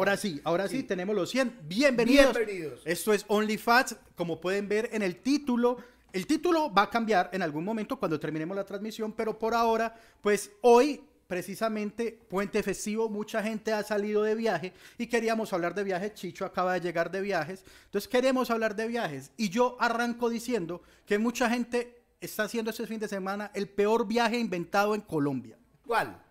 Ahora 0.00 0.16
sí, 0.16 0.40
ahora 0.44 0.66
sí, 0.66 0.82
tenemos 0.82 1.14
los 1.14 1.28
100. 1.28 1.58
Bienvenidos. 1.64 2.34
Bienvenidos. 2.34 2.80
Esto 2.86 3.12
es 3.12 3.26
OnlyFats, 3.28 3.96
como 4.14 4.40
pueden 4.40 4.66
ver 4.66 4.88
en 4.94 5.02
el 5.02 5.16
título. 5.16 5.76
El 6.10 6.26
título 6.26 6.72
va 6.72 6.84
a 6.84 6.88
cambiar 6.88 7.28
en 7.34 7.42
algún 7.42 7.66
momento 7.66 7.98
cuando 7.98 8.18
terminemos 8.18 8.56
la 8.56 8.64
transmisión, 8.64 9.12
pero 9.12 9.38
por 9.38 9.52
ahora, 9.52 9.94
pues 10.22 10.52
hoy 10.62 11.02
precisamente 11.26 12.18
puente 12.30 12.62
festivo, 12.62 13.10
mucha 13.10 13.42
gente 13.42 13.74
ha 13.74 13.82
salido 13.82 14.22
de 14.22 14.34
viaje 14.34 14.72
y 14.96 15.06
queríamos 15.06 15.52
hablar 15.52 15.74
de 15.74 15.84
viajes. 15.84 16.14
Chicho 16.14 16.46
acaba 16.46 16.72
de 16.72 16.80
llegar 16.80 17.10
de 17.10 17.20
viajes, 17.20 17.62
entonces 17.84 18.08
queremos 18.08 18.50
hablar 18.50 18.74
de 18.76 18.86
viajes. 18.86 19.32
Y 19.36 19.50
yo 19.50 19.76
arranco 19.78 20.30
diciendo 20.30 20.80
que 21.04 21.18
mucha 21.18 21.50
gente 21.50 22.04
está 22.22 22.44
haciendo 22.44 22.70
este 22.70 22.86
fin 22.86 23.00
de 23.00 23.06
semana 23.06 23.50
el 23.52 23.68
peor 23.68 24.06
viaje 24.06 24.38
inventado 24.38 24.94
en 24.94 25.02
Colombia. 25.02 25.58
¿Cuál? 25.86 26.22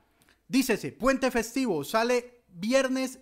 Dícese, 0.48 0.92
puente 0.92 1.30
festivo, 1.30 1.84
sale 1.84 2.40
viernes, 2.48 3.20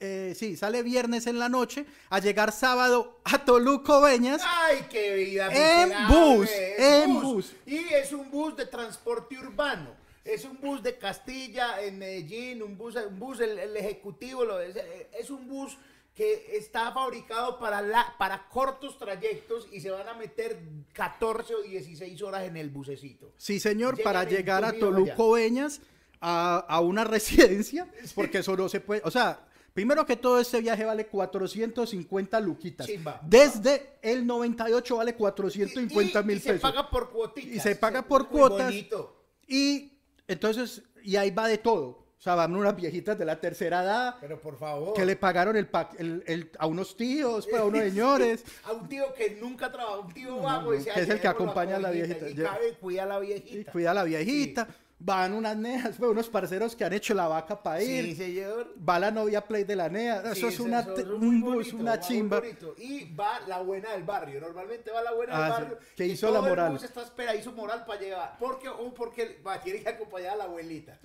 eh, 0.00 0.34
sí, 0.36 0.56
sale 0.56 0.82
viernes 0.82 1.26
en 1.26 1.38
la 1.38 1.48
noche, 1.48 1.86
a 2.10 2.20
llegar 2.20 2.52
sábado 2.52 3.20
a 3.24 3.44
Toluco 3.44 4.00
Beñas. 4.00 4.42
Ay, 4.44 4.86
qué 4.90 5.14
vida. 5.14 5.48
En 5.52 6.08
bus, 6.08 6.48
en 6.52 7.20
bus. 7.20 7.52
Y 7.66 7.78
es 7.92 8.12
un 8.12 8.30
bus 8.30 8.56
de 8.56 8.66
transporte 8.66 9.38
urbano. 9.38 9.96
Es 10.24 10.44
un 10.44 10.60
bus 10.60 10.82
de 10.82 10.98
Castilla 10.98 11.82
en 11.82 11.98
Medellín, 11.98 12.62
un 12.62 12.76
bus, 12.76 12.96
un 12.96 13.18
bus 13.18 13.40
el, 13.40 13.58
el 13.58 13.76
ejecutivo, 13.76 14.44
lo 14.44 14.60
es, 14.60 14.76
es 15.18 15.30
un 15.30 15.48
bus 15.48 15.78
que 16.14 16.56
está 16.56 16.92
fabricado 16.92 17.58
para, 17.58 17.80
la, 17.80 18.14
para 18.18 18.48
cortos 18.48 18.98
trayectos 18.98 19.68
y 19.70 19.80
se 19.80 19.90
van 19.90 20.08
a 20.08 20.14
meter 20.14 20.58
14 20.92 21.54
o 21.54 21.62
16 21.62 22.20
horas 22.22 22.42
en 22.42 22.56
el 22.56 22.70
bucecito. 22.70 23.32
Sí, 23.36 23.60
señor, 23.60 23.96
Llegan 23.96 24.12
para 24.12 24.28
llegar 24.28 24.64
a 24.64 24.72
Toluco 24.72 25.30
Beñas, 25.32 25.80
a, 26.20 26.58
a 26.58 26.80
una 26.80 27.04
residencia, 27.16 27.86
porque 28.16 28.38
eso 28.38 28.56
no 28.56 28.68
se 28.68 28.80
puede, 28.80 29.00
o 29.04 29.10
sea, 29.12 29.47
primero 29.78 30.04
que 30.04 30.16
todo 30.16 30.40
este 30.40 30.60
viaje 30.60 30.84
vale 30.84 31.06
450 31.06 32.40
luquitas. 32.40 32.84
Chimba. 32.84 33.20
Desde 33.24 33.92
el 34.02 34.26
98 34.26 34.96
vale 34.96 35.14
450 35.14 36.20
Y- 36.20 36.24
mil 36.24 36.36
y 36.38 36.40
pesos. 36.40 36.56
se 36.56 36.60
paga 36.60 36.90
por 36.90 37.10
cuotitas. 37.10 37.54
Y 37.54 37.60
se 37.60 37.76
paga 37.76 38.02
por 38.02 38.22
Muy 38.22 38.30
cuotas. 38.40 38.66
bonito. 38.66 39.22
Y 39.46 39.92
entonces, 40.26 40.82
y 41.04 41.14
ahí 41.14 41.30
va 41.30 41.46
de 41.46 41.58
todo. 41.58 42.08
O 42.18 42.20
sea, 42.20 42.34
van 42.34 42.56
unas 42.56 42.74
viejitas 42.74 43.16
de 43.16 43.24
la 43.24 43.40
tercera 43.40 43.84
edad 43.84 44.16
Pero 44.20 44.40
por 44.40 44.58
favor. 44.58 44.94
que 44.94 45.06
le 45.06 45.14
pagaron 45.14 45.54
el, 45.54 45.68
pa- 45.68 45.90
el- 45.96 46.24
el- 46.26 46.50
a 46.58 46.66
unos 46.66 46.96
tíos, 46.96 47.46
pues, 47.48 47.62
a 47.62 47.64
unos 47.64 47.80
señores. 47.84 48.42
A 48.64 48.72
un 48.72 48.88
tío 48.88 49.14
que 49.14 49.38
nunca 49.40 49.70
trabajó, 49.70 50.00
un 50.00 50.12
tío 50.12 50.38
vago. 50.42 50.74
y 50.74 50.78
no, 50.78 50.82
se 50.82 50.90
que 50.90 51.00
es 51.02 51.08
el 51.08 51.20
que 51.20 51.28
acompaña 51.28 51.76
a 51.76 51.78
la 51.78 51.90
viejita. 51.92 52.28
Y 52.28 52.34
cabe, 52.34 52.72
cuida 52.80 53.04
a 53.04 53.06
la 53.06 53.22
y 53.22 53.26
viejita. 53.28 53.70
cuida 53.70 53.90
a 53.92 53.94
la 53.94 54.02
viejita. 54.02 54.66
Van 55.00 55.32
unas 55.32 55.56
neas, 55.56 55.96
unos 56.00 56.28
parceros 56.28 56.74
que 56.74 56.84
han 56.84 56.92
hecho 56.92 57.14
la 57.14 57.28
vaca 57.28 57.62
para 57.62 57.80
ir. 57.80 58.04
Sí, 58.04 58.14
señor. 58.16 58.74
Va 58.86 58.98
la 58.98 59.12
novia 59.12 59.40
play 59.46 59.62
de 59.62 59.76
la 59.76 59.88
nea. 59.88 60.22
Eso 60.32 60.34
Sí, 60.34 60.46
es 60.54 60.58
una, 60.60 60.80
eso- 60.80 60.92
te- 60.94 61.02
eso 61.02 61.14
es 61.14 61.22
un 61.22 61.40
bonito, 61.40 61.76
una 61.76 61.90
va 61.92 62.00
chimba. 62.00 62.42
Y 62.78 63.14
va 63.14 63.38
la 63.46 63.60
buena 63.60 63.92
del 63.92 64.02
barrio. 64.02 64.40
Normalmente 64.40 64.90
va 64.90 65.00
la 65.02 65.12
buena 65.14 65.32
Ah, 65.36 65.40
del 65.44 65.46
sí, 65.46 65.52
barrio. 65.62 65.78
que 65.96 66.06
y 66.06 66.10
hizo 66.10 66.26
todo 66.26 66.42
la 66.42 66.48
moral. 66.48 66.66
El 66.66 66.72
bus 66.72 66.82
está 66.82 67.02
espera, 67.02 67.34
hizo 67.36 67.52
moral 67.52 67.84
para 67.86 68.00
llevar. 68.00 68.36
Porque, 68.40 68.68
o 68.68 68.92
porque 68.92 69.40
va, 69.46 69.60
tiene 69.60 69.82
que 69.82 69.88
acompañar 69.88 70.30
a 70.32 70.36
la 70.36 70.44
abuelita. 70.44 70.98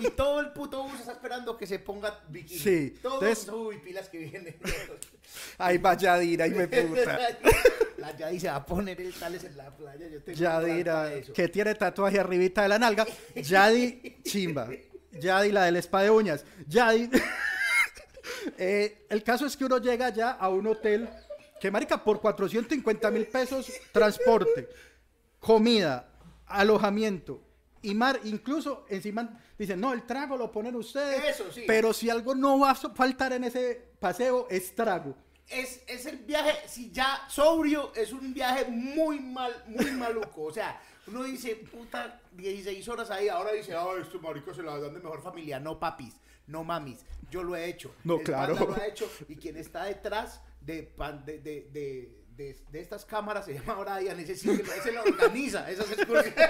y 0.00 0.10
todo 0.16 0.40
el 0.40 0.52
puto 0.52 0.82
bus 0.82 0.98
está 0.98 1.12
esperando 1.12 1.56
que 1.56 1.68
se 1.68 1.78
ponga 1.78 2.18
bikini. 2.28 2.58
Sí, 2.58 2.94
Todos, 3.00 3.22
entonces- 3.22 3.48
uy, 3.54 3.78
pilas 3.78 4.08
que 4.08 4.18
vienen. 4.18 4.56
Ay, 5.58 5.78
va 5.78 5.94
Yadira, 5.96 6.48
y 6.48 6.50
me 6.50 6.66
puta. 6.66 7.18
la 8.06 8.16
Yadi 8.16 8.40
se 8.40 8.48
va 8.48 8.56
a 8.56 8.66
poner 8.66 9.00
el 9.00 9.12
tales 9.14 9.44
en 9.44 9.56
la 9.56 9.70
playa. 9.76 10.06
Yo 10.08 10.22
tengo 10.22 10.38
Yadira, 10.38 11.10
que 11.34 11.48
tiene 11.48 11.74
tatuaje 11.74 12.20
arribita 12.20 12.62
de 12.62 12.68
la 12.68 12.78
nalga. 12.78 13.06
Yadi, 13.34 14.18
chimba. 14.22 14.68
Yadi, 15.12 15.52
la 15.52 15.64
del 15.64 15.76
spa 15.76 16.02
de 16.02 16.10
uñas. 16.10 16.44
Yadi. 16.66 17.10
Eh, 18.58 19.06
el 19.08 19.24
caso 19.24 19.46
es 19.46 19.56
que 19.56 19.64
uno 19.64 19.78
llega 19.78 20.10
ya 20.10 20.30
a 20.32 20.48
un 20.48 20.66
hotel 20.66 21.08
que, 21.60 21.70
marica, 21.70 22.02
por 22.02 22.20
450 22.20 23.10
mil 23.10 23.26
pesos, 23.26 23.72
transporte, 23.92 24.68
comida, 25.40 26.08
alojamiento 26.46 27.42
y 27.82 27.94
mar, 27.94 28.20
incluso 28.24 28.84
encima 28.88 29.40
dicen, 29.58 29.80
no, 29.80 29.92
el 29.92 30.06
trago 30.06 30.36
lo 30.36 30.52
ponen 30.52 30.76
ustedes. 30.76 31.24
Eso 31.24 31.50
sí. 31.50 31.64
Pero 31.66 31.92
si 31.92 32.08
algo 32.08 32.34
no 32.34 32.60
va 32.60 32.70
a 32.70 32.74
faltar 32.74 33.32
en 33.32 33.44
ese 33.44 33.90
paseo, 33.98 34.46
es 34.48 34.74
trago. 34.74 35.16
Es, 35.48 35.82
es 35.86 36.06
el 36.06 36.18
viaje, 36.18 36.68
si 36.68 36.90
ya 36.90 37.26
sobrio, 37.28 37.92
es 37.94 38.12
un 38.12 38.32
viaje 38.34 38.64
muy 38.70 39.20
mal, 39.20 39.52
muy 39.66 39.90
maluco. 39.92 40.44
O 40.44 40.52
sea, 40.52 40.80
uno 41.06 41.22
dice, 41.24 41.56
puta, 41.56 42.20
16 42.32 42.88
horas 42.88 43.10
ahí, 43.10 43.28
ahora 43.28 43.52
dice, 43.52 43.74
ay, 43.74 44.02
estos 44.02 44.20
maricos 44.20 44.56
se 44.56 44.62
la 44.62 44.78
dan 44.78 44.94
de 44.94 45.00
mejor 45.00 45.22
familia. 45.22 45.60
No, 45.60 45.78
papis, 45.78 46.14
no 46.46 46.64
mamis, 46.64 47.04
yo 47.30 47.42
lo 47.42 47.54
he 47.56 47.66
hecho. 47.66 47.94
No, 48.04 48.16
El 48.18 48.24
claro. 48.24 48.54
lo 48.54 48.74
ha 48.74 48.86
hecho, 48.86 49.10
y 49.28 49.36
quien 49.36 49.56
está 49.56 49.84
detrás 49.84 50.40
de, 50.60 50.82
pan- 50.82 51.24
de, 51.24 51.38
de, 51.38 51.68
de, 51.70 52.15
de- 52.36 52.56
de 52.70 52.80
estas 52.80 53.04
cámaras 53.04 53.44
se 53.46 53.54
llama 53.54 53.74
Brian, 53.74 54.18
ese 54.20 54.36
sí, 54.36 54.50
ese 54.50 54.92
lo 54.92 55.02
organiza, 55.02 55.70
esas 55.70 55.90
excursiones. 55.90 56.34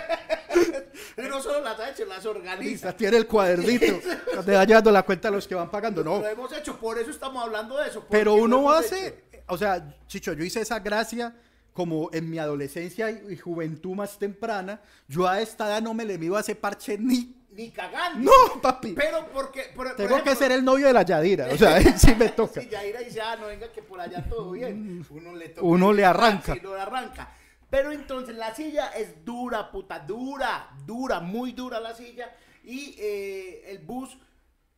No 1.17 1.43
solo 1.43 1.61
las 1.63 1.79
ha 1.81 1.91
hecho, 1.91 2.05
las 2.07 2.25
organiza. 2.25 2.95
Tiene 2.97 3.19
el 3.19 3.27
cuadernito, 3.27 4.01
donde 4.35 4.55
va 4.55 4.65
llevando 4.65 4.91
la 4.91 5.03
cuenta 5.03 5.29
a 5.29 5.31
los 5.31 5.47
que 5.47 5.55
van 5.55 5.71
pagando. 5.71 6.03
No, 6.03 6.21
Lo 6.21 6.27
hemos 6.29 6.53
hecho, 6.53 6.79
por 6.79 6.99
eso 6.99 7.11
estamos 7.11 7.43
hablando 7.43 7.77
de 7.79 7.89
eso. 7.89 8.07
Pero 8.11 8.35
uno 8.35 8.71
hace, 8.71 9.09
hecho. 9.33 9.39
o 9.49 9.59
sea, 9.59 9.95
Chicho, 10.07 10.33
yo 10.33 10.45
hice 10.45 10.61
esa 10.61 10.79
gracia 10.81 11.35
como 11.73 12.09
en 12.13 12.31
mi 12.31 12.39
adolescencia 12.39 13.11
y, 13.11 13.33
y 13.33 13.37
juventud 13.37 13.95
más 13.95 14.19
temprana. 14.19 14.81
Yo 15.09 15.27
a 15.29 15.41
esta 15.41 15.67
edad 15.67 15.83
no 15.83 15.93
me 15.95 16.05
le 16.07 16.17
mido 16.19 16.37
a 16.37 16.41
ese 16.41 16.55
parche 16.55 16.97
ni. 16.99 17.36
Ni 17.57 17.71
cagando. 17.71 18.31
No, 18.31 18.61
papi. 18.61 18.93
Pero 18.93 19.27
porque. 19.33 19.63
por- 19.75 19.87
por 19.89 19.97
Tengo 19.97 20.23
que 20.23 20.35
ser 20.37 20.53
el 20.53 20.65
novio 20.65 20.87
de 20.87 20.93
la 20.93 21.03
Yadira. 21.03 21.49
O 21.53 21.57
sea, 21.57 21.81
sí 21.99 22.15
me 22.15 22.29
toca. 22.29 22.61
Si 22.61 22.69
Yaira 22.69 23.01
dice, 23.01 23.21
ah, 23.21 23.37
no 23.37 23.47
venga 23.47 23.73
que 23.73 23.83
por 23.83 23.99
allá 24.01 24.23
todo 24.29 24.53
bien. 24.53 25.05
Uno 25.11 25.35
le 25.35 25.49
toca. 25.49 25.67
Uno 25.67 25.93
le 25.93 26.05
arranca. 26.05 26.55
Lo 26.57 26.75
arranca. 26.75 27.33
Pero 27.71 27.91
entonces 27.93 28.37
la 28.37 28.55
silla 28.55 28.89
es 28.89 29.25
dura, 29.25 29.71
puta, 29.73 29.99
dura, 29.99 30.71
dura, 30.87 31.21
muy 31.21 31.53
dura 31.53 31.81
la 31.81 31.95
silla. 31.95 32.33
Y 32.63 32.95
eh, 32.99 33.65
el 33.71 33.79
bus, 33.79 34.17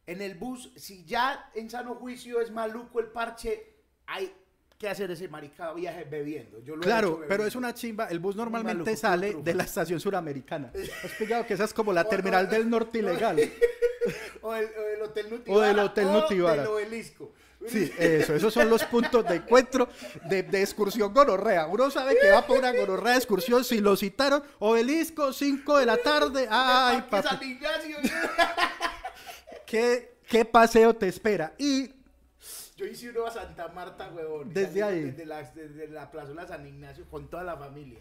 en 0.06 0.22
el 0.22 0.37
bus, 0.37 0.71
si 0.77 1.05
ya 1.05 1.50
en 1.55 1.69
sano 1.69 1.97
juicio 1.97 2.41
es 2.41 2.50
maluco 2.50 3.00
el 3.00 3.06
parche, 3.09 3.75
hay 4.06 4.33
que 4.78 4.89
hacer 4.89 5.11
ese 5.11 5.27
marica 5.28 5.72
viaje 5.72 6.05
bebiendo. 6.05 6.61
Yo 6.62 6.77
lo 6.77 6.83
he 6.83 6.84
hecho 6.84 6.89
Claro, 6.89 7.09
bebiendo. 7.11 7.28
pero 7.28 7.47
es 7.47 7.56
una 7.56 7.75
chimba. 7.75 8.06
El 8.06 8.21
bus 8.21 8.37
normalmente 8.37 8.84
maluco, 8.84 8.97
sale 8.97 9.34
de 9.43 9.55
la 9.55 9.65
estación 9.65 9.99
suramericana. 9.99 10.71
¿Has 11.05 11.11
pillado 11.12 11.44
que 11.47 11.55
esa 11.55 11.65
es 11.65 11.75
como 11.75 11.93
la 11.93 12.05
terminal 12.05 12.49
del 12.49 12.69
norte 12.71 12.99
ilegal? 13.00 13.39
O 14.41 14.55
el, 14.55 14.65
o 14.65 14.89
el 14.97 15.03
Hotel 15.03 15.27
Nutibara. 15.28 15.66
del 15.69 15.78
Hotel 15.81 16.06
o 16.06 16.12
Nutibara. 16.12 16.62
del 16.62 16.66
Obelisco. 16.71 17.33
Sí, 17.66 17.93
eso, 17.99 18.34
esos 18.37 18.55
son 18.55 18.71
los 18.71 18.83
puntos 18.84 19.22
de 19.28 19.34
encuentro 19.37 19.89
de, 20.31 20.44
de 20.44 20.62
excursión 20.62 21.12
gonorrea. 21.12 21.66
Uno 21.66 21.91
sabe 21.91 22.16
que 22.19 22.31
va 22.31 22.47
por 22.47 22.59
una 22.59 22.72
gonorrea 22.72 23.12
de 23.15 23.19
excursión, 23.19 23.65
si 23.65 23.81
lo 23.81 23.97
citaron, 23.97 24.43
obelisco, 24.60 25.33
5 25.33 25.78
de 25.78 25.84
la 25.87 25.97
tarde, 25.99 26.47
ay, 26.50 27.05
papi. 27.10 27.59
¿qué, 29.66 30.15
qué 30.27 30.45
paseo 30.45 30.95
te 30.95 31.09
espera? 31.09 31.53
Y 31.59 31.91
Yo 32.78 32.87
hice 32.87 33.11
uno 33.11 33.27
a 33.27 33.31
Santa 33.33 33.66
Marta, 33.69 34.09
huevón. 34.15 34.55
Desde 34.55 34.84
ahí. 34.84 35.03
Desde 35.03 35.27
la, 35.27 35.43
desde 35.43 35.89
la 35.89 36.09
plazuela 36.09 36.47
San 36.47 36.65
Ignacio 36.65 37.05
con 37.11 37.28
toda 37.28 37.43
la 37.43 37.56
familia. 37.56 37.99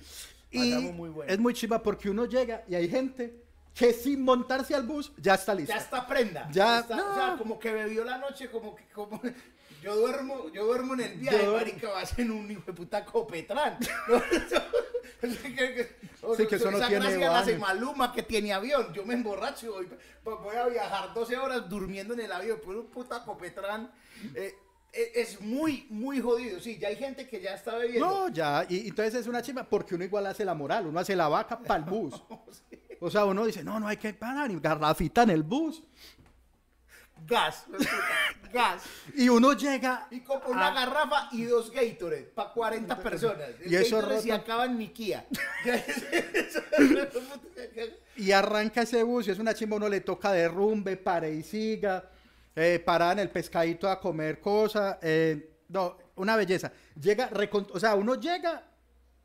Y 0.51 0.75
muy 0.75 1.09
bueno. 1.09 1.31
es 1.33 1.39
muy 1.39 1.53
chiva 1.55 1.81
porque 1.81 2.11
uno 2.11 2.25
llega 2.25 2.63
y 2.69 2.75
hay 2.75 2.87
gente 2.87 3.43
que 3.73 3.91
sin 3.91 4.21
montarse 4.23 4.75
al 4.75 4.83
bus 4.83 5.11
ya 5.17 5.33
está 5.33 5.55
lista. 5.55 5.73
Ya 5.75 5.81
está 5.81 6.05
prenda. 6.07 6.47
Ya- 6.51 6.79
está- 6.81 6.95
no. 6.95 7.11
O 7.11 7.15
sea, 7.15 7.35
como 7.39 7.57
que 7.59 7.73
bebió 7.73 8.03
la 8.05 8.19
noche, 8.19 8.49
como 8.51 8.75
que 8.75 8.85
como 8.89 9.19
yo 9.81 9.95
duermo, 9.95 10.49
yo 10.53 10.65
duermo 10.67 10.93
en 10.93 10.99
el 11.01 11.13
viaje, 11.17 11.43
Yo- 11.43 11.53
marica, 11.53 11.89
vas 11.89 12.17
en 12.19 12.29
un 12.31 12.51
hijo 12.51 12.61
de 12.67 12.73
puta 12.73 13.03
copetrán. 13.03 13.79
¿no? 14.07 14.21
Sí, 16.35 16.45
que 16.45 16.55
eso 16.55 16.69
no 16.69 16.77
esa 16.77 16.87
tiene 16.87 17.17
la 17.17 17.39
hace. 17.39 17.57
Maluma 17.57 18.13
que 18.13 18.21
tiene 18.21 18.53
avión. 18.53 18.93
Yo 18.93 19.03
me 19.05 19.15
emborracho 19.15 19.65
y 19.65 19.69
voy, 19.69 19.89
voy 20.23 20.55
a 20.55 20.67
viajar 20.67 21.13
12 21.13 21.35
horas 21.37 21.67
durmiendo 21.67 22.13
en 22.13 22.19
el 22.21 22.31
avión 22.31 22.59
por 22.63 22.75
un 22.75 22.85
puta 22.87 23.23
copetrán. 23.23 23.91
Eh, 24.35 24.55
es 24.93 25.39
muy, 25.41 25.85
muy 25.89 26.19
jodido. 26.19 26.59
Sí, 26.59 26.77
ya 26.79 26.87
hay 26.87 26.95
gente 26.95 27.27
que 27.27 27.41
ya 27.41 27.53
está 27.53 27.75
bebiendo. 27.75 28.05
No, 28.05 28.29
ya, 28.29 28.65
y 28.69 28.77
y 28.77 28.87
entonces 28.89 29.15
es 29.15 29.27
una 29.27 29.41
chimba 29.41 29.63
porque 29.63 29.95
uno 29.95 30.03
igual 30.03 30.25
hace 30.25 30.45
la 30.45 30.53
moral, 30.53 30.87
uno 30.87 30.99
hace 30.99 31.15
la 31.15 31.27
vaca 31.27 31.59
para 31.59 31.83
el 31.83 31.85
bus. 31.89 32.21
O 32.99 33.09
sea, 33.11 33.25
uno 33.25 33.45
dice, 33.45 33.63
no, 33.63 33.79
no 33.79 33.87
hay 33.87 33.97
que 33.97 34.13
parar, 34.13 34.49
ni 34.49 34.59
garrafita 34.59 35.23
en 35.23 35.29
el 35.31 35.43
bus. 35.43 35.83
Gas, 37.25 37.65
gas. 38.53 38.83
Y 39.15 39.27
uno 39.27 39.53
llega 39.53 40.07
Y 40.11 40.19
compro 40.21 40.51
una 40.51 40.67
a- 40.67 40.73
garrafa 40.73 41.29
y 41.31 41.43
dos 41.45 41.71
Gatorade 41.71 42.23
para 42.33 42.53
40 42.53 42.97
personas. 42.99 43.49
El 43.59 43.71
Y 43.71 43.75
eso 43.75 43.97
Gatorade 43.97 44.21
se 44.21 44.31
acaba 44.31 44.65
en 44.65 44.77
mi 44.77 44.89
Kia. 44.89 45.25
y 48.15 48.31
arranca 48.31 48.81
ese 48.81 49.03
bus 49.03 49.27
y 49.27 49.31
es 49.31 49.39
una 49.39 49.53
chimba, 49.53 49.77
uno 49.77 49.89
le 49.89 50.01
toca 50.01 50.31
derrumbe, 50.31 50.97
pare 50.97 51.31
y 51.33 51.43
siga, 51.43 52.09
eh, 52.57 52.79
parada 52.79 53.13
en 53.13 53.19
el 53.19 53.29
pescadito 53.29 53.87
a 53.87 53.99
comer 53.99 54.39
cosas, 54.41 54.97
eh, 55.01 55.57
no, 55.69 55.95
una 56.15 56.35
belleza. 56.35 56.71
Llega, 56.99 57.29
o 57.71 57.79
sea, 57.79 57.93
uno 57.95 58.15
llega 58.15 58.63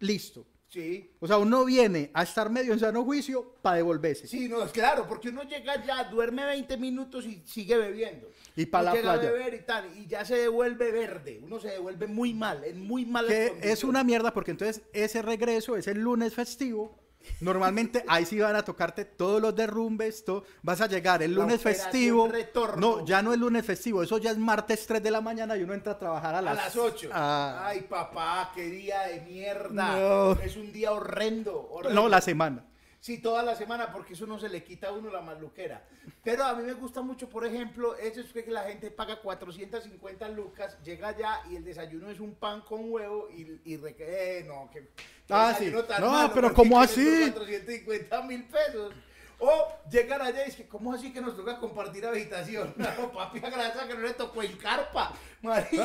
listo, 0.01 0.47
Sí. 0.73 1.11
O 1.21 1.27
sea, 1.27 1.37
uno 1.37 1.67
viene 1.67 2.11
a 2.15 2.23
estar 2.23 2.49
medio 2.49 2.73
en 2.73 2.79
sano 2.79 3.05
juicio 3.05 3.57
para 3.61 3.77
devolverse. 3.77 4.27
Sí, 4.27 4.49
no, 4.49 4.63
es 4.63 4.73
claro, 4.73 5.07
porque 5.07 5.29
uno 5.29 5.43
llega 5.43 5.85
ya, 5.85 6.05
duerme 6.05 6.47
20 6.47 6.79
minutos 6.79 7.27
y 7.27 7.43
sigue 7.45 7.77
bebiendo. 7.77 8.31
Y 8.57 8.65
pa' 8.65 8.81
Uno 8.81 8.87
la 8.91 8.97
llega 8.97 9.13
a 9.13 9.15
playa. 9.21 9.33
beber 9.33 9.53
y 9.55 9.67
tal, 9.67 9.99
y 9.99 10.07
ya 10.07 10.25
se 10.25 10.37
devuelve 10.37 10.91
verde. 10.91 11.41
Uno 11.43 11.61
se 11.61 11.69
devuelve 11.69 12.07
muy 12.07 12.33
mal, 12.33 12.65
en 12.65 12.81
muy 12.81 13.05
Que 13.29 13.59
es 13.61 13.85
una 13.85 14.03
mierda 14.03 14.33
porque 14.33 14.53
entonces 14.53 14.83
ese 14.95 15.21
regreso 15.21 15.77
es 15.77 15.89
el 15.89 15.99
lunes 16.01 16.33
festivo. 16.33 17.02
Normalmente 17.41 18.05
ahí 18.09 18.25
sí 18.27 18.39
van 18.39 18.57
a 18.57 18.65
tocarte 18.65 19.05
todos 19.05 19.41
los 19.41 19.55
derrumbes, 19.55 20.25
todo. 20.25 20.45
vas 20.63 20.81
a 20.81 20.87
llegar 20.87 21.23
el 21.23 21.35
lunes 21.35 21.61
festivo. 21.61 22.29
retorno. 22.29 22.99
No, 22.99 23.05
ya 23.07 23.23
no 23.23 23.33
es 23.33 23.39
lunes 23.39 23.65
festivo, 23.65 24.03
eso 24.03 24.19
ya 24.19 24.31
es 24.31 24.39
martes 24.39 24.87
3 24.87 25.03
de 25.03 25.11
la 25.11 25.21
mañana 25.21 25.57
y 25.57 25.63
uno 25.63 25.75
entra 25.75 25.93
a 25.93 25.99
trabajar 25.99 26.35
a 26.35 26.39
A 26.39 26.43
las, 26.43 26.57
las 26.57 26.77
8. 26.77 27.11
Ah, 27.13 27.65
Ay, 27.67 27.83
papá, 27.83 28.53
qué 28.55 28.65
día 28.67 29.03
de 29.03 29.21
mierda. 29.23 29.71
No. 29.71 30.33
Es 30.41 30.57
un 30.57 30.73
día 30.73 30.93
horrendo. 30.93 31.69
horrendo. 31.71 32.01
no, 32.03 32.09
la 32.09 32.21
semana. 32.21 32.65
Sí, 33.01 33.19
toda 33.19 33.43
la 33.43 33.57
semana, 33.57 33.91
porque 33.93 34.13
eso 34.13 34.29
no 34.29 34.39
se 34.39 34.49
le 34.49 34.63
quita 34.63 34.87
a 34.87 34.93
uno 34.93 35.11
la 35.11 35.21
maluquera. 35.21 35.85
Pero 36.23 36.45
a 36.45 36.55
mí 36.55 36.63
me 36.63 36.75
gusta 36.75 37.03
mucho, 37.03 37.29
por 37.29 37.45
ejemplo, 37.45 37.97
eso 37.97 38.21
es 38.21 38.29
que 38.33 38.49
la 38.49 38.63
gente 38.63 38.93
paga 38.93 39.17
450 39.21 40.29
lucas, 40.29 40.79
llega 40.85 41.09
allá 41.09 41.41
y 41.51 41.57
el 41.57 41.65
desayuno 41.65 42.11
es 42.11 42.21
un 42.21 42.35
pan 42.37 42.61
con 42.61 42.93
huevo 42.93 43.29
y, 43.29 43.61
y 43.65 43.77
re- 43.77 43.97
eh, 43.99 44.45
no, 44.47 44.71
que 44.73 44.91
Ah, 45.33 45.55
sí. 45.59 45.73
tan 45.89 46.01
No, 46.01 46.11
malo, 46.11 46.33
pero 46.35 46.55
¿cómo 46.55 46.81
así? 46.81 47.31
por 47.33 47.47
450 47.47 48.23
mil 48.23 48.45
pesos. 48.45 48.95
O 49.39 49.69
llegan 49.91 50.23
allá 50.23 50.43
y 50.43 50.51
dicen, 50.51 50.67
¿cómo 50.69 50.93
así 50.93 51.13
que 51.13 51.21
nos 51.21 51.37
toca 51.37 51.59
compartir 51.59 52.07
habitación? 52.07 52.73
No, 52.77 53.11
papi, 53.13 53.39
agradezca 53.39 53.89
que 53.89 53.95
no 53.95 54.01
le 54.01 54.15
tocó 54.15 54.43
en 54.43 54.57
carpa. 54.57 55.13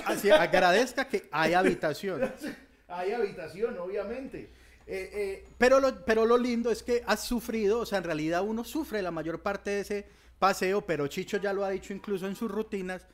Así, 0.05 0.29
agradezca 0.29 1.07
que 1.07 1.27
hay 1.31 1.53
habitación. 1.53 2.31
Hay 2.89 3.11
habitación, 3.11 3.77
obviamente. 3.79 4.49
Eh, 4.85 5.09
eh, 5.13 5.45
Pero 5.57 5.81
lo, 5.81 6.05
pero 6.05 6.25
lo 6.25 6.37
lindo 6.37 6.71
es 6.71 6.81
que 6.81 7.03
has 7.05 7.21
sufrido, 7.25 7.79
o 7.79 7.85
sea, 7.85 7.97
en 7.97 8.05
realidad 8.05 8.43
uno 8.43 8.63
sufre 8.63 9.01
la 9.01 9.11
mayor 9.11 9.41
parte 9.41 9.71
de 9.71 9.79
ese 9.81 10.07
paseo, 10.39 10.85
pero 10.85 11.05
Chicho 11.07 11.35
ya 11.35 11.51
lo 11.51 11.65
ha 11.65 11.69
dicho 11.71 11.91
incluso 11.91 12.27
en 12.27 12.37
sus 12.37 12.49
rutinas, 12.49 13.05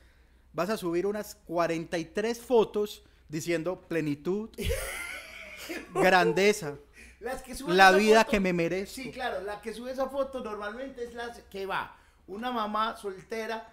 vas 0.52 0.70
a 0.70 0.76
subir 0.76 1.06
unas 1.06 1.34
43 1.46 2.40
fotos 2.40 3.02
diciendo 3.28 3.80
plenitud, 3.80 4.50
grandeza, 5.94 6.74
Las 7.20 7.42
que 7.42 7.54
suben 7.54 7.76
la 7.76 7.92
vida 7.92 8.20
foto- 8.20 8.30
que 8.30 8.40
me 8.40 8.52
merezco. 8.52 8.94
Sí, 8.94 9.10
claro, 9.10 9.42
la 9.42 9.60
que 9.60 9.72
sube 9.72 9.90
esa 9.92 10.08
foto 10.08 10.40
normalmente 10.42 11.04
es 11.04 11.14
la 11.14 11.32
que 11.50 11.66
va. 11.66 11.96
Una 12.26 12.50
mamá 12.50 12.96
soltera 12.96 13.68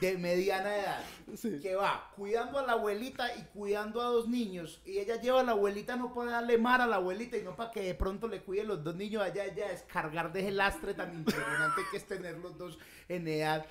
de 0.00 0.18
mediana 0.18 0.76
edad, 0.76 1.04
Sí. 1.36 1.60
que 1.62 1.76
va 1.76 2.10
cuidando 2.16 2.58
a 2.58 2.62
la 2.66 2.72
abuelita 2.72 3.34
y 3.36 3.42
cuidando 3.54 4.02
a 4.02 4.06
dos 4.06 4.26
niños, 4.28 4.80
y 4.84 4.98
ella 4.98 5.20
lleva 5.20 5.40
a 5.40 5.44
la 5.44 5.52
abuelita 5.52 5.94
no 5.96 6.12
para 6.12 6.32
darle 6.32 6.58
mar 6.58 6.80
a 6.80 6.86
la 6.88 6.96
abuelita 6.96 7.36
y 7.36 7.42
no 7.42 7.54
para 7.54 7.70
que 7.70 7.82
de 7.82 7.94
pronto 7.94 8.26
le 8.26 8.42
cuide 8.42 8.64
los 8.64 8.82
dos 8.82 8.96
niños. 8.96 9.22
Allá, 9.22 9.44
ella 9.44 9.68
descargar 9.68 10.32
de 10.32 10.40
ese 10.40 10.50
lastre 10.50 10.94
tan 10.94 11.14
impresionante 11.14 11.82
que 11.90 11.96
es 11.98 12.04
tener 12.06 12.36
los 12.38 12.58
dos 12.58 12.78
en 13.08 13.28
edad 13.28 13.64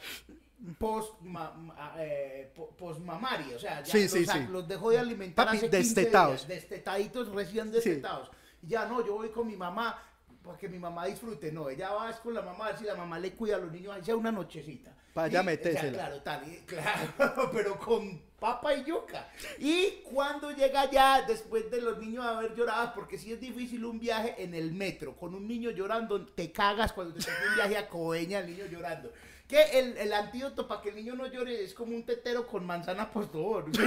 post 0.77 1.19
ma- 1.21 1.53
eh, 1.97 2.53
postmamaria, 2.77 3.55
o 3.55 3.59
sea, 3.59 3.81
ya 3.81 3.91
Sí, 3.91 4.03
los, 4.03 4.11
sí, 4.11 4.25
sí. 4.25 4.47
los 4.49 4.67
dejó 4.67 4.91
de 4.91 4.99
alimentar 4.99 5.45
Papi, 5.45 5.57
hace 5.57 5.69
15 5.69 5.77
destetados. 5.95 6.47
días, 6.47 6.47
destetaditos, 6.47 7.29
recién 7.29 7.67
Sí. 7.67 7.71
destetados. 7.73 8.29
Ya 8.61 8.85
no, 8.85 9.05
yo 9.05 9.15
voy 9.15 9.29
con 9.29 9.47
mi 9.47 9.55
mamá 9.55 10.01
para 10.43 10.57
que 10.57 10.69
mi 10.69 10.77
mamá 10.79 11.05
disfrute. 11.07 11.51
No, 11.51 11.69
ella 11.69 11.91
va 11.91 12.09
es 12.11 12.17
con 12.17 12.33
la 12.33 12.41
mamá, 12.41 12.75
si 12.77 12.83
la 12.85 12.95
mamá 12.95 13.17
le 13.19 13.33
cuida 13.33 13.55
a 13.55 13.59
los 13.59 13.71
niños, 13.71 13.95
ahí 13.95 14.03
sea 14.03 14.15
una 14.15 14.31
nochecita. 14.31 14.95
Pa' 15.13 15.27
Y, 15.27 15.31
ya 15.31 15.39
o 15.41 15.43
sea, 15.43 15.51
metérsela. 15.51 15.91
claro, 15.97 16.21
tal, 16.21 16.47
y- 16.47 16.57
claro, 16.65 17.49
pero 17.51 17.77
con 17.77 18.21
papa 18.39 18.73
y 18.75 18.83
yuca. 18.85 19.27
Y 19.59 20.01
cuando 20.11 20.51
llega 20.51 20.89
ya, 20.89 21.23
después 21.23 21.69
de 21.69 21.81
los 21.81 21.97
niños 21.99 22.25
haber 22.25 22.55
llorado, 22.55 22.93
porque 22.95 23.17
si 23.17 23.33
es 23.33 23.39
difícil 23.41 23.83
un 23.83 23.99
viaje 23.99 24.35
en 24.41 24.53
el 24.55 24.71
metro, 24.71 25.15
con 25.17 25.35
un 25.35 25.47
niño 25.47 25.69
llorando, 25.71 26.25
te 26.27 26.51
cagas 26.51 26.93
cuando 26.93 27.13
te 27.15 27.19
toca 27.21 27.33
un 27.49 27.55
viaje 27.55 27.77
a 27.77 27.89
Coveña, 27.89 28.39
el 28.39 28.47
niño 28.47 28.65
llorando. 28.67 29.11
Que 29.51 29.79
el, 29.79 29.97
el 29.97 30.13
antídoto 30.13 30.67
para 30.67 30.81
que 30.81 30.89
el 30.89 30.95
niño 30.95 31.13
no 31.15 31.27
llore 31.27 31.63
es 31.63 31.73
como 31.73 31.93
un 31.95 32.05
tetero 32.05 32.47
con 32.47 32.65
manzana 32.65 33.11
postobón. 33.11 33.71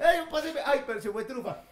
Ay, 0.00 0.18
páseme. 0.30 0.60
Ay, 0.64 0.84
pero 0.86 1.00
se 1.02 1.10
fue 1.10 1.24
trufa. 1.24 1.62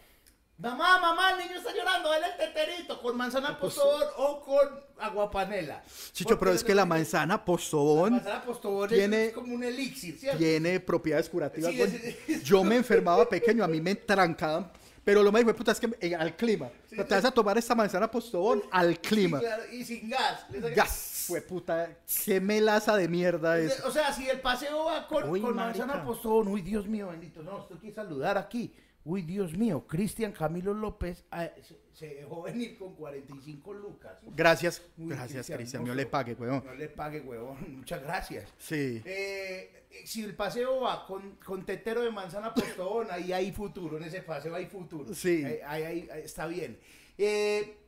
Mamá, 0.59 0.99
mamá, 0.99 1.33
el 1.33 1.39
niño 1.47 1.59
está 1.59 1.71
llorando, 1.75 2.09
dale 2.09 2.29
el 2.29 2.37
teterito 2.39 2.99
con 3.03 3.15
manzana 3.15 3.59
postobón 3.59 4.05
o 4.17 4.41
con 4.43 4.67
aguapanela. 4.99 5.83
Chicho, 6.13 6.39
pero 6.39 6.53
es 6.53 6.65
que 6.65 6.75
la 6.75 6.87
manzana 6.87 7.35
la 7.35 7.45
postobón 7.45 8.13
manzana 8.15 8.43
postobón 8.43 8.89
tiene- 8.89 9.27
es 9.27 9.33
como 9.35 9.55
un 9.55 9.63
elixir, 9.65 10.19
¿cierto? 10.19 10.39
tiene 10.39 10.81
propiedades 10.81 11.29
curativas. 11.29 11.71
Sí, 11.73 11.83
es- 11.83 11.95
es- 12.27 12.43
Yo 12.43 12.65
me 12.65 12.77
enfermaba 12.77 13.29
pequeño, 13.29 13.65
a 13.65 13.69
mí 13.69 13.83
me 13.83 13.97
trancaban. 13.97 14.71
Pero 15.07 15.23
lo 15.23 15.31
más 15.31 15.41
hijo 15.41 15.53
de 15.53 15.55
puta 15.55 15.71
es 15.71 15.79
que 15.79 15.89
eh, 16.01 16.17
al 16.17 16.35
clima. 16.35 16.69
Sea, 16.89 17.07
te 17.07 17.15
vas 17.15 17.25
a 17.25 17.31
tomar 17.31 17.57
esta 17.57 17.77
manzana 17.77 18.11
postobón 18.11 18.65
al 18.73 18.99
clima. 18.99 19.39
Sí, 19.39 19.45
claro, 19.45 19.63
y 19.73 19.85
sin 19.85 20.11
gas. 20.11 20.47
Gas, 20.75 21.25
fue 21.29 21.41
puta. 21.43 21.97
Qué 22.25 22.41
melaza 22.41 22.97
de 22.97 23.07
mierda 23.07 23.57
es. 23.57 23.79
O 23.85 23.93
sea, 23.93 24.13
si 24.13 24.29
el 24.29 24.41
paseo 24.41 24.87
va 24.87 25.07
con, 25.07 25.31
Uy, 25.31 25.41
con 25.41 25.55
manzana 25.55 26.05
postobón, 26.05 26.49
uy, 26.49 26.61
Dios 26.61 26.89
mío, 26.89 27.07
bendito, 27.07 27.41
no, 27.45 27.61
estoy 27.61 27.77
aquí 27.77 27.93
saludar 27.93 28.37
aquí. 28.37 28.75
Uy, 29.05 29.23
Dios 29.23 29.57
mío, 29.57 29.87
Cristian 29.87 30.33
Camilo 30.33 30.75
López 30.75 31.25
ah, 31.31 31.51
se, 31.97 32.15
dejó 32.15 32.43
venir 32.43 32.77
con 32.77 32.95
45 32.95 33.73
lucas. 33.73 34.19
Gracias, 34.23 34.83
Uy, 34.99 35.09
gracias, 35.09 35.47
Cristian. 35.51 35.83
no 35.83 35.89
Yo 35.89 35.95
le 35.95 36.05
pague, 36.05 36.35
weón. 36.35 36.63
No 36.65 36.75
le 36.75 36.89
pague, 36.91 37.21
huevón. 37.23 37.57
Muchas 37.79 38.03
gracias. 38.03 38.53
Sí. 38.59 39.01
Eh, 39.07 39.87
si 40.05 40.23
el 40.23 40.35
paseo 40.35 40.83
va 40.83 41.07
con, 41.07 41.37
con 41.37 41.65
tetero 41.65 42.03
de 42.03 42.11
manzana 42.11 42.53
postobón, 42.53 43.09
ahí 43.11 43.33
hay 43.33 43.51
futuro, 43.51 43.97
en 43.97 44.03
ese 44.05 44.21
paseo 44.21 44.55
hay 44.55 44.67
futuro. 44.67 45.15
Sí. 45.15 45.43
Ahí, 45.67 45.83
ahí- 45.85 46.09
está 46.23 46.47
bien. 46.47 46.79
Eh, 47.17 47.79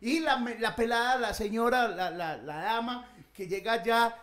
y 0.00 0.20
la, 0.20 0.38
la 0.60 0.76
pelada, 0.76 1.18
la 1.18 1.34
señora, 1.34 1.88
la, 1.88 2.10
la- 2.12 2.36
la 2.36 2.56
dama, 2.62 3.12
que 3.34 3.48
llega 3.48 3.82
ya 3.82 4.22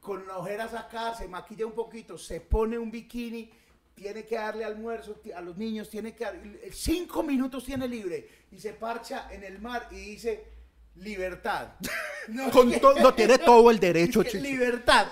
con 0.00 0.24
las 0.28 0.36
ojeras 0.36 0.72
acá, 0.74 1.14
se 1.14 1.26
maquilla 1.26 1.66
un 1.66 1.72
poquito, 1.72 2.16
se 2.16 2.40
pone 2.40 2.78
un 2.78 2.90
bikini, 2.92 3.50
tiene 3.94 4.24
que 4.24 4.34
darle 4.36 4.64
almuerzo 4.64 5.20
a 5.34 5.40
los 5.40 5.56
niños, 5.56 5.88
tiene 5.88 6.14
que 6.14 6.24
dar, 6.24 6.34
cinco 6.72 7.22
minutos 7.22 7.64
tiene 7.64 7.86
libre 7.88 8.28
y 8.50 8.58
se 8.58 8.72
parcha 8.72 9.28
en 9.32 9.44
el 9.44 9.60
mar 9.60 9.88
y 9.90 9.96
dice 9.96 10.44
libertad. 10.96 11.68
No, 12.26 12.50
Con 12.50 12.72
to- 12.80 12.94
no 13.00 13.12
tiene 13.12 13.36
todo 13.36 13.70
el 13.70 13.78
derecho, 13.78 14.22
Chicho. 14.22 14.38
libertad. 14.38 15.08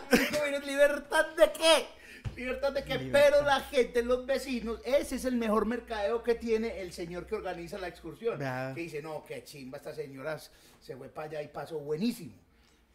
¿Libertad 0.65 1.27
de 1.37 1.53
qué? 1.53 1.87
¿Libertad 2.35 2.73
de 2.73 2.85
qué? 2.85 2.99
Pero 3.13 3.43
la 3.43 3.61
gente, 3.61 4.03
los 4.03 4.25
vecinos, 4.25 4.81
ese 4.87 5.17
es 5.17 5.27
el 5.27 5.37
mejor 5.37 5.67
mercadeo 5.67 6.23
que 6.23 6.35
tiene 6.37 6.81
el 6.81 6.91
señor 6.95 7.27
que 7.27 7.35
organiza 7.35 7.77
la 7.77 7.89
excursión. 7.89 8.39
Que 8.75 8.81
dice, 8.81 9.03
no, 9.03 9.25
qué 9.27 9.45
chimba, 9.45 9.77
esta 9.77 9.95
señora 9.95 10.39
se 10.81 10.97
fue 10.97 11.11
para 11.11 11.29
allá 11.29 11.43
y 11.43 11.49
pasó 11.49 11.79
buenísimo. 11.81 12.33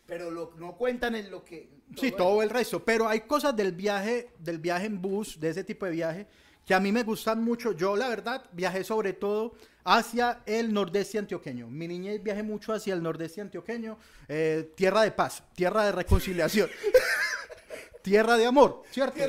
Pero 0.08 0.32
lo, 0.32 0.54
no 0.58 0.76
cuentan 0.76 1.16
en 1.16 1.30
lo 1.30 1.44
que... 1.44 1.70
Sí, 1.96 2.12
todo 2.12 2.42
el 2.42 2.50
resto. 2.50 2.84
Pero 2.84 3.08
hay 3.08 3.22
cosas 3.22 3.56
del 3.56 3.74
viaje, 3.74 4.30
del 4.40 4.58
viaje 4.58 4.86
en 4.86 5.02
bus, 5.02 5.40
de 5.40 5.50
ese 5.50 5.64
tipo 5.64 5.86
de 5.86 5.92
viaje, 5.92 6.28
que 6.66 6.74
a 6.74 6.80
mí 6.80 6.92
me 6.92 7.04
gustan 7.04 7.44
mucho. 7.44 7.74
Yo, 7.74 7.96
la 7.96 8.10
verdad, 8.10 8.44
viajé 8.54 8.84
sobre 8.84 9.14
todo 9.14 9.54
hacia 9.84 10.42
el 10.46 10.74
nordeste 10.74 11.18
antioqueño. 11.18 11.70
Mi 11.70 11.88
niñez 11.88 12.22
viajé 12.22 12.44
mucho 12.44 12.74
hacia 12.74 12.94
el 12.94 13.02
nordeste 13.04 13.42
antioqueño. 13.42 13.98
eh, 14.28 14.72
tierra 14.76 15.02
de 15.02 15.12
paz, 15.12 15.44
tierra 15.56 15.86
de 15.86 15.92
reconciliación, 15.94 16.70
tierra 18.02 18.38
de 18.38 18.46
amor, 18.46 18.84
¿cierto? 18.92 19.20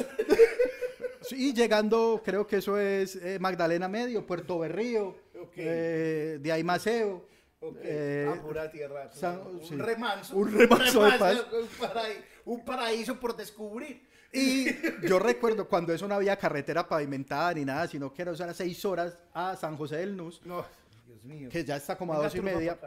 Sí, 1.22 1.52
llegando, 1.52 2.22
creo 2.24 2.46
que 2.46 2.56
eso 2.56 2.78
es 2.78 3.16
eh, 3.16 3.38
Magdalena 3.38 3.86
Medio, 3.88 4.26
Puerto 4.26 4.58
Berrío, 4.58 5.14
eh, 5.56 6.38
de 6.40 6.52
ahí 6.52 6.64
Maceo. 6.64 7.26
Ok, 7.60 7.76
eh, 7.82 8.26
ah, 8.32 8.40
pura 8.40 8.70
tierra. 8.70 9.10
San- 9.12 9.40
un 9.40 9.64
sí. 9.64 9.74
remanso. 9.76 10.36
Un 10.36 10.52
remanso 10.56 11.02
de 11.04 11.18
paz. 11.18 11.46
Un 11.52 11.68
paraíso, 11.88 12.22
un 12.44 12.64
paraíso 12.64 13.20
por 13.20 13.36
descubrir. 13.36 14.06
Y 14.32 14.66
yo 15.06 15.18
recuerdo 15.18 15.66
cuando 15.68 15.92
eso 15.92 16.06
no 16.06 16.14
había 16.14 16.36
carretera 16.36 16.86
pavimentada 16.86 17.54
ni 17.54 17.64
nada, 17.64 17.88
sino 17.88 18.12
que 18.12 18.22
era 18.22 18.32
o 18.32 18.36
sea, 18.36 18.52
seis 18.54 18.84
horas 18.84 19.16
a 19.32 19.56
San 19.56 19.76
José 19.76 19.96
del 19.96 20.16
Nus, 20.16 20.44
No, 20.44 20.64
Dios 21.06 21.24
mío. 21.24 21.48
que 21.50 21.64
ya 21.64 21.76
está 21.76 21.96
como 21.96 22.12
a 22.12 22.18
dos 22.18 22.34
y 22.34 22.40
media. 22.42 22.78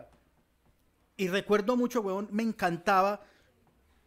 Y 1.17 1.27
recuerdo 1.27 1.75
mucho, 1.75 2.01
weón, 2.01 2.27
me 2.31 2.43
encantaba 2.43 3.21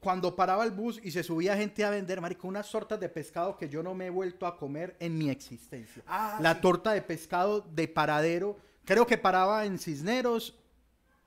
cuando 0.00 0.34
paraba 0.36 0.64
el 0.64 0.70
bus 0.70 1.00
y 1.02 1.10
se 1.10 1.22
subía 1.22 1.56
gente 1.56 1.84
a 1.84 1.90
vender, 1.90 2.20
marico, 2.20 2.46
unas 2.46 2.70
tortas 2.70 3.00
de 3.00 3.08
pescado 3.08 3.56
que 3.56 3.68
yo 3.68 3.82
no 3.82 3.94
me 3.94 4.06
he 4.06 4.10
vuelto 4.10 4.46
a 4.46 4.56
comer 4.56 4.96
en 5.00 5.18
mi 5.18 5.28
existencia. 5.30 6.02
Ah, 6.06 6.38
La 6.40 6.54
sí. 6.54 6.60
torta 6.60 6.92
de 6.92 7.02
pescado 7.02 7.60
de 7.62 7.88
paradero, 7.88 8.56
creo 8.84 9.06
que 9.06 9.18
paraba 9.18 9.64
en 9.64 9.78
Cisneros 9.78 10.58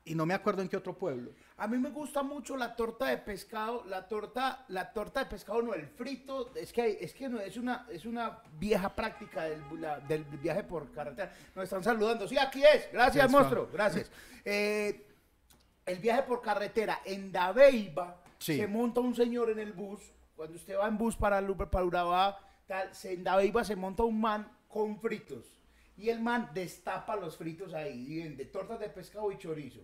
y 0.05 0.15
no 0.15 0.25
me 0.25 0.33
acuerdo 0.33 0.61
en 0.61 0.69
qué 0.69 0.77
otro 0.77 0.97
pueblo. 0.97 1.31
A 1.57 1.67
mí 1.67 1.77
me 1.77 1.89
gusta 1.89 2.23
mucho 2.23 2.55
la 2.55 2.75
torta 2.75 3.07
de 3.07 3.17
pescado, 3.17 3.83
la 3.87 4.07
torta, 4.07 4.63
la 4.69 4.93
torta 4.93 5.21
de 5.21 5.25
pescado 5.25 5.61
no, 5.61 5.73
el 5.73 5.87
frito, 5.87 6.53
es 6.55 6.71
que 6.71 6.99
es 7.01 7.13
que 7.13 7.27
no 7.27 7.39
es 7.41 7.57
una 7.57 7.85
es 7.91 8.05
una 8.05 8.41
vieja 8.53 8.95
práctica 8.95 9.43
del, 9.43 9.61
la- 9.81 9.99
del 9.99 10.23
viaje 10.23 10.63
por 10.63 10.91
carretera. 10.91 11.33
Nos 11.55 11.63
están 11.65 11.83
saludando. 11.83 12.27
Sí, 12.27 12.37
aquí 12.37 12.63
es. 12.63 12.89
Gracias, 12.93 13.29
monstruo. 13.29 13.67
Gracias. 13.73 14.09
Eh, 14.45 15.03
el 15.85 15.99
viaje 15.99 16.23
por 16.23 16.41
carretera 16.41 17.01
en 17.05 17.31
Dabeiba 17.31 18.21
Sí. 18.39 18.55
se 18.57 18.67
monta 18.67 18.99
un 19.01 19.15
señor 19.15 19.49
en 19.49 19.59
el 19.59 19.73
bus. 19.73 19.99
Cuando 20.35 20.55
usted 20.57 20.77
va 20.77 20.87
en 20.87 20.97
bus 20.97 21.15
para 21.17 21.41
para 21.71 21.83
Urabá, 21.83 22.39
tal, 22.67 22.93
se- 22.93 23.13
en 23.13 23.23
Dabeiba 23.23 23.63
se 23.63 23.75
monta 23.75 24.03
un 24.03 24.21
man 24.21 24.47
con 24.69 24.99
fritos. 25.01 25.43
Y 25.97 26.09
el 26.09 26.19
man 26.21 26.51
destapa 26.53 27.15
los 27.15 27.37
fritos 27.37 27.73
ahí, 27.73 28.05
y 28.07 28.23
vende 28.23 28.45
tortas 28.45 28.79
de 28.79 28.89
pescado 28.89 29.31
y 29.31 29.37
chorizo. 29.37 29.79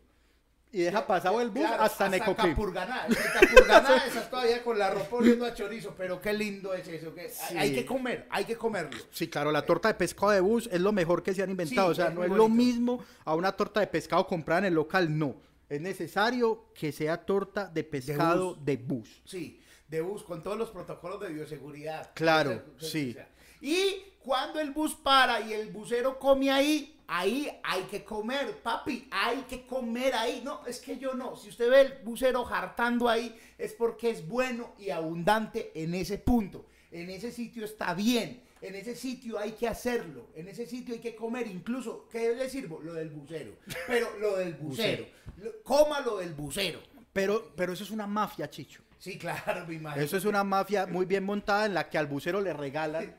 Y 0.71 0.81
deja 0.81 1.05
pasado 1.05 1.39
el 1.39 1.49
bus 1.51 1.59
Claro, 1.65 1.83
hasta 1.83 2.09
Necoclí. 2.09 2.49
Capurganá. 2.49 3.05
Capurganá, 3.07 3.97
esas 4.07 4.27
todavía 4.29 4.63
con 4.63 4.79
la 4.79 4.89
ropa 4.89 5.17
oliendo 5.17 5.45
a 5.45 5.53
chorizo, 5.53 5.93
pero 5.95 6.19
qué 6.19 6.33
lindo 6.33 6.73
es 6.73 6.87
eso. 6.87 7.13
que- 7.13 7.29
Sí. 7.29 7.55
Hay 7.57 7.73
que 7.75 7.85
comer, 7.85 8.25
hay 8.31 8.43
que 8.45 8.55
comerlo. 8.55 8.97
Sí, 9.11 9.27
claro, 9.29 9.51
la 9.51 9.63
torta 9.65 9.87
de 9.89 9.93
pescado 9.93 10.31
de 10.31 10.39
bus 10.41 10.67
es 10.71 10.81
lo 10.81 10.91
mejor 10.91 11.21
que 11.21 11.33
se 11.35 11.43
han 11.43 11.51
inventado. 11.51 11.93
Sí, 11.93 12.01
o 12.01 12.03
sea, 12.03 12.09
no 12.11 12.23
es 12.23 12.31
lo 12.31 12.49
mismo 12.49 13.03
a 13.23 13.35
una 13.35 13.51
torta 13.51 13.81
de 13.81 13.87
pescado 13.87 14.25
comprada 14.25 14.59
en 14.59 14.65
el 14.65 14.73
local, 14.73 15.15
no. 15.15 15.35
Es 15.69 15.79
necesario 15.79 16.65
que 16.73 16.91
sea 16.91 17.17
torta 17.17 17.67
de 17.67 17.83
pescado 17.83 18.55
bus. 18.55 18.65
de 18.65 18.77
bus. 18.77 19.21
Sí, 19.25 19.61
de 19.87 20.01
bus 20.01 20.23
con 20.23 20.41
todos 20.41 20.57
los 20.57 20.71
protocolos 20.71 21.19
de 21.21 21.29
bioseguridad. 21.29 22.11
Claro, 22.15 22.63
o 22.75 22.79
sea, 22.79 22.89
sí. 22.89 23.09
o 23.11 23.13
sea, 23.13 23.29
Y 23.63 24.03
cuando 24.19 24.59
el 24.59 24.71
bus 24.71 24.93
para 24.93 25.39
y 25.39 25.53
el 25.53 25.71
busero 25.71 26.19
come 26.19 26.51
ahí, 26.51 26.99
ahí 27.07 27.49
hay 27.63 27.83
que 27.83 28.03
comer, 28.03 28.57
papi, 28.61 29.07
hay 29.09 29.37
que 29.49 29.65
comer 29.65 30.13
ahí. 30.15 30.41
No, 30.43 30.65
es 30.67 30.79
que 30.79 30.97
yo 30.97 31.13
no. 31.13 31.37
Si 31.37 31.47
usted 31.47 31.69
ve 31.69 31.81
el 31.81 31.93
busero 32.03 32.45
hartando 32.45 33.07
ahí, 33.07 33.33
es 33.57 33.71
porque 33.73 34.09
es 34.09 34.27
bueno 34.27 34.73
y 34.77 34.89
abundante 34.89 35.71
en 35.75 35.93
ese 35.93 36.17
punto. 36.17 36.65
En 36.91 37.09
ese 37.09 37.31
sitio 37.31 37.63
está 37.63 37.93
bien. 37.93 38.43
En 38.61 38.75
ese 38.75 38.95
sitio 38.95 39.39
hay 39.39 39.53
que 39.53 39.67
hacerlo. 39.67 40.27
En 40.35 40.47
ese 40.49 40.65
sitio 40.65 40.93
hay 40.93 40.99
que 41.01 41.15
comer. 41.15 41.47
Incluso, 41.47 42.07
¿qué 42.11 42.35
le 42.35 42.49
sirvo? 42.49 42.79
Lo 42.81 42.93
del 42.93 43.09
bucero. 43.09 43.53
Pero 43.87 44.17
lo 44.19 44.35
del 44.37 44.53
bucero. 44.55 45.05
Lo- 45.37 45.63
Coma 45.63 46.01
lo 46.01 46.17
del 46.17 46.33
bucero. 46.33 46.79
Pero, 47.13 47.51
pero 47.55 47.73
eso 47.73 47.83
es 47.83 47.91
una 47.91 48.07
mafia, 48.07 48.49
Chicho. 48.49 48.81
Sí, 49.03 49.17
claro, 49.17 49.65
me 49.67 49.73
imagino. 49.75 50.01
Eso 50.01 50.15
es 50.15 50.23
una 50.23 50.45
mafia 50.45 50.85
muy 50.85 51.05
bien 51.05 51.25
montada 51.25 51.65
en 51.65 51.73
la 51.73 51.89
que 51.89 51.97
al 51.97 52.07
bucero 52.07 52.39
le 52.39 52.53
regalan 52.53 53.13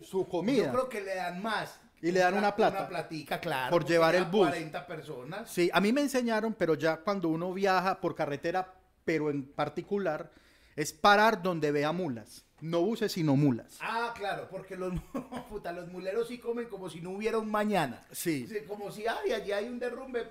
su 0.00 0.22
Yo 0.22 0.28
comida. 0.30 0.70
creo 0.72 0.88
que 0.88 1.02
le 1.02 1.14
dan 1.16 1.42
más. 1.42 1.78
Y 2.00 2.12
le 2.12 2.20
dan 2.20 2.32
una 2.32 2.56
plata. 2.56 2.78
Una 2.78 2.88
platica, 2.88 3.38
claro. 3.38 3.70
Por 3.72 3.84
llevar 3.84 4.14
el 4.14 4.24
bus. 4.24 4.48
40 4.48 4.86
personas. 4.86 5.50
Sí, 5.50 5.68
a 5.70 5.82
mí 5.82 5.92
me 5.92 6.00
enseñaron, 6.00 6.54
pero 6.54 6.74
ya 6.76 6.96
cuando 6.96 7.28
uno 7.28 7.52
viaja 7.52 8.00
por 8.00 8.14
carretera, 8.14 8.72
pero 9.04 9.28
en 9.28 9.44
particular, 9.44 10.30
es 10.76 10.94
parar 10.94 11.42
donde 11.42 11.72
vea 11.72 11.92
mulas. 11.92 12.46
No 12.62 12.80
buses, 12.80 13.12
sino 13.12 13.36
mulas. 13.36 13.76
Ah, 13.82 14.14
claro, 14.16 14.48
porque 14.50 14.76
los, 14.76 14.94
puta, 15.50 15.72
los 15.72 15.88
muleros 15.88 16.28
sí 16.28 16.38
comen 16.38 16.68
como 16.70 16.88
si 16.88 17.02
no 17.02 17.10
hubiera 17.10 17.36
un 17.36 17.50
mañana. 17.50 18.00
Sí. 18.12 18.48
Como 18.66 18.90
si, 18.90 19.06
ay, 19.06 19.32
allí 19.32 19.52
hay 19.52 19.66
un 19.68 19.78
derrumbe, 19.78 20.26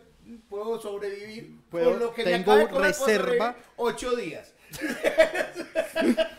puedo 0.49 0.81
sobrevivir. 0.81 1.61
Puedo- 1.69 1.91
Con 1.91 1.99
lo 1.99 2.13
que 2.15 2.25
me 2.25 2.31
tengo 2.31 2.55
de 2.55 2.67
comer, 2.67 2.95
puedo 2.95 3.17
reserva. 3.17 3.55
Ocho 3.75 4.15
días. 4.15 4.54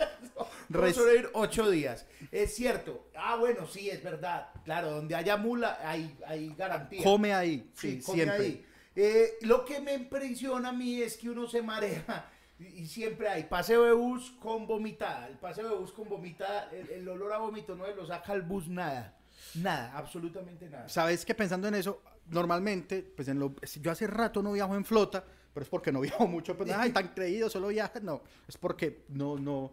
Res- 0.68 0.96
sobrevivir 0.96 1.30
ocho 1.32 1.70
días. 1.70 2.06
Es 2.32 2.54
cierto. 2.54 3.08
Ah, 3.16 3.36
bueno, 3.36 3.66
sí, 3.66 3.88
es 3.88 4.02
verdad. 4.02 4.48
Claro, 4.64 4.90
donde 4.90 5.14
haya 5.14 5.36
mula 5.36 5.78
hay, 5.82 6.16
hay 6.26 6.54
garantía. 6.56 7.02
Come 7.02 7.32
ahí, 7.32 7.70
sí, 7.74 8.00
Sí, 8.00 8.02
come 8.04 8.16
siempre. 8.24 8.44
ahí. 8.44 8.66
Eh, 8.96 9.34
lo 9.42 9.64
que 9.64 9.80
me 9.80 9.94
impresiona 9.94 10.70
a 10.70 10.72
mí 10.72 11.00
es 11.02 11.16
que 11.16 11.30
uno 11.30 11.46
se 11.46 11.62
marea 11.62 12.30
y, 12.58 12.86
siempre 12.86 13.28
hay 13.28 13.44
paseo 13.44 13.84
de 13.84 13.92
bus 13.92 14.32
con 14.40 14.66
vomitada. 14.66 15.28
El 15.28 15.36
paseo 15.36 15.68
de 15.68 15.76
bus 15.76 15.92
con 15.92 16.08
vomitada, 16.08 16.70
el, 16.72 16.90
el 16.90 17.08
olor 17.08 17.32
a 17.32 17.38
vómito 17.38 17.74
no 17.76 17.86
lo 17.86 18.06
saca 18.06 18.32
el 18.32 18.42
bus 18.42 18.68
nada. 18.68 19.14
Nada, 19.54 19.92
absolutamente 19.96 20.68
nada. 20.68 20.88
Sabes 20.88 21.24
que 21.24 21.34
pensando 21.34 21.68
en 21.68 21.74
eso, 21.76 22.02
normalmente, 22.30 23.02
pues 23.02 23.28
en 23.28 23.38
lo, 23.38 23.54
yo 23.80 23.90
hace 23.90 24.06
rato 24.06 24.42
no 24.42 24.52
viajo 24.52 24.74
en 24.74 24.84
flota, 24.84 25.24
pero 25.56 25.64
es 25.64 25.70
porque 25.70 25.90
no 25.90 26.00
viajo 26.02 26.26
mucho, 26.26 26.54
pues 26.54 26.70
ay, 26.70 26.90
tan 26.90 27.08
creído, 27.08 27.48
solo 27.48 27.68
viajas, 27.68 28.02
no, 28.02 28.20
es 28.46 28.58
porque 28.58 29.04
no, 29.08 29.38
no, 29.38 29.72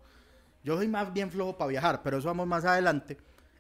yo 0.64 0.78
soy 0.78 0.88
más 0.88 1.12
bien 1.14 1.30
flojo 1.30 1.58
para 1.58 1.68
viajar, 1.68 2.02
pero 2.02 2.20
eso 2.20 2.28
vamos 2.30 2.48
más 2.48 2.64
adelante. 2.64 3.18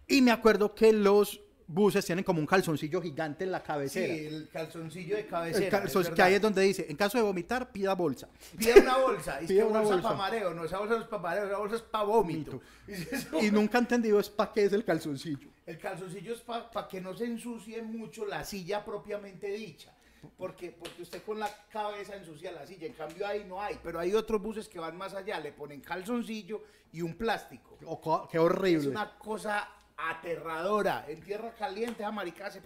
Y 0.08 0.22
me 0.22 0.32
acuerdo 0.32 0.74
que 0.74 0.94
los 0.94 1.42
buses 1.68 2.06
tienen 2.06 2.24
como 2.24 2.39
un 2.39 2.46
calzoncillo 2.46 3.01
gigante 3.01 3.44
en 3.44 3.51
la 3.51 3.60
Sí, 3.60 3.65
cabecera. 3.65 4.13
el 4.13 4.50
calzoncillo 4.50 5.15
de 5.15 5.22
El 5.24 5.27
cabecera. 5.27 5.84
calzon- 5.84 6.01
es 6.01 6.10
que 6.12 6.22
ahí 6.22 6.34
es 6.36 6.42
donde 6.42 6.62
dice, 6.62 6.86
en 6.89 6.96
caso 6.96 7.18
de 7.18 7.25
vomitar, 7.25 7.74
pida 7.74 7.94
bolsa. 7.94 8.30
Pide 8.58 8.80
una 8.80 8.98
bolsa. 9.00 9.39
Y 9.42 9.48
que 9.48 9.63
una 9.65 9.80
bolsa, 9.80 9.94
bolsa. 9.96 10.01
para 10.03 10.15
mareo. 10.18 10.53
No, 10.53 10.63
esa 10.63 10.80
bolsa 10.80 10.96
no 10.96 11.01
es 11.01 11.08
para 11.08 11.22
mareo, 11.24 11.46
esa 11.48 11.58
bolsa 11.58 11.75
es 11.75 11.82
para 11.82 12.03
vómito. 12.06 12.62
Y 13.42 13.51
nunca 13.51 13.77
he 13.80 13.82
entendido 13.82 14.18
es 14.20 14.30
para 14.30 14.53
qué 14.53 14.63
es 14.63 14.72
el 14.74 14.86
calzoncillo. 14.86 15.50
El 15.65 15.77
calzoncillo 15.77 16.34
es 16.36 16.39
para 16.42 16.88
que 16.88 17.01
no 17.01 17.13
se 17.15 17.25
ensucie 17.25 17.82
mucho 17.82 18.25
la 18.25 18.46
silla 18.46 18.84
propiamente 18.86 19.48
dicha. 19.51 19.94
Porque, 20.38 20.72
porque 20.72 21.01
usted 21.01 21.22
con 21.24 21.39
la 21.39 21.50
cabeza 21.70 22.15
ensucia 22.15 22.51
la 22.51 22.65
silla. 22.65 22.88
En 22.88 22.94
cambio 22.94 23.25
ahí 23.27 23.44
no 23.46 23.62
hay. 23.62 23.80
Pero 23.84 24.00
hay 24.00 24.13
otros 24.13 24.42
buses 24.42 24.68
que 24.70 24.80
van 24.80 24.96
más 24.98 25.13
allá. 25.13 25.39
Le 25.39 25.51
ponen 25.51 25.82
calzoncillo 25.82 26.63
y 26.92 27.01
un 27.01 27.15
plástico. 27.15 27.77
Oh, 27.86 28.00
co- 28.00 28.27
qué 28.30 28.38
Es 28.38 28.44
horrible. 28.44 28.89
una 28.89 29.18
cosa 29.18 29.70
aterradora. 29.98 31.06
En 31.08 31.22
tierra 31.22 31.53
caliente, 31.53 32.01
esa 32.03 32.12
maricada 32.12 32.51
se... 32.51 32.62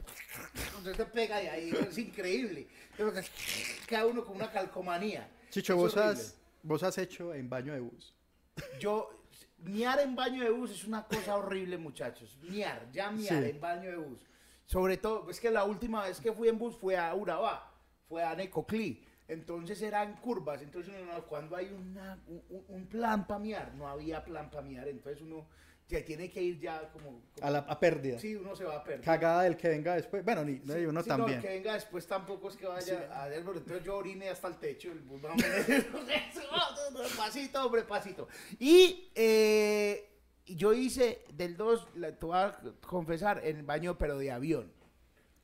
Se 0.95 1.05
pega 1.05 1.37
de 1.39 1.49
ahí. 1.49 1.69
Es 1.71 1.97
increíble. 1.97 2.67
Cada 3.87 4.05
uno 4.05 4.23
con 4.23 4.35
una 4.35 4.51
calcomanía. 4.51 5.29
Chicho, 5.49 5.73
Es 5.73 5.79
vos 5.79 5.97
horrible. 5.97 6.21
has, 6.21 6.37
vos 6.63 6.83
has 6.83 6.97
hecho 6.97 7.33
en 7.33 7.49
baño 7.49 7.73
de 7.73 7.79
bus. 7.79 8.13
Yo, 8.79 9.09
miar 9.59 9.99
en 9.99 10.15
baño 10.15 10.43
de 10.43 10.49
bus 10.49 10.71
es 10.71 10.83
una 10.85 11.05
cosa 11.05 11.35
horrible, 11.35 11.77
muchachos. 11.77 12.37
Miar, 12.43 12.89
ya 12.91 13.11
miar 13.11 13.43
Sí. 13.43 13.49
en 13.49 13.59
baño 13.59 13.89
de 13.91 13.97
bus. 13.97 14.19
Sobre 14.67 14.97
todo, 14.97 15.29
es 15.31 15.39
que 15.39 15.49
la 15.49 15.63
última 15.63 16.03
vez 16.03 16.19
que 16.19 16.31
fui 16.33 16.49
en 16.49 16.57
bus 16.59 16.75
fue 16.75 16.97
a 16.97 17.15
Urabá, 17.15 17.73
fue 18.07 18.21
a 18.21 18.35
Necoclí. 18.35 19.01
Entonces 19.29 19.81
eran 19.81 20.17
curvas. 20.17 20.61
Entonces, 20.61 20.93
uno, 21.01 21.13
no, 21.13 21.25
cuando 21.25 21.55
hay 21.55 21.67
una- 21.69 22.21
un, 22.27 22.43
un- 22.67 22.85
plan 22.87 23.25
para 23.25 23.39
miar, 23.39 23.73
no 23.75 23.87
había 23.87 24.23
plan 24.23 24.49
para 24.51 24.61
miar. 24.63 24.87
Entonces, 24.89 25.21
uno 25.21 25.47
ya 25.87 26.03
tiene 26.03 26.29
que 26.29 26.41
ir 26.41 26.59
ya 26.59 26.89
como. 26.91 27.21
como- 27.33 27.47
A 27.47 27.49
la 27.49 27.59
a 27.59 27.79
pérdida. 27.79 28.19
sí, 28.19 28.35
uno 28.35 28.55
se 28.57 28.65
va 28.65 28.75
a 28.77 28.83
perder. 28.83 29.05
Cagada 29.05 29.43
del 29.43 29.55
que 29.55 29.69
venga 29.69 29.95
después. 29.95 30.23
Bueno, 30.23 30.43
ni 30.43 30.57
Sí, 30.59 30.85
uno 30.85 31.01
sí, 31.01 31.09
no, 31.09 31.15
también. 31.17 31.41
que 31.41 31.47
venga 31.47 31.73
después 31.73 32.05
tampoco 32.05 32.49
es 32.49 32.57
que 32.57 32.67
vaya 32.67 33.09
a 33.23 33.27
ver, 33.29 33.39
entonces 33.39 33.83
yo 33.85 33.95
orine 33.97 34.29
hasta 34.29 34.47
el 34.49 34.57
techo. 34.57 34.91
el 34.91 34.99
bus, 34.99 35.21
vamos 35.21 35.43
a- 35.43 37.17
pasito, 37.17 37.65
hombre, 37.65 37.83
pasito. 37.83 38.27
Y 38.59 39.11
eh, 39.15 40.16
yo 40.55 40.73
hice 40.73 41.23
del 41.33 41.57
2, 41.57 41.87
te 42.19 42.25
voy 42.25 42.37
a 42.37 42.57
confesar, 42.85 43.41
en 43.43 43.57
el 43.57 43.63
baño, 43.63 43.97
pero 43.97 44.17
de 44.17 44.31
avión. 44.31 44.71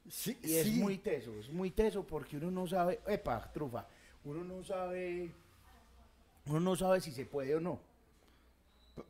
Sí, 0.10 0.38
Y 0.44 0.56
es 0.56 0.68
sí. 0.68 0.72
muy 0.74 0.98
teso, 0.98 1.34
es 1.40 1.50
muy 1.50 1.72
teso 1.72 2.06
porque 2.06 2.38
uno 2.38 2.52
no 2.52 2.68
sabe, 2.68 3.00
epa, 3.08 3.52
trufa, 3.54 3.88
uno 4.26 4.44
no 4.44 4.62
sabe, 4.64 5.32
uno 6.48 6.60
no 6.60 6.76
sabe 6.76 7.00
si 7.00 7.12
se 7.12 7.26
puede 7.26 7.56
o 7.56 7.60
no. 7.62 7.80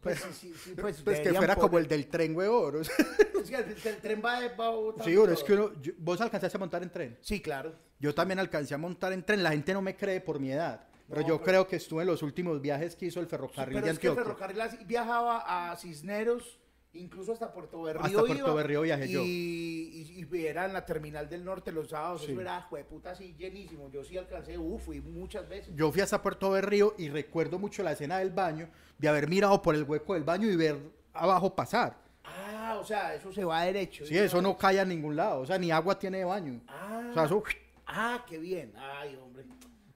Pues, 0.01 0.19
sí, 0.19 0.29
sí, 0.33 0.53
sí, 0.63 0.73
pues, 0.79 1.01
Pues 1.01 1.19
que 1.19 1.33
fuera 1.33 1.55
como 1.55 1.77
el 1.77 1.88
del 1.88 2.07
tren, 2.07 2.35
huevón. 2.35 2.77
o 2.77 2.83
sea. 2.83 2.95
Es 3.41 3.50
que 3.50 3.55
el, 3.57 3.75
el 3.95 3.97
tren 3.97 4.21
va, 4.23 4.39
va 4.55 4.69
botando 4.69 5.03
Sí, 5.03 5.33
es 5.33 5.43
que 5.43 5.53
uno, 5.53 5.71
yo- 5.81 5.93
vos 5.97 6.21
alcanzaste 6.21 6.57
a 6.57 6.59
montar 6.59 6.83
en 6.83 6.89
tren. 6.89 7.17
Sí, 7.21 7.41
claro. 7.41 7.73
Yo 8.00 8.13
también 8.15 8.39
alcancé 8.39 8.73
a 8.73 8.77
montar 8.77 9.12
en 9.13 9.23
tren. 9.23 9.43
La 9.43 9.51
gente 9.51 9.73
no 9.73 9.81
me 9.81 9.95
cree 9.97 10.21
por 10.21 10.39
mi 10.39 10.51
edad. 10.51 10.88
Pero 11.10 11.22
No, 11.22 11.27
yo 11.27 11.36
pero- 11.38 11.45
creo 11.45 11.67
que 11.67 11.75
estuve 11.75 12.01
en 12.03 12.07
los 12.07 12.24
últimos 12.24 12.62
viajes 12.62 12.95
que 12.95 13.05
hizo 13.07 13.19
el 13.19 13.27
ferrocarril 13.27 13.75
pero 13.75 13.86
de 13.86 13.91
es 13.91 14.00
que 14.00 14.07
el 14.07 14.15
ferrocarril 14.15 14.62
viajaba 14.86 15.72
a 15.72 15.75
Cisneros, 15.75 16.60
incluso 16.93 17.33
hasta 17.33 17.51
Puerto 17.53 17.81
Berrío. 17.81 18.03
Hasta 18.03 18.19
Puerto 18.19 18.38
iba, 18.38 18.53
Berrío 18.53 18.81
viajé 18.81 19.07
y, 19.07 19.12
yo. 19.12 19.22
Y, 19.24 20.27
y 20.31 20.45
era 20.45 20.65
en 20.65 20.74
la 20.74 20.86
terminal 20.86 21.29
del 21.29 21.43
norte 21.43 21.72
los 21.72 21.89
sábados. 21.89 22.24
Sí. 22.24 22.31
Eso 22.31 22.41
era, 22.41 22.62
jueputa, 22.62 23.12
así 23.12 23.36
llenísimo. 23.38 23.89
Yo 23.91 24.03
sí 24.03 24.17
alcancé, 24.17 24.57
uff, 24.57 24.86
fui 24.86 25.01
muchas 25.01 25.48
veces. 25.48 25.75
Yo 25.75 25.91
fui 25.91 26.01
hasta 26.01 26.22
Puerto 26.22 26.51
Berrío 26.51 26.95
y 26.98 27.10
recuerdo 27.10 27.60
mucho 27.60 27.83
la 27.83 27.91
escena 27.91 28.19
del 28.19 28.31
baño, 28.31 28.69
de 28.98 29.07
haber 29.07 29.27
mirado 29.27 29.62
por 29.62 29.75
el 29.75 29.83
hueco 29.83 30.13
del 30.13 30.24
baño 30.24 30.50
y 30.50 30.55
ver 30.55 30.77
abajo 31.13 31.53
pasar. 31.53 31.98
Ah, 32.24 32.77
o 32.79 32.86
sea, 32.86 33.13
eso 33.13 33.31
se 33.31 33.43
va 33.43 33.63
derecho. 33.63 34.05
Sí, 34.05 34.17
eso 34.17 34.41
no 34.41 34.57
cae 34.57 34.79
a 34.79 34.86
ningún 34.86 35.15
lado. 35.15 35.41
O 35.41 35.45
sea, 35.45 35.57
ni 35.57 35.72
agua 35.72 36.00
tiene 36.00 36.19
de 36.19 36.25
baño. 36.25 36.62
Ah, 36.67 37.07
O 37.12 37.13
sea, 37.13 37.25
eso 37.25 37.43
ah, 37.88 38.24
qué 38.27 38.38
bien. 38.38 38.74
Ay, 38.77 39.15
hombre. 39.22 39.43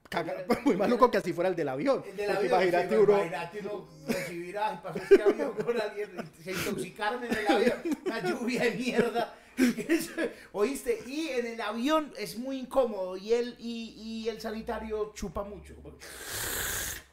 Caga- 0.08 0.44
muy 0.64 0.76
maluco 0.76 1.10
que 1.10 1.18
así 1.18 1.32
fuera 1.32 1.48
el 1.50 1.56
del 1.56 1.68
avión. 1.68 2.02
El 2.08 2.16
de 2.16 2.24
Porque 2.26 2.38
avión, 2.38 2.52
imagínate 2.62 2.88
sí, 2.88 2.94
uno- 3.02 3.12
imagínate 3.18 3.58
uno 3.60 3.88
recibir, 4.06 4.58
ay, 4.58 4.78
pasó 4.82 4.98
este 4.98 5.22
avión 5.22 5.52
con 5.52 5.80
alguien, 5.80 6.10
se 6.42 6.52
intoxicaron 6.52 7.24
en 7.24 7.32
el 7.36 7.46
avión, 7.48 7.78
una 8.06 8.20
lluvia 8.28 8.62
de 8.64 8.70
mierda. 8.72 9.34
Oíste, 10.52 11.00
y 11.06 11.28
en 11.30 11.46
el 11.46 11.60
avión 11.60 12.12
es 12.16 12.38
muy 12.38 12.58
incómodo 12.58 13.16
y 13.16 13.32
el, 13.32 13.56
y, 13.58 13.94
y 14.24 14.28
el 14.28 14.40
sanitario 14.40 15.12
chupa 15.14 15.42
mucho. 15.44 15.74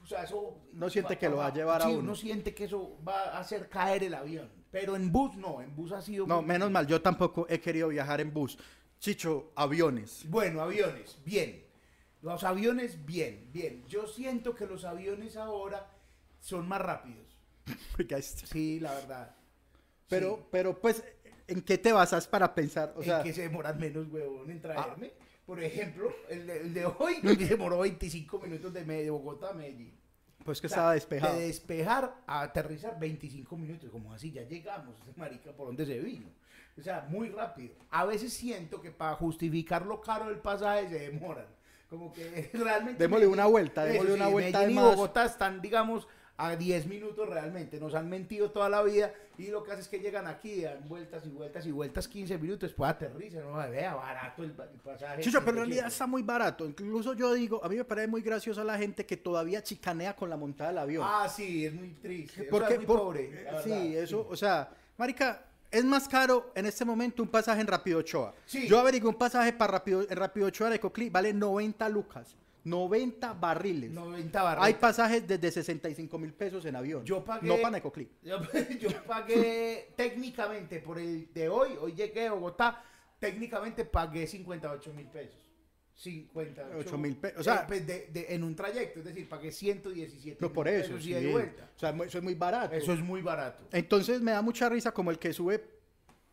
O 0.03 0.07
sea, 0.07 0.23
eso... 0.23 0.55
No 0.73 0.87
siente 0.89 1.17
que 1.17 1.27
lo 1.27 1.37
va 1.37 1.47
a 1.47 1.53
llevar 1.53 1.81
a 1.81 1.85
sí, 1.85 1.91
uno. 1.91 1.99
uno 2.01 2.15
siente 2.15 2.53
que 2.53 2.65
eso 2.65 2.97
va 3.07 3.31
a 3.31 3.39
hacer 3.39 3.67
caer 3.69 4.03
el 4.03 4.13
avión. 4.13 4.49
Pero 4.69 4.95
en 4.95 5.11
bus 5.11 5.35
no, 5.35 5.61
en 5.61 5.75
bus 5.75 5.91
ha 5.93 6.01
sido... 6.01 6.27
No, 6.27 6.37
muy- 6.41 6.45
menos 6.49 6.69
mal, 6.69 6.85
yo 6.85 7.01
tampoco 7.01 7.47
he 7.49 7.59
querido 7.59 7.87
viajar 7.87 8.21
en 8.21 8.31
bus. 8.31 8.57
Chicho, 8.99 9.51
aviones. 9.55 10.23
Bueno, 10.29 10.61
aviones, 10.61 11.17
bien. 11.25 11.64
Los 12.25 12.43
aviones, 12.43 13.05
bien, 13.05 13.51
bien. 13.53 13.85
Yo 13.87 14.07
siento 14.07 14.55
que 14.55 14.65
los 14.65 14.83
aviones 14.83 15.37
ahora 15.37 15.91
son 16.39 16.67
más 16.67 16.81
rápidos. 16.81 17.37
Sí, 18.45 18.79
la 18.79 18.95
verdad. 18.95 19.35
Pero, 20.09 20.37
Sí. 20.37 20.43
pero 20.49 20.81
pues, 20.81 21.03
¿en 21.47 21.61
qué 21.61 21.77
te 21.77 21.93
basas 21.93 22.27
para 22.27 22.55
pensar? 22.55 22.93
O 22.95 23.03
sea, 23.03 23.17
en 23.17 23.23
que 23.25 23.33
se 23.33 23.43
demoran 23.43 23.79
menos, 23.79 24.07
huevón, 24.09 24.49
en 24.49 24.59
traerme. 24.59 25.13
Por 25.45 25.63
ejemplo, 25.63 26.11
el 26.27 26.47
de, 26.47 26.61
el 26.61 26.73
de 26.73 26.87
hoy 26.87 27.17
me 27.21 27.35
demoró 27.35 27.77
25 27.79 28.39
minutos 28.39 28.73
de, 28.73 28.83
de 28.83 29.09
Bogotá 29.11 29.49
a 29.51 29.53
Medellín. 29.53 29.93
Pues 30.43 30.59
que 30.59 30.65
estaba 30.65 30.93
despejado. 30.93 31.35
De 31.35 31.45
despejar 31.45 32.23
a 32.25 32.41
aterrizar 32.41 32.99
25 32.99 33.55
minutos, 33.55 33.91
como 33.91 34.11
así, 34.13 34.31
ya 34.31 34.41
llegamos, 34.41 34.99
ese 34.99 35.13
marica, 35.15 35.51
¿por 35.51 35.67
dónde 35.67 35.85
se 35.85 35.99
vino? 35.99 36.29
O 36.75 36.81
sea, 36.81 37.05
muy 37.07 37.29
rápido. 37.29 37.75
A 37.91 38.03
veces 38.05 38.33
siento 38.33 38.81
que 38.81 38.89
para 38.89 39.15
justificar 39.15 39.85
lo 39.85 40.01
caro 40.01 40.25
del 40.25 40.39
pasaje 40.39 40.89
se 40.89 40.99
demoran. 41.11 41.45
Como 41.97 42.13
que 42.13 42.49
realmente... 42.53 43.01
Démosle 43.03 43.27
una 43.27 43.45
vuelta, 43.45 43.83
démosle 43.85 44.11
sí, 44.11 44.15
una 44.15 44.27
vuelta 44.27 44.59
Medellín 44.59 44.79
y. 44.79 44.81
Bogotá 44.83 45.25
están, 45.25 45.61
digamos, 45.61 46.07
a 46.37 46.55
10 46.55 46.87
minutos 46.87 47.29
realmente. 47.29 47.79
Nos 47.79 47.95
han 47.95 48.09
mentido 48.09 48.51
toda 48.51 48.67
la 48.67 48.83
vida 48.83 49.13
y 49.37 49.47
lo 49.47 49.63
que 49.63 49.71
hace 49.71 49.81
es 49.81 49.87
que 49.87 49.99
llegan 49.99 50.27
aquí, 50.27 50.61
dan 50.61 50.85
vueltas 50.87 51.25
y 51.25 51.29
vueltas 51.29 51.65
y 51.65 51.71
vueltas, 51.71 52.07
15 52.09 52.37
minutos, 52.37 52.69
después 52.69 52.89
aterrizan. 52.91 53.43
No, 53.43 53.55
vea, 53.69 53.95
barato 53.95 54.43
el, 54.43 54.49
el 54.49 54.79
pasaje. 54.83 55.21
Chicho, 55.21 55.39
pero 55.39 55.51
en 55.51 55.57
realidad 55.57 55.83
100. 55.83 55.87
está 55.91 56.07
muy 56.07 56.23
barato. 56.23 56.65
Incluso 56.65 57.13
yo 57.13 57.33
digo, 57.33 57.63
a 57.63 57.69
mí 57.69 57.77
me 57.77 57.85
parece 57.85 58.07
muy 58.09 58.21
gracioso 58.21 58.63
la 58.65 58.77
gente 58.77 59.05
que 59.05 59.15
todavía 59.15 59.63
chicanea 59.63 60.13
con 60.15 60.29
la 60.29 60.35
montada 60.35 60.71
del 60.71 60.79
avión. 60.79 61.03
Ah, 61.07 61.29
sí, 61.29 61.65
es 61.65 61.73
muy 61.73 61.89
triste. 61.93 62.41
O 62.41 62.43
sea, 62.43 62.51
Porque, 62.51 62.73
es 62.73 62.79
muy 62.79 62.85
por- 62.85 62.99
pobre. 62.99 63.43
la 63.43 63.61
sí, 63.61 63.95
eso, 63.95 64.27
o 64.29 64.35
sea, 64.35 64.69
marica, 64.97 65.41
es 65.77 65.85
más 65.85 66.07
caro 66.07 66.51
en 66.55 66.65
este 66.65 66.85
momento 66.85 67.21
un 67.21 67.29
pasaje 67.29 67.61
en 67.61 67.67
Rápido 67.67 67.99
Ochoa. 67.99 68.33
Sí. 68.45 68.67
Yo 68.67 68.79
averigué 68.79 69.07
un 69.07 69.15
pasaje 69.15 69.53
para 69.53 69.73
Rápido, 69.73 70.01
en 70.09 70.15
Rápido 70.17 70.47
Ochoa 70.47 70.69
de 70.69 70.79
Coclí, 70.79 71.09
vale 71.09 71.33
90 71.33 71.89
lucas, 71.89 72.35
90 72.63 73.33
barriles. 73.33 73.91
90 73.91 74.41
barras. 74.43 74.63
Hay 74.65 74.73
pasajes 74.75 75.27
desde 75.27 75.51
65 75.51 76.17
mil 76.17 76.33
pesos 76.33 76.65
en 76.65 76.75
avión. 76.75 77.03
Yo 77.05 77.23
pagué- 77.23 77.47
No 77.47 77.57
para 77.57 77.71
Necoclí. 77.71 78.09
Yo, 78.23 78.39
yo 78.79 79.03
pagué 79.05 79.91
técnicamente 79.95 80.79
por 80.79 80.97
el 80.99 81.31
de 81.33 81.49
hoy, 81.49 81.77
hoy 81.79 81.93
llegué 81.93 82.27
a 82.27 82.31
Bogotá, 82.33 82.81
técnicamente 83.19 83.85
pagué 83.85 84.25
58 84.27 84.93
mil 84.93 85.05
pesos. 85.07 85.44
58 85.95 86.77
Ocho 86.77 86.97
mil 86.97 87.15
pe- 87.15 87.33
o 87.37 87.43
sea- 87.43 87.63
de- 87.65 87.79
de- 88.11 88.25
en 88.29 88.43
un 88.43 88.55
trayecto, 88.55 88.99
es 88.99 89.05
decir, 89.05 89.27
pagué 89.29 89.51
117 89.51 90.37
No, 90.41 90.51
por 90.51 90.67
eso. 90.67 90.89
pesos 90.89 91.03
Sí. 91.03 91.13
y 91.15 91.31
vuelta. 91.31 91.69
O 91.75 91.79
sea, 91.79 91.89
eso 92.05 92.17
es 92.17 92.23
muy 92.23 92.35
barato. 92.35 92.75
Eso 92.75 92.93
es 92.93 92.99
muy 92.99 93.21
barato. 93.21 93.63
Entonces 93.71 94.21
me 94.21 94.31
da 94.31 94.41
mucha 94.41 94.67
risa 94.69 94.91
como 94.91 95.09
el 95.11 95.17
que 95.19 95.31
sube 95.31 95.63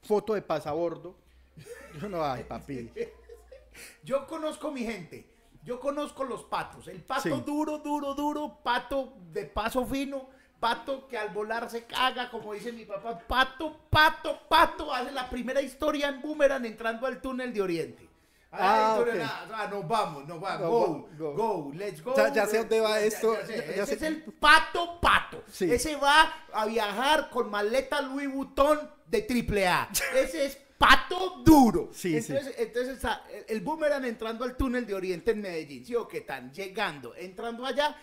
foto 0.02 0.34
de 0.34 0.42
pasabordo. 0.42 1.16
Yo 2.00 2.08
no, 2.08 2.24
ay, 2.24 2.44
papi. 2.44 2.90
Yo 4.02 4.26
conozco 4.26 4.70
mi 4.72 4.82
gente. 4.82 5.26
Yo 5.64 5.78
conozco 5.78 6.24
los 6.24 6.42
patos. 6.44 6.88
El 6.88 7.00
pato 7.02 7.22
Sí. 7.36 7.42
duro, 7.46 7.78
duro, 7.78 8.14
duro. 8.14 8.58
Pato 8.64 9.14
de 9.32 9.44
paso 9.44 9.86
fino. 9.86 10.28
Pato 10.58 11.06
que 11.08 11.16
al 11.16 11.30
volar 11.30 11.68
se 11.70 11.84
caga, 11.84 12.30
como 12.30 12.52
dice 12.52 12.72
mi 12.72 12.84
papá. 12.84 13.18
Pato, 13.18 13.80
pato, 13.90 14.40
pato. 14.48 14.92
Hace 14.92 15.12
la 15.12 15.28
primera 15.30 15.60
historia 15.62 16.08
en 16.08 16.20
Boomerang 16.20 16.64
entrando 16.66 17.06
al 17.06 17.20
túnel 17.20 17.52
de 17.52 17.62
Oriente. 17.62 18.08
Ah. 18.54 19.02
Ah, 19.54 19.68
nos 19.70 19.88
vamos, 19.88 20.26
nos 20.28 20.38
vamos. 20.40 20.60
No, 20.60 20.68
go, 21.18 21.32
go, 21.34 21.72
let's 21.74 22.02
go. 22.02 22.14
Ya- 22.14 22.32
ya 22.32 22.46
sé 22.46 22.58
dónde 22.58 22.80
va 22.80 23.00
esto, 23.00 23.34
ya 23.42 23.46
ya- 23.48 23.82
Ese 23.82 23.86
sé. 23.86 23.94
es 23.94 24.02
el 24.02 24.22
pato, 24.24 25.00
pato. 25.00 25.42
Sí. 25.50 25.72
Ese 25.72 25.96
va 25.96 26.46
a 26.52 26.66
viajar 26.66 27.30
con 27.30 27.50
maleta 27.50 28.02
Louis 28.02 28.30
Vuitton 28.30 28.78
de 29.06 29.22
triple 29.22 29.66
A. 29.66 29.88
Ese 30.14 30.44
es 30.46 30.58
pato 30.76 31.42
duro. 31.44 31.90
Sí, 31.92 32.20
sí. 32.20 32.32
Entonces, 32.32 32.54
entonces 32.58 32.94
está 32.96 33.24
el, 33.32 33.44
el 33.48 33.60
boomerang 33.62 34.04
entrando 34.04 34.44
al 34.44 34.56
túnel 34.56 34.84
de 34.86 34.94
Oriente 34.94 35.30
en 35.30 35.40
Medellín, 35.40 35.86
¿sí 35.86 35.94
o 35.94 36.06
qué 36.06 36.18
están 36.18 36.52
llegando, 36.52 37.14
entrando 37.14 37.64
allá, 37.64 37.96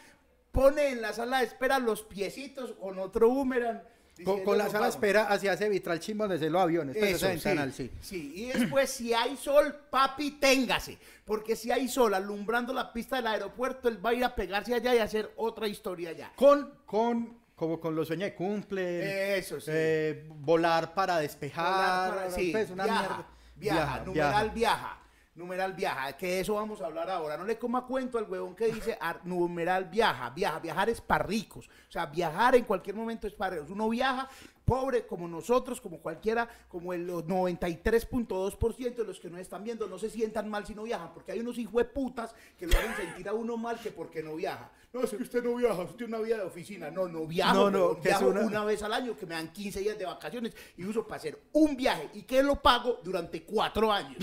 pone 0.51 0.89
en 0.89 1.01
la 1.01 1.13
sala 1.13 1.39
de 1.39 1.45
espera 1.45 1.77
los 1.77 2.01
piecitos 2.03 2.71
con 2.73 2.97
otro 2.97 3.29
boomerang. 3.29 3.83
Con, 4.23 4.57
la 4.57 4.63
"Nos 4.65 4.71
sala 4.73 4.85
de 4.85 4.89
vamos". 4.91 4.95
espera 4.95 5.23
hacia 5.27 5.53
ese 5.53 5.69
vitral 5.69 5.99
chimbo 5.99 6.27
desde 6.27 6.49
los 6.49 6.61
aviones. 6.61 6.95
pues, 6.97 7.15
Eso, 7.15 7.27
ventanal, 7.27 7.71
sí, 7.73 7.89
sí. 8.01 8.07
sí. 8.19 8.33
Y 8.35 8.45
después, 8.59 8.89
si 8.89 9.13
hay 9.13 9.37
sol, 9.37 9.75
papi, 9.89 10.31
téngase. 10.39 10.97
Porque 11.25 11.55
si 11.55 11.71
hay 11.71 11.87
sol 11.87 12.13
alumbrando 12.13 12.73
la 12.73 12.91
pista 12.91 13.17
del 13.17 13.27
aeropuerto, 13.27 13.87
él 13.87 14.03
va 14.03 14.09
a 14.09 14.13
ir 14.13 14.23
a 14.23 14.33
pegarse 14.35 14.73
allá 14.73 14.95
y 14.95 14.97
hacer 14.99 15.31
otra 15.37 15.67
historia 15.67 16.09
allá. 16.09 16.31
Con, 16.35 16.73
con, 16.85 17.37
como 17.55 17.79
con 17.79 17.95
los 17.95 18.07
sueños 18.07 18.29
de 18.29 18.35
cumple. 18.35 19.37
Eso 19.37 19.59
sí. 19.61 19.69
eh, 19.73 20.25
volar 20.29 20.93
para 20.93 21.19
despejar. 21.19 21.71
Volar 21.73 22.09
para- 22.15 22.31
sí, 22.31 22.49
pues, 22.51 22.69
una 22.71 22.83
viaja, 22.85 23.01
mierda. 23.01 23.27
Viaja, 23.55 24.03
numeral 24.05 24.49
viaja. 24.51 24.95
Numeral 25.39 25.73
viaja, 25.73 26.11
que 26.17 26.27
de 26.27 26.39
eso 26.41 26.55
vamos 26.55 26.81
a 26.81 26.85
hablar 26.87 27.09
ahora. 27.09 27.37
No 27.37 27.45
le 27.45 27.57
coma 27.57 27.85
cuento 27.87 28.17
al 28.17 28.25
huevón 28.29 28.55
que 28.55 28.65
dice 28.67 28.97
ar- 28.99 29.21
numeral 29.25 29.85
viaja, 29.85 30.29
viaja, 30.31 30.59
viajar 30.59 30.89
es 30.89 30.99
para 30.99 31.23
ricos. 31.23 31.67
O 31.87 31.91
sea, 31.91 32.05
viajar 32.07 32.55
en 32.55 32.65
cualquier 32.65 32.95
momento 32.95 33.25
es 33.25 33.33
para 33.33 33.55
ricos. 33.55 33.69
Uno 33.71 33.87
viaja 33.89 34.27
pobre 34.65 35.07
como 35.07 35.27
nosotros, 35.27 35.81
como 35.81 35.97
cualquiera, 35.99 36.47
como 36.67 36.93
el 36.93 37.07
93.2% 37.07 38.95
de 38.95 39.03
los 39.03 39.19
que 39.19 39.29
nos 39.29 39.39
están 39.39 39.63
viendo, 39.63 39.87
no 39.87 39.97
se 39.97 40.09
sientan 40.09 40.49
mal 40.49 40.65
si 40.67 40.75
no 40.75 40.83
viajan, 40.83 41.11
porque 41.13 41.31
hay 41.31 41.39
unos 41.39 41.57
hijueputas 41.57 42.35
que 42.57 42.67
lo 42.67 42.77
hacen 42.77 42.95
sentir 42.95 43.27
a 43.29 43.33
uno 43.33 43.57
mal 43.57 43.79
que 43.79 43.89
porque 43.91 44.21
no 44.21 44.35
viaja. 44.35 44.69
No, 44.93 45.01
es 45.01 45.09
que 45.11 45.23
usted 45.23 45.43
no 45.43 45.55
viaja, 45.55 45.81
usted 45.81 45.95
tiene 45.97 46.15
una 46.15 46.23
vida 46.23 46.37
de 46.37 46.43
oficina. 46.43 46.91
No, 46.91 47.07
no 47.07 47.25
viajo, 47.25 47.69
No, 47.71 47.95
viajo 47.95 48.27
una- 48.27 48.41
una 48.41 48.63
vez 48.65 48.83
al 48.83 48.93
año 48.93 49.15
que 49.17 49.25
me 49.25 49.35
dan 49.35 49.51
15 49.53 49.79
días 49.79 49.97
de 49.97 50.05
vacaciones 50.05 50.53
y 50.77 50.85
uso 50.85 51.03
para 51.07 51.17
hacer 51.17 51.39
un 51.53 51.75
viaje 51.75 52.09
y 52.13 52.23
que 52.23 52.43
lo 52.43 52.55
pago 52.61 52.99
durante 53.03 53.43
cuatro 53.43 53.91
años. 53.91 54.17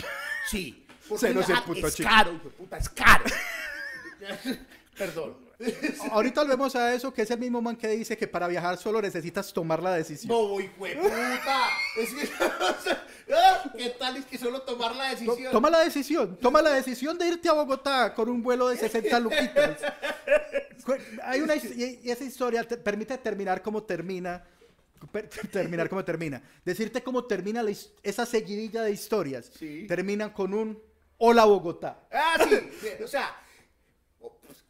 Sí. 0.48 0.85
Porque 1.08 1.26
Se 1.26 1.34
nos 1.34 1.46
viajar 1.46 1.64
emputó, 1.68 1.86
es 1.86 1.94
chico. 1.94 2.08
caro, 2.08 2.32
hijo 2.32 2.48
puta, 2.50 2.76
es 2.78 2.88
caro. 2.88 3.24
Perdón. 4.98 5.46
Ahorita 6.10 6.42
volvemos 6.42 6.76
a 6.76 6.94
eso, 6.94 7.12
que 7.14 7.22
es 7.22 7.30
el 7.30 7.38
mismo 7.38 7.62
man 7.62 7.76
que 7.76 7.88
dice 7.88 8.16
que 8.16 8.26
para 8.26 8.46
viajar 8.46 8.76
solo 8.76 9.00
necesitas 9.00 9.52
tomar 9.52 9.82
la 9.82 9.94
decisión. 9.94 10.30
Hijo 10.30 10.58
de 10.58 10.68
puta. 10.68 11.68
Es 11.96 12.14
que, 12.14 12.26
sea, 12.84 13.06
ah, 13.32 13.72
¿qué 13.76 13.90
tal 13.90 14.16
es 14.18 14.26
que 14.26 14.36
solo 14.36 14.62
tomar 14.62 14.94
la 14.94 15.10
decisión? 15.10 15.52
Toma 15.52 15.70
la 15.70 15.80
decisión, 15.80 16.36
toma 16.38 16.60
la 16.60 16.72
decisión 16.72 17.16
de 17.16 17.28
irte 17.28 17.48
a 17.48 17.54
Bogotá 17.54 18.12
con 18.12 18.28
un 18.28 18.42
vuelo 18.42 18.68
de 18.68 18.76
60 18.76 19.20
luquitas. 19.20 19.80
Hay 21.24 21.40
una 21.40 21.56
y 21.56 22.10
esa 22.10 22.24
historia 22.24 22.62
te 22.62 22.76
permite 22.76 23.16
terminar 23.18 23.62
como 23.62 23.82
termina, 23.82 24.44
terminar 25.50 25.88
como 25.88 26.04
termina, 26.04 26.42
decirte 26.64 27.02
cómo 27.02 27.24
termina 27.24 27.62
la 27.62 27.72
esa 28.02 28.26
seguidilla 28.26 28.82
de 28.82 28.92
historias. 28.92 29.50
Sí. 29.58 29.86
Terminan 29.88 30.30
con 30.30 30.52
un 30.54 30.80
Hola 31.18 31.44
Bogotá. 31.44 31.98
Ah, 32.12 32.36
sí, 32.48 32.88
o 33.02 33.08
sea. 33.08 33.34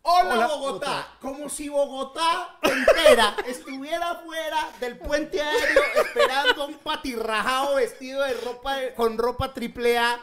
Hola, 0.08 0.34
Hola, 0.34 0.46
Bogotá. 0.46 0.58
Bogotá. 0.58 1.18
como 1.20 1.48
si 1.48 1.68
Bogotá 1.68 2.58
entera 2.62 3.36
estuviera 3.48 4.14
fuera 4.24 4.70
del 4.78 4.98
puente 4.98 5.42
aéreo 5.42 5.82
esperando 5.96 6.62
a 6.62 6.66
un 6.66 6.78
patirrajado 6.78 7.74
vestido 7.74 8.22
de 8.22 8.34
ropa 8.34 8.76
de- 8.76 8.94
con 8.94 9.18
ropa 9.18 9.52
triple 9.52 9.98
A, 9.98 10.20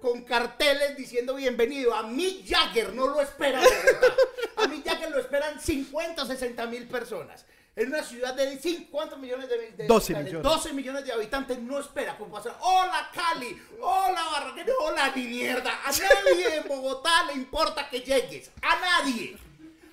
con 0.00 0.24
carteles 0.24 0.96
diciendo 0.96 1.36
bienvenido. 1.36 1.94
A 1.94 2.02
Mick 2.02 2.44
Jagger 2.48 2.92
no 2.92 3.06
lo 3.06 3.20
espera 3.20 3.60
Bogotá. 3.60 4.14
A 4.56 4.66
Mick 4.66 4.84
Jagger 4.84 5.10
lo 5.12 5.20
esperan 5.20 5.60
50 5.60 6.22
o 6.24 6.26
60 6.26 6.66
mil 6.66 6.88
personas. 6.88 7.46
En 7.80 7.88
una 7.88 8.02
ciudad 8.02 8.34
de 8.34 8.58
5, 8.58 8.88
¿cuántos 8.90 9.18
millones 9.18 9.48
de, 9.48 9.56
de 9.72 9.86
12 9.86 10.14
habitantes? 10.14 10.34
millones. 10.34 10.62
12 10.62 10.72
millones 10.74 11.04
de 11.06 11.12
habitantes 11.12 11.58
no 11.60 11.80
espera 11.80 12.14
como. 12.18 12.36
Hola 12.36 13.10
Cali, 13.10 13.58
hola 13.80 14.22
Barranquilla, 14.32 14.72
hola 14.82 15.12
ni 15.16 15.24
mierda. 15.24 15.80
A 15.86 15.90
nadie 15.90 16.56
en 16.56 16.68
Bogotá 16.68 17.24
le 17.28 17.32
importa 17.32 17.88
que 17.88 18.00
llegues. 18.00 18.50
A 18.60 18.78
nadie. 18.78 19.38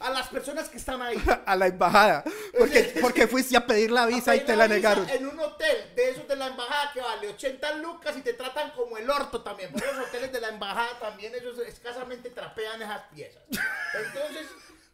A 0.01 0.09
las 0.09 0.27
personas 0.27 0.67
que 0.67 0.77
están 0.77 1.01
ahí. 1.01 1.17
A 1.45 1.55
la 1.55 1.67
embajada. 1.67 2.25
Porque, 2.57 2.93
porque 3.01 3.25
fuiste 3.25 3.55
a 3.55 3.65
pedir 3.65 3.89
la 3.89 4.05
visa 4.05 4.35
y 4.35 4.41
te 4.41 4.57
la 4.57 4.67
negaron. 4.67 5.09
En 5.09 5.25
un 5.25 5.39
hotel 5.39 5.93
de 5.95 6.09
esos 6.09 6.27
de 6.27 6.35
la 6.35 6.47
embajada 6.47 6.91
que 6.93 6.99
vale 6.99 7.29
80 7.29 7.73
lucas 7.75 8.17
y 8.17 8.21
te 8.21 8.33
tratan 8.33 8.71
como 8.71 8.97
el 8.97 9.09
orto 9.09 9.41
también. 9.41 9.71
Porque 9.71 9.87
los 9.87 10.07
hoteles 10.07 10.33
de 10.33 10.41
la 10.41 10.49
embajada 10.49 10.99
también 10.99 11.33
ellos 11.33 11.57
escasamente 11.59 12.31
trapean 12.31 12.81
esas 12.81 13.03
piezas. 13.13 13.43
Entonces... 13.93 14.47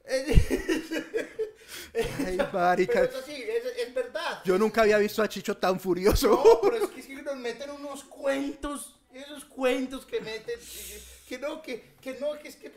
Ay, 0.06 0.36
marica. 2.54 3.02
Pero 3.02 3.20
es 3.20 3.30
es, 3.30 3.88
es 3.88 3.94
verdad. 3.94 4.42
Yo 4.44 4.58
nunca 4.58 4.82
había 4.82 4.98
visto 4.98 5.22
a 5.22 5.30
Chicho 5.30 5.58
tan 5.58 5.80
furioso. 5.80 6.28
No, 6.30 6.62
pero 6.62 6.78
es 6.86 6.90
que, 6.90 7.00
es 7.00 7.08
que 7.08 7.22
nos 7.22 7.36
meten 7.38 7.70
unos 7.72 8.04
cuentos, 8.04 9.00
esos 9.14 9.46
cuentos 9.46 10.06
que 10.06 10.20
meten, 10.22 10.60
que 11.28 11.40
no, 11.40 11.62
que, 11.62 11.96
que 12.02 12.16
no, 12.20 12.34
que 12.40 12.48
es 12.50 12.56
que 12.56 12.72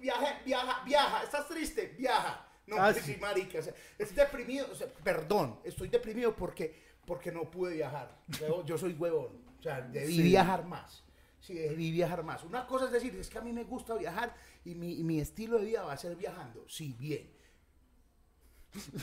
viaja, 0.00 0.40
viaja, 0.44 0.82
viaja, 0.84 1.22
estás 1.22 1.48
triste, 1.48 1.94
viaja. 1.98 2.46
No, 2.66 2.76
Ah, 2.76 2.94
sí. 2.94 3.16
marica, 3.20 3.58
o 3.58 3.62
sea, 3.62 3.74
estoy 3.98 4.16
deprimido, 4.16 4.68
o 4.70 4.74
sea, 4.74 4.86
perdón, 5.02 5.58
estoy 5.64 5.88
deprimido 5.88 6.34
porque, 6.34 6.80
porque 7.04 7.32
no 7.32 7.50
pude 7.50 7.74
viajar. 7.74 8.16
Yo, 8.38 8.64
yo 8.64 8.78
soy 8.78 8.92
huevón, 8.92 9.42
o 9.58 9.62
sea, 9.62 9.80
debí 9.80 10.14
Sí. 10.16 10.22
viajar 10.22 10.64
más. 10.64 11.01
Sí, 11.42 11.54
debí 11.54 11.90
viajar 11.90 12.22
más. 12.22 12.42
Una 12.44 12.66
cosa 12.66 12.86
es 12.86 12.92
decir, 12.92 13.14
es 13.16 13.28
que 13.28 13.36
a 13.36 13.42
mí 13.42 13.52
me 13.52 13.64
gusta 13.64 13.94
viajar 13.94 14.34
y 14.64 14.74
mi, 14.76 14.94
y 14.98 15.02
mi 15.04 15.20
estilo 15.20 15.58
de 15.58 15.64
vida 15.66 15.82
va 15.82 15.92
a 15.92 15.96
ser 15.98 16.16
viajando. 16.16 16.64
Sí, 16.68 16.94
bien. 16.98 17.30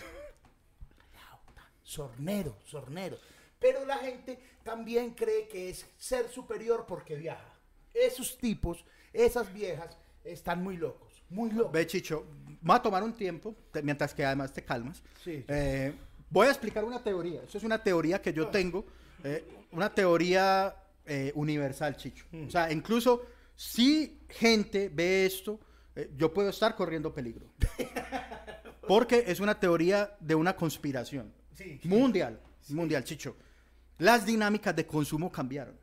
Sornero, 1.83 2.55
sornero. 2.65 3.17
Pero 3.59 3.83
la 3.85 3.97
gente 3.97 4.39
también 4.63 5.11
cree 5.15 5.47
que 5.47 5.69
es 5.69 5.85
ser 5.97 6.29
superior 6.29 6.85
porque 6.87 7.15
viaja. 7.15 7.53
Esos 7.93 8.37
tipos, 8.37 8.85
esas 9.11 9.51
viejas, 9.51 9.97
están 10.23 10.63
muy 10.63 10.77
locos, 10.77 11.23
muy 11.29 11.51
locos. 11.51 11.71
Ve, 11.73 11.87
Chicho, 11.87 12.25
va 12.67 12.75
a 12.75 12.81
tomar 12.81 13.03
un 13.03 13.13
tiempo, 13.13 13.55
te- 13.71 13.81
mientras 13.81 14.13
que 14.13 14.23
además 14.23 14.53
te 14.53 14.63
calmas. 14.63 15.01
Sí. 15.23 15.43
Eh, 15.47 15.93
voy 16.29 16.45
a 16.47 16.51
explicar 16.51 16.85
una 16.85 17.01
teoría. 17.03 17.41
Eso 17.43 17.57
es 17.57 17.63
una 17.63 17.81
teoría 17.81 18.21
que 18.21 18.31
yo 18.31 18.47
tengo, 18.49 18.85
eh, 19.23 19.43
una 19.71 19.93
teoría 19.93 20.75
eh, 21.09 21.31
universal, 21.33 21.97
Chicho. 21.97 22.25
O 22.45 22.49
sea, 22.51 22.71
incluso 22.71 23.25
si 23.55 24.21
gente 24.29 24.89
ve 24.89 25.25
esto, 25.25 25.59
eh, 25.95 26.11
yo 26.15 26.31
puedo 26.31 26.49
estar 26.49 26.75
corriendo 26.75 27.11
peligro. 27.11 27.51
Porque 28.87 29.23
es 29.27 29.39
una 29.39 29.59
teoría 29.59 30.15
de 30.19 30.35
una 30.35 30.55
conspiración. 30.55 31.33
Sí. 31.55 31.79
Mundial. 31.83 32.39
Mundial, 32.69 33.03
Chicho. 33.03 33.35
Las 33.97 34.25
dinámicas 34.25 34.75
de 34.75 34.85
consumo 34.85 35.31
cambiaron. 35.31 35.75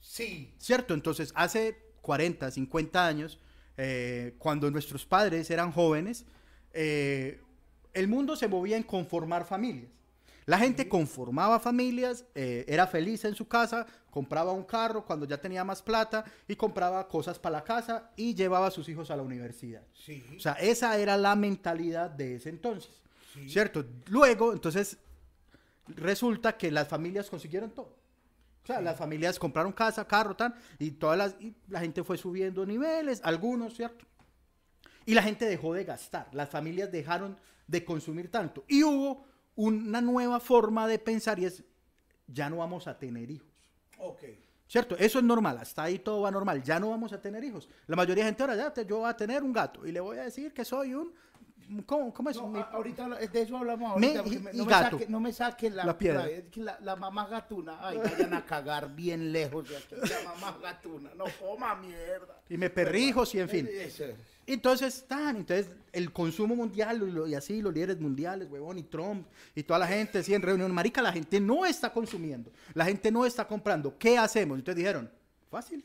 Sí. 0.00 0.54
¿Cierto? 0.58 0.94
Entonces, 0.94 1.32
hace 1.34 1.76
40, 2.00 2.48
50 2.50 3.06
años, 3.06 3.40
eh, 3.76 4.36
cuando 4.38 4.70
nuestros 4.70 5.04
padres 5.04 5.50
eran 5.50 5.72
jóvenes, 5.72 6.24
el 6.72 8.06
mundo 8.06 8.36
se 8.36 8.46
movía 8.46 8.76
en 8.76 8.84
conformar 8.84 9.44
familias. 9.44 9.97
La 10.48 10.56
gente 10.58 10.88
conformaba 10.88 11.60
familias, 11.60 12.24
eh, 12.34 12.64
era 12.66 12.86
feliz 12.86 13.22
en 13.26 13.34
su 13.34 13.46
casa, 13.46 13.86
compraba 14.10 14.50
un 14.50 14.64
carro 14.64 15.04
cuando 15.04 15.26
ya 15.26 15.38
tenía 15.38 15.62
más 15.62 15.82
plata 15.82 16.24
y 16.48 16.56
compraba 16.56 17.06
cosas 17.06 17.38
para 17.38 17.58
la 17.58 17.64
casa 17.64 18.12
y 18.16 18.34
llevaba 18.34 18.68
a 18.68 18.70
sus 18.70 18.88
hijos 18.88 19.10
a 19.10 19.16
la 19.16 19.22
universidad. 19.22 19.82
Sí. 19.92 20.24
O 20.34 20.40
sea, 20.40 20.54
esa 20.54 20.96
era 20.96 21.18
la 21.18 21.36
mentalidad 21.36 22.08
de 22.08 22.36
ese 22.36 22.48
entonces. 22.48 22.90
Sí. 23.34 23.46
¿Cierto? 23.46 23.84
Luego, 24.06 24.54
entonces, 24.54 24.96
resulta 25.88 26.56
que 26.56 26.70
las 26.70 26.88
familias 26.88 27.28
consiguieron 27.28 27.70
todo. 27.72 27.94
O 28.64 28.66
sea, 28.66 28.80
las 28.80 28.96
familias 28.96 29.38
compraron 29.38 29.72
casa, 29.72 30.08
carro, 30.08 30.34
tal, 30.34 30.54
y 30.78 30.92
todas 30.92 31.18
las, 31.18 31.36
y 31.40 31.54
la 31.68 31.80
gente 31.80 32.02
fue 32.02 32.16
subiendo 32.16 32.64
niveles, 32.64 33.20
algunos, 33.22 33.74
¿cierto? 33.74 34.06
Y 35.04 35.12
la 35.12 35.22
gente 35.22 35.44
dejó 35.44 35.74
de 35.74 35.84
gastar, 35.84 36.30
las 36.32 36.48
familias 36.48 36.90
dejaron 36.90 37.36
de 37.66 37.84
consumir 37.84 38.30
tanto. 38.30 38.64
Y 38.66 38.82
hubo 38.82 39.28
una 39.58 40.00
nueva 40.00 40.38
forma 40.40 40.86
de 40.86 40.98
pensar 41.00 41.38
y 41.40 41.44
es, 41.46 41.64
ya 42.28 42.48
no 42.48 42.58
vamos 42.58 42.86
a 42.86 42.96
tener 42.96 43.28
hijos. 43.30 43.48
Ok. 43.98 44.22
¿Cierto? 44.68 44.96
Eso 44.96 45.18
es 45.18 45.24
normal, 45.24 45.58
hasta 45.58 45.82
ahí 45.82 45.98
todo 45.98 46.20
va 46.20 46.30
normal. 46.30 46.62
Ya 46.62 46.78
no 46.78 46.90
vamos 46.90 47.12
a 47.12 47.20
tener 47.20 47.42
hijos. 47.42 47.68
La 47.86 47.96
mayoría 47.96 48.22
de 48.24 48.28
gente 48.30 48.42
ahora 48.42 48.54
ya, 48.54 48.72
te- 48.72 48.86
yo 48.86 48.98
voy 48.98 49.10
a 49.10 49.16
tener 49.16 49.42
un 49.42 49.52
gato 49.52 49.84
y 49.86 49.90
le 49.92 49.98
voy 50.00 50.18
a 50.18 50.24
decir 50.24 50.52
que 50.52 50.64
soy 50.64 50.94
un... 50.94 51.12
¿Cómo, 51.84 52.14
cómo 52.14 52.30
es? 52.30 52.36
No, 52.36 52.48
Mi- 52.48 52.60
ahorita 52.60 53.08
de 53.08 53.42
eso 53.42 53.56
hablamos 53.56 53.98
Me- 53.98 54.16
ahorita. 54.16 54.40
me- 54.40 54.52
y 54.52 54.56
no, 54.58 54.64
me 54.64 54.70
gato. 54.70 54.98
saque, 54.98 55.10
no 55.10 55.20
me 55.20 55.32
saque 55.32 55.70
la, 55.70 55.84
La 55.84 55.98
piedra. 55.98 56.26
la, 56.54 56.78
la 56.80 56.96
mamá 56.96 57.26
gatuna. 57.26 57.78
Ay, 57.80 57.98
vayan 57.98 58.32
a 58.34 58.44
cagar 58.46 58.94
bien 58.94 59.32
lejos 59.32 59.68
de 59.68 59.76
aquí. 59.76 59.94
La 59.96 60.30
mamá 60.34 60.56
gatuna. 60.62 61.10
No 61.16 61.24
coma 61.40 61.74
mierda. 61.74 62.40
y 62.48 62.56
me 62.56 62.70
perrijos 62.70 63.34
y 63.34 63.40
en 63.40 63.48
fin. 63.48 63.68
Entonces, 64.52 65.04
tan, 65.06 65.36
entonces 65.36 65.70
el 65.92 66.12
consumo 66.12 66.56
mundial 66.56 67.04
y, 67.06 67.12
lo- 67.12 67.26
y 67.26 67.34
así 67.34 67.60
los 67.62 67.72
líderes 67.74 68.00
mundiales, 68.00 68.48
huevón, 68.50 68.78
y 68.78 68.82
Trump 68.82 69.26
y 69.54 69.62
toda 69.62 69.78
la 69.78 69.86
gente 69.86 70.18
así 70.18 70.32
en 70.34 70.42
reunión, 70.42 70.72
marica, 70.72 71.02
la 71.02 71.12
gente 71.12 71.38
no 71.40 71.66
está 71.66 71.92
consumiendo, 71.92 72.50
la 72.74 72.84
gente 72.86 73.10
no 73.12 73.24
está 73.26 73.46
comprando. 73.46 73.96
¿Qué 73.98 74.16
hacemos? 74.18 74.58
Entonces 74.58 74.76
dijeron, 74.76 75.10
fácil. 75.50 75.84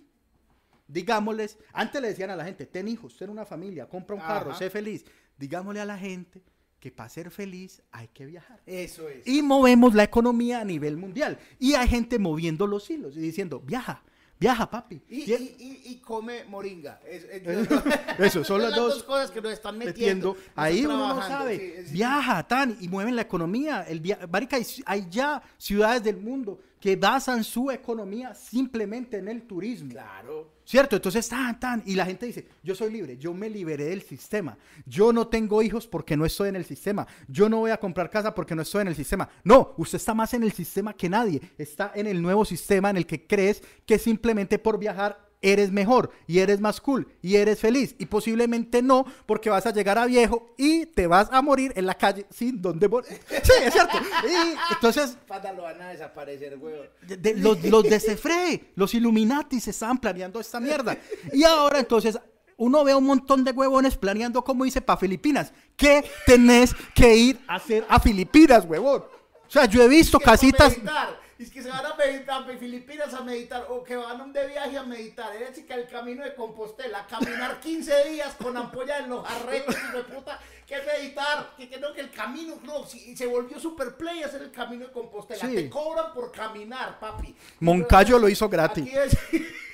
Digámosles, 0.88 1.58
antes 1.72 2.02
le 2.02 2.10
decían 2.10 2.30
a 2.30 2.36
la 2.36 2.46
gente, 2.46 2.66
ten 2.66 2.88
hijos, 2.88 3.18
ten 3.18 3.30
una 3.30 3.46
familia, 3.46 3.88
compra 3.88 4.16
un 4.16 4.22
carro, 4.22 4.52
Ajá. 4.52 4.60
sé 4.60 4.70
feliz. 4.70 5.06
Digámosle 5.38 5.80
a 5.80 5.86
la 5.86 5.98
gente 5.98 6.42
que 6.80 6.92
para 6.92 7.10
ser 7.10 7.32
feliz 7.32 7.82
hay 7.92 8.10
que 8.10 8.26
viajar. 8.26 8.62
Eso 8.66 9.08
es. 9.10 9.26
Y 9.26 9.42
movemos 9.42 9.94
la 9.96 10.04
economía 10.04 10.60
a 10.60 10.66
nivel 10.66 10.98
mundial. 10.98 11.40
Y 11.58 11.74
hay 11.74 11.88
gente 11.88 12.20
moviendo 12.20 12.68
los 12.68 12.90
hilos 12.90 13.16
y 13.16 13.22
diciendo, 13.22 13.60
viaja, 13.62 14.04
viaja, 14.40 14.70
papi. 14.70 15.02
Y, 15.10 15.32
y, 15.32 15.34
y, 15.34 15.82
y 15.92 15.96
come 16.00 16.44
moringa. 16.46 17.00
Es- 17.08 17.24
es- 17.24 17.70
Eso, 18.20 18.44
son 18.44 18.62
las 18.62 18.76
dos 18.76 19.04
cosas 19.04 19.32
que 19.32 19.42
nos 19.42 19.54
están 19.54 19.78
metiendo. 19.78 20.34
metiendo. 20.34 20.52
Ahí 20.56 20.80
Están 20.82 20.96
uno 20.96 21.16
no 21.16 21.22
sabe. 21.22 21.58
sí, 21.58 21.74
es- 21.78 21.92
Viaja, 21.92 22.48
tan, 22.48 22.78
y 22.82 22.88
mueven 22.90 23.16
la 23.16 23.22
economía. 23.24 23.86
El 23.88 24.00
via- 24.02 24.20
Marica, 24.32 24.58
hay, 24.58 24.66
hay 24.86 25.08
ya 25.10 25.42
ciudades 25.58 26.04
del 26.04 26.18
mundo 26.18 26.60
que 26.84 26.98
basan 26.98 27.46
su 27.46 27.72
economía 27.72 28.34
simplemente 28.34 29.16
en 29.16 29.30
el 29.30 29.44
turismo. 29.44 29.92
Claro. 29.92 30.52
¿Cierto? 30.66 30.98
Entonces, 30.98 31.30
tan, 31.30 31.58
tan. 31.58 31.82
Y 31.86 31.96
la 31.96 32.06
gente 32.06 32.26
dice, 32.26 32.46
yo 32.62 32.76
soy 32.76 32.92
libre, 32.92 33.18
yo 33.18 33.34
me 33.34 33.50
liberé 33.50 33.86
del 33.86 34.02
sistema. 34.02 34.58
Yo 34.86 35.14
no 35.14 35.30
tengo 35.30 35.62
hijos 35.62 35.88
porque 35.88 36.18
no 36.18 36.26
estoy 36.26 36.50
en 36.50 36.58
el 36.58 36.66
sistema. 36.66 37.08
Yo 37.30 37.48
no 37.48 37.60
voy 37.60 37.72
a 37.72 37.80
comprar 37.80 38.10
casa 38.10 38.36
porque 38.36 38.54
no 38.54 38.64
estoy 38.64 38.82
en 38.82 38.90
el 38.90 38.96
sistema. 38.96 39.30
No, 39.46 39.76
usted 39.78 39.96
está 39.96 40.14
más 40.14 40.34
en 40.34 40.44
el 40.44 40.52
sistema 40.52 40.92
que 40.92 41.08
nadie. 41.08 41.40
Está 41.58 41.94
en 41.96 42.06
el 42.06 42.22
nuevo 42.22 42.44
sistema 42.44 42.90
en 42.90 42.98
el 42.98 43.06
que 43.06 43.28
crees 43.28 43.64
que 43.86 43.98
simplemente 43.98 44.60
por 44.60 44.78
viajar 44.78 45.23
eres 45.44 45.72
mejor 45.72 46.10
y 46.26 46.40
eres 46.40 46.60
más 46.60 46.82
cool 46.82 47.08
y 47.22 47.36
eres 47.36 47.60
feliz. 47.60 47.94
Y 48.00 48.08
posiblemente 48.08 48.82
no, 48.82 49.06
porque 49.28 49.50
vas 49.52 49.66
a 49.68 49.72
llegar 49.72 49.98
a 50.00 50.06
viejo 50.08 50.56
y 50.58 50.86
te 50.88 51.06
vas 51.06 51.28
a 51.32 51.42
morir 51.44 51.72
en 51.76 51.86
la 51.86 51.94
calle 51.94 52.26
sin 52.32 52.60
donde 52.62 52.88
morir. 52.90 53.12
Sí, 53.44 53.52
es 53.64 53.74
cierto. 53.74 53.98
Y 54.28 54.74
entonces, 54.74 55.18
Panda 55.28 55.52
lo 55.54 55.64
van 55.64 55.80
a 55.82 55.90
desaparecer, 55.90 56.58
huevón. 56.58 56.88
de- 57.06 57.18
de- 57.18 57.36
los, 57.36 57.62
los 57.66 57.84
de 57.84 58.00
Cefre, 58.00 58.72
los 58.76 58.94
Illuminati 58.94 59.60
se 59.60 59.70
estaban 59.72 59.98
planeando 60.00 60.40
esta 60.40 60.60
mierda. 60.60 60.98
Y 61.32 61.44
ahora 61.44 61.80
entonces 61.80 62.18
uno 62.56 62.84
ve 62.84 62.94
a 62.94 62.98
un 62.98 63.04
montón 63.06 63.44
de 63.44 63.52
huevones 63.52 63.98
planeando, 63.98 64.44
como 64.44 64.64
dice, 64.64 64.80
para 64.82 64.98
Filipinas. 64.98 65.52
¿Qué 65.76 66.06
tenés 66.26 66.74
que 66.96 67.16
ir 67.16 67.40
a 67.48 67.56
hacer 67.56 67.86
a 67.90 68.00
Filipinas, 68.00 68.64
huevón? 68.66 69.04
O 69.46 69.52
sea, 69.54 69.66
yo 69.66 69.84
he 69.84 69.88
visto 69.88 70.20
casitas... 70.20 70.72
meditar. 70.78 71.23
Es 71.44 71.50
que 71.50 71.62
se 71.62 71.70
van 71.70 71.86
a 71.86 71.94
meditar 71.96 72.50
a 72.50 72.58
Filipinas 72.58 73.14
a 73.14 73.22
meditar 73.22 73.68
o 73.70 73.84
que 73.84 73.98
van 73.98 74.32
de 74.32 74.48
viaje 74.48 74.78
a 74.78 74.84
meditar. 74.84 75.36
Es 75.36 75.50
decir, 75.50 75.66
que 75.66 75.74
el 75.74 75.88
camino 75.90 76.24
de 76.24 76.34
Compostela, 76.34 77.06
caminar 77.06 77.60
15 77.60 78.10
días 78.12 78.34
con 78.42 78.56
ampolla 78.56 79.00
en 79.00 79.10
los 79.10 79.30
arreglos, 79.30 79.76
de 79.94 80.04
puta, 80.04 80.40
que 80.66 80.78
meditar. 80.82 81.54
Que, 81.58 81.68
que 81.68 81.80
no, 81.82 81.92
que 81.94 82.00
el 82.00 82.12
camino, 82.12 82.58
no, 82.64 82.86
si, 82.86 83.16
se 83.18 83.26
volvió 83.26 83.60
super 83.60 83.96
play 83.98 84.24
hacer 84.24 84.42
el 84.42 84.52
camino 84.52 84.86
de 84.88 84.94
Compostela. 84.94 85.42
Sí. 85.42 85.54
Te 85.54 85.70
cobran 85.70 86.14
por 86.14 86.32
caminar, 86.32 86.98
papi. 86.98 87.36
Moncayo 87.60 88.18
lo 88.20 88.30
hizo 88.30 88.48
gratis. 88.48 88.86
Aquí 88.88 88.98
es. 88.98 89.18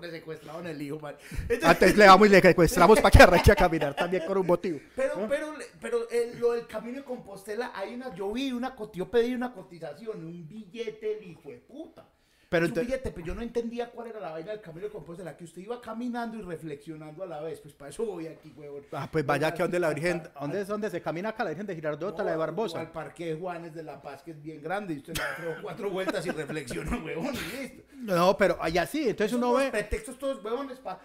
Por 0.00 0.10
secuestraron 0.10 0.66
el 0.66 0.80
hijo, 0.82 0.98
man. 1.00 1.16
Entonces- 1.42 1.64
Antes 1.68 1.96
le 1.96 2.06
vamos 2.06 2.28
y 2.28 2.30
le 2.30 2.40
secuestramos 2.40 3.00
para 3.00 3.10
que 3.10 3.22
arranque 3.22 3.52
a 3.52 3.56
caminar 3.56 3.94
también 3.94 4.24
con 4.26 4.38
un 4.38 4.46
motivo. 4.46 4.78
Pero, 4.96 5.26
pero, 5.28 5.54
pero 5.80 6.08
el- 6.10 6.38
lo 6.38 6.52
del 6.52 6.66
camino 6.66 6.98
de 6.98 7.04
Compostela, 7.04 7.72
hay 7.74 7.94
una, 7.94 8.14
yo 8.14 8.32
vi 8.32 8.52
una, 8.52 8.74
yo 8.94 9.10
pedí 9.10 9.34
una 9.34 9.52
cotización, 9.52 10.24
un 10.24 10.48
billete, 10.48 11.18
el 11.18 11.30
hijo 11.30 11.50
de 11.50 11.56
puta. 11.58 12.06
Pero 12.50 12.66
billete, 12.66 13.12
pero 13.12 13.24
yo 13.24 13.32
no 13.32 13.42
entendía 13.42 13.90
cuál 13.90 14.08
era 14.08 14.18
la 14.18 14.32
vaina 14.32 14.50
del 14.50 14.60
camino 14.60 14.86
de 14.86 14.92
Compostela, 14.92 15.36
que 15.36 15.44
usted 15.44 15.62
iba 15.62 15.80
caminando 15.80 16.36
y 16.36 16.42
reflexionando 16.42 17.22
a 17.22 17.26
la 17.26 17.40
vez. 17.40 17.60
Pues 17.60 17.74
para 17.74 17.90
eso 17.90 18.04
voy 18.04 18.26
aquí, 18.26 18.52
huevón. 18.56 18.82
Ah, 18.90 19.08
pues 19.10 19.24
vaya 19.24 19.46
aquí 19.46 19.62
donde 19.62 19.78
la 19.78 19.90
Virgen, 19.90 20.24
¿dónde 20.38 20.60
es 20.62 20.66
donde 20.66 20.90
se 20.90 21.00
camina 21.00 21.28
acá 21.28 21.44
la 21.44 21.50
Virgen 21.50 21.66
de 21.66 21.76
Girardota, 21.76 22.24
la 22.24 22.32
de 22.32 22.36
Barbosa? 22.36 22.80
al 22.80 22.90
Parque 22.90 23.26
de 23.26 23.40
Juanes 23.40 23.72
de 23.72 23.84
La 23.84 24.02
Paz, 24.02 24.22
que 24.24 24.32
es 24.32 24.42
bien 24.42 24.60
grande, 24.60 24.94
y 24.94 24.98
usted 24.98 25.16
le 25.16 25.22
da 25.22 25.62
cuatro 25.62 25.90
vueltas 25.90 26.26
y 26.26 26.30
reflexiona, 26.30 26.96
huevón, 27.04 27.32
y 27.34 27.56
listo. 27.56 27.82
No, 27.94 28.36
pero 28.36 28.60
allá 28.60 28.84
sí, 28.84 29.02
entonces 29.08 29.28
Esos 29.28 29.38
uno 29.38 29.54
ve... 29.54 29.70
pretextos 29.70 30.18
todos, 30.18 30.44
huevones, 30.44 30.78
para 30.80 30.98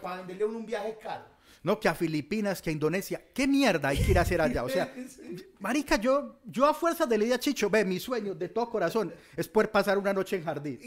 para 0.00 0.18
venderle 0.18 0.44
a 0.44 0.46
uno 0.46 0.58
un 0.58 0.66
viaje 0.66 0.98
caro. 1.00 1.24
No, 1.64 1.78
que 1.78 1.88
a 1.88 1.94
Filipinas, 1.94 2.60
que 2.60 2.70
a 2.70 2.72
Indonesia. 2.72 3.22
¿Qué 3.32 3.46
mierda 3.46 3.88
hay 3.90 3.98
que 4.02 4.10
ir 4.10 4.18
a 4.18 4.22
hacer 4.22 4.40
allá? 4.40 4.64
O 4.64 4.68
sea, 4.68 4.92
marica, 5.60 5.96
yo, 5.96 6.40
yo 6.44 6.66
a 6.66 6.74
fuerza 6.74 7.06
de 7.06 7.16
Lidia 7.16 7.38
Chicho, 7.38 7.70
ve, 7.70 7.84
mi 7.84 8.00
sueño 8.00 8.34
de 8.34 8.48
todo 8.48 8.68
corazón 8.68 9.12
es 9.36 9.46
poder 9.46 9.70
pasar 9.70 9.96
una 9.98 10.12
noche 10.12 10.36
en 10.36 10.44
jardín. 10.44 10.80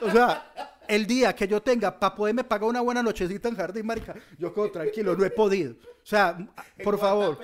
O 0.00 0.10
sea, 0.10 0.74
el 0.88 1.06
día 1.06 1.34
que 1.34 1.46
yo 1.48 1.60
tenga 1.62 1.98
para 1.98 2.14
poderme 2.14 2.44
pagar 2.44 2.68
una 2.68 2.80
buena 2.80 3.02
nochecita 3.02 3.48
en 3.48 3.56
jardín, 3.56 3.86
marica, 3.86 4.14
yo 4.38 4.52
quedo 4.52 4.70
tranquilo, 4.70 5.16
no 5.16 5.24
he 5.24 5.30
podido. 5.30 5.72
O 5.72 6.04
sea, 6.06 6.36
por 6.82 6.98
favor. 6.98 7.38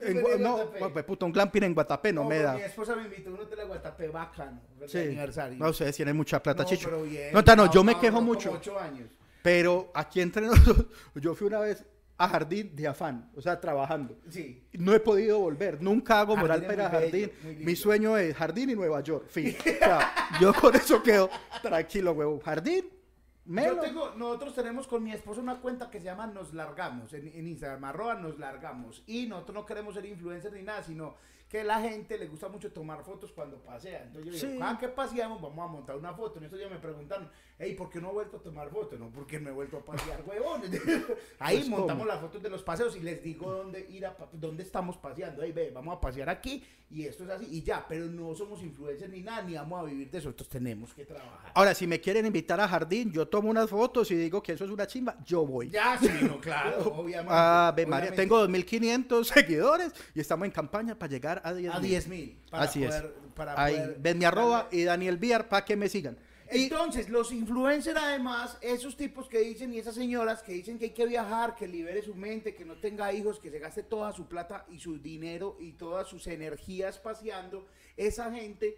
En 0.00 0.14
¿Tú 0.14 0.20
Gua- 0.26 0.30
venías 0.32 0.40
no, 0.40 0.90
pues, 0.92 1.04
puta, 1.04 1.26
un 1.26 1.32
glamping 1.32 1.62
en 1.64 1.74
Guatapé 1.74 2.12
no, 2.12 2.24
me 2.24 2.38
da. 2.38 2.54
Mi 2.54 2.62
esposa 2.62 2.96
me 2.96 3.02
invitó 3.04 3.30
a 3.30 3.34
un 3.34 3.40
hotel 3.40 3.66
Guatapé 3.66 4.08
bacano, 4.08 4.60
Sí. 4.88 4.98
aniversario. 4.98 5.58
No, 5.58 5.68
ustedes 5.70 5.94
tienen 5.94 6.16
mucha 6.16 6.42
plata, 6.42 6.62
No, 6.64 6.68
Chicho. 6.68 7.02
bien, 7.02 7.32
no, 7.32 7.44
ta, 7.44 7.54
no, 7.54 7.70
yo 7.70 7.84
me 7.84 7.98
quejo 8.00 8.14
como 8.16 8.28
mucho. 8.28 8.52
ocho 8.52 8.78
años. 8.80 9.08
Pero 9.42 9.90
aquí 9.94 10.20
entre 10.20 10.42
nosotros, 10.46 10.86
yo 11.14 11.34
fui 11.34 11.46
una 11.48 11.60
vez 11.60 11.84
a 12.18 12.28
jardín 12.28 12.76
de 12.76 12.86
afán, 12.86 13.30
o 13.34 13.40
sea, 13.40 13.60
trabajando. 13.60 14.16
Sí. 14.28 14.62
No 14.74 14.94
he 14.94 15.00
podido 15.00 15.40
volver, 15.40 15.82
nunca 15.82 16.20
hago 16.20 16.36
moral 16.36 16.60
Jardín 16.60 16.76
para 16.76 16.90
jardín. 16.90 17.32
bello. 17.42 17.64
Mi 17.64 17.74
sueño 17.74 18.16
es 18.16 18.36
jardín 18.36 18.70
y 18.70 18.74
Nueva 18.76 19.00
York. 19.00 19.26
Fin. 19.28 19.56
O 19.58 19.62
sea, 19.62 20.12
yo 20.40 20.54
con 20.54 20.74
eso 20.76 21.02
quedo 21.02 21.28
tranquilo, 21.62 22.12
huevo. 22.12 22.40
Jardín, 22.44 22.84
Yo 22.84 23.52
melo. 23.52 23.80
tengo, 23.80 24.10
nosotros 24.14 24.54
tenemos 24.54 24.86
con 24.86 25.02
mi 25.02 25.10
esposo 25.12 25.40
una 25.40 25.60
cuenta 25.60 25.90
que 25.90 25.98
se 25.98 26.04
llama 26.04 26.28
Nos 26.28 26.54
Largamos 26.54 27.12
en, 27.14 27.26
en 27.26 27.48
Instagram, 27.48 27.82
arroba 27.84 28.14
Nos 28.14 28.38
Largamos. 28.38 29.02
Y 29.08 29.26
nosotros 29.26 29.54
no 29.56 29.66
queremos 29.66 29.94
ser 29.94 30.04
influencers 30.06 30.54
ni 30.54 30.62
nada, 30.62 30.84
sino 30.84 31.16
que 31.52 31.62
la 31.62 31.78
gente 31.82 32.16
le 32.16 32.28
gusta 32.28 32.48
mucho 32.48 32.72
tomar 32.72 33.04
fotos 33.04 33.30
cuando 33.30 33.58
pasea. 33.58 34.04
Entonces 34.04 34.40
yo 34.40 34.48
digo, 34.48 34.58
cada 34.58 34.78
que 34.78 34.88
paseamos 34.88 35.38
vamos 35.42 35.68
a 35.68 35.70
montar 35.70 35.96
una 35.96 36.14
foto. 36.14 36.38
En 36.38 36.44
estos 36.44 36.58
días 36.58 36.70
me 36.70 36.78
preguntaron, 36.78 37.28
hey, 37.58 37.74
¿por 37.74 37.90
qué 37.90 38.00
no 38.00 38.08
he 38.08 38.12
vuelto 38.14 38.38
a 38.38 38.42
tomar 38.42 38.70
fotos? 38.70 38.98
No, 38.98 39.10
porque 39.10 39.38
me 39.38 39.50
he 39.50 39.52
vuelto 39.52 39.76
a 39.76 39.84
pasear, 39.84 40.22
huevones. 40.26 40.70
Ahí 41.38 41.58
Pues, 41.58 41.68
montamos 41.68 42.04
¿cómo? 42.04 42.06
las 42.06 42.20
fotos 42.22 42.42
de 42.42 42.48
los 42.48 42.62
paseos 42.62 42.96
y 42.96 43.00
les 43.00 43.22
digo 43.22 43.52
dónde 43.52 43.86
ir 43.90 44.06
a, 44.06 44.16
dónde 44.32 44.62
estamos 44.62 44.96
paseando. 44.96 45.42
Hey, 45.42 45.52
ve, 45.52 45.70
vamos 45.70 45.94
a 45.94 46.00
pasear 46.00 46.30
aquí 46.30 46.64
y 46.88 47.04
esto 47.04 47.24
es 47.24 47.30
así 47.30 47.46
y 47.50 47.62
ya. 47.62 47.84
Pero 47.86 48.06
no 48.06 48.34
somos 48.34 48.62
influencers 48.62 49.12
ni 49.12 49.20
nada, 49.20 49.42
ni 49.42 49.52
vamos 49.54 49.78
a 49.78 49.84
vivir 49.84 50.10
de 50.10 50.18
eso. 50.18 50.34
Tenemos 50.34 50.94
que 50.94 51.04
trabajar. 51.04 51.52
Ahora, 51.52 51.74
si 51.74 51.86
me 51.86 52.00
quieren 52.00 52.24
invitar 52.24 52.60
a 52.60 52.66
jardín, 52.66 53.12
yo 53.12 53.28
tomo 53.28 53.50
unas 53.50 53.68
fotos 53.68 54.10
y 54.10 54.14
digo 54.14 54.42
que 54.42 54.52
eso 54.52 54.64
es 54.64 54.70
una 54.70 54.86
chimba, 54.86 55.18
yo 55.22 55.44
voy. 55.44 55.68
Ya, 55.68 55.98
sí, 56.00 56.08
no, 56.22 56.40
claro, 56.40 56.78
obviamente. 56.96 57.30
Ah, 57.30 57.74
ve 57.76 57.84
María, 57.84 58.10
tengo 58.14 58.42
2.500 58.48 59.24
seguidores 59.24 59.92
y 60.14 60.20
estamos 60.20 60.46
en 60.46 60.52
campaña 60.52 60.98
para 60.98 61.10
llegar 61.10 61.41
a 61.42 61.52
10.000. 61.54 61.70
a 61.74 61.80
10 61.80 62.08
mil. 62.08 62.38
Para 62.50 62.64
Así 62.64 62.80
poder, 62.80 63.04
es. 63.04 63.32
Para 63.34 63.62
Ahí, 63.62 63.74
poder 63.74 63.96
ven 63.98 64.18
mi 64.18 64.24
arroba 64.24 64.68
y 64.70 64.84
Daniel 64.84 65.16
Viar 65.16 65.48
para 65.48 65.64
que 65.64 65.76
me 65.76 65.88
sigan. 65.88 66.16
Entonces, 66.54 67.08
los 67.08 67.32
influencers 67.32 67.98
además, 67.98 68.58
esos 68.60 68.94
tipos 68.96 69.26
que 69.26 69.38
dicen 69.40 69.72
y 69.72 69.78
esas 69.78 69.94
señoras 69.94 70.42
que 70.42 70.52
dicen 70.52 70.78
que 70.78 70.86
hay 70.86 70.90
que 70.90 71.06
viajar, 71.06 71.54
que 71.54 71.66
libere 71.66 72.02
su 72.02 72.14
mente, 72.14 72.54
que 72.54 72.66
no 72.66 72.76
tenga 72.76 73.10
hijos, 73.12 73.38
que 73.38 73.50
se 73.50 73.58
gaste 73.58 73.84
toda 73.84 74.12
su 74.12 74.28
plata 74.28 74.66
y 74.68 74.78
su 74.78 74.98
dinero 74.98 75.56
y 75.60 75.72
todas 75.72 76.08
sus 76.08 76.26
energías 76.26 76.98
paseando, 76.98 77.66
esa 77.96 78.30
gente 78.30 78.76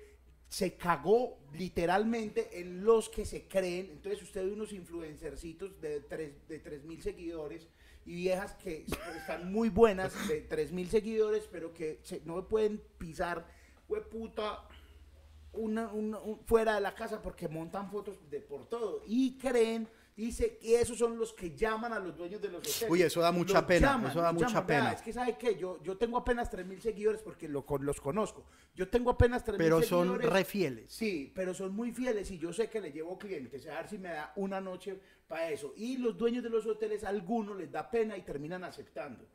se 0.49 0.77
cagó 0.77 1.39
literalmente 1.55 2.61
en 2.61 2.85
los 2.85 3.09
que 3.09 3.25
se 3.25 3.49
creen. 3.49 3.89
Entonces 3.91 4.23
usted 4.23 4.45
ve 4.45 4.53
unos 4.53 4.73
influencercitos 4.73 5.81
de 5.81 6.01
tres 6.03 6.47
de 6.47 6.61
tres 6.61 6.85
mil 6.85 7.03
seguidores 7.03 7.67
y 8.07 8.15
viejas 8.15 8.55
que 8.55 8.85
están 9.17 9.53
muy 9.53 9.69
buenas 9.71 10.13
de 10.29 10.41
tres 10.43 10.73
mil 10.73 10.89
seguidores, 10.91 11.49
pero 11.51 11.73
que 11.73 12.01
se- 12.03 12.21
no 12.25 12.47
pueden 12.49 12.83
pisar, 12.99 13.47
puta 14.11 14.67
una, 15.53 15.93
una- 15.93 16.19
un- 16.21 16.41
fuera 16.47 16.75
de 16.75 16.81
la 16.81 16.95
casa 16.95 17.23
porque 17.23 17.49
montan 17.49 17.91
fotos 17.91 18.19
de 18.31 18.41
por 18.41 18.67
todo. 18.69 19.03
Y 19.07 19.39
creen 19.39 19.89
dice 20.17 20.59
y 20.63 20.75
esos 20.75 20.97
son 20.97 21.19
los 21.19 21.33
que 21.33 21.55
llaman 21.57 21.93
a 21.93 21.99
los 21.99 22.17
dueños 22.17 22.41
de 22.41 22.49
los 22.49 22.61
hoteles 22.61 22.87
Uy, 22.89 23.03
eso 23.03 23.21
da 23.21 23.33
mucha 23.33 23.55
Los 23.55 23.65
pena, 23.65 24.01
eso 24.09 24.21
da 24.21 24.33
mucha 24.33 24.47
llaman. 24.49 24.67
Vea, 24.67 24.79
pena. 24.81 24.93
es 24.93 25.03
que 25.03 25.13
sabe 25.13 25.37
que 25.37 25.57
yo 25.57 25.83
yo 25.83 25.97
tengo 25.97 26.17
apenas 26.19 26.49
3000 26.51 26.81
seguidores 26.81 27.21
porque 27.23 27.49
lo, 27.49 27.67
con- 27.67 27.85
los 27.85 28.01
conozco 28.01 28.45
yo 28.75 28.89
tengo 28.89 29.11
apenas 29.11 29.43
3000 29.45 29.59
Pero 29.65 29.83
son 29.83 30.07
seguidores 30.09 30.33
re 30.33 30.45
fieles. 30.45 30.93
Sí, 30.93 31.33
pero 31.35 31.53
son 31.55 31.75
muy 31.75 31.93
fieles 31.93 32.31
y 32.31 32.39
yo 32.39 32.53
sé 32.53 32.69
que 32.69 32.81
le 32.81 32.91
llevo 32.93 33.19
clientes. 33.19 33.67
A 33.67 33.75
ver 33.77 33.89
si 33.89 33.99
me 33.99 34.09
da 34.11 34.33
una 34.37 34.61
noche 34.61 34.99
para 35.29 35.51
eso. 35.51 35.73
Y 35.77 35.97
los 35.99 36.17
dueños 36.19 36.43
de 36.43 36.51
los 36.51 36.67
hoteles, 36.67 37.05
algunos 37.05 37.57
les 37.57 37.71
da 37.71 37.89
pena 37.91 38.17
y 38.17 38.23
terminan 38.23 38.65
aceptando. 38.65 39.27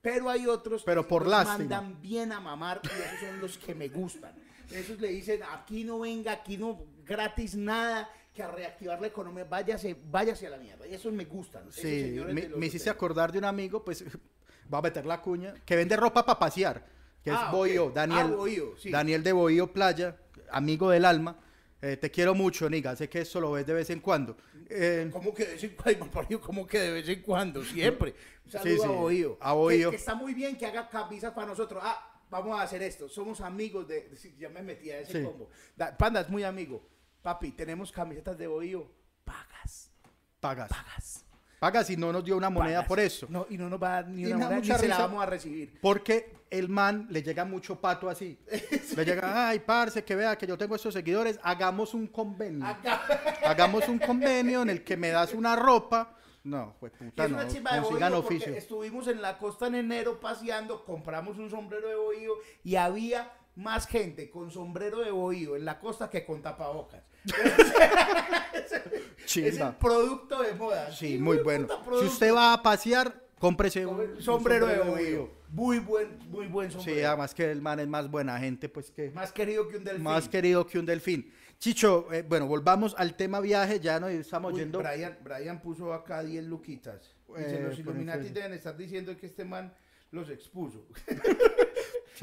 Pero 0.00 0.28
hay 0.30 0.46
otros 0.46 0.82
Pero 0.84 1.02
que 1.04 1.08
por 1.08 1.26
los 1.26 1.44
mandan 1.46 2.00
bien 2.00 2.32
a 2.32 2.40
mamar 2.40 2.80
y 2.84 2.86
esos 2.88 3.20
son 3.28 3.40
los 3.40 3.58
que 3.58 3.74
me 3.74 3.88
gustan. 3.88 4.34
Esos 4.70 4.98
le 5.00 5.08
dicen, 5.08 5.40
aquí 5.52 5.84
no 5.84 6.00
venga, 6.00 6.32
aquí 6.32 6.56
no 6.56 6.84
gratis 7.04 7.54
nada, 7.54 8.08
que 8.40 8.44
a 8.44 8.50
reactivar 8.50 9.00
la 9.00 9.06
economía, 9.08 9.44
váyase, 9.44 9.96
váyase 10.10 10.46
a 10.46 10.50
la 10.50 10.56
mierda. 10.56 10.86
Y 10.86 10.94
esos 10.94 11.12
me 11.12 11.24
gustan. 11.26 11.68
esos 11.68 11.80
Sí, 11.82 12.18
me, 12.32 12.48
me 12.48 12.66
hiciste 12.66 12.88
acordar 12.90 13.30
de 13.32 13.38
un 13.38 13.44
amigo, 13.44 13.84
pues 13.84 14.02
va 14.72 14.78
a 14.78 14.82
meter 14.82 15.04
la 15.06 15.20
cuña, 15.20 15.54
que 15.64 15.76
vende 15.76 15.96
ropa 15.96 16.24
para 16.24 16.38
pasear, 16.38 16.84
que 17.22 17.30
Ah, 17.30 17.34
es 17.34 17.48
ok. 17.48 17.52
Bohío, 17.52 17.90
Daniel, 17.90 18.26
Ah, 18.32 18.36
Bohío, 18.36 18.74
sí. 18.78 18.90
Daniel 18.90 19.22
de 19.22 19.32
Bohío 19.32 19.72
Playa, 19.72 20.16
amigo 20.50 20.90
del 20.90 21.04
alma. 21.04 21.38
Eh, 21.82 21.96
te 21.96 22.10
quiero 22.10 22.34
mucho, 22.34 22.68
Niga, 22.68 22.94
sé 22.94 23.08
que 23.08 23.20
eso 23.22 23.40
lo 23.40 23.52
ves 23.52 23.66
de 23.66 23.72
vez 23.72 23.88
en 23.90 24.00
cuando. 24.00 24.36
Eh, 24.68 25.08
¿Cómo 25.12 25.32
que 25.34 25.44
de 25.46 25.52
vez 25.54 25.64
en 25.64 25.74
cuando? 25.74 26.40
¿Cómo 26.40 26.66
que 26.66 26.78
de 26.78 26.92
vez 26.92 27.08
en 27.08 27.22
cuando? 27.22 27.64
Siempre. 27.64 28.14
Un 28.46 28.50
saludo 28.52 28.70
Sí, 28.74 28.78
sí, 28.78 28.84
a 28.86 28.88
Bohío. 28.90 29.38
a 29.40 29.52
Bohío. 29.52 29.90
Que, 29.90 29.96
que 29.96 30.00
está 30.00 30.14
muy 30.14 30.32
bien 30.34 30.56
que 30.56 30.66
haga 30.66 30.88
camisas 30.88 31.32
para 31.32 31.46
nosotros. 31.48 31.82
Ah, 31.84 32.20
vamos 32.30 32.58
a 32.58 32.62
hacer 32.62 32.82
esto. 32.82 33.08
Somos 33.08 33.40
amigos 33.40 33.86
de... 33.88 34.10
ya 34.38 34.48
me 34.50 34.62
metí 34.62 34.90
a 34.90 35.00
ese 35.00 35.18
Sí. 35.20 35.24
combo. 35.24 35.48
Da- 35.76 35.96
Panda 35.96 36.20
es 36.20 36.28
muy 36.28 36.42
amigo. 36.44 36.86
Papi, 37.22 37.52
tenemos 37.52 37.92
camisetas 37.92 38.38
de 38.38 38.46
Bohío. 38.46 38.90
Pagas. 39.24 39.90
pagas. 40.40 40.70
Pagas. 40.70 41.24
Pagas 41.58 41.90
y 41.90 41.96
no 41.96 42.10
nos 42.10 42.24
dio 42.24 42.36
una 42.36 42.48
moneda 42.48 42.76
pagas. 42.76 42.88
por 42.88 43.00
eso. 43.00 43.26
No, 43.28 43.46
y 43.50 43.58
no 43.58 43.68
nos 43.68 43.82
va 43.82 43.88
a 43.88 44.02
dar 44.02 44.08
ni 44.08 44.22
Y 44.22 44.32
una 44.32 44.48
moneda, 44.48 44.60
ni 44.60 44.80
se 44.80 44.88
la 44.88 44.98
vamos 44.98 45.22
a 45.22 45.26
recibir. 45.26 45.78
Porque 45.82 46.34
el 46.50 46.70
man 46.70 47.06
le 47.10 47.22
llega 47.22 47.44
mucho 47.44 47.78
pato 47.80 48.08
así. 48.08 48.38
Le 48.96 49.04
llega, 49.04 49.48
ay, 49.48 49.60
parce, 49.60 50.02
que 50.02 50.16
vea 50.16 50.36
que 50.36 50.46
yo 50.46 50.56
tengo 50.58 50.74
estos 50.74 50.94
seguidores, 50.94 51.38
hagamos 51.42 51.94
un 51.94 52.06
convenio. 52.06 52.66
Acá. 52.66 53.02
Hagamos 53.44 53.86
un 53.88 53.98
convenio 53.98 54.62
en 54.62 54.70
el 54.70 54.82
que 54.82 54.96
me 54.96 55.10
das 55.10 55.32
una 55.32 55.54
ropa. 55.54 56.16
No, 56.42 56.74
pues 56.80 56.92
puta, 56.92 57.28
no. 57.28 57.36
una 57.36 57.46
chimba 57.46 57.74
de 57.74 57.82
Consigan 57.82 58.14
oficio. 58.14 58.54
estuvimos 58.54 59.06
en 59.08 59.20
la 59.20 59.36
costa 59.36 59.66
en 59.66 59.74
enero 59.74 60.18
paseando, 60.20 60.84
compramos 60.84 61.36
un 61.36 61.50
sombrero 61.50 61.88
de 61.88 61.94
bohío 61.94 62.32
y 62.64 62.76
había 62.76 63.30
más 63.56 63.86
gente 63.86 64.30
con 64.30 64.50
sombrero 64.50 65.00
de 65.00 65.10
bohío 65.10 65.54
en 65.54 65.66
la 65.66 65.78
costa 65.78 66.08
que 66.08 66.24
con 66.24 66.40
tapabocas. 66.40 67.02
Es 69.26 69.58
el 69.58 69.74
producto 69.76 70.42
de 70.42 70.54
moda. 70.54 70.90
Sí, 70.92 71.18
muy 71.18 71.38
bueno. 71.38 71.68
Si 72.00 72.06
usted 72.06 72.34
va 72.34 72.52
a 72.54 72.62
pasear, 72.62 73.14
cómprese 73.38 73.86
un, 73.86 73.96
Sombrero, 73.96 74.14
un 74.16 74.22
sombrero 74.22 74.66
de 74.66 74.78
bohío. 74.78 75.30
Muy 75.50 75.78
buen, 75.80 76.18
muy 76.28 76.46
buen 76.46 76.70
sombrero. 76.70 76.98
Sí, 76.98 77.04
además 77.04 77.34
que 77.34 77.50
el 77.50 77.60
man 77.60 77.80
es 77.80 77.88
más 77.88 78.10
buena 78.10 78.38
gente, 78.38 78.68
pues 78.68 78.90
que 78.90 79.10
Más 79.10 79.32
querido 79.32 79.68
que 79.68 79.76
un 79.78 79.84
delfín. 79.84 80.02
más 80.04 80.28
querido 80.28 80.66
que 80.66 80.78
un 80.78 80.86
delfín. 80.86 81.32
Chicho, 81.58 82.06
eh, 82.12 82.22
bueno, 82.26 82.46
volvamos 82.46 82.94
al 82.96 83.14
tema 83.16 83.38
viaje, 83.40 83.80
ya 83.80 84.00
nos 84.00 84.10
estamos 84.10 84.52
Uy, 84.54 84.60
yendo. 84.60 84.78
Brian, 84.78 85.18
Brian 85.22 85.60
puso 85.60 85.92
acá 85.92 86.22
10 86.22 86.44
luquitas. 86.44 87.14
Dice, 87.36 87.56
Eh, 87.56 87.60
los 87.62 87.76
pero 87.76 87.90
Illuminati 87.90 88.28
deben 88.30 88.52
estar 88.54 88.76
diciendo 88.76 89.16
que 89.16 89.26
este 89.26 89.44
man 89.44 89.72
los 90.10 90.28
expuso. 90.30 90.86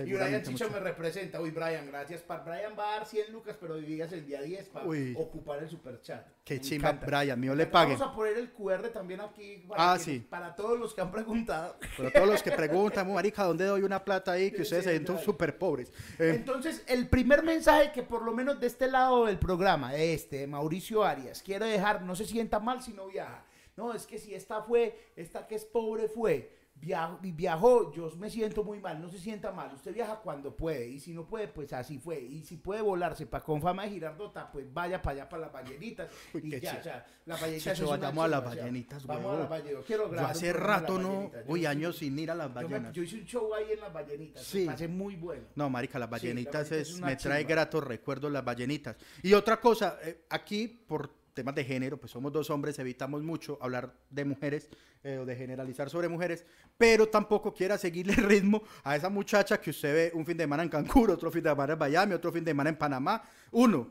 Y 0.05 0.13
Brian 0.13 0.41
Chicho 0.43 0.65
mucho. 0.65 0.69
me 0.71 0.79
representa. 0.79 1.41
Uy, 1.41 1.51
Brian, 1.51 1.87
gracias. 1.87 2.21
Pa- 2.21 2.39
Brian 2.39 2.73
va 2.77 2.89
a 2.89 2.97
dar 2.97 3.05
100 3.07 3.31
lucas, 3.31 3.55
pero 3.59 3.75
dividas 3.75 4.11
el 4.11 4.25
día 4.25 4.41
10 4.41 4.69
para 4.69 4.85
Uy. 4.85 5.13
ocupar 5.17 5.63
el 5.63 5.69
superchat. 5.69 6.25
Qué 6.43 6.59
chimba. 6.61 6.91
Brian, 6.93 7.39
mío 7.39 7.53
le 7.55 7.65
pague. 7.65 7.93
Vamos 7.93 8.07
a 8.13 8.15
poner 8.15 8.37
el 8.37 8.51
QR 8.51 8.89
también 8.89 9.21
aquí 9.21 9.65
para, 9.67 9.91
Ah, 9.93 9.97
que- 9.97 10.03
sí. 10.03 10.19
para 10.19 10.55
todos 10.55 10.79
los 10.79 10.93
que 10.93 11.01
han 11.01 11.11
preguntado. 11.11 11.77
Pero 11.97 12.11
todos 12.11 12.27
los 12.27 12.43
que 12.43 12.51
preguntan, 13.03 13.11
marica, 13.13 13.43
¿dónde 13.43 13.65
doy 13.65 13.81
una 13.83 14.03
plata 14.03 14.31
ahí? 14.33 14.51
Que 14.51 14.61
ustedes 14.63 14.83
sí, 14.83 14.89
se 14.89 14.95
sienten 14.95 15.19
súper 15.19 15.57
pobres. 15.57 15.91
Eh, 16.19 16.33
Entonces, 16.35 16.83
el 16.87 17.07
primer 17.09 17.43
mensaje 17.43 17.91
que 17.91 18.03
por 18.03 18.21
lo 18.23 18.33
menos 18.33 18.59
de 18.59 18.67
este 18.67 18.87
lado 18.89 19.25
del 19.25 19.37
programa, 19.39 19.93
de 19.93 20.13
este, 20.13 20.37
de 20.37 20.47
Mauricio 20.47 21.03
Arias, 21.03 21.41
quiero 21.43 21.65
dejar, 21.65 22.01
no 22.03 22.15
se 22.15 22.25
sienta 22.25 22.59
mal 22.59 22.81
si 22.81 22.93
no 22.93 23.07
viaja. 23.07 23.43
No, 23.75 23.93
es 23.93 24.07
que 24.07 24.17
si 24.17 24.33
esta 24.33 24.63
fue, 24.63 24.97
esta 25.15 25.45
que 25.45 25.53
es 25.53 25.63
pobre 25.63 26.07
fue, 26.07 26.56
viajó, 26.79 27.19
y 27.23 27.31
viajó, 27.31 27.91
yo 27.93 28.09
me 28.17 28.29
siento 28.29 28.63
muy 28.63 28.79
mal, 28.79 29.01
no 29.01 29.09
se 29.09 29.17
sienta 29.19 29.51
mal. 29.51 29.73
Usted 29.73 29.93
viaja 29.93 30.17
cuando 30.17 30.55
puede, 30.55 30.87
y 30.87 30.99
si 30.99 31.13
no 31.13 31.25
puede, 31.25 31.47
pues 31.47 31.73
así 31.73 31.97
fue. 31.99 32.19
Y 32.21 32.43
si 32.43 32.57
puede 32.57 32.81
volarse 32.81 33.25
para 33.25 33.43
con 33.43 33.61
fama 33.61 33.83
de 33.83 33.89
Girardota, 33.91 34.51
pues 34.51 34.71
vaya 34.73 35.01
para 35.01 35.15
allá 35.21 35.29
para 35.29 35.41
las 35.43 35.51
ballenitas. 35.53 36.09
Uy, 36.33 36.41
y 36.43 36.49
ya, 36.51 36.59
chido. 36.59 36.79
o 36.79 36.83
sea, 36.83 37.05
las 37.25 37.41
ballenitas 37.41 37.81
vayamos 37.81 38.23
a 38.25 38.27
las 38.27 38.43
ballenitas, 38.43 39.05
Vamos 39.05 39.33
a 39.35 39.39
las 39.39 39.49
ballenitas. 39.49 39.85
Quiero 39.85 40.03
yo 40.05 40.09
grabar 40.11 40.31
un 40.31 40.37
hace 40.37 40.53
rato 40.53 40.99
no. 40.99 41.31
Yo 41.47 41.55
sí- 41.55 41.65
años 41.65 41.97
sin 41.97 42.19
ir 42.19 42.31
a 42.31 42.35
las 42.35 42.47
yo, 42.47 42.55
me- 42.55 42.63
ballenas. 42.63 42.93
yo 42.93 43.03
hice 43.03 43.15
un 43.17 43.25
show 43.25 43.53
ahí 43.53 43.71
en 43.71 43.79
las 43.81 43.91
ballenitas, 43.93 44.43
Sí. 44.43 44.59
me 44.59 44.65
pasé 44.67 44.87
muy 44.87 45.15
bueno. 45.15 45.43
No, 45.55 45.69
marica, 45.69 45.99
las 45.99 46.07
Sí, 46.07 46.11
ballenitas 46.11 46.71
es, 46.71 46.89
es 46.91 47.01
me 47.01 47.15
trae 47.15 47.43
gratos 47.43 47.83
recuerdos 47.83 48.31
las 48.31 48.43
ballenitas. 48.45 48.95
Y 49.23 49.33
otra 49.33 49.59
cosa, 49.59 49.97
eh, 50.03 50.23
aquí 50.29 50.67
por 50.67 51.11
temas 51.37 51.55
de 51.55 51.63
género, 51.63 51.97
pues 51.97 52.11
somos 52.11 52.31
dos 52.33 52.49
hombres, 52.49 52.77
evitamos 52.79 53.21
mucho 53.23 53.57
hablar 53.61 53.93
de 54.09 54.25
mujeres 54.25 54.69
eh, 55.03 55.19
o 55.19 55.25
de 55.25 55.35
generalizar 55.35 55.89
sobre 55.89 56.07
mujeres, 56.09 56.43
pero 56.77 57.07
tampoco 57.07 57.53
quiera 57.53 57.77
seguirle 57.77 58.13
el 58.13 58.23
ritmo 58.23 58.63
a 58.83 58.95
esa 58.95 59.09
muchacha 59.09 59.61
que 59.61 59.69
usted 59.69 59.93
ve 59.93 60.11
un 60.17 60.25
fin 60.25 60.35
de 60.35 60.43
semana 60.43 60.63
en 60.63 60.69
Cancún, 60.69 61.11
otro 61.11 61.31
fin 61.31 61.43
de 61.43 61.49
semana 61.51 61.73
en 61.73 61.79
Miami, 61.79 62.13
otro 62.13 62.31
fin 62.31 62.43
de 62.43 62.49
semana 62.51 62.69
en 62.71 62.75
Panamá. 62.75 63.23
Uno, 63.51 63.87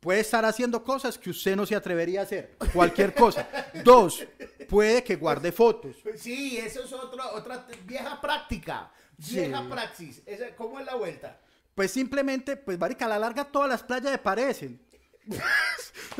puede 0.00 0.20
estar 0.20 0.44
haciendo 0.44 0.82
cosas 0.84 1.18
que 1.18 1.30
usted 1.30 1.56
no 1.56 1.66
se 1.66 1.74
atrevería 1.74 2.20
a 2.20 2.22
hacer, 2.22 2.56
cualquier 2.72 3.12
cosa. 3.14 3.48
Dos, 3.84 4.24
puede 4.68 5.02
que 5.02 5.16
guarde 5.16 5.50
fotos. 5.50 5.96
Sí, 6.16 6.56
eso 6.56 6.84
es 6.84 6.92
otra, 6.92 7.32
otra 7.32 7.66
vieja 7.84 8.20
práctica. 8.20 8.92
Sí. 9.20 9.40
Vieja 9.40 9.68
praxis. 9.68 10.22
Esa- 10.24 10.54
¿Cómo 10.54 10.78
es 10.78 10.86
la 10.86 10.94
vuelta? 10.94 11.40
Pues 11.74 11.90
simplemente, 11.90 12.56
pues 12.56 12.78
marica, 12.78 13.04
a 13.06 13.08
la 13.08 13.18
larga 13.18 13.44
todas 13.44 13.68
las 13.68 13.82
playas 13.82 14.12
me 14.12 14.18
parecen. 14.18 14.80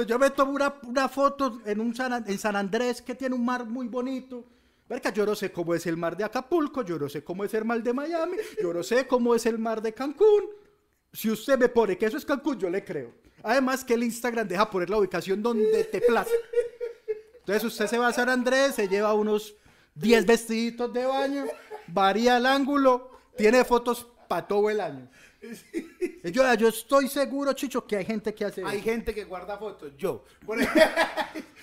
Yo 0.06 0.18
me 0.18 0.30
tomo 0.30 0.52
una, 0.52 0.74
una 0.82 1.08
foto 1.08 1.60
en, 1.64 1.80
un 1.80 1.94
San, 1.94 2.24
en 2.28 2.38
San 2.38 2.56
Andrés 2.56 3.00
que 3.00 3.14
tiene 3.14 3.34
un 3.34 3.44
mar 3.44 3.64
muy 3.64 3.88
bonito. 3.88 4.44
Marica, 4.88 5.10
yo 5.10 5.26
no 5.26 5.34
sé 5.34 5.50
cómo 5.50 5.74
es 5.74 5.86
el 5.86 5.96
mar 5.96 6.16
de 6.16 6.24
Acapulco, 6.24 6.82
yo 6.82 6.98
no 6.98 7.08
sé 7.08 7.24
cómo 7.24 7.44
es 7.44 7.52
el 7.54 7.64
mar 7.64 7.82
de 7.82 7.92
Miami, 7.92 8.36
yo 8.60 8.72
no 8.72 8.82
sé 8.82 9.06
cómo 9.06 9.34
es 9.34 9.46
el 9.46 9.58
mar 9.58 9.82
de 9.82 9.92
Cancún. 9.92 10.50
Si 11.12 11.30
usted 11.30 11.58
me 11.58 11.68
pone 11.68 11.96
que 11.96 12.06
eso 12.06 12.16
es 12.16 12.24
Cancún, 12.24 12.58
yo 12.58 12.70
le 12.70 12.84
creo. 12.84 13.12
Además 13.42 13.84
que 13.84 13.94
el 13.94 14.04
Instagram 14.04 14.46
deja 14.46 14.70
poner 14.70 14.90
la 14.90 14.98
ubicación 14.98 15.42
donde 15.42 15.84
te 15.84 16.00
place. 16.00 16.30
Entonces 17.38 17.64
usted 17.64 17.86
se 17.86 17.98
va 17.98 18.08
a 18.08 18.12
San 18.12 18.28
Andrés, 18.28 18.74
se 18.74 18.88
lleva 18.88 19.14
unos 19.14 19.54
10 19.94 20.26
vestiditos 20.26 20.92
de 20.92 21.06
baño, 21.06 21.46
varía 21.88 22.36
el 22.36 22.46
ángulo, 22.46 23.10
tiene 23.36 23.64
fotos 23.64 24.06
para 24.28 24.46
todo 24.46 24.68
el 24.70 24.80
año. 24.80 25.08
Yo, 26.24 26.54
yo 26.54 26.68
estoy 26.68 27.06
seguro, 27.08 27.52
Chicho, 27.52 27.86
que 27.86 27.96
hay 27.96 28.04
gente 28.04 28.34
que 28.34 28.44
hace 28.44 28.64
Hay 28.64 28.76
eso. 28.78 28.84
gente 28.84 29.14
que 29.14 29.24
guarda 29.24 29.56
fotos. 29.58 29.92
Yo. 29.96 30.24
Por, 30.44 30.58
ej- 30.60 30.68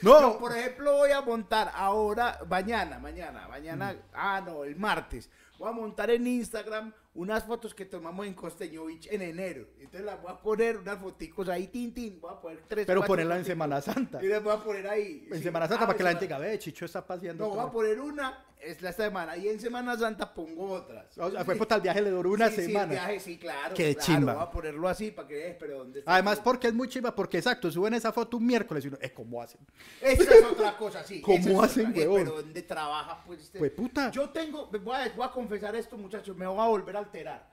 No. 0.02 0.22
yo, 0.22 0.40
por 0.40 0.56
ejemplo, 0.58 0.94
voy 0.94 1.12
a 1.12 1.22
montar 1.22 1.70
ahora, 1.74 2.40
mañana, 2.50 2.98
mañana, 3.00 3.48
mañana, 3.50 3.94
Mm. 3.94 3.98
ah, 4.14 4.42
no, 4.46 4.64
el 4.64 4.76
martes. 4.78 5.30
Voy 5.60 5.70
a 5.70 5.72
montar 5.74 6.10
en 6.12 6.26
Instagram 6.28 6.94
unas 7.16 7.44
fotos 7.44 7.74
que 7.76 7.86
tomamos 7.86 8.26
en 8.26 8.34
Costeño 8.34 8.86
Beach 8.86 9.08
en 9.12 9.22
enero. 9.22 9.68
Entonces 9.78 10.04
las 10.06 10.22
voy 10.22 10.32
a 10.32 10.38
poner 10.38 10.78
unas 10.78 10.98
foticos 11.00 11.48
ahí, 11.50 11.68
tin, 11.68 11.94
tin. 11.94 12.20
Voy 12.22 12.32
a 12.32 12.40
poner 12.42 12.64
tres, 12.68 12.86
Pero 12.88 13.04
ponerla 13.04 13.38
en. 13.38 13.46
Semana 13.46 13.82
Santa. 13.82 14.24
Y 14.24 14.28
las 14.28 14.42
voy 14.44 14.54
a 14.54 14.58
poner 14.64 14.88
ahí. 14.88 15.28
En 15.30 15.38
sí. 15.38 15.44
Semana 15.44 15.68
Santa 15.68 15.84
Ah, 15.84 15.88
para 15.88 15.98
que 15.98 16.04
la 16.04 16.12
en 16.12 16.18
gente 16.20 16.26
diga, 16.28 16.40
ve, 16.40 16.58
Chicho 16.60 16.86
está 16.86 17.06
paseando. 17.06 17.44
No, 17.44 17.50
voy 17.50 17.58
todo". 17.60 17.68
a 17.68 17.72
poner 17.72 18.00
una, 18.00 18.46
es 18.66 18.82
la 18.82 18.92
semana. 18.94 19.36
Y 19.38 19.48
en 19.50 19.60
Semana 19.60 19.98
Santa 19.98 20.34
pongo 20.34 20.72
otras. 20.72 21.18
O 21.18 21.30
sea, 21.32 21.44
fue 21.46 21.56
puta, 21.56 21.76
el 21.76 21.82
viaje 21.82 22.02
le 22.02 22.10
duró 22.10 22.32
una 22.32 22.50
Sí, 22.50 22.56
sí, 22.56 22.62
semana. 22.68 22.84
el 22.86 22.90
viaje, 22.92 23.20
sí, 23.20 23.38
claro. 23.38 23.76
Qué 23.76 23.96
claro, 23.96 24.06
chimba. 24.14 24.34
Voy 24.34 24.44
a 24.44 24.50
ponerlo 24.52 24.88
así 24.88 25.12
para 25.12 25.28
que 25.28 25.34
veas, 25.36 25.56
pero 25.60 25.78
¿dónde 25.80 26.00
está 26.00 26.14
Además, 26.14 26.40
porque 26.40 26.68
es 26.68 26.74
muy 26.74 26.88
chiva, 26.88 27.14
porque 27.16 27.38
exacto, 27.38 27.72
suben 27.72 27.94
esa 27.94 28.12
foto 28.12 28.38
un 28.38 28.46
miércoles 28.46 28.86
y 28.86 28.88
uno, 28.88 28.98
eh, 29.02 29.12
¿cómo 29.14 29.42
hacen? 29.42 29.60
Esa 30.02 30.36
es 30.36 30.44
otra 30.44 30.78
cosa, 30.78 31.04
sí. 31.04 31.22
¿Cómo 31.22 31.62
hacen, 31.62 31.88
otra, 31.92 32.02
eh? 32.04 32.10
Pero 32.14 32.32
¿dónde 32.32 32.62
trabaja? 32.64 33.24
Pues, 33.26 33.42
este- 33.42 33.60
Pues, 33.60 33.72
puta. 33.72 34.12
Yo 34.12 34.30
tengo, 34.30 34.68
voy 34.68 34.96
a, 34.96 35.10
voy 35.16 35.26
a 35.26 35.32
confesar 35.32 35.76
esto, 35.76 35.98
muchachos, 35.98 36.36
me 36.36 36.48
voy 36.48 36.60
a 36.60 36.68
volver 36.68 36.96
a 36.96 37.00
alterar. 37.00 37.52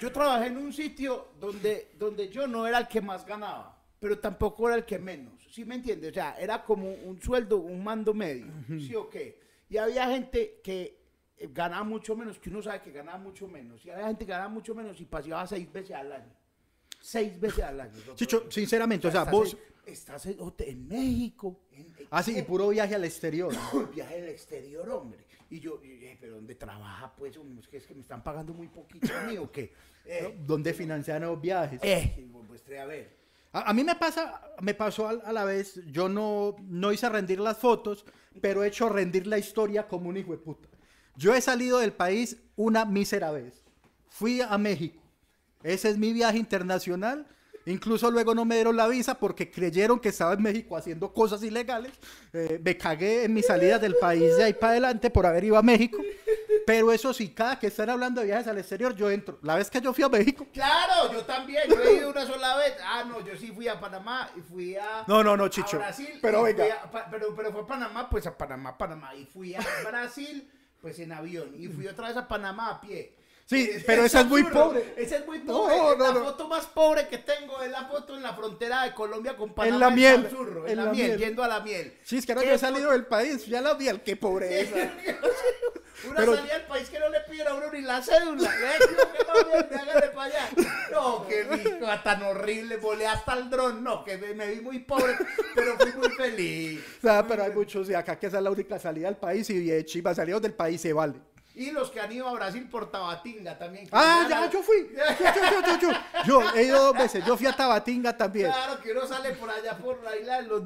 Yo 0.00 0.10
trabajé 0.10 0.46
en 0.46 0.56
un 0.56 0.72
sitio 0.72 1.28
donde, 1.38 1.90
donde 1.98 2.28
yo 2.30 2.46
no 2.46 2.66
era 2.66 2.78
el 2.78 2.88
que 2.88 3.00
más 3.00 3.26
ganaba. 3.26 3.76
pero 3.98 4.18
tampoco 4.18 4.66
era 4.68 4.76
el 4.76 4.86
que 4.86 4.98
menos. 4.98 5.34
¿Sí 5.50 5.64
me 5.66 5.74
entiendes? 5.74 6.12
O 6.12 6.14
sea, 6.14 6.34
era 6.38 6.64
como 6.64 6.90
un 6.90 7.20
sueldo, 7.20 7.58
un 7.58 7.84
mando 7.84 8.14
medio. 8.14 8.46
¿Sí 8.78 8.94
o 8.94 9.10
qué? 9.10 9.39
Y 9.70 9.78
había 9.78 10.06
gente 10.08 10.60
que 10.62 11.00
eh, 11.38 11.48
ganaba 11.52 11.84
mucho 11.84 12.14
menos, 12.16 12.38
que 12.38 12.50
uno 12.50 12.60
sabe 12.60 12.82
que 12.82 12.90
ganaba 12.90 13.18
mucho 13.18 13.48
menos. 13.48 13.84
Y 13.86 13.90
había 13.90 14.08
gente 14.08 14.26
que 14.26 14.32
ganaba 14.32 14.50
mucho 14.50 14.74
menos 14.74 15.00
y 15.00 15.06
paseaba 15.06 15.46
seis 15.46 15.72
veces 15.72 15.96
al 15.96 16.12
año. 16.12 16.32
Seis 17.00 17.40
veces 17.40 17.64
al 17.64 17.80
año. 17.80 17.92
Chicho, 18.14 18.50
sinceramente, 18.50 19.08
o 19.08 19.10
sea, 19.10 19.24
vos... 19.24 19.56
Estás 19.86 20.26
en, 20.26 20.36
en 20.58 20.88
México. 20.88 21.62
En, 21.72 21.92
Ah, 22.10 22.22
sí, 22.22 22.38
y 22.38 22.42
puro 22.42 22.68
viaje 22.68 22.94
al 22.94 23.04
exterior. 23.04 23.52
viaje 23.94 24.20
al 24.20 24.28
exterior, 24.28 24.88
hombre. 24.90 25.24
Y 25.48 25.58
yo, 25.58 25.80
y, 25.82 26.04
eh, 26.04 26.18
pero 26.20 26.34
¿dónde 26.36 26.54
trabaja? 26.54 27.12
Pues, 27.16 27.36
hombre, 27.38 27.60
es 27.60 27.66
que, 27.68 27.78
es 27.78 27.86
que 27.86 27.94
me 27.94 28.02
están 28.02 28.22
pagando 28.22 28.52
muy 28.52 28.68
poquito 28.68 29.08
a 29.16 29.22
mí, 29.24 29.36
¿o 29.38 29.50
qué? 29.50 29.72
Eh, 30.06 30.34
¿Dónde 30.46 30.72
financian 30.72 31.22
los 31.22 31.40
viajes? 31.40 31.78
eh, 31.84 32.26
pues, 32.48 32.62
a 32.78 32.86
ver. 32.86 33.16
A, 33.52 33.72
mí 33.72 33.82
me 33.82 33.96
pasa, 33.96 34.40
me 34.60 34.74
pasó 34.74 35.08
a, 35.08 35.32
la 35.32 35.44
vez, 35.44 35.80
yo 35.86 36.08
no, 36.08 36.56
no 36.68 36.92
hice 36.92 37.08
rendir 37.08 37.40
las 37.40 37.58
fotos, 37.58 38.04
pero 38.40 38.62
he 38.62 38.68
hecho 38.68 38.88
rendir 38.88 39.26
la 39.26 39.38
historia 39.38 39.88
como 39.88 40.08
un 40.08 40.16
hijo 40.16 40.32
de 40.32 40.38
puta. 40.38 40.68
Yo 41.16 41.34
he 41.34 41.40
salido 41.40 41.78
del 41.78 41.92
país 41.92 42.36
una 42.56 42.84
mísera 42.84 43.30
vez. 43.32 43.64
Fui 44.08 44.40
a 44.40 44.56
México. 44.56 45.02
Ese 45.62 45.90
es 45.90 45.98
mi 45.98 46.12
viaje 46.12 46.38
internacional. 46.38 47.26
Incluso 47.66 48.10
luego 48.10 48.34
no 48.34 48.44
me 48.44 48.54
dieron 48.54 48.76
la 48.76 48.88
visa 48.88 49.18
porque 49.18 49.50
creyeron 49.50 50.00
que 50.00 50.08
estaba 50.08 50.32
en 50.32 50.42
México 50.42 50.76
haciendo 50.76 51.12
cosas 51.12 51.42
ilegales. 51.42 51.92
Eh, 52.32 52.60
me 52.62 52.76
cagué 52.76 53.24
en 53.24 53.34
mis 53.34 53.46
salidas 53.46 53.80
del 53.80 53.96
país 53.96 54.36
de 54.36 54.44
ahí 54.44 54.54
para 54.54 54.72
adelante 54.72 55.10
por 55.10 55.26
haber 55.26 55.44
ido 55.44 55.56
a 55.58 55.62
México. 55.62 55.98
Pero 56.70 56.92
eso 56.92 57.12
sí, 57.12 57.30
cada 57.34 57.58
que 57.58 57.66
están 57.66 57.90
hablando 57.90 58.20
de 58.20 58.28
viajes 58.28 58.46
al 58.46 58.58
exterior, 58.58 58.94
yo 58.94 59.10
entro. 59.10 59.38
La 59.42 59.56
vez 59.56 59.68
que 59.68 59.80
yo 59.80 59.92
fui 59.92 60.04
a 60.04 60.08
México, 60.08 60.46
Claro, 60.52 61.12
yo 61.12 61.24
también, 61.24 61.64
yo 61.68 61.82
he 61.82 61.94
ido 61.94 62.10
una 62.10 62.24
sola 62.24 62.56
vez. 62.56 62.74
Ah, 62.84 63.02
no, 63.04 63.20
yo 63.26 63.36
sí 63.36 63.48
fui 63.50 63.66
a 63.66 63.80
Panamá 63.80 64.30
y 64.36 64.40
fui 64.40 64.76
a. 64.76 65.04
No, 65.08 65.24
no, 65.24 65.36
no, 65.36 65.48
Chicho. 65.48 65.76
A 65.78 65.80
Brasil. 65.80 66.18
Pero 66.22 66.42
venga. 66.44 66.62
fui 66.62 66.70
a 66.72 66.90
Pa- 66.90 67.08
pero, 67.10 67.34
pero 67.34 67.50
fue 67.50 67.62
a 67.62 67.66
Panamá, 67.66 68.08
pues 68.08 68.26
a 68.26 68.38
Panamá, 68.38 68.78
Panamá. 68.78 69.14
Y 69.16 69.24
fui 69.26 69.54
a 69.54 69.60
Brasil, 69.84 70.48
pues 70.80 70.98
en 71.00 71.10
avión. 71.12 71.52
Y 71.58 71.66
fui 71.68 71.88
otra 71.88 72.06
vez 72.08 72.16
a 72.16 72.28
Panamá 72.28 72.70
a 72.70 72.80
pie. 72.80 73.16
Sí, 73.50 73.68
Eh, 73.68 73.82
pero 73.84 74.04
esa 74.04 74.20
es 74.20 74.26
muy 74.26 74.44
pobre. 74.44 74.94
Esa 74.96 75.16
es 75.16 75.26
muy 75.26 75.38
No, 75.40 75.64
pobre. 75.64 75.76
no, 75.76 75.96
la 75.96 76.12
no. 76.12 76.24
foto 76.24 76.46
más 76.46 76.66
pobre 76.66 77.08
que 77.08 77.18
tengo 77.18 77.60
es 77.62 77.70
la 77.72 77.84
foto 77.86 78.14
en 78.16 78.22
la 78.22 78.32
frontera 78.32 78.84
de 78.84 78.94
Colombia 78.94 79.36
con 79.36 79.52
Panamá. 79.52 79.78
la 79.78 79.90
miel, 79.90 80.28
en 80.30 80.68
en 80.70 80.76
la, 80.76 80.84
la 80.84 80.90
miel, 80.92 81.06
miel. 81.08 81.18
yendo 81.18 81.42
a 81.42 81.48
la 81.48 81.58
miel. 81.58 81.98
Sí, 82.04 82.18
es 82.18 82.26
que 82.26 82.34
no 82.36 82.42
¿Qué 82.42 82.46
yo 82.46 82.52
he 82.54 82.58
salido 82.58 82.92
del 82.92 83.06
país, 83.06 83.44
ya 83.46 83.60
la 83.60 83.74
miel, 83.74 84.02
qué 84.02 84.14
pobreza. 84.14 84.76
Una 86.08 86.16
Pero- 86.16 86.34
salida 86.36 86.54
del 86.58 86.66
país 86.66 86.88
que 86.88 86.98
no 86.98 87.08
le 87.10 87.20
piden 87.28 87.48
a 87.48 87.54
uno 87.54 87.70
ni 87.72 87.82
la 87.82 88.00
cédula. 88.00 88.48
¿eh? 88.48 88.78
No, 90.92 91.26
qué 91.28 91.42
rico, 91.44 91.86
tan 92.02 92.22
horrible. 92.22 92.76
Volé 92.78 93.06
hasta 93.06 93.34
el 93.34 93.50
dron. 93.50 93.82
No, 93.84 94.04
que 94.04 94.16
me, 94.16 94.32
me 94.34 94.46
vi 94.48 94.60
muy 94.60 94.78
pobre, 94.80 95.16
pero 95.54 95.76
fui 95.78 95.92
muy 95.92 96.08
feliz. 96.10 96.80
O 96.98 97.00
sea, 97.02 97.26
pero 97.26 97.42
hay 97.44 97.50
muchos 97.52 97.88
de 97.88 97.96
acá 97.96 98.18
que 98.18 98.26
esa 98.28 98.38
es 98.38 98.42
la 98.42 98.50
única 98.50 98.78
salida 98.78 99.08
del 99.08 99.16
país 99.16 99.48
y 99.50 99.62
de 99.64 99.84
Chivas 99.84 100.16
salidos 100.16 100.40
del 100.42 100.54
país 100.54 100.80
se 100.80 100.92
vale. 100.92 101.14
Y 101.60 101.72
los 101.72 101.90
que 101.90 102.00
han 102.00 102.10
ido 102.10 102.26
a 102.26 102.32
Brasil 102.32 102.66
por 102.70 102.90
Tabatinga 102.90 103.58
también. 103.58 103.84
que 103.84 103.90
Ah, 103.92 104.26
ya 104.30 104.40
la- 104.40 104.50
yo 104.50 104.62
fui. 104.62 104.76
Yo, 104.96 105.24
yo, 105.34 105.42
yo, 105.50 105.78
yo, 105.80 105.88
yo. 105.90 106.42
Yo 106.42 106.54
he 106.54 106.62
ido 106.64 106.82
dos 106.86 106.94
veces. 106.96 107.22
Yo 107.26 107.36
fui 107.36 107.46
a 107.46 107.52
Tabatinga 107.52 108.16
también. 108.16 108.46
Claro, 108.50 108.80
que 108.80 108.92
uno 108.92 109.06
sale 109.06 109.32
por 109.32 109.50
allá 109.50 109.76
por 109.76 110.02
la 110.02 110.16
isla 110.16 110.40
de 110.40 110.48
los. 110.48 110.62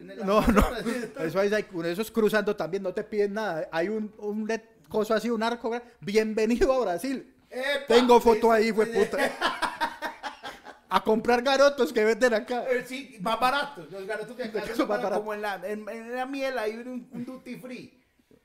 En 0.00 0.10
el 0.12 0.24
No, 0.24 0.40
no. 0.46 0.60
Eso, 1.24 1.42
es, 1.42 1.52
eso 1.52 2.02
es 2.02 2.10
cruzando 2.12 2.54
también, 2.54 2.84
no 2.84 2.92
te 2.94 3.02
piden 3.02 3.34
nada. 3.34 3.68
Hay 3.72 3.88
un, 3.88 4.14
un 4.18 4.48
coso 4.88 5.12
así, 5.12 5.28
un 5.28 5.42
arco. 5.42 5.72
Bienvenido 6.00 6.72
a 6.72 6.80
Brasil. 6.82 7.34
Epa, 7.50 7.86
Tengo 7.88 8.20
foto 8.20 8.52
ahí, 8.52 8.70
fue 8.72 8.86
puta. 8.86 9.18
A 10.90 11.02
comprar 11.02 11.42
garotos 11.42 11.92
que 11.92 12.02
venden 12.04 12.32
acá. 12.32 12.64
Eh, 12.70 12.84
Sí, 12.86 13.18
más 13.20 13.38
baratos. 13.38 13.90
Los 13.90 14.06
garotos 14.06 14.36
de 14.36 14.44
acá 14.44 14.60
Son 14.60 14.68
más 14.70 14.78
más 14.78 14.88
baratos. 14.88 15.18
como 15.18 15.34
en 15.34 15.42
la, 15.42 15.54
en, 15.64 15.86
en 15.88 16.14
la 16.14 16.24
miel 16.26 16.58
hay 16.58 16.76
un, 16.76 17.08
un 17.12 17.24
duty 17.26 17.56
free. 17.56 18.00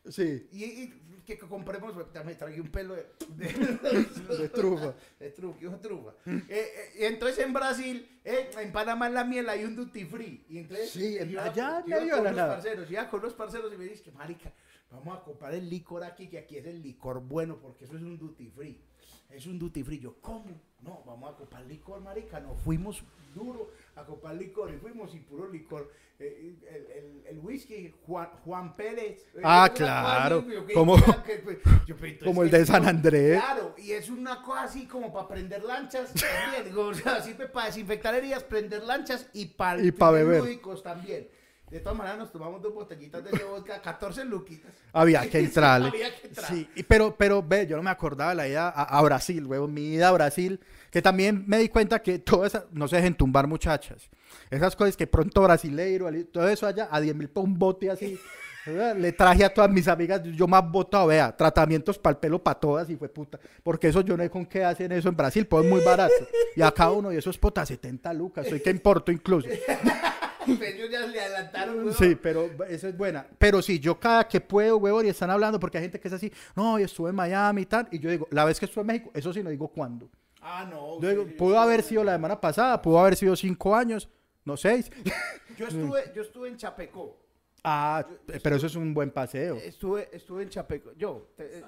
Sí, 0.10 0.48
Y, 0.52 0.64
y 0.66 0.94
que 1.26 1.38
compremos, 1.38 1.96
me 2.26 2.36
traje 2.36 2.60
un 2.62 2.68
pelo 2.70 2.96
de, 3.30 3.48
de 3.48 4.50
trufa. 4.50 4.94
de 5.20 5.30
trufa, 5.32 5.60
que 5.60 5.66
es 5.68 5.82
trufa. 5.82 6.14
Eh, 6.26 6.42
eh, 6.50 6.92
y 7.00 7.04
entonces 7.06 7.40
en 7.46 7.54
Brasil, 7.54 8.20
eh, 8.24 8.52
en 8.60 8.72
Panamá 8.72 9.08
en 9.08 9.14
la 9.14 9.24
miel 9.24 9.50
hay 9.50 9.64
un 9.66 9.76
duty 9.76 10.06
free. 10.06 10.46
Y 10.50 10.58
entonces, 10.60 10.90
Sí, 10.92 11.18
en- 11.18 11.30
iba 11.32 11.44
allá 11.46 11.84
iba 11.86 12.00
de 12.00 12.10
con 12.10 12.24
la 12.24 12.30
los 12.32 12.36
nada. 12.38 12.54
Parceros, 12.56 12.92
iba 12.92 13.10
con 13.10 13.22
los 13.22 13.34
parceros 13.34 13.74
y 13.74 13.78
me 13.78 13.86
dice 13.86 14.04
que, 14.04 14.12
marica, 14.12 14.52
vamos 14.92 15.18
a 15.18 15.24
comprar 15.24 15.54
el 15.54 15.70
licor 15.70 16.04
aquí, 16.04 16.28
que 16.28 16.38
aquí 16.40 16.58
es 16.58 16.66
el 16.66 16.82
licor 16.82 17.20
bueno, 17.22 17.58
porque 17.62 17.86
eso 17.86 17.96
es 17.96 18.02
un 18.04 18.18
duty 18.18 18.48
free. 18.50 18.82
Es 19.30 19.48
un 19.48 19.58
duty 19.58 19.84
free. 19.84 20.00
Yo, 20.00 20.16
¿cómo? 20.22 20.46
No, 20.82 21.02
vamos 21.06 21.34
a 21.34 21.38
comprar 21.38 21.66
licor, 21.66 22.00
marica. 22.02 22.40
Nos 22.40 22.60
fuimos 22.62 23.04
duro 23.34 23.72
a 23.96 24.06
comprar 24.06 24.36
licor 24.36 24.72
y 24.74 24.78
fuimos 24.78 25.14
y 25.16 25.20
puro 25.20 25.50
licor. 25.50 25.92
Eh, 26.20 26.56
el, 26.70 26.86
el- 26.92 27.24
el 27.28 27.40
whisky, 27.40 27.94
Juan, 28.06 28.30
Juan 28.46 28.76
Pérez. 28.76 29.22
eh, 29.36 29.42
Ah, 29.44 29.70
claro. 29.74 30.46
Como- 30.74 30.96
pero 30.96 31.42
entonces, 31.88 32.24
como 32.24 32.44
el 32.44 32.52
de 32.52 32.66
San 32.66 32.88
Andrés. 32.88 33.40
Claro, 33.42 33.74
y 33.78 33.92
es 33.92 34.10
una 34.10 34.42
cosa 34.44 34.64
así 34.64 34.86
como 34.88 35.12
para 35.12 35.28
prender 35.28 35.64
lanchas 35.64 36.14
también. 36.14 36.66
digo, 36.66 36.86
o 36.88 36.94
sea, 36.94 37.22
sirve 37.22 37.48
para 37.48 37.68
desinfectar 37.68 38.14
heridas, 38.16 38.44
prender 38.44 38.84
lanchas 38.84 39.28
y 39.34 39.48
para 39.48 39.82
Y 39.84 39.92
pa' 39.92 40.12
beber. 40.12 40.42
lúdicos 40.42 40.84
también. 40.84 41.28
De 41.70 41.80
todas 41.80 41.98
maneras, 41.98 42.20
nos 42.20 42.32
tomamos 42.32 42.62
dos 42.62 42.72
botellitas 42.72 43.24
de 43.24 43.32
ese 43.32 43.44
vodka, 43.46 43.82
14 43.82 44.24
luquitas. 44.26 44.72
Había 44.92 45.28
que 45.28 45.40
entrarle. 45.40 45.88
Había 45.88 46.16
que 46.22 46.28
entrar. 46.28 46.46
Sí, 46.46 46.70
y- 46.76 46.84
pero, 46.84 47.16
pero 47.18 47.42
ve, 47.42 47.66
yo 47.66 47.76
no 47.76 47.82
me 47.84 47.90
acordaba 47.90 48.30
de 48.30 48.36
la 48.36 48.48
ida 48.48 48.70
a, 48.70 48.84
a 48.84 49.02
Brasil, 49.02 49.44
huevón, 49.48 49.74
mi 49.74 49.88
ida 49.96 50.10
a 50.10 50.12
Brasil, 50.12 50.60
que 50.94 51.02
también 51.02 51.44
me 51.48 51.58
di 51.58 51.70
cuenta 51.70 52.04
que 52.04 52.20
todas 52.20 52.54
esas, 52.54 52.66
no 52.72 52.88
se 52.88 52.98
dejen 52.98 53.16
tumbar 53.16 53.48
muchachas. 53.48 54.12
Esas 54.52 54.76
cosas 54.76 54.96
que 54.96 55.08
pronto 55.08 55.42
brasileiro, 55.42 56.08
todo 56.32 56.48
eso 56.48 56.68
allá, 56.68 56.88
a 56.92 57.02
10 57.02 57.16
mil 57.16 57.30
por 57.30 57.46
un 57.46 57.58
bote 57.58 57.90
así. 57.90 58.20
¿verdad? 58.68 58.96
Le 59.00 59.12
traje 59.12 59.44
a 59.44 59.52
todas 59.52 59.72
mis 59.72 59.88
amigas, 59.88 60.22
yo 60.22 60.48
más 60.48 60.70
botado, 60.70 61.08
vea, 61.08 61.36
tratamientos 61.36 61.98
para 61.98 62.12
el 62.12 62.18
pelo 62.18 62.44
para 62.44 62.60
todas 62.60 62.88
y 62.92 62.96
fue 62.96 63.10
puta. 63.10 63.40
Porque 63.64 63.88
eso 63.88 64.02
yo 64.02 64.16
no 64.16 64.22
sé 64.22 64.30
con 64.30 64.46
qué 64.46 64.64
hacen 64.64 64.92
eso 64.92 65.10
en 65.10 65.18
Brasil, 65.18 65.48
pues 65.48 65.66
es 65.66 65.72
muy 65.72 65.84
barato. 65.84 66.14
Y 66.56 66.62
a 66.62 66.70
cada 66.70 66.92
uno 66.92 67.10
de 67.10 67.18
esos 67.18 67.40
potas 67.40 67.70
70 67.70 68.14
lucas, 68.14 68.48
soy 68.48 68.60
que 68.60 68.70
importo 68.70 69.12
incluso. 69.12 69.48
Ellos 70.46 70.92
ya 70.92 71.08
le 71.08 71.22
adelantaron. 71.22 71.78
weón. 71.80 71.94
Sí, 71.96 72.16
pero 72.22 72.52
esa 72.70 72.90
es 72.90 72.96
buena. 72.96 73.26
Pero 73.40 73.64
sí, 73.64 73.80
yo 73.80 74.00
cada 74.00 74.28
que 74.28 74.42
puedo, 74.42 74.78
huevón, 74.78 75.08
y 75.08 75.10
están 75.10 75.32
hablando, 75.32 75.60
porque 75.60 75.80
hay 75.80 75.86
gente 75.86 76.00
que 76.00 76.08
es 76.08 76.14
así, 76.14 76.32
no, 76.56 76.78
yo 76.78 76.86
estuve 76.86 77.10
en 77.10 77.16
Miami 77.16 77.64
y 77.64 77.66
tal, 77.66 77.88
y 77.90 77.98
yo 77.98 78.12
digo, 78.12 78.28
la 78.30 78.46
vez 78.46 78.60
que 78.60 78.68
estuve 78.68 78.82
en 78.82 78.88
México, 78.88 79.10
eso 79.16 79.34
sí 79.34 79.42
no 79.42 79.50
digo 79.50 79.70
cuándo. 79.70 80.08
Ah, 80.46 80.68
no. 80.70 80.98
Sí, 81.02 81.34
pudo 81.38 81.54
sí. 81.56 81.58
haber 81.62 81.84
sido 81.84 82.04
la 82.04 82.14
semana 82.14 82.40
pasada, 82.40 82.82
pudo 82.82 83.00
haber 83.00 83.16
sido 83.16 83.36
cinco 83.36 83.76
años, 83.76 84.10
no 84.46 84.58
seis. 84.58 84.92
Yo 85.58 85.68
estuve, 85.68 86.12
yo 86.16 86.22
estuve 86.24 86.48
en 86.50 86.58
Chapecó. 86.58 87.16
ah, 87.64 88.04
pero 88.42 88.56
eso 88.56 88.66
es 88.68 88.76
un 88.76 88.94
buen 88.94 89.12
paseo. 89.12 89.56
Estuve, 89.56 90.10
estuve 90.12 90.44
en 90.44 90.50
Chapecó. 90.50 90.92
Yo. 90.94 91.30
te- 91.38 91.60
eh, 91.60 91.64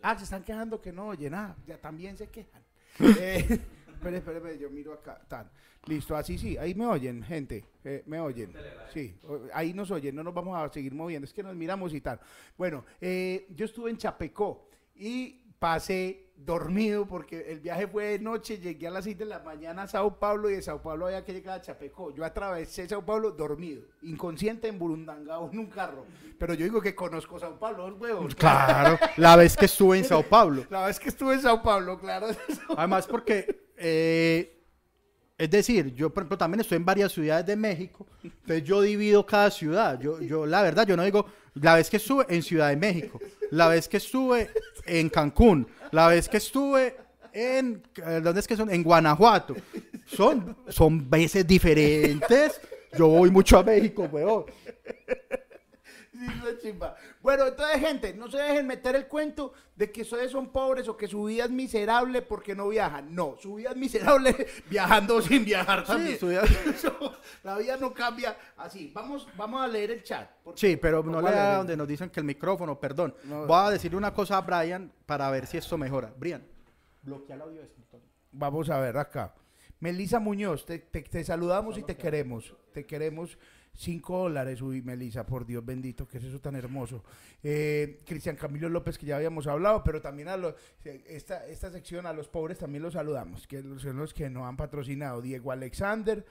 ah, 0.00 0.16
se 0.16 0.24
están 0.24 0.44
quejando 0.44 0.80
que 0.80 0.92
no 0.92 1.08
oye 1.08 1.28
nada. 1.28 1.56
Ya 1.66 1.76
también 1.76 2.16
se 2.16 2.28
quejan. 2.28 2.62
eh, 3.00 3.38
espere, 3.88 4.18
espere, 4.18 4.36
espere, 4.38 4.58
yo 4.58 4.70
miro 4.70 4.92
acá. 4.92 5.20
Tan. 5.28 5.50
Listo, 5.86 6.14
así 6.14 6.38
sí. 6.38 6.56
Ahí 6.56 6.74
me 6.74 6.86
oyen, 6.86 7.22
gente. 7.24 7.64
eh, 7.82 8.04
me 8.06 8.20
oyen. 8.20 8.52
Sí, 8.94 9.18
ahí 9.52 9.72
nos 9.74 9.90
oyen. 9.90 10.14
No 10.14 10.22
nos 10.22 10.32
vamos 10.32 10.56
a 10.56 10.72
seguir 10.72 10.94
moviendo. 10.94 11.24
Es 11.26 11.34
que 11.34 11.42
nos 11.42 11.56
miramos 11.56 11.92
y 11.92 12.00
tal. 12.00 12.20
Bueno, 12.56 12.84
eh, 13.00 13.46
yo 13.50 13.64
estuve 13.64 13.90
en 13.90 13.96
Chapecó 13.96 14.68
y 14.94 15.42
pasé 15.58 16.29
dormido 16.44 17.06
porque 17.06 17.52
el 17.52 17.60
viaje 17.60 17.86
fue 17.86 18.04
de 18.06 18.18
noche. 18.18 18.58
Llegué 18.58 18.88
a 18.88 18.90
las 18.90 19.04
6 19.04 19.18
de 19.18 19.24
la 19.24 19.40
mañana 19.40 19.82
a 19.82 19.88
Sao 19.88 20.18
Paulo 20.18 20.50
y 20.50 20.54
de 20.54 20.62
Sao 20.62 20.82
Paulo 20.82 21.06
había 21.06 21.24
que 21.24 21.32
llegar 21.32 21.58
a 21.58 21.62
Chapecó. 21.62 22.14
Yo 22.14 22.24
atravesé 22.24 22.88
Sao 22.88 23.04
Paulo 23.04 23.32
dormido, 23.32 23.82
inconsciente 24.02 24.68
en 24.68 24.78
Burundangao 24.78 25.50
en 25.52 25.58
un 25.58 25.66
carro. 25.66 26.06
Pero 26.38 26.54
yo 26.54 26.64
digo 26.64 26.80
que 26.80 26.94
conozco 26.94 27.38
Sao 27.38 27.58
Paulo, 27.58 27.86
huevos. 27.96 28.34
Claro, 28.34 28.98
la 29.16 29.36
vez 29.36 29.56
que 29.56 29.66
estuve 29.66 29.98
en 29.98 30.04
Sao 30.04 30.22
Paulo. 30.22 30.64
La 30.70 30.86
vez 30.86 30.98
que 30.98 31.10
estuve 31.10 31.34
en 31.34 31.42
Sao 31.42 31.62
Paulo, 31.62 31.98
claro. 31.98 32.28
Además, 32.76 33.06
porque, 33.06 33.68
eh, 33.76 34.64
es 35.36 35.50
decir, 35.50 35.94
yo, 35.94 36.10
por 36.10 36.22
ejemplo, 36.22 36.38
también 36.38 36.60
estoy 36.60 36.76
en 36.76 36.84
varias 36.84 37.12
ciudades 37.12 37.46
de 37.46 37.56
México, 37.56 38.06
entonces 38.22 38.64
yo 38.64 38.80
divido 38.80 39.24
cada 39.26 39.50
ciudad. 39.50 39.98
Yo, 40.00 40.20
yo, 40.20 40.46
la 40.46 40.62
verdad, 40.62 40.86
yo 40.86 40.96
no 40.96 41.02
digo, 41.02 41.26
la 41.54 41.74
vez 41.74 41.90
que 41.90 41.96
estuve 41.96 42.26
en 42.28 42.42
Ciudad 42.42 42.68
de 42.70 42.76
México, 42.76 43.20
la 43.50 43.68
vez 43.68 43.88
que 43.88 43.96
estuve 43.96 44.50
en 44.86 45.08
Cancún, 45.08 45.66
la 45.90 46.08
vez 46.08 46.28
que 46.28 46.36
estuve 46.36 46.96
en, 47.32 47.82
eh, 48.04 48.20
¿dónde 48.22 48.40
es 48.40 48.46
que 48.46 48.56
son? 48.56 48.70
En 48.70 48.82
Guanajuato. 48.82 49.56
Son, 50.06 50.56
son 50.68 51.08
veces 51.08 51.46
diferentes. 51.46 52.60
Yo 52.96 53.06
voy 53.06 53.30
mucho 53.30 53.58
a 53.58 53.62
México, 53.62 54.08
weón. 54.10 54.46
Sí, 56.20 56.26
no, 56.26 56.52
chimba. 56.60 56.94
Bueno, 57.22 57.46
entonces, 57.46 57.80
gente, 57.80 58.12
no 58.12 58.30
se 58.30 58.36
dejen 58.36 58.66
meter 58.66 58.94
el 58.94 59.06
cuento 59.08 59.54
de 59.74 59.90
que 59.90 60.02
ustedes 60.02 60.30
son 60.30 60.50
pobres 60.52 60.86
o 60.86 60.94
que 60.94 61.08
su 61.08 61.24
vida 61.24 61.44
es 61.44 61.50
miserable 61.50 62.20
porque 62.20 62.54
no 62.54 62.68
viajan. 62.68 63.14
No, 63.14 63.36
su 63.40 63.54
vida 63.54 63.70
es 63.70 63.76
miserable 63.76 64.34
viajando 64.68 65.22
sin 65.22 65.46
viajar 65.46 65.82
también. 65.84 66.18
su 66.18 66.28
vida- 66.28 66.42
Eso, 66.66 67.14
la 67.42 67.56
vida 67.56 67.78
no 67.78 67.94
cambia 67.94 68.36
así. 68.58 68.90
Vamos, 68.94 69.26
vamos 69.34 69.62
a 69.62 69.66
leer 69.66 69.92
el 69.92 70.02
chat. 70.02 70.28
Sí, 70.56 70.76
pero 70.76 71.02
no 71.02 71.20
¿Cuál 71.22 71.24
le 71.24 71.30
es? 71.30 71.36
da 71.46 71.56
donde 71.56 71.76
nos 71.78 71.88
dicen 71.88 72.10
que 72.10 72.20
el 72.20 72.26
micrófono, 72.26 72.78
perdón. 72.78 73.14
No. 73.24 73.46
Voy 73.46 73.56
a 73.58 73.70
decirle 73.70 73.96
una 73.96 74.12
cosa 74.12 74.36
a 74.36 74.42
Brian 74.42 74.92
para 75.06 75.30
ver 75.30 75.46
si 75.46 75.56
esto 75.56 75.78
mejora. 75.78 76.12
Brian, 76.18 76.46
bloquea 77.00 77.36
el 77.36 77.40
audio 77.42 77.60
de 77.60 77.66
escritorio. 77.66 78.06
Vamos 78.32 78.68
a 78.68 78.78
ver 78.78 78.98
acá. 78.98 79.32
Melisa 79.80 80.18
Muñoz, 80.20 80.64
te, 80.66 80.78
te- 80.78 81.02
te 81.02 81.24
saludamos 81.24 81.78
y 81.78 81.82
te 81.82 81.96
queremos. 81.96 82.54
Te 82.72 82.86
queremos. 82.86 83.38
Cinco 83.72 84.18
dólares, 84.18 84.60
uy, 84.60 84.82
Melisa, 84.82 85.24
por 85.24 85.46
Dios 85.46 85.64
bendito, 85.64 86.06
que 86.06 86.18
es 86.18 86.24
eso 86.24 86.40
tan 86.40 86.54
hermoso. 86.56 87.02
Eh, 87.42 88.00
Cristian 88.04 88.36
Camilo 88.36 88.68
López, 88.68 88.98
que 88.98 89.06
ya 89.06 89.16
habíamos 89.16 89.46
hablado, 89.46 89.82
pero 89.84 90.02
también 90.02 90.28
a 90.28 90.36
los, 90.36 90.54
esta, 90.84 91.46
esta 91.46 91.70
sección, 91.70 92.04
a 92.04 92.12
los 92.12 92.28
pobres 92.28 92.58
también 92.58 92.82
los 92.82 92.94
saludamos, 92.94 93.46
que 93.46 93.62
son 93.78 93.96
los 93.96 94.12
que 94.12 94.28
nos 94.28 94.42
han 94.42 94.56
patrocinado. 94.56 95.22
Diego 95.22 95.52
Alexander, 95.52 96.26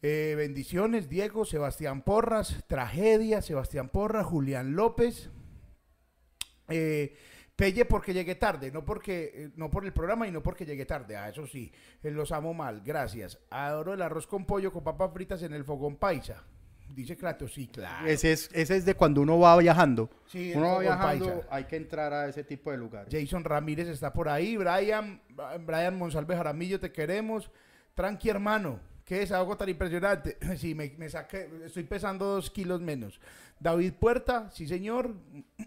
eh, 0.00 0.34
bendiciones, 0.38 1.10
Diego, 1.10 1.44
Sebastián 1.44 2.02
Porras, 2.02 2.64
Tragedia, 2.68 3.42
Sebastián 3.42 3.90
Porras, 3.90 4.24
Julián 4.24 4.74
López. 4.74 5.28
Eh, 6.68 7.14
Pelle 7.60 7.84
porque 7.84 8.14
llegué 8.14 8.36
tarde, 8.36 8.72
no 8.72 8.82
porque 8.84 9.32
eh, 9.34 9.50
no 9.56 9.70
por 9.70 9.84
el 9.84 9.92
programa 9.92 10.26
y 10.26 10.30
no 10.30 10.42
porque 10.42 10.64
llegué 10.64 10.86
tarde. 10.86 11.14
Ah, 11.14 11.28
eso 11.28 11.46
sí, 11.46 11.70
eh, 12.02 12.10
los 12.10 12.32
amo 12.32 12.54
mal, 12.54 12.80
gracias. 12.82 13.38
Adoro 13.50 13.92
el 13.92 14.00
arroz 14.00 14.26
con 14.26 14.46
pollo 14.46 14.72
con 14.72 14.82
papas 14.82 15.12
fritas 15.12 15.42
en 15.42 15.52
el 15.52 15.64
fogón 15.64 15.96
paisa. 15.96 16.42
Dice 16.88 17.18
Kratos, 17.18 17.52
sí, 17.52 17.68
claro. 17.68 18.06
Ese 18.06 18.32
es, 18.32 18.48
ese 18.54 18.76
es 18.76 18.86
de 18.86 18.94
cuando 18.94 19.20
uno 19.20 19.38
va 19.38 19.58
viajando. 19.58 20.08
Sí, 20.26 20.52
uno 20.56 20.72
va 20.72 20.78
viajando, 20.80 21.26
paisa. 21.26 21.48
hay 21.50 21.64
que 21.64 21.76
entrar 21.76 22.12
a 22.14 22.28
ese 22.28 22.44
tipo 22.44 22.70
de 22.70 22.78
lugares. 22.78 23.12
Jason 23.12 23.44
Ramírez 23.44 23.88
está 23.88 24.10
por 24.10 24.30
ahí, 24.30 24.56
Brian, 24.56 25.20
Brian 25.66 25.98
Monsalve 25.98 26.34
Jaramillo, 26.34 26.80
te 26.80 26.90
queremos. 26.90 27.50
Tranqui, 27.94 28.30
hermano. 28.30 28.80
¿Qué 29.04 29.22
es 29.22 29.32
algo 29.32 29.56
tan 29.56 29.68
impresionante? 29.68 30.38
Sí, 30.56 30.74
me, 30.74 30.94
me 30.96 31.08
saqué, 31.10 31.50
estoy 31.64 31.82
pesando 31.82 32.24
dos 32.24 32.50
kilos 32.50 32.80
menos. 32.80 33.20
David 33.60 33.92
Puerta, 33.92 34.50
sí 34.50 34.66
señor. 34.66 35.14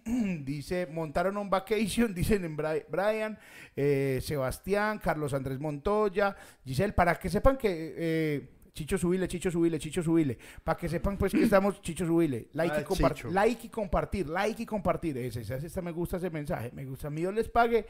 Dice, 0.06 0.88
montaron 0.88 1.38
un 1.38 1.50
vacation, 1.50 2.14
dicen 2.16 2.44
en 2.44 2.58
Bri- 2.58 2.86
Brian, 2.90 3.38
eh, 3.76 4.20
Sebastián, 4.22 5.00
Carlos 5.00 5.34
Andrés 5.34 5.60
Montoya, 5.60 6.36
Giselle, 6.66 6.94
para 6.94 7.16
que 7.16 7.30
sepan 7.30 7.56
que... 7.58 7.94
eh, 7.98 8.50
Chicho 8.74 8.98
Subile, 8.98 9.28
Chicho 9.28 9.52
Subile, 9.52 9.78
Chicho 9.78 10.02
Subile. 10.02 10.36
Para 10.64 10.76
que 10.80 10.90
sepan 10.90 11.16
pues 11.16 11.32
que 11.32 11.44
estamos 11.44 11.80
Chicho 11.84 12.08
Subile. 12.08 12.48
Like, 12.54 12.78
Ah, 12.78 12.82
y 12.82 12.84
compar- 12.84 13.14
Chicho. 13.14 13.30
like 13.30 13.68
y 13.68 13.70
compartir, 13.70 14.28
like 14.28 14.64
y 14.64 14.66
compartir. 14.66 15.16
Ese, 15.20 15.42
ese, 15.42 15.58
ese 15.58 15.82
me 15.84 15.92
gusta 15.92 16.18
ese 16.18 16.32
mensaje. 16.32 16.72
Me 16.74 16.84
gusta. 16.84 17.12
Dios 17.12 17.32
les 17.36 17.48
pague 17.50 17.86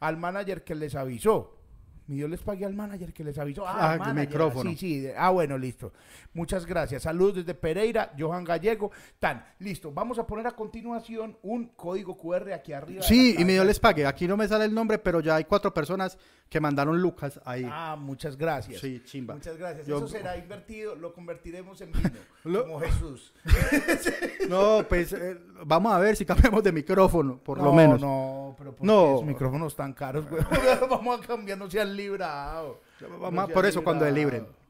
al 0.00 0.16
manager 0.16 0.64
que 0.64 0.74
les 0.74 0.94
avisó. 0.94 1.58
Mi 2.06 2.16
Dios 2.16 2.28
les 2.28 2.40
pague 2.42 2.64
al 2.64 2.74
manager 2.74 3.12
que 3.12 3.22
les 3.24 3.38
avisó. 3.38 3.64
Ah, 3.66 3.96
manager. 3.98 4.28
micrófono. 4.28 4.70
Sí, 4.70 4.76
sí. 4.76 5.06
Ah, 5.16 5.30
bueno, 5.30 5.56
listo. 5.56 5.92
Muchas 6.34 6.66
gracias. 6.66 7.02
Saludos 7.04 7.36
desde 7.36 7.54
Pereira, 7.54 8.12
Johan 8.18 8.44
Gallego. 8.44 8.90
Tan, 9.18 9.44
listo. 9.60 9.92
Vamos 9.92 10.18
a 10.18 10.26
poner 10.26 10.46
a 10.46 10.50
continuación 10.52 11.38
un 11.42 11.68
código 11.76 12.16
QR 12.18 12.52
aquí 12.52 12.72
arriba. 12.72 13.02
Sí, 13.02 13.36
y 13.38 13.44
me 13.44 13.52
tabla. 13.56 13.64
les 13.66 13.78
pague. 13.80 14.04
Aquí 14.06 14.26
no 14.26 14.36
me 14.36 14.48
sale 14.48 14.64
el 14.64 14.74
nombre, 14.74 14.98
pero 14.98 15.20
ya 15.20 15.36
hay 15.36 15.44
cuatro 15.44 15.72
personas 15.72 16.18
que 16.48 16.60
mandaron 16.60 17.00
Lucas 17.00 17.40
ahí. 17.44 17.66
Ah, 17.66 17.96
muchas 17.98 18.36
gracias. 18.36 18.80
Sí, 18.80 19.00
chimba. 19.04 19.34
Muchas 19.34 19.56
gracias. 19.56 19.86
Yo- 19.86 19.98
Eso 19.98 20.08
será 20.08 20.36
invertido, 20.42 20.96
lo 20.96 21.14
convertiremos 21.14 21.80
en 21.80 21.92
vino, 21.92 22.10
Lo- 22.44 22.62
como 22.64 22.80
Jesús. 22.80 23.32
No, 24.48 24.84
pues 24.88 25.12
eh, 25.12 25.38
vamos 25.64 25.92
a 25.92 25.98
ver 25.98 26.16
si 26.16 26.24
cambiamos 26.24 26.62
de 26.62 26.72
micrófono, 26.72 27.38
por 27.38 27.58
lo 27.58 27.64
No, 27.64 27.72
menos. 27.72 28.00
No, 28.00 28.54
pero 28.58 28.74
¿por 28.74 28.86
No. 28.86 29.04
qué 29.04 29.12
esos 29.14 29.24
micrófonos 29.26 29.76
tan 29.76 29.92
caros, 29.92 30.28
güey? 30.28 30.42
Vamos 30.90 31.20
a 31.22 31.26
cambiar, 31.26 31.58
no 31.58 31.68
sean 31.92 31.96
librados. 31.96 32.76
Vamos 33.20 33.50
por 33.52 33.66
eso, 33.66 33.82
cuando 33.82 34.04
librados. 34.04 34.32
delibren. 34.32 34.62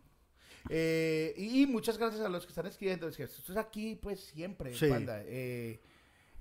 Eh, 0.69 1.35
y, 1.37 1.63
y 1.63 1.67
muchas 1.67 1.99
gracias 1.99 2.21
a 2.25 2.29
los 2.29 2.45
que 2.45 2.51
están 2.51 2.67
escribiendo. 2.67 3.09
Es 3.09 3.17
que 3.17 3.25
esto 3.25 3.53
es 3.53 3.59
aquí, 3.59 3.99
pues 4.01 4.21
siempre, 4.21 4.75
Sí. 4.75 4.87
Eh, 4.91 5.81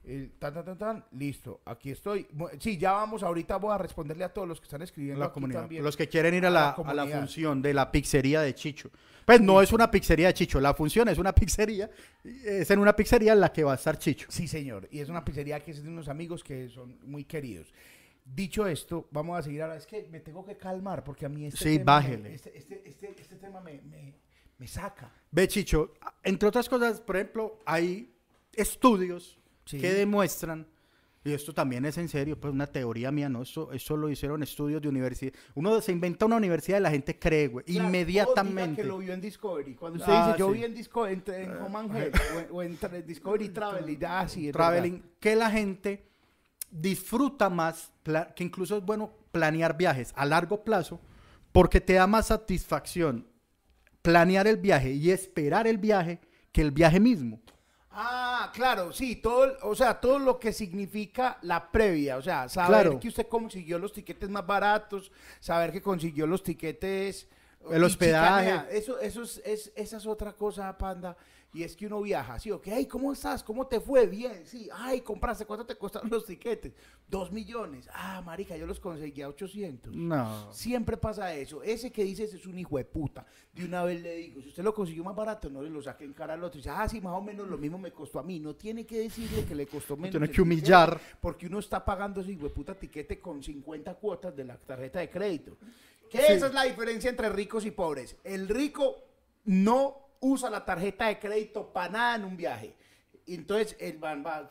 eh, 0.04 0.30
tan, 0.40 0.52
tan, 0.54 0.66
tan, 0.66 0.78
tan, 0.80 1.06
listo, 1.12 1.62
aquí 1.66 1.92
estoy. 1.92 2.26
Sí, 2.60 2.78
ya 2.78 2.92
vamos, 2.94 3.22
ahorita 3.22 3.58
voy 3.58 3.72
a 3.74 3.78
responderle 3.78 4.24
a 4.24 4.30
todos 4.34 4.48
los 4.48 4.60
que 4.60 4.64
están 4.66 4.82
escribiendo 4.82 5.20
la 5.20 5.26
aquí 5.28 5.34
comunidad. 5.36 5.62
también. 5.62 5.84
Los 5.84 5.96
que 5.96 6.08
quieren 6.10 6.34
ir 6.34 6.46
a 6.46 6.48
A 6.48 6.52
la, 6.52 6.70
a 6.72 6.94
la 6.94 7.06
función 7.08 7.62
de 7.62 7.74
la 7.74 7.92
pizzería 7.92 8.42
de 8.42 8.56
Chicho. 8.56 8.90
Pues 9.26 9.40
no 9.42 9.62
es 9.62 9.72
una 9.72 9.92
pizzería 9.92 10.28
de 10.28 10.34
Chicho, 10.34 10.60
la 10.60 10.74
función 10.74 11.08
es 11.10 11.20
una 11.20 11.34
pizzería. 11.34 11.90
Es 12.24 12.72
en 12.72 12.80
una 12.80 12.96
pizzería 12.96 13.34
en 13.34 13.40
la 13.42 13.54
que 13.54 13.64
va 13.64 13.74
a 13.74 13.76
estar 13.76 13.98
Chicho. 14.00 14.26
Sí, 14.32 14.48
señor. 14.48 14.88
Y 14.92 15.00
es 15.02 15.10
una 15.10 15.24
pizzería 15.24 15.60
que 15.60 15.70
es 15.72 15.84
de 15.84 15.90
unos 15.90 16.08
amigos 16.08 16.44
que 16.44 16.68
son 16.70 16.98
muy 17.04 17.24
queridos. 17.26 17.72
Dicho 18.34 18.66
esto, 18.66 19.08
vamos 19.12 19.38
a 19.38 19.42
seguir 19.44 19.62
ahora. 19.62 19.76
Es 19.76 19.86
que 19.86 20.08
me 20.10 20.20
tengo 20.22 20.46
que 20.46 20.56
calmar 20.56 21.04
porque 21.04 21.26
a 21.26 21.30
mí 21.30 21.46
este 21.48 21.58
Sí, 21.58 21.78
tema, 21.80 22.00
me- 22.00 22.08
bájele. 22.08 22.34
este, 22.36 22.58
este, 22.58 22.88
este, 22.90 23.16
este 23.22 23.36
tema 23.36 23.60
me, 23.62 23.82
me, 23.82 24.14
me 24.58 24.68
saca. 24.68 25.12
Ve, 25.32 25.48
Chicho, 25.48 25.94
entre 26.24 26.48
otras 26.48 26.70
cosas, 26.70 27.02
por 27.02 27.18
ejemplo, 27.18 27.60
hay 27.66 28.14
estudios 28.54 29.38
Sí. 29.66 29.80
que 29.80 29.94
demuestran, 29.94 30.66
y 31.24 31.34
esto 31.34 31.54
también 31.54 31.86
es 31.86 31.98
en 31.98 32.08
serio, 32.10 32.40
pues 32.40 32.54
una 32.54 32.68
teoría 32.68 33.12
mía, 33.12 33.30
¿no? 33.30 33.44
Eso, 33.44 33.72
eso 33.74 33.96
lo 33.96 34.10
hicieron 34.10 34.42
estudios 34.44 34.82
de 34.82 34.90
universidad. 34.90 35.34
Uno 35.54 35.80
se 35.82 35.92
inventa 35.92 36.26
una 36.26 36.38
universidad 36.38 36.80
y 36.80 36.82
la 36.82 36.90
gente 36.90 37.20
cree, 37.20 37.48
güey, 37.48 37.66
Claro, 37.66 37.88
inmediatamente. 37.88 38.82
que 38.82 38.88
lo 38.88 38.98
vio 38.98 39.14
en 39.14 39.22
Discovery. 39.22 39.76
Cuando 39.76 40.00
usted 40.00 40.12
Ah, 40.14 40.28
dice, 40.28 40.40
yo 40.40 40.48
sí. 40.48 40.54
vi 40.58 40.64
en, 40.66 40.74
Disco, 40.74 41.06
en, 41.08 41.24
en 41.28 41.52
Home 41.62 41.78
and 41.80 41.96
Health, 41.96 42.16
o 42.52 42.62
en, 42.62 42.78
o 42.80 42.94
en 42.96 43.06
Discovery 43.06 43.50
Travel, 43.50 43.90
y 43.90 44.00
ah, 44.06 44.28
sí, 44.28 44.52
traveling, 44.52 45.02
que 45.20 45.36
la 45.36 45.52
gente 45.52 46.11
disfruta 46.72 47.50
más, 47.50 47.92
que 48.36 48.44
incluso 48.44 48.78
es 48.78 48.84
bueno 48.84 49.12
planear 49.32 49.78
viajes 49.78 50.14
a 50.16 50.26
largo 50.26 50.64
plazo, 50.64 51.00
porque 51.52 51.82
te 51.82 51.94
da 51.94 52.08
más 52.08 52.28
satisfacción 52.28 53.28
planear 54.02 54.48
el 54.48 54.58
viaje 54.58 54.92
y 54.94 55.12
esperar 55.12 55.68
el 55.68 55.78
viaje 55.78 56.20
que 56.52 56.62
el 56.62 56.72
viaje 56.72 57.00
mismo. 57.00 57.40
Ah, 57.92 58.52
claro, 58.54 58.94
sí, 58.94 59.18
todo, 59.18 59.58
o 59.64 59.76
sea, 59.76 60.00
todo 60.00 60.18
lo 60.18 60.40
que 60.40 60.54
significa 60.54 61.38
la 61.42 61.72
previa, 61.72 62.16
o 62.18 62.22
sea, 62.22 62.48
saber 62.48 62.84
Claro. 62.84 63.00
que 63.02 63.10
usted 63.10 63.28
consiguió 63.28 63.78
los 63.80 63.92
tiquetes 63.92 64.30
más 64.30 64.48
baratos, 64.48 65.12
saber 65.42 65.74
que 65.74 65.82
consiguió 65.82 66.26
los 66.26 66.42
tiquetes 66.42 67.28
El 67.70 67.84
hospedaje. 67.84 68.46
chicanea. 68.50 68.68
Eso, 68.72 68.98
eso 69.00 69.22
es, 69.24 69.42
es- 69.46 69.72
esa 69.76 69.98
es 69.98 70.06
otra 70.08 70.32
cosa, 70.34 70.76
panda. 70.78 71.18
Y 71.54 71.64
es 71.64 71.76
que 71.76 71.86
uno 71.86 72.02
viaja, 72.02 72.40
sí, 72.40 72.50
ok, 72.50 72.68
ay, 72.70 72.86
¿cómo 72.86 73.12
estás? 73.12 73.44
¿Cómo 73.44 73.68
te 73.68 73.82
fue? 73.82 74.08
Bien, 74.08 74.44
sí, 74.46 74.70
ay, 74.74 75.02
compraste, 75.02 75.46
¿cuánto 75.46 75.66
te 75.66 75.76
costaron 75.76 76.10
los 76.10 76.26
tiquetes? 76.26 76.72
Dos 77.10 77.30
millones. 77.30 77.90
Ah, 77.94 78.22
marica, 78.26 78.56
yo 78.56 78.66
los 78.66 78.80
conseguí 78.80 79.22
a 79.22 79.28
800. 79.28 79.94
No. 79.94 80.54
Siempre 80.54 80.96
pasa 80.96 81.34
eso. 81.36 81.62
Ese 81.62 81.92
que 81.92 82.06
dices 82.06 82.34
es 82.34 82.46
un 82.46 82.58
hijo 82.58 82.78
de 82.78 82.86
puta. 82.86 83.26
De 83.54 83.66
una 83.66 83.84
vez 83.84 84.02
le 84.02 84.16
digo, 84.16 84.42
si 84.42 84.48
usted 84.48 84.64
lo 84.64 84.74
consiguió 84.74 85.04
más 85.04 85.14
barato, 85.14 85.50
no 85.50 85.62
le 85.62 85.70
lo 85.70 85.82
saque 85.82 86.06
en 86.06 86.14
cara 86.14 86.36
al 86.36 86.44
otro. 86.46 86.58
Y 86.58 86.62
dice, 86.62 86.70
ah, 86.70 86.88
sí, 86.88 87.02
más 87.02 87.14
o 87.16 87.22
menos 87.22 87.50
lo 87.50 87.58
mismo 87.58 87.78
me 87.78 87.92
costó 87.92 88.20
a 88.20 88.24
mí. 88.24 88.40
No 88.40 88.56
tiene 88.56 88.86
que 88.86 89.00
decirle 89.00 89.44
que 89.44 89.54
le 89.54 89.68
costó 89.68 89.98
menos. 89.98 90.12
tiene 90.12 90.30
que 90.30 90.42
humillar. 90.42 91.02
Porque 91.20 91.48
uno 91.48 91.60
está 91.60 91.84
pagando 91.84 92.22
ese 92.22 92.32
hijo 92.32 92.44
de 92.44 92.52
puta 92.52 92.74
tiquete 92.76 93.20
con 93.20 93.44
50 93.44 93.94
cuotas 93.96 94.34
de 94.34 94.46
la 94.46 94.56
tarjeta 94.58 95.00
de 95.00 95.10
crédito. 95.10 95.58
Que 96.10 96.20
Sí. 96.20 96.24
esa 96.34 96.48
es 96.48 96.54
la 96.54 96.64
diferencia 96.64 97.10
entre 97.10 97.28
ricos 97.28 97.66
y 97.66 97.72
pobres. 97.72 98.16
El 98.24 98.48
rico 98.48 98.96
no 99.44 100.01
usa 100.22 100.50
la 100.50 100.64
tarjeta 100.64 101.08
de 101.08 101.20
crédito 101.20 101.72
para 101.74 101.90
nada 101.90 102.16
en 102.16 102.24
un 102.26 102.38
viaje. 102.38 102.76
Y 103.26 103.36
Entonces, 103.36 103.76
el 103.80 104.00
man 104.00 104.24
va, 104.26 104.50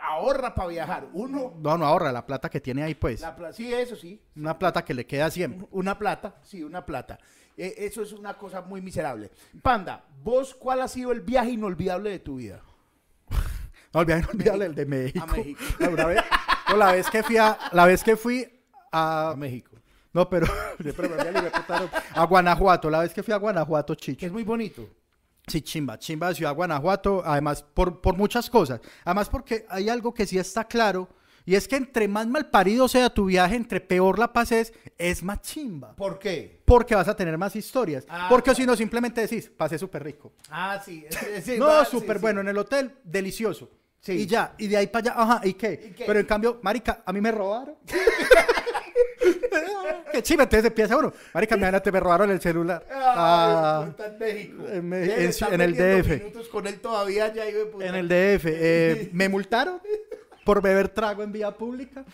ahorra 0.00 0.54
para 0.54 0.68
viajar. 0.68 1.06
Uno, 1.12 1.54
No, 1.58 1.78
no 1.78 1.86
ahorra 1.86 2.10
la 2.12 2.26
plata 2.26 2.48
que 2.50 2.60
tiene 2.60 2.82
ahí, 2.82 2.94
pues. 2.94 3.20
la 3.20 3.34
pla- 3.36 3.52
sí, 3.52 3.72
eso 3.72 3.94
sí, 3.96 4.20
Una 4.36 4.58
plata 4.58 4.84
que 4.84 4.94
le 4.94 5.06
queda 5.06 5.30
siempre. 5.30 5.66
una 5.70 5.96
plata, 5.98 6.34
sí, 6.42 6.62
una 6.64 6.84
plata. 6.84 7.18
Eh, 7.56 7.74
eso 7.78 8.02
es 8.02 8.12
una 8.12 8.34
cosa 8.34 8.62
muy 8.62 8.80
miserable. 8.80 9.30
Panda, 9.62 10.04
¿vos 10.24 10.54
cuál 10.54 10.80
ha 10.80 10.88
sido 10.88 11.12
el 11.12 11.20
viaje 11.20 11.50
inolvidable 11.50 12.10
de 12.10 12.18
tu 12.18 12.36
vida? 12.36 12.60
No, 13.94 14.00
el 14.00 14.06
viaje 14.06 14.22
inolvidable, 14.24 14.64
el 14.66 14.74
de 14.74 14.86
México. 14.86 15.22
A 15.22 15.26
México. 15.36 15.60
Una 15.80 16.06
vez- 16.06 16.24
no, 16.70 16.76
la 16.78 16.92
vez 16.92 17.10
que 17.10 17.22
fui 17.22 17.36
a, 17.36 17.58
la 17.72 17.84
vez 17.84 18.02
que 18.02 18.16
fui 18.16 18.48
a, 18.90 19.30
A 19.32 19.36
México. 19.36 19.72
no, 20.14 20.28
pero, 20.30 20.46
contaron. 21.52 21.90
a 22.14 22.24
Guanajuato, 22.24 22.88
la 22.88 23.00
vez 23.00 23.12
que 23.12 23.22
fui 23.22 23.34
a 23.34 23.36
Guanajuato, 23.36 23.94
Chicho. 23.94 24.24
es 24.24 24.32
muy 24.32 24.44
bonito. 24.44 24.88
Sí, 25.46 25.60
chimba, 25.60 25.98
chimba 25.98 26.28
de 26.28 26.36
Ciudad 26.36 26.54
Guanajuato, 26.54 27.22
además 27.24 27.62
por, 27.62 28.00
por 28.00 28.16
muchas 28.16 28.48
cosas. 28.48 28.80
Además 29.04 29.28
porque 29.28 29.66
hay 29.68 29.88
algo 29.88 30.14
que 30.14 30.26
sí 30.26 30.38
está 30.38 30.64
claro, 30.64 31.08
y 31.44 31.56
es 31.56 31.66
que 31.66 31.76
entre 31.76 32.06
más 32.06 32.26
mal 32.26 32.48
parido 32.50 32.86
sea 32.88 33.10
tu 33.10 33.26
viaje, 33.26 33.56
entre 33.56 33.80
peor 33.80 34.18
la 34.18 34.32
pases, 34.32 34.72
es 34.96 35.22
más 35.22 35.40
chimba. 35.40 35.94
¿Por 35.96 36.18
qué? 36.18 36.62
Porque 36.64 36.94
vas 36.94 37.08
a 37.08 37.16
tener 37.16 37.36
más 37.36 37.56
historias. 37.56 38.06
Ah, 38.08 38.26
porque 38.28 38.50
claro. 38.50 38.56
si 38.56 38.66
no, 38.66 38.76
simplemente 38.76 39.20
decís, 39.20 39.50
pasé 39.50 39.78
súper 39.78 40.04
rico. 40.04 40.32
Ah, 40.48 40.80
sí. 40.84 41.04
no, 41.58 41.84
súper 41.84 42.18
sí. 42.18 42.22
bueno, 42.22 42.40
en 42.40 42.48
el 42.48 42.58
hotel, 42.58 42.94
delicioso. 43.02 43.70
Sí. 44.00 44.12
Y 44.12 44.26
ya, 44.26 44.54
y 44.58 44.66
de 44.66 44.76
ahí 44.76 44.86
para 44.88 45.12
allá, 45.12 45.22
ajá, 45.22 45.40
¿y 45.46 45.54
qué? 45.54 45.88
¿Y 45.90 45.92
qué? 45.92 46.04
Pero 46.06 46.18
en 46.18 46.26
cambio, 46.26 46.60
marica, 46.62 47.02
a 47.04 47.12
mí 47.12 47.20
me 47.20 47.30
robaron. 47.30 47.76
chimba, 50.22 50.44
entonces 50.44 50.66
empieza 50.66 50.96
uno. 50.96 51.12
Marica, 51.32 51.56
imagínate, 51.56 51.90
me 51.92 52.00
robaron 52.00 52.30
el 52.30 52.40
celular. 52.40 52.84
Ah, 52.90 53.86
Ah, 53.86 54.04
en 54.06 54.18
México. 54.18 54.64
en 54.70 54.88
Me- 54.88 55.04
en- 55.24 55.32
en 55.52 55.60
el 55.60 55.74
DF. 55.76 56.48
con 56.50 56.66
él 56.66 56.80
todavía 56.80 57.32
ya, 57.32 57.44
puta. 57.70 57.86
en 57.86 57.94
el 57.94 58.08
DF. 58.08 58.44
eh, 58.46 59.10
me 59.12 59.28
multaron 59.28 59.80
por 60.44 60.60
beber 60.62 60.88
trago 60.88 61.22
en 61.22 61.32
vía 61.32 61.50
pública. 61.52 62.04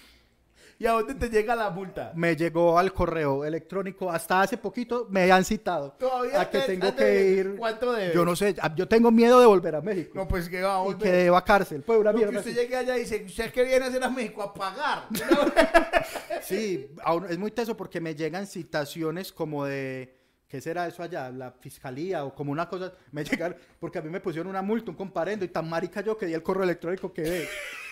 ¿Y 0.80 0.86
a 0.86 0.92
dónde 0.92 1.14
te 1.16 1.28
llega 1.28 1.56
la 1.56 1.70
multa? 1.70 2.12
Me 2.14 2.36
llegó 2.36 2.78
al 2.78 2.92
correo 2.92 3.44
electrónico. 3.44 4.12
Hasta 4.12 4.42
hace 4.42 4.56
poquito 4.56 5.08
me 5.10 5.30
han 5.32 5.44
citado 5.44 5.90
Todavía 5.98 6.40
a 6.40 6.48
que 6.48 6.58
te- 6.60 6.66
tengo 6.66 6.86
ande- 6.86 6.94
que 6.96 7.30
ir. 7.30 7.56
¿Cuánto 7.58 7.92
debe? 7.92 8.14
Yo 8.14 8.24
no 8.24 8.36
sé, 8.36 8.54
yo 8.76 8.86
tengo 8.86 9.10
miedo 9.10 9.40
de 9.40 9.46
volver 9.46 9.74
a 9.74 9.80
México. 9.80 10.12
No, 10.14 10.28
pues 10.28 10.48
que 10.48 10.62
va 10.62 10.76
a 10.76 10.82
y 10.82 10.84
volver. 10.84 11.02
que 11.02 11.10
deba 11.12 11.44
cárcel. 11.44 11.82
Pues 11.82 11.98
una 11.98 12.12
No, 12.12 12.18
que 12.20 12.24
mierda. 12.26 12.38
usted 12.38 12.52
así. 12.52 12.60
llegue 12.60 12.76
allá 12.76 12.96
y 12.96 13.00
dice, 13.00 13.24
¿usted 13.26 13.50
qué 13.52 13.64
viene 13.64 13.86
a 13.86 13.88
hacer 13.88 14.04
a 14.04 14.08
México? 14.08 14.40
A 14.42 14.54
pagar. 14.54 15.08
Sí, 16.42 16.90
aún- 17.04 17.26
es 17.28 17.38
muy 17.38 17.50
teso 17.50 17.76
porque 17.76 18.00
me 18.00 18.14
llegan 18.14 18.46
citaciones 18.46 19.32
como 19.32 19.64
de 19.64 20.16
¿qué 20.46 20.60
será 20.60 20.86
eso 20.86 21.02
allá? 21.02 21.30
La 21.30 21.50
fiscalía 21.52 22.24
o 22.24 22.34
como 22.34 22.52
una 22.52 22.68
cosa, 22.68 22.92
me 23.12 23.24
llegaron, 23.24 23.56
porque 23.80 23.98
a 23.98 24.02
mí 24.02 24.08
me 24.08 24.20
pusieron 24.20 24.48
una 24.48 24.62
multa, 24.62 24.90
un 24.90 24.96
comparendo, 24.96 25.44
y 25.44 25.48
tan 25.48 25.68
marica 25.68 26.00
yo 26.00 26.16
que 26.16 26.26
di 26.26 26.32
el 26.34 26.42
correo 26.42 26.62
electrónico 26.64 27.12
que 27.12 27.46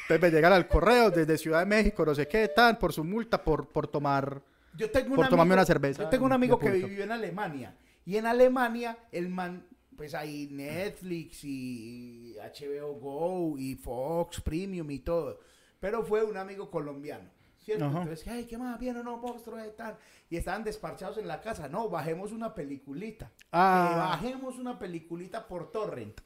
me 0.08 0.30
llegan 0.30 0.52
al 0.52 0.68
correo 0.68 1.10
desde 1.10 1.36
Ciudad 1.38 1.60
de 1.60 1.66
México, 1.66 2.04
no 2.04 2.14
sé 2.14 2.26
qué, 2.28 2.48
tan, 2.48 2.78
por 2.78 2.92
su 2.92 3.04
multa, 3.04 3.42
por, 3.42 3.68
por 3.68 3.86
tomar... 3.88 4.42
Yo 4.74 4.90
tengo 4.90 5.10
un 5.10 5.16
Por 5.16 5.28
tomarme 5.28 5.52
amigo- 5.52 5.54
una 5.54 5.64
cerveza 5.64 6.02
Yo 6.02 6.08
tengo 6.10 6.26
un 6.26 6.32
amigo 6.32 6.58
que 6.58 6.70
vivió 6.70 7.02
en 7.04 7.12
Alemania. 7.12 7.74
Y 8.04 8.16
en 8.18 8.26
Alemania, 8.26 8.98
el 9.10 9.28
man, 9.30 9.66
pues 9.96 10.14
hay 10.14 10.48
Netflix 10.52 11.42
y 11.44 12.36
HBO 12.38 12.92
Go 13.00 13.58
y 13.58 13.74
Fox 13.74 14.40
Premium 14.42 14.90
y 14.90 14.98
todo. 14.98 15.40
Pero 15.80 16.04
fue 16.04 16.22
un 16.24 16.36
amigo 16.36 16.70
colombiano. 16.70 17.28
¿Cierto? 17.64 17.86
Entonces, 17.86 18.24
ay, 18.28 18.44
¿qué 18.44 18.56
más? 18.58 18.78
¿Bien 18.78 18.96
o 18.98 19.02
no, 19.02 19.16
monstruo 19.16 19.56
de 19.56 19.70
tal? 19.70 19.96
Y 20.30 20.36
estaban 20.36 20.62
desparchados 20.62 21.18
en 21.18 21.26
la 21.26 21.40
casa. 21.40 21.68
No, 21.68 21.88
bajemos 21.88 22.30
una 22.30 22.54
peliculita. 22.54 23.32
Ah. 23.50 24.10
Bajemos 24.20 24.56
una 24.58 24.78
peliculita 24.78 25.48
por 25.48 25.72
torrent. 25.72 26.20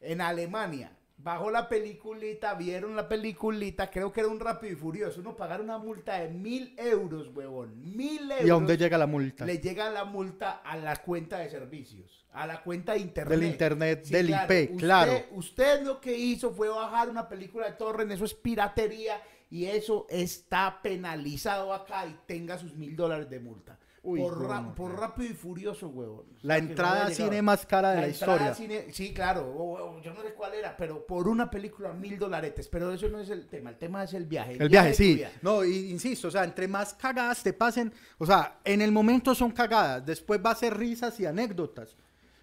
En 0.00 0.22
Alemania. 0.22 0.96
Bajó 1.22 1.50
la 1.50 1.68
peliculita, 1.68 2.54
vieron 2.54 2.96
la 2.96 3.06
peliculita, 3.06 3.90
creo 3.90 4.10
que 4.10 4.20
era 4.20 4.30
un 4.30 4.40
rápido 4.40 4.72
y 4.72 4.76
furioso. 4.76 5.20
Uno 5.20 5.36
pagar 5.36 5.60
una 5.60 5.76
multa 5.76 6.18
de 6.18 6.28
mil 6.28 6.74
euros, 6.78 7.28
huevón. 7.34 7.78
Mil 7.94 8.30
euros. 8.30 8.46
¿Y 8.46 8.50
a 8.50 8.54
dónde 8.54 8.78
llega 8.78 8.96
la 8.96 9.06
multa? 9.06 9.44
Le 9.44 9.58
llega 9.58 9.90
la 9.90 10.04
multa 10.04 10.62
a 10.64 10.78
la 10.78 10.96
cuenta 10.96 11.38
de 11.38 11.50
servicios, 11.50 12.24
a 12.32 12.46
la 12.46 12.62
cuenta 12.62 12.94
de 12.94 13.00
internet. 13.00 13.38
Del 13.38 13.50
internet, 13.50 14.06
del 14.06 14.30
IP, 14.30 14.78
claro. 14.78 15.12
Usted, 15.12 15.28
usted 15.32 15.82
lo 15.82 16.00
que 16.00 16.16
hizo 16.16 16.52
fue 16.52 16.68
bajar 16.68 17.10
una 17.10 17.28
película 17.28 17.66
de 17.66 17.72
torrent, 17.72 18.12
eso 18.12 18.24
es 18.24 18.32
piratería 18.32 19.20
y 19.50 19.66
eso 19.66 20.06
está 20.08 20.80
penalizado 20.82 21.74
acá 21.74 22.06
y 22.06 22.16
tenga 22.26 22.56
sus 22.56 22.74
mil 22.74 22.96
dólares 22.96 23.28
de 23.28 23.40
multa. 23.40 23.78
Uy, 24.02 24.18
por, 24.20 24.48
ra- 24.48 24.62
no, 24.62 24.74
por 24.74 24.92
no. 24.92 24.96
rápido 24.96 25.30
y 25.30 25.34
furioso, 25.34 25.88
huevón. 25.88 26.20
O 26.20 26.38
La 26.40 26.54
sea, 26.54 26.64
entrada 26.64 27.06
a 27.06 27.10
cine 27.10 27.42
más 27.42 27.66
cara 27.66 27.90
de 27.90 28.00
la, 28.00 28.06
entrada 28.08 28.50
historia. 28.50 28.54
cine- 28.54 28.92
sí, 28.94 29.12
claro. 29.12 30.00
yo 30.02 30.14
no 30.14 30.22
sé 30.22 30.32
cuál 30.32 30.54
era, 30.54 30.74
pero 30.74 31.04
por 31.06 31.28
una 31.28 31.50
película 31.50 31.92
mil 31.92 32.18
dolaretes. 32.18 32.66
Pero 32.68 32.92
eso 32.94 33.08
no 33.10 33.20
es 33.20 33.28
el 33.28 33.46
tema. 33.46 33.68
El 33.70 33.76
tema 33.76 34.02
es 34.04 34.14
el 34.14 34.24
viaje. 34.24 34.56
El 34.58 34.70
viaje, 34.70 34.94
sí. 34.94 35.22
No, 35.42 35.62
y 35.64 35.90
insisto, 35.90 36.28
o 36.28 36.30
sea, 36.30 36.44
entre 36.44 36.66
más 36.66 36.94
cagadas 36.94 37.42
te 37.42 37.52
pasen, 37.52 37.92
o 38.16 38.24
sea, 38.24 38.60
en 38.64 38.80
el 38.80 38.90
momento 38.90 39.34
son 39.34 39.50
cagadas, 39.50 40.06
después 40.06 40.40
va 40.44 40.52
a 40.52 40.54
ser 40.54 40.76
risas 40.78 41.20
y 41.20 41.26
anécdotas. 41.26 41.94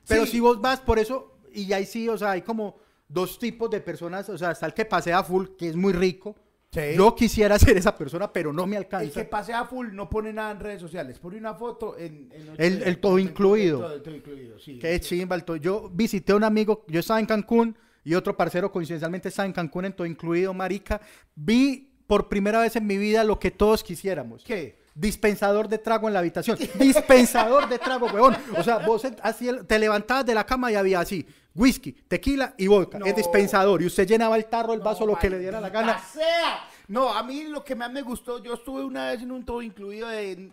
Pero 0.08 0.26
Sí. 0.26 0.34
si 0.34 0.39
vos 0.39 0.62
vas 0.62 0.80
por 0.80 0.99
eso, 0.99 1.38
y 1.51 1.74
ahí 1.74 1.88
sí, 1.88 2.08
o 2.08 2.18
sea, 2.20 2.32
hay 2.32 2.43
como 2.43 2.78
dos 3.10 3.39
tipos 3.39 3.70
de 3.72 3.82
personas, 3.82 4.30
o 4.30 4.38
sea, 4.38 4.51
está 4.51 4.68
el 4.68 4.74
que 4.76 4.86
pasea 4.86 5.24
full, 5.24 5.47
que 5.58 5.70
es 5.70 5.76
muy 5.76 5.91
rico. 5.93 6.36
Sí. 6.78 6.95
Yo 6.97 7.15
quisiera 7.15 7.57
ser 7.57 7.75
esa 7.78 7.95
persona, 7.95 8.32
pero 8.32 8.53
no 8.53 8.67
me 8.67 8.75
El 8.75 8.84
alcanza. 8.84 9.13
que 9.21 9.25
pasea 9.28 9.65
full 9.65 9.88
no 9.93 10.09
pone 10.09 10.32
nada 10.32 10.51
en 10.51 10.59
redes 10.59 10.82
sociales. 10.82 11.17
Pone 11.19 11.38
una 11.38 11.53
foto 11.55 11.97
en. 11.97 12.30
en 12.34 12.53
El- 12.57 12.84
el 12.84 12.99
todo 12.99 13.17
incluido. 13.19 13.91
El 13.93 14.01
todo 14.01 14.15
incluido, 14.15 14.59
sí. 14.59 14.78
Qué 14.80 14.99
chimba. 14.99 15.36
el 15.36 15.43
Yo 15.61 15.89
visité 15.93 16.34
a 16.34 16.36
un 16.36 16.43
amigo, 16.43 16.86
yo 16.88 16.99
estaba 16.99 17.19
en 17.19 17.25
Cancún 17.25 17.75
y 18.03 18.13
otro 18.15 18.38
parcero 18.38 18.71
coincidencialmente 18.71 19.30
estaba 19.30 19.45
en 19.45 19.53
Cancún 19.53 19.86
en 19.86 19.93
todo 19.93 20.05
incluido, 20.07 20.53
marica. 20.53 21.01
Vi 21.36 21.89
por 22.07 22.30
primera 22.30 22.59
vez 22.61 22.75
en 22.75 22.88
mi 22.88 22.97
vida 22.97 23.23
lo 23.23 23.38
que 23.39 23.51
todos 23.51 23.84
quisiéramos. 23.84 24.43
¿Qué? 24.45 24.78
Dispensador 25.00 25.68
de 25.68 25.78
trago 25.78 26.08
en 26.08 26.14
la 26.14 26.20
habitación. 26.20 26.58
Dispensador 26.80 27.70
de 27.70 27.78
trago, 27.78 28.08
weón. 28.08 28.36
O 28.58 28.64
sea, 28.64 28.80
vos 28.80 29.04
así 29.22 29.48
el- 29.48 29.66
te 29.68 29.78
levantabas 29.78 30.26
de 30.26 30.34
la 30.34 30.43
cama 30.45 30.72
y 30.72 30.76
había 30.76 31.00
así, 31.02 31.24
whisky, 31.54 31.91
tequila 31.91 32.56
y 32.58 32.66
vodka. 32.66 32.98
No. 32.98 33.06
Es 33.06 33.16
dispensador. 33.16 33.82
Y 33.82 33.86
usted 33.86 34.08
llenaba 34.08 34.36
el 34.38 34.45
tarro, 34.45 34.74
el 34.74 34.80
vaso, 34.80 35.02
No, 35.06 35.12
lo 35.14 35.20
que 35.20 35.30
le 35.30 35.38
diera 35.38 35.62
la 35.62 35.70
gana. 35.70 36.00
sea. 36.00 36.68
No, 36.88 37.14
a 37.14 37.22
mí 37.22 37.43
lo 37.43 37.64
que 37.64 37.76
más 37.76 37.91
me 37.91 38.02
gustó, 38.02 38.41
yo 38.41 38.56
estuve 38.56 38.84
una 38.84 39.12
vez 39.12 39.22
en 39.22 39.32
un 39.32 39.45
todo 39.45 39.62
incluido 39.62 40.08
de. 40.08 40.52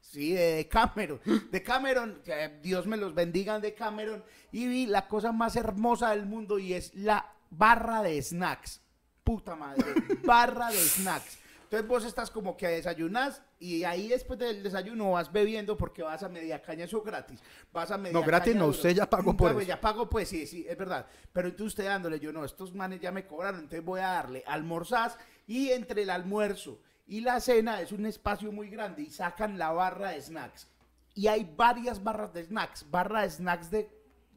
Sí, 0.00 0.32
de 0.32 0.66
Cameron. 0.70 1.20
De 1.50 1.62
Cameron, 1.62 2.20
que 2.24 2.58
Dios 2.62 2.86
me 2.86 2.96
los 2.96 3.14
bendiga 3.14 3.58
de 3.58 3.74
Cameron. 3.74 4.24
Y 4.52 4.66
vi 4.68 4.86
la 4.86 5.08
cosa 5.08 5.32
más 5.32 5.56
hermosa 5.56 6.10
del 6.10 6.24
mundo 6.24 6.58
y 6.58 6.72
es 6.72 6.94
la 6.94 7.26
barra 7.50 8.00
de 8.02 8.22
snacks. 8.22 8.80
Puta 9.24 9.56
madre, 9.56 9.84
barra 10.24 10.68
de 10.70 10.78
snacks. 10.78 11.38
Entonces 11.74 11.88
vos 11.88 12.04
estás 12.04 12.30
como 12.30 12.56
que 12.56 12.68
desayunas 12.68 13.42
y 13.58 13.82
ahí 13.82 14.06
después 14.06 14.38
del 14.38 14.62
desayuno 14.62 15.10
vas 15.10 15.32
bebiendo 15.32 15.76
porque 15.76 16.02
vas 16.04 16.22
a 16.22 16.28
media 16.28 16.62
caña, 16.62 16.84
eso 16.84 17.02
gratis. 17.02 17.40
Vas 17.72 17.90
a 17.90 17.98
media 17.98 18.12
No, 18.12 18.22
gratis 18.24 18.52
caña 18.52 18.64
no, 18.64 18.70
usted 18.70 18.90
ya 18.90 19.10
pagó 19.10 19.36
por 19.36 19.48
Claro, 19.48 19.58
eso. 19.58 19.66
ya 19.68 19.80
pago, 19.80 20.08
pues 20.08 20.28
sí, 20.28 20.46
sí, 20.46 20.64
es 20.68 20.78
verdad. 20.78 21.04
Pero 21.32 21.48
entonces 21.48 21.72
usted 21.72 21.86
dándole, 21.86 22.20
yo 22.20 22.32
no, 22.32 22.44
estos 22.44 22.72
manes 22.74 23.00
ya 23.00 23.10
me 23.10 23.26
cobraron, 23.26 23.60
entonces 23.60 23.84
voy 23.84 24.00
a 24.00 24.06
darle 24.08 24.44
almorzás 24.46 25.18
y 25.48 25.70
entre 25.70 26.02
el 26.02 26.10
almuerzo 26.10 26.78
y 27.08 27.22
la 27.22 27.40
cena 27.40 27.80
es 27.80 27.90
un 27.90 28.06
espacio 28.06 28.52
muy 28.52 28.70
grande 28.70 29.02
y 29.02 29.10
sacan 29.10 29.58
la 29.58 29.72
barra 29.72 30.10
de 30.10 30.22
snacks. 30.22 30.68
Y 31.16 31.26
hay 31.26 31.52
varias 31.56 32.02
barras 32.04 32.32
de 32.32 32.44
snacks, 32.44 32.88
barra 32.88 33.22
de 33.22 33.30
snacks 33.30 33.68
de, 33.70 33.90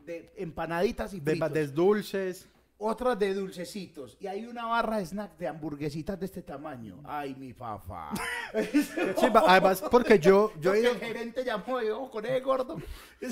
de 0.05 0.31
empanaditas 0.38 1.13
y 1.13 1.19
De, 1.19 1.31
fritos, 1.33 1.53
de 1.53 1.67
dulces. 1.67 2.47
Otras 2.80 3.17
de 3.17 3.34
dulcecitos 3.34 4.17
y 4.19 4.28
hay 4.28 4.45
una 4.45 4.65
barra 4.67 4.97
de 4.99 5.05
snacks 5.05 5.38
de 5.39 5.47
hamburguesitas 5.47 6.19
de 6.19 6.25
este 6.28 6.41
tamaño. 6.43 7.01
Ay, 7.05 7.34
mi 7.36 7.53
chimba. 9.15 9.43
Además, 9.47 9.84
porque 9.89 10.19
yo, 10.19 10.51
yo, 10.59 10.75
ido- 10.75 10.91
el 10.91 10.99
gerente 10.99 11.43
llamó 11.43 11.82
y 11.82 11.89
ojo 11.89 12.11
con 12.11 12.25
ese 12.25 12.39
gordo. 12.41 12.78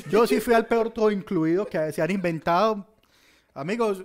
yo 0.09 0.25
sí 0.25 0.39
fui 0.39 0.53
al 0.53 0.65
peor 0.65 0.89
todo 0.91 1.11
incluido 1.11 1.65
que 1.65 1.91
se 1.91 2.01
han 2.01 2.11
inventado. 2.11 2.87
Amigos, 3.53 4.03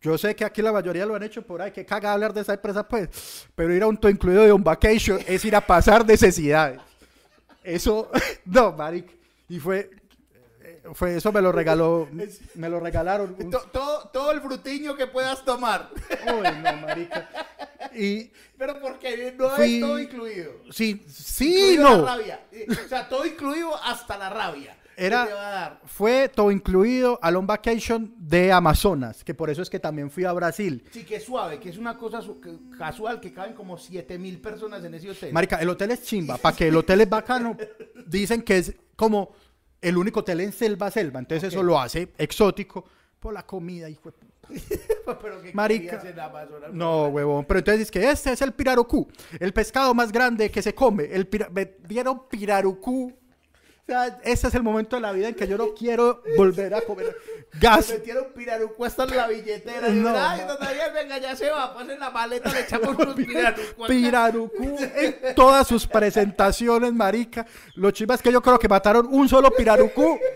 yo 0.00 0.16
sé 0.16 0.34
que 0.34 0.44
aquí 0.44 0.62
la 0.62 0.72
mayoría 0.72 1.04
lo 1.04 1.14
han 1.14 1.22
hecho 1.24 1.42
por 1.46 1.60
ahí, 1.60 1.70
que 1.72 1.84
caga 1.84 2.12
hablar 2.12 2.32
de 2.32 2.40
esa 2.40 2.54
empresa, 2.54 2.86
pues, 2.88 3.46
pero 3.54 3.74
ir 3.74 3.82
a 3.82 3.86
un 3.86 3.96
todo 3.96 4.10
incluido 4.10 4.42
de 4.44 4.52
un 4.52 4.64
vacation 4.64 5.18
es 5.26 5.44
ir 5.44 5.54
a 5.56 5.60
pasar 5.60 6.06
necesidades. 6.06 6.80
Eso, 7.62 8.10
no, 8.46 8.72
maric. 8.72 9.10
Y 9.48 9.58
fue, 9.58 9.90
fue 10.94 11.16
eso 11.16 11.32
me 11.32 11.40
lo 11.42 11.52
regaló, 11.52 12.08
me 12.54 12.68
lo 12.68 12.80
regalaron. 12.80 13.36
un- 13.38 13.50
todo, 13.50 14.08
todo 14.12 14.30
el 14.32 14.40
frutiño 14.40 14.96
que 14.96 15.06
puedas 15.06 15.44
tomar. 15.44 15.90
Uy, 16.26 16.62
no, 16.62 16.76
marica. 16.86 17.28
Y 17.94 18.30
Pero 18.56 18.80
porque 18.80 19.34
no 19.38 19.50
Fui- 19.50 19.74
es 19.76 19.80
todo 19.80 19.98
incluido. 20.00 20.52
sí, 20.70 21.04
sí, 21.08 21.72
Incluido 21.74 21.82
no. 21.98 22.04
La 22.04 22.16
rabia. 22.16 22.40
Eh, 22.52 22.66
O 22.84 22.88
sea, 22.88 23.08
todo 23.08 23.24
incluido 23.24 23.74
hasta 23.82 24.18
la 24.18 24.28
rabia. 24.28 24.76
Era- 24.96 25.26
te 25.28 25.32
va 25.32 25.46
a 25.46 25.50
dar. 25.52 25.80
Fue 25.86 26.28
todo 26.28 26.50
incluido 26.50 27.20
a 27.22 27.30
long 27.30 27.46
vacation 27.46 28.12
de 28.18 28.50
Amazonas, 28.50 29.22
que 29.22 29.32
por 29.32 29.48
eso 29.48 29.62
es 29.62 29.70
que 29.70 29.78
también 29.78 30.10
fui 30.10 30.24
a 30.24 30.32
Brasil. 30.32 30.84
Sí, 30.90 31.04
que 31.04 31.16
es 31.16 31.24
suave, 31.24 31.60
que 31.60 31.68
es 31.70 31.78
una 31.78 31.96
cosa 31.96 32.20
casual, 32.76 33.20
que 33.20 33.32
caben 33.32 33.54
como 33.54 33.78
7 33.78 34.18
mil 34.18 34.40
personas 34.40 34.84
en 34.84 34.94
ese 34.94 35.08
hotel. 35.10 35.32
Marica, 35.32 35.56
el 35.60 35.68
hotel 35.68 35.92
es 35.92 36.02
chimba. 36.02 36.36
Para 36.36 36.56
que 36.56 36.66
el 36.66 36.76
hotel 36.76 37.00
es 37.02 37.08
bacano, 37.08 37.56
dicen 38.06 38.42
que 38.42 38.58
es 38.58 38.74
como 38.96 39.30
el 39.80 39.96
único 39.96 40.20
hotel 40.20 40.40
en 40.40 40.52
selva 40.52 40.90
selva. 40.90 41.20
Entonces 41.20 41.52
eso 41.52 41.62
lo 41.62 41.78
hace 41.80 42.12
exótico 42.18 42.84
por 43.20 43.32
la 43.34 43.44
comida, 43.46 43.88
hijo 43.88 44.10
de 44.10 44.16
puta. 44.18 44.28
Pero 45.22 45.42
que 45.42 45.52
Marica. 45.52 45.98
querías 45.98 46.14
en 46.16 46.20
Amazonas? 46.20 46.72
No, 46.72 47.08
huevón. 47.08 47.44
Pero 47.44 47.58
entonces 47.58 47.82
es 47.82 47.90
que 47.90 48.10
este 48.10 48.32
es 48.32 48.40
el 48.42 48.52
pirarucú, 48.52 49.08
el 49.40 49.52
pescado 49.52 49.92
más 49.94 50.10
grande 50.12 50.50
que 50.50 50.62
se 50.62 50.74
come. 50.74 51.04
El 51.04 51.26
pira- 51.28 51.50
dieron 51.86 52.28
pirarucú. 52.28 53.12
Sea, 53.88 54.20
ese 54.22 54.48
es 54.48 54.54
el 54.54 54.62
momento 54.62 54.96
de 54.96 55.00
la 55.02 55.12
vida 55.12 55.28
en 55.28 55.34
que 55.34 55.48
yo 55.48 55.56
no 55.56 55.72
quiero 55.72 56.22
volver 56.36 56.74
a 56.74 56.82
comer 56.82 57.16
Me 57.54 57.58
gas. 57.58 57.88
metieron 57.88 58.26
pirarucu 58.34 58.84
hasta 58.84 59.04
en 59.04 59.16
la 59.16 59.26
billetera. 59.26 59.88
No, 59.88 60.10
no, 60.12 60.18
Ay, 60.28 60.42
Daniel, 60.60 60.90
venga, 60.92 61.16
ya 61.16 61.34
se 61.34 61.48
va. 61.48 61.72
Pues 61.72 61.88
en 61.88 61.98
la 61.98 62.10
maleta 62.10 62.52
le 62.52 62.60
echamos 62.60 62.94
unos 62.98 63.14
pirarucu. 63.16 63.84
acá". 63.84 63.86
Pirarucú 63.88 64.76
en 64.94 65.34
todas 65.34 65.66
sus 65.66 65.86
presentaciones, 65.86 66.92
marica. 66.92 67.46
Lo 67.76 67.90
chimba 67.90 68.16
es 68.16 68.20
que 68.20 68.30
yo 68.30 68.42
creo 68.42 68.58
que 68.58 68.68
mataron 68.68 69.06
un 69.10 69.26
solo 69.26 69.50
pirarucú. 69.52 70.18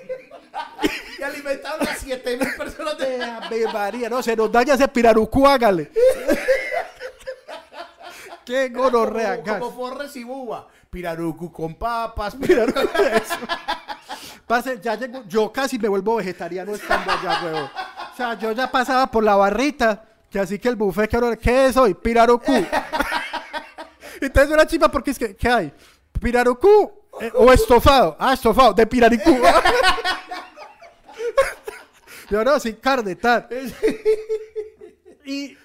Y 1.19 1.23
alimentaron 1.23 1.87
a 1.87 1.95
7 1.95 2.37
mil 2.37 2.49
personas 2.57 2.99
de... 2.99 3.23
Ave 3.23 3.65
María, 3.73 4.11
no, 4.11 4.23
se 4.23 4.35
nos 4.35 4.51
daña 4.51 4.75
ese 4.75 4.89
pirarucú, 4.89 5.47
hágale. 5.47 5.91
Qué 8.45 8.69
gonorrea, 8.69 9.37
como, 9.37 9.47
gas. 9.47 9.59
como 9.61 9.73
Forres 9.73 10.17
y 10.17 10.25
Buba. 10.25 10.69
Pirarucu 10.91 11.53
con 11.53 11.75
papas. 11.75 12.35
Pirarucú, 12.35 12.81
eso. 12.81 13.35
Parce, 14.47 14.81
ya 14.83 14.95
llegó, 14.97 15.25
yo 15.27 15.53
casi 15.53 15.79
me 15.79 15.89
vuelvo 15.89 16.17
vegetariano 16.17 16.75
estando 16.75 17.11
allá, 17.11 17.41
huevo. 17.45 17.71
O 18.13 18.17
sea, 18.17 18.39
yo 18.39 18.53
ya 18.53 18.71
pasaba 18.71 19.07
por 19.11 19.25
la 19.25 19.37
barrita, 19.37 20.05
que 20.29 20.39
así 20.39 20.59
que 20.59 20.69
el 20.69 20.77
buffet, 20.77 21.09
que 21.09 21.17
ahora, 21.17 21.37
¿qué 21.37 21.67
es 21.67 21.77
hoy? 21.77 21.95
Pirarucú. 21.95 22.53
Entonces 24.21 24.53
una 24.53 24.67
chiva 24.67 24.91
porque 24.91 25.13
es 25.13 25.19
que, 25.19 25.35
¿qué 25.35 25.49
hay? 25.49 25.73
¿Pirarucú 26.21 26.93
eh, 27.21 27.33
o 27.35 27.53
estofado? 27.53 28.17
Ah, 28.19 28.35
estofado, 28.35 28.75
de 28.75 28.87
pirarucú. 28.87 29.37
Yo 32.31 32.45
no, 32.45 32.59
sin 32.61 32.77
carne, 32.77 33.17
tal. 33.17 33.49
Y, 35.25 35.57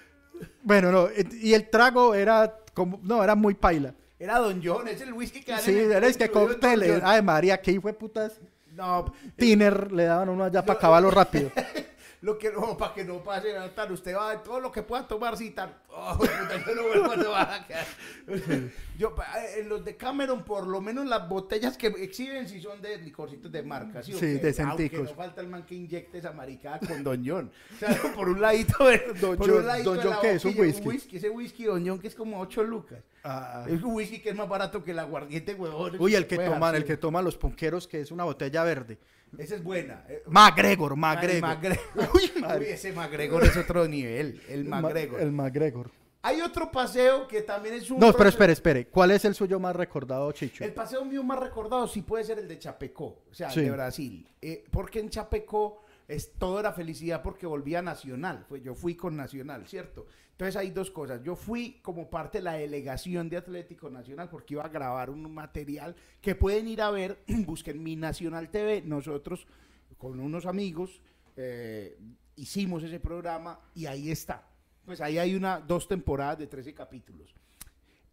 bueno, 0.62 0.92
no, 0.92 1.08
y 1.40 1.54
el 1.54 1.68
trago 1.70 2.14
era 2.14 2.54
como, 2.78 2.98
no, 3.02 3.22
era 3.22 3.34
muy 3.34 3.54
paila. 3.54 3.92
Era 4.18 4.38
Don 4.38 4.60
John, 4.64 4.88
es 4.88 5.00
el 5.00 5.12
whisky 5.12 5.42
que 5.42 5.56
Sí, 5.58 5.70
en 5.72 5.76
el- 5.86 5.92
eres 5.92 6.16
que 6.16 6.30
cócteles. 6.30 7.02
Ay, 7.04 7.20
María, 7.22 7.60
que 7.60 7.72
hijo 7.72 7.86
de 7.88 7.94
putas. 7.94 8.40
No, 8.74 9.12
Tiner 9.36 9.92
le 9.92 10.04
daban 10.04 10.28
uno 10.28 10.44
allá 10.44 10.62
para 10.66 10.78
acabarlo 10.78 11.10
rápido. 11.10 11.50
lo 12.20 12.36
que 12.36 12.50
no, 12.50 12.76
para 12.76 12.94
que 12.94 13.04
no 13.04 13.22
pase 13.22 13.52
nada, 13.52 13.92
usted 13.92 14.16
va 14.16 14.42
todo 14.42 14.58
lo 14.58 14.72
que 14.72 14.82
pueda 14.82 15.06
tomar, 15.06 15.36
sí, 15.36 15.50
tal. 15.50 15.76
Oh, 15.88 16.14
puta, 16.18 16.64
yo 16.66 16.74
no 16.74 16.82
vuelvo 17.06 17.34
a. 17.34 17.66
Yo, 18.98 19.14
eh, 19.36 19.60
en 19.60 19.68
los 19.68 19.84
de 19.84 19.96
Cameron, 19.96 20.44
por 20.44 20.66
lo 20.66 20.80
menos 20.80 21.06
las 21.06 21.28
botellas 21.28 21.76
que 21.78 21.86
exhiben 21.86 22.48
sí 22.48 22.60
son 22.60 22.82
de 22.82 22.98
licorcitos 22.98 23.50
de 23.52 23.62
marca, 23.62 24.02
¿sí? 24.02 24.12
qué? 24.12 24.38
decenticos. 24.38 24.98
Aunque 24.98 25.12
no 25.12 25.16
falta 25.16 25.40
el 25.40 25.46
man 25.46 25.64
que 25.64 25.76
inyecte 25.76 26.18
esa 26.18 26.32
maricada 26.32 26.80
con 27.04 27.24
John. 27.24 27.50
O 27.74 27.78
sea, 27.78 28.12
por 28.14 28.28
un 28.28 28.40
ladito, 28.40 28.84
de- 28.84 29.14
Don 29.20 29.36
por 29.36 29.50
un 29.50 29.66
ladito 29.66 29.94
de 29.94 30.04
la 30.04 30.20
¿qué 30.20 30.32
es? 30.32 30.44
¿Un 30.44 30.54
whisky? 30.58 31.16
Ese 31.16 31.30
whisky 31.30 31.66
John 31.66 32.00
que 32.00 32.08
es 32.08 32.14
como 32.16 32.40
8 32.40 32.64
lucas. 32.64 32.98
Ah, 33.22 33.64
Es 33.68 33.82
un 33.82 33.94
whisky 33.94 34.20
que 34.20 34.30
es 34.30 34.34
más 34.34 34.48
barato 34.48 34.82
que 34.82 34.90
el 34.90 34.98
aguardiente, 34.98 35.54
huevón. 35.54 35.96
Uy, 35.98 36.14
el 36.14 36.26
que 36.26 36.36
toman, 36.36 36.74
el 36.74 36.84
que 36.84 36.96
toman 36.96 37.24
los 37.24 37.36
ponqueros, 37.36 37.86
que 37.86 38.00
es 38.00 38.10
una 38.10 38.24
botella 38.24 38.64
verde. 38.64 38.98
Esa 39.36 39.56
es 39.56 39.62
buena. 39.62 40.04
Eh, 40.08 40.22
McGregor, 40.26 40.96
McGregor. 40.96 41.40
McGregor. 41.42 42.10
Uy, 42.14 42.30
ese 42.66 42.92
McGregor 42.92 43.44
es 43.44 43.56
otro 43.56 43.86
nivel, 43.86 44.40
el 44.48 44.64
McGregor. 44.64 45.20
El 45.20 45.32
McGregor. 45.32 45.90
Hay 46.22 46.40
otro 46.40 46.70
paseo 46.70 47.28
que 47.28 47.42
también 47.42 47.76
es 47.76 47.90
un... 47.90 48.00
No, 48.00 48.12
pero 48.12 48.28
espere, 48.28 48.52
espere. 48.52 48.86
¿Cuál 48.88 49.12
es 49.12 49.24
el 49.24 49.34
suyo 49.34 49.60
más 49.60 49.76
recordado, 49.76 50.30
Chicho? 50.32 50.64
El 50.64 50.72
paseo 50.72 51.04
mío 51.04 51.22
más 51.22 51.38
recordado 51.38 51.86
sí 51.86 52.02
puede 52.02 52.24
ser 52.24 52.38
el 52.40 52.48
de 52.48 52.58
Chapecó, 52.58 53.22
o 53.30 53.34
sea, 53.34 53.50
Sí. 53.50 53.60
de 53.60 53.70
Brasil. 53.70 54.28
Eh, 54.42 54.64
porque 54.70 54.98
en 54.98 55.10
Chapecó 55.10 55.84
es 56.08 56.32
toda 56.32 56.62
la 56.62 56.72
felicidad 56.72 57.22
porque 57.22 57.46
volvía 57.46 57.82
Nacional. 57.82 58.44
Pues 58.48 58.62
yo 58.64 58.74
fui 58.74 58.96
con 58.96 59.16
Nacional, 59.16 59.66
¿cierto? 59.68 60.06
Entonces 60.38 60.54
hay 60.54 60.70
dos 60.70 60.88
cosas. 60.92 61.20
Yo 61.24 61.34
fui 61.34 61.80
como 61.82 62.08
parte 62.08 62.38
de 62.38 62.44
la 62.44 62.52
delegación 62.52 63.28
de 63.28 63.38
Atlético 63.38 63.90
Nacional 63.90 64.28
porque 64.30 64.54
iba 64.54 64.62
a 64.62 64.68
grabar 64.68 65.10
un 65.10 65.34
material 65.34 65.96
que 66.20 66.36
pueden 66.36 66.68
ir 66.68 66.80
a 66.80 66.92
ver. 66.92 67.18
Busquen 67.44 67.82
mi 67.82 67.96
Nacional 67.96 68.48
TV. 68.48 68.82
Nosotros 68.82 69.48
con 69.96 70.20
unos 70.20 70.46
amigos 70.46 71.02
eh, 71.36 71.98
hicimos 72.36 72.84
ese 72.84 73.00
programa 73.00 73.58
y 73.74 73.86
ahí 73.86 74.12
está. 74.12 74.46
Pues 74.86 75.00
ahí 75.00 75.18
hay 75.18 75.34
una, 75.34 75.58
dos 75.58 75.88
temporadas 75.88 76.38
de 76.38 76.46
13 76.46 76.72
capítulos. 76.72 77.34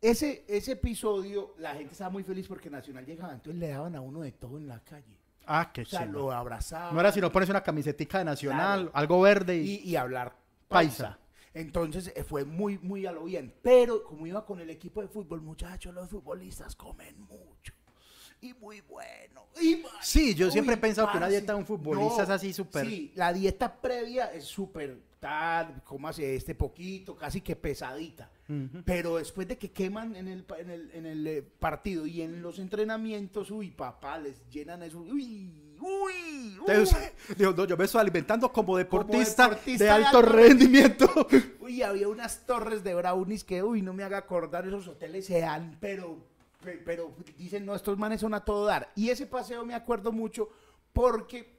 Ese, 0.01 0.45
ese 0.47 0.71
episodio, 0.71 1.53
la 1.59 1.75
gente 1.75 1.91
estaba 1.91 2.09
muy 2.09 2.23
feliz 2.23 2.47
porque 2.47 2.71
Nacional 2.71 3.05
llegaba, 3.05 3.33
entonces 3.33 3.59
le 3.59 3.67
daban 3.67 3.95
a 3.95 4.01
uno 4.01 4.21
de 4.21 4.31
todo 4.31 4.57
en 4.57 4.67
la 4.67 4.79
calle. 4.79 5.19
Ah, 5.45 5.69
qué 5.71 5.83
O 5.83 5.85
sea, 5.85 6.07
lo 6.07 6.31
abrazaban. 6.31 6.91
No 6.95 6.99
era 7.01 7.11
si 7.11 7.21
no 7.21 7.31
pones 7.31 7.49
una 7.49 7.61
camisetica 7.61 8.17
de 8.17 8.25
Nacional, 8.25 8.79
Claro. 8.85 8.91
algo 8.97 9.21
verde 9.21 9.57
y... 9.57 9.75
y, 9.75 9.89
y 9.91 9.95
hablar 9.95 10.35
Paisa. 10.67 11.03
paisa. 11.03 11.19
Entonces 11.55 12.11
eh, 12.15 12.23
fue 12.23 12.43
muy, 12.45 12.77
muy 12.77 13.05
a 13.05 13.11
lo 13.13 13.23
bien. 13.23 13.51
Pero 13.63 14.03
como 14.03 14.27
iba 14.27 14.45
con 14.45 14.59
el 14.59 14.69
equipo 14.69 15.01
de 15.01 15.07
fútbol, 15.07 15.41
muchachos, 15.41 15.93
los 15.95 16.09
futbolistas 16.09 16.75
comen 16.75 17.19
mucho. 17.21 17.73
Y 18.41 18.53
muy 18.53 18.81
bueno. 18.81 19.45
Y, 19.59 19.81
Sí, 20.01 20.35
yo 20.35 20.51
siempre 20.51 20.75
he 20.75 20.77
pensado 20.77 21.09
que 21.09 21.17
una 21.17 21.29
dieta 21.29 21.53
de 21.53 21.59
un 21.59 21.65
futbolista 21.65 22.23
es 22.23 22.29
así 22.29 22.53
súper- 22.53 22.85
Sí, 22.85 23.11
la 23.15 23.31
dieta 23.33 23.81
previa 23.81 24.25
es 24.33 24.43
súper 24.43 24.99
tal, 25.21 25.81
cómase 25.83 26.35
este 26.35 26.53
poquito, 26.53 27.15
casi 27.15 27.39
que 27.41 27.55
pesadita. 27.55 28.29
Pero 28.83 29.15
después 29.15 29.47
de 29.47 29.57
que 29.57 29.71
queman 29.71 30.15
en 30.15 30.27
el, 30.27 30.45
en 30.59 30.69
el, 30.69 30.91
en 30.93 31.05
el, 31.07 31.25
eh, 31.25 31.41
partido 31.41 32.05
y 32.05 32.21
en 32.21 32.41
los 32.43 32.59
entrenamientos, 32.59 33.49
uy, 33.49 33.71
papá, 33.71 34.19
les 34.19 34.47
llenan 34.49 34.83
eso. 34.83 34.99
Uy, 34.99 35.64
uy, 35.79 36.57
no, 37.55 37.65
yo 37.65 37.77
me 37.77 37.85
estoy 37.85 38.01
alimentando 38.01 38.51
como 38.51 38.77
deportista, 38.77 39.49
deportista 39.49 39.83
de 39.83 39.89
de 39.99 40.05
alto 40.05 40.21
rendimiento. 40.21 41.27
Uy, 41.59 41.81
había 41.81 42.07
unas 42.07 42.45
torres 42.45 42.83
de 42.83 42.93
brownies 42.95 43.43
que, 43.43 43.61
uy, 43.63 43.81
no 43.81 43.93
me 43.93 44.03
haga 44.03 44.17
acordar, 44.17 44.65
esos 44.67 44.87
hoteles 44.87 45.25
sean, 45.25 45.77
pero, 45.79 46.17
pe- 46.63 46.81
pero 46.85 47.11
dicen, 47.37 47.65
no, 47.65 47.75
estos 47.75 47.97
manes 47.97 48.21
son 48.21 48.33
a 48.33 48.43
todo 48.45 48.65
dar. 48.65 48.91
Y 48.95 49.09
ese 49.09 49.25
paseo 49.27 49.65
me 49.65 49.73
acuerdo 49.75 50.11
mucho 50.11 50.49
porque, 50.93 51.55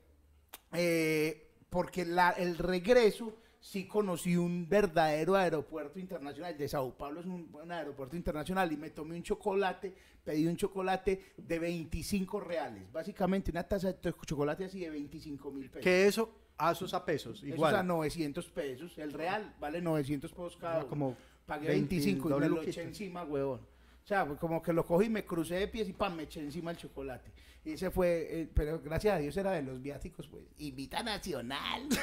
eh, 0.72 1.48
porque 1.70 2.04
la- 2.04 2.30
el 2.30 2.58
regreso 2.58 3.34
sí 3.66 3.84
conocí 3.86 4.36
un 4.36 4.68
verdadero 4.68 5.34
aeropuerto 5.34 5.98
internacional. 5.98 6.56
De 6.56 6.68
Sao 6.68 6.96
Paulo 6.96 7.18
es 7.20 7.26
un, 7.26 7.48
un 7.52 7.72
aeropuerto 7.72 8.14
internacional 8.14 8.70
y 8.72 8.76
me 8.76 8.90
tomé 8.90 9.16
un 9.16 9.22
chocolate, 9.24 9.92
pedí 10.24 10.46
un 10.46 10.56
chocolate 10.56 11.32
de 11.36 11.58
25 11.58 12.38
reales. 12.40 12.90
Básicamente 12.92 13.50
una 13.50 13.64
taza 13.64 13.92
de 13.92 14.14
chocolate 14.24 14.66
así 14.66 14.80
de 14.80 14.90
25 14.90 15.50
mil 15.50 15.68
pesos. 15.68 15.82
que 15.84 16.06
eso, 16.06 16.30
a 16.58 16.74
sus 16.76 16.94
a 16.94 17.04
pesos, 17.04 17.38
Eso 17.38 17.46
es 17.46 17.52
a 17.52 17.54
igual. 17.56 17.86
900 17.86 18.46
pesos. 18.50 18.96
El 18.98 19.12
real 19.12 19.54
vale 19.58 19.80
900 19.82 20.30
pesos 20.30 20.56
cada 20.56 20.76
Ah, 20.76 20.78
uno. 20.80 20.88
como 20.88 21.16
Pagué 21.44 21.68
20 21.68 21.94
25 21.96 22.28
y 22.28 22.40
me 22.40 22.48
lo 22.48 22.62
eché 22.62 22.82
encima, 22.82 23.24
huevón. 23.24 23.60
O 24.06 24.08
sea, 24.08 24.24
pues 24.24 24.38
como 24.38 24.62
que 24.62 24.72
lo 24.72 24.86
cogí, 24.86 25.08
me 25.08 25.24
crucé 25.24 25.56
de 25.56 25.66
pies 25.66 25.88
y 25.88 25.92
pam, 25.92 26.14
me 26.14 26.22
eché 26.22 26.38
encima 26.38 26.70
el 26.70 26.76
chocolate. 26.76 27.28
Y 27.64 27.72
ese 27.72 27.90
fue, 27.90 28.28
eh, 28.30 28.48
pero 28.54 28.80
gracias 28.80 29.16
a 29.16 29.18
Dios 29.18 29.36
era 29.36 29.50
de 29.50 29.62
los 29.62 29.82
viáticos, 29.82 30.28
pues. 30.28 30.44
Invita 30.58 31.02
Nacional. 31.02 31.88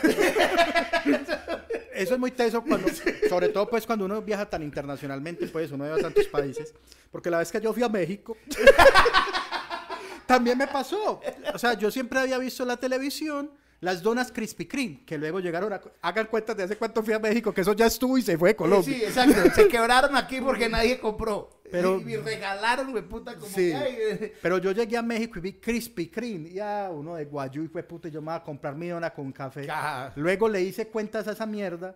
Eso 1.96 2.14
es 2.16 2.20
muy 2.20 2.32
teso 2.32 2.62
cuando, 2.62 2.90
sobre 3.30 3.48
todo 3.48 3.70
pues 3.70 3.86
cuando 3.86 4.04
uno 4.04 4.22
viaja 4.22 4.50
tan 4.50 4.64
internacionalmente, 4.64 5.48
pues 5.48 5.72
uno 5.72 5.86
va 5.86 5.96
a 5.96 6.00
tantos 6.00 6.28
países. 6.28 6.74
Porque 7.10 7.30
la 7.30 7.38
vez 7.38 7.50
que 7.50 7.62
yo 7.62 7.72
fui 7.72 7.84
a 7.84 7.88
México, 7.88 8.36
también 10.28 10.58
me 10.58 10.68
pasó. 10.68 11.22
O 11.54 11.58
sea, 11.58 11.76
yo 11.76 11.90
siempre 11.90 12.20
había 12.20 12.38
visto 12.38 12.66
la 12.66 12.76
televisión 12.76 13.50
las 13.84 14.02
donas 14.02 14.32
Krispy 14.32 14.66
Kreme, 14.66 15.04
que 15.06 15.18
luego 15.18 15.42
llegaron 15.42 15.74
a... 15.74 15.82
Hagan 16.02 16.28
cuentas 16.28 16.56
de 16.56 16.64
hace 16.64 16.78
cuánto 16.78 17.04
fui 17.04 17.14
a 17.14 17.20
México, 17.20 17.54
que 17.54 17.62
eso 17.62 17.74
ya 17.74 17.86
estuvo 17.86 18.18
y 18.18 18.22
se 18.22 18.38
fue 18.38 18.50
de 18.50 18.56
Colombia. 18.56 18.96
Sí, 18.96 19.04
exacto. 19.04 19.36
Se 19.54 19.68
quebraron 19.68 20.16
aquí 20.16 20.40
porque 20.40 20.70
nadie 20.70 21.00
compró. 21.00 21.50
Pero- 21.74 22.00
y, 22.00 22.04
y 22.14 22.18
regalaron, 22.18 22.92
güey, 22.92 23.04
puta, 23.04 23.34
como 23.36 23.48
Sí. 23.48 23.70
que, 23.70 23.76
ay, 23.76 23.96
eh, 24.00 24.34
Pero 24.42 24.60
yo 24.60 24.72
llegué 24.72 24.96
a 24.96 25.02
México 25.02 25.40
y 25.40 25.42
vi 25.42 25.54
Krispy 25.54 26.08
Kreme. 26.08 26.50
Y 26.50 26.60
a 26.60 26.90
uno 26.92 27.16
de 27.16 27.26
Guayú 27.26 27.64
y 27.64 27.68
fue 27.68 27.84
puta, 27.84 28.10
yo 28.10 28.22
me 28.22 28.28
voy 28.28 28.36
a 28.36 28.44
comprar 28.44 28.76
mi 28.76 28.88
dona 28.90 29.10
con 29.10 29.32
café. 29.32 29.66
Caja. 29.66 30.14
Luego 30.16 30.48
le 30.48 30.62
hice 30.62 30.88
cuentas 30.88 31.28
a 31.28 31.32
esa 31.32 31.46
mierda, 31.46 31.96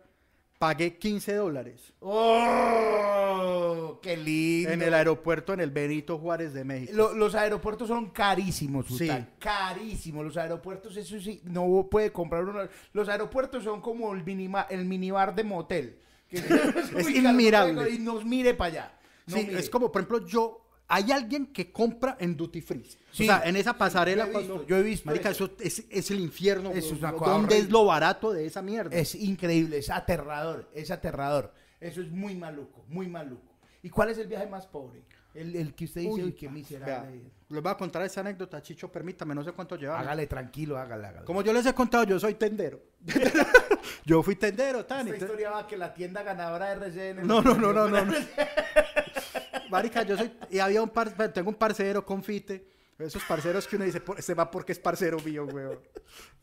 pagué 0.58 0.98
15 0.98 1.36
dólares 1.36 1.94
¡Oh! 2.00 4.00
¡Qué 4.02 4.18
lindo! 4.18 4.72
en 4.72 4.82
el 4.82 4.94
aeropuerto 4.94 5.54
en 5.54 5.60
el 5.60 5.72
Benito 5.72 6.18
Juárez 6.18 6.54
de 6.54 6.64
México. 6.64 6.92
Lo- 6.96 7.14
los 7.14 7.36
aeropuertos 7.36 7.88
son 7.88 8.10
carísimos, 8.10 8.88
Sí. 8.88 9.10
Carísimos. 9.40 10.26
Los 10.26 10.38
aeropuertos, 10.38 10.96
eso 10.98 11.20
sí, 11.20 11.42
no 11.46 11.88
puede 11.90 12.12
comprar 12.12 12.44
uno. 12.44 12.62
Los 12.94 13.10
aeropuertos 13.10 13.64
son 13.64 13.82
como 13.82 14.14
el, 14.14 14.24
minima, 14.24 14.68
el 14.70 14.86
minibar 14.86 15.36
de 15.36 15.44
motel. 15.44 15.98
que- 16.30 16.38
Es 16.98 17.10
inmirable. 17.10 17.90
Y 17.92 18.00
nos 18.00 18.26
mire 18.26 18.54
para 18.54 18.72
allá. 18.72 18.92
No 19.28 19.38
sí, 19.38 19.46
mire. 19.46 19.60
es 19.60 19.70
como, 19.70 19.92
por 19.92 20.02
ejemplo, 20.02 20.26
yo, 20.26 20.66
hay 20.88 21.12
alguien 21.12 21.48
que 21.48 21.72
compra 21.72 22.18
en 22.20 22.36
duty 22.36 22.62
free. 22.62 22.84
Sí. 23.12 23.24
O 23.24 23.26
sea, 23.26 23.44
en 23.46 23.56
esa 23.56 23.78
pasarela 23.78 24.26
Yo 24.26 24.32
he 24.32 24.38
visto, 24.38 24.54
cuando... 24.54 24.68
yo 24.68 24.78
he 24.78 24.84
visto 24.84 25.06
Marica, 25.06 25.30
eso. 25.30 25.46
eso 25.60 25.82
es, 25.82 25.86
es 25.90 26.12
el 26.12 26.20
infierno. 26.20 26.72
Eso 26.72 26.96
es 26.96 27.00
una 27.00 27.12
¿Dónde 27.12 27.58
es 27.58 27.70
lo 27.70 27.86
barato 27.86 28.32
de 28.32 28.46
esa 28.46 28.62
mierda? 28.62 28.96
Es 28.96 29.16
increíble, 29.16 29.78
es 29.78 29.90
aterrador, 29.90 30.70
es 30.74 30.92
aterrador. 30.92 31.54
Eso 31.80 32.02
es 32.02 32.10
muy 32.10 32.36
maluco, 32.36 32.84
muy 32.88 33.08
maluco. 33.08 33.54
¿Y 33.84 33.90
cuál 33.90 34.10
es 34.10 34.18
el 34.18 34.28
viaje 34.28 34.48
más 34.48 34.66
pobre? 34.66 35.04
El, 35.38 35.56
el 35.56 35.76
que 35.76 35.86
usted 35.86 36.02
dice, 36.02 36.24
uy, 36.24 36.34
qué 36.34 36.48
Vea, 36.48 36.54
miserable. 36.54 37.22
les 37.50 37.62
voy 37.62 37.72
a 37.72 37.78
contar 37.78 38.02
esa 38.02 38.22
anécdota, 38.22 38.60
Chicho, 38.60 38.92
permítame, 38.92 39.36
no 39.36 39.44
sé 39.44 39.52
cuánto 39.52 39.76
llevamos. 39.76 40.02
Hágale 40.02 40.26
tranquilo, 40.26 40.78
hágale, 40.78 41.08
hágale. 41.08 41.26
Como 41.26 41.44
yo 41.44 41.54
les 41.54 41.64
he 41.68 41.74
contado, 41.76 42.06
yo 42.06 42.20
soy 42.20 42.34
tendero. 42.34 42.82
yo 44.06 44.24
fui 44.24 44.36
tendero, 44.36 44.84
tan. 44.86 45.08
Esta 45.08 45.26
historia 45.26 45.52
va 45.52 45.68
que 45.68 45.78
la 45.78 45.94
tienda 45.94 46.24
ganadora 46.24 46.76
de 46.76 46.88
RCN... 46.88 47.28
No, 47.28 47.44
no, 47.44 47.54
no, 47.54 47.72
no, 47.72 47.88
no. 47.88 48.06
no. 48.06 48.14
Marica, 49.70 50.02
yo 50.02 50.18
soy. 50.18 50.32
Y 50.50 50.58
había 50.58 50.82
un 50.82 50.90
par, 50.90 51.12
tengo 51.32 51.50
un 51.50 51.56
parcero, 51.56 52.04
confite. 52.04 52.77
Esos 53.00 53.24
parceros 53.26 53.68
que 53.68 53.76
uno 53.76 53.86
dice, 53.86 54.02
"Por- 54.02 54.22
se 54.22 54.34
va 54.34 54.50
porque 54.50 54.72
es 54.72 54.80
parcero 54.80 55.20
mío, 55.20 55.46
weón. 55.46 55.80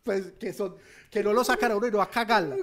Pues 0.02 0.32
que 0.38 0.52
son, 0.52 0.76
que 1.10 1.22
no 1.22 1.32
lo 1.32 1.42
sacan 1.42 1.72
a 1.72 1.76
uno 1.76 1.88
y 1.88 1.90
no 1.90 1.98
va 1.98 2.04
a 2.04 2.10
cagarla. 2.10 2.56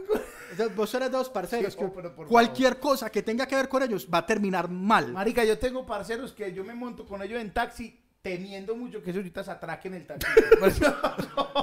Entonces, 0.51 0.75
vos 0.75 0.93
eres 0.93 1.11
dos 1.11 1.29
parceros. 1.29 1.73
Sí, 1.73 1.79
que 1.79 1.85
oh, 1.85 2.25
cualquier 2.27 2.79
cosa 2.79 3.09
que 3.09 3.21
tenga 3.21 3.45
que 3.45 3.55
ver 3.55 3.67
con 3.67 3.83
ellos 3.83 4.07
va 4.13 4.19
a 4.19 4.25
terminar 4.25 4.69
mal. 4.69 5.11
Marica, 5.11 5.43
yo 5.43 5.57
tengo 5.59 5.85
parceros 5.85 6.31
que 6.33 6.53
yo 6.53 6.63
me 6.63 6.73
monto 6.73 7.05
con 7.05 7.21
ellos 7.21 7.39
en 7.41 7.53
taxi 7.53 7.97
temiendo 8.21 8.75
mucho 8.75 9.01
que 9.01 9.09
ellos 9.09 9.21
ahorita 9.21 9.43
se 9.43 9.51
atraquen 9.51 9.95
el 9.95 10.05
taxi. 10.05 10.27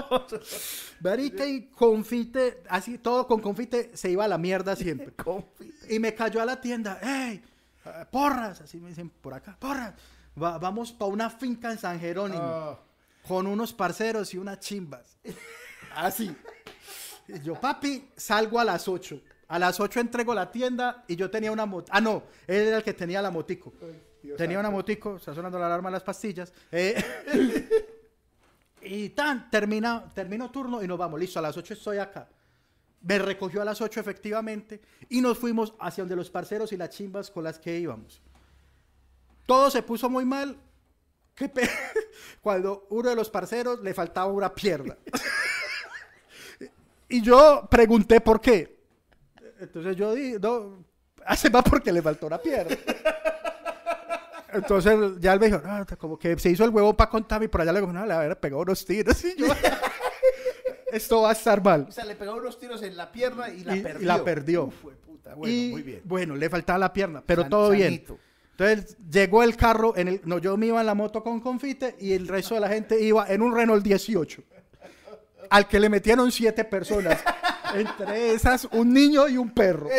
Marica, 1.01 1.47
y 1.47 1.67
confite, 1.69 2.63
así 2.69 2.99
todo 2.99 3.27
con 3.27 3.41
confite 3.41 3.97
se 3.97 4.11
iba 4.11 4.25
a 4.25 4.29
la 4.29 4.39
mierda 4.39 4.77
siempre. 4.77 5.13
Confite. 5.17 5.95
Y 5.95 5.99
me 5.99 6.15
cayó 6.15 6.41
a 6.43 6.45
la 6.45 6.61
tienda, 6.61 6.99
¡ey! 7.03 7.43
eh, 7.85 8.05
Porras, 8.11 8.61
así 8.61 8.79
me 8.79 8.89
dicen 8.89 9.11
por 9.11 9.35
acá, 9.35 9.57
porras. 9.59 9.95
Va- 10.41 10.59
vamos 10.59 10.93
para 10.93 11.11
una 11.11 11.31
finca 11.31 11.71
en 11.73 11.79
San 11.79 11.99
Jerónimo. 12.01 12.43
Ah. 12.43 12.79
con 13.27 13.47
unos 13.47 13.73
parceros 13.75 14.33
y 14.33 14.39
unas 14.39 14.59
chimbas. 14.61 15.19
Así. 15.95 16.35
Y 17.27 17.41
yo, 17.41 17.55
papi, 17.61 18.09
salgo 18.17 18.59
a 18.59 18.65
las 18.65 18.89
8. 18.89 19.21
A 19.49 19.59
las 19.59 19.81
8 19.81 20.01
entrego 20.01 20.33
la 20.35 20.51
tienda 20.51 21.05
y 21.09 21.15
yo 21.17 21.31
tenía 21.31 21.53
una 21.53 21.67
moto. 21.67 21.91
Ah, 21.95 22.01
no, 22.01 22.23
él 22.47 22.57
era 22.69 22.79
el 22.79 22.83
que 22.83 22.95
tenía 22.95 23.21
la 23.21 23.31
motico. 23.31 23.73
Tenía 24.37 24.59
una 24.59 24.71
motico, 24.71 25.17
está 25.17 25.35
sonando 25.35 25.59
la 25.59 25.67
alarma 25.67 25.91
de 25.91 25.93
las 25.95 26.03
pastillas. 26.03 26.53
Eh, 26.73 26.95
y 28.83 29.11
tan, 29.11 29.51
termina, 29.51 30.09
termino 30.15 30.51
turno 30.51 30.83
y 30.83 30.87
nos 30.87 30.99
vamos. 30.99 31.19
Listo, 31.21 31.39
a 31.39 31.43
las 31.43 31.57
8 31.57 31.75
estoy 31.75 31.99
acá. 31.99 32.29
Me 33.03 33.19
recogió 33.19 33.63
a 33.63 33.65
las 33.65 33.81
8 33.81 34.01
efectivamente 34.01 34.81
y 35.09 35.21
nos 35.21 35.39
fuimos 35.39 35.75
hacia 35.81 36.03
donde 36.03 36.17
los 36.17 36.31
parceros 36.31 36.73
y 36.73 36.77
las 36.77 36.91
chimbas 36.91 37.31
con 37.31 37.45
las 37.45 37.59
que 37.59 37.79
íbamos. 37.79 38.21
Todo 39.49 39.71
se 39.71 39.83
puso 39.83 40.11
muy 40.11 40.27
mal. 40.27 40.59
Qué 41.35 41.49
pe- 41.49 41.71
Cuando 42.43 42.87
uno 42.91 43.09
de 43.09 43.17
los 43.17 43.31
parceros 43.31 43.81
le 43.81 43.95
faltaba 43.95 44.31
una 44.31 44.55
pierna. 44.55 44.95
Y 47.11 47.23
yo 47.23 47.67
pregunté 47.71 48.21
por 48.21 48.39
qué. 48.39 48.81
Entonces 49.61 49.97
yo 49.97 50.15
di, 50.15 50.35
no, 50.39 50.85
hace 51.25 51.49
más 51.49 51.63
porque 51.65 51.91
le 51.91 52.03
faltó 52.03 52.27
una 52.27 52.37
pierna. 52.37 52.77
Entonces 54.53 54.95
ya 55.19 55.33
él 55.33 55.41
me 55.41 55.47
dijo, 55.47 55.59
no, 55.65 55.87
como 55.97 56.19
que 56.19 56.39
se 56.39 56.51
hizo 56.51 56.65
el 56.65 56.71
huevo 56.71 56.95
para 56.95 57.09
contarme 57.09 57.47
y 57.47 57.49
por 57.49 57.63
allá 57.63 57.73
le 57.73 57.81
digo, 57.81 57.91
no, 57.93 58.05
le 58.05 58.13
había 58.13 58.39
pegado 58.39 58.61
unos 58.63 58.85
tiros. 58.85 59.25
Y 59.25 59.37
yo, 59.37 59.47
esto 60.93 61.23
va 61.23 61.31
a 61.31 61.33
estar 61.33 61.63
mal. 61.65 61.87
O 61.89 61.93
sea, 61.93 62.05
le 62.05 62.15
pegó 62.15 62.35
unos 62.37 62.59
tiros 62.59 62.83
en 62.83 62.95
la 62.95 63.11
pierna 63.11 63.49
y 63.49 63.65
la 63.65 63.75
Y- 63.77 63.79
y 63.79 63.83
perdió. 63.83 64.07
la 64.07 64.23
perdió. 64.25 64.65
Uf, 64.65 64.75
puta. 65.07 65.35
Bueno, 65.35 65.55
y 65.55 65.69
muy 65.71 65.83
bien. 65.83 66.03
bueno, 66.05 66.37
le 66.37 66.51
faltaba 66.51 66.79
la 66.79 66.93
pierna, 66.93 67.23
pero 67.25 67.41
San- 67.43 67.51
todo 67.51 67.71
bien. 67.71 68.05
Entonces 68.59 68.97
llegó 69.09 69.45
el 69.45 69.57
carro, 69.57 69.97
en 69.97 70.09
el, 70.09 70.21
no, 70.25 70.39
yo 70.39 70.57
me 70.57 70.67
iba 70.67 70.81
en 70.81 70.87
la 70.87 70.95
moto 70.95 71.23
con 71.23 71.39
confite 71.41 71.95
y 72.01 72.13
el 72.13 72.27
resto 72.27 72.57
de 72.57 72.61
la 72.61 72.69
gente 72.69 73.01
iba 73.01 73.25
en 73.29 73.41
un 73.41 73.55
Renault 73.55 73.85
18, 73.85 74.43
al 75.51 75.69
que 75.69 75.79
le 75.79 75.89
metieron 75.89 76.33
siete 76.33 76.65
personas, 76.65 77.21
entre 77.73 78.33
esas 78.33 78.67
un 78.73 78.93
niño 78.93 79.29
y 79.29 79.37
un 79.37 79.51
perro. 79.51 79.89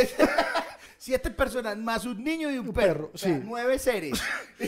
Siete 1.02 1.32
personas 1.32 1.78
más 1.78 2.04
un 2.06 2.22
niño 2.22 2.52
y 2.52 2.58
un, 2.58 2.68
Un 2.68 2.74
perro. 2.74 2.94
perro, 2.94 3.12
O 3.14 3.18
sea, 3.18 3.34
sí. 3.34 3.42
nueve 3.46 3.80
seres. 3.80 4.22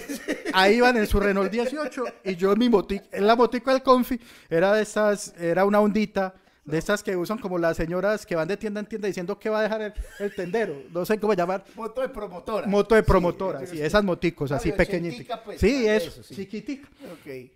Ahí 0.54 0.76
iban 0.76 0.96
en 0.96 1.06
su 1.06 1.20
Renault 1.20 1.52
18 1.52 2.06
y 2.24 2.36
yo 2.38 2.54
en 2.54 2.60
mi 2.60 2.70
motico, 2.70 3.04
en 3.12 3.28
la 3.28 3.36
motico 3.36 3.70
del 3.70 3.84
confi, 3.84 4.18
era 4.50 4.72
de 4.74 4.82
estas, 4.82 5.34
era 5.38 5.66
una 5.66 5.82
ondita 5.82 6.34
de 6.72 6.78
estas 6.78 7.04
que 7.04 7.16
usan 7.16 7.38
como 7.38 7.58
las 7.58 7.78
señoras 7.78 8.26
que 8.26 8.36
van 8.36 8.48
de 8.48 8.58
tienda 8.58 8.80
en 8.80 8.86
tienda 8.88 9.08
diciendo 9.08 9.38
que 9.38 9.50
va 9.50 9.60
a 9.60 9.64
dejar 9.64 9.82
el, 9.82 9.94
el 10.20 10.34
tendero, 10.34 10.76
no 10.92 11.06
sé 11.06 11.20
cómo 11.20 11.34
llamar. 11.34 11.64
Moto 11.76 12.02
de 12.02 12.10
promotora. 12.10 12.68
Moto 12.68 12.96
de 12.96 13.04
promotora, 13.04 13.60
sí, 13.62 13.68
sí, 13.68 13.78
sí. 13.78 13.84
esas 13.84 14.04
moticos 14.04 14.52
así 14.52 14.72
pequeñitas. 14.72 15.40
pues, 15.42 15.60
sí, 15.60 15.86
eso, 15.88 16.10
eso, 16.10 16.24
sí. 16.24 16.36
chiquitica. 16.36 16.88
Ok, 17.12 17.52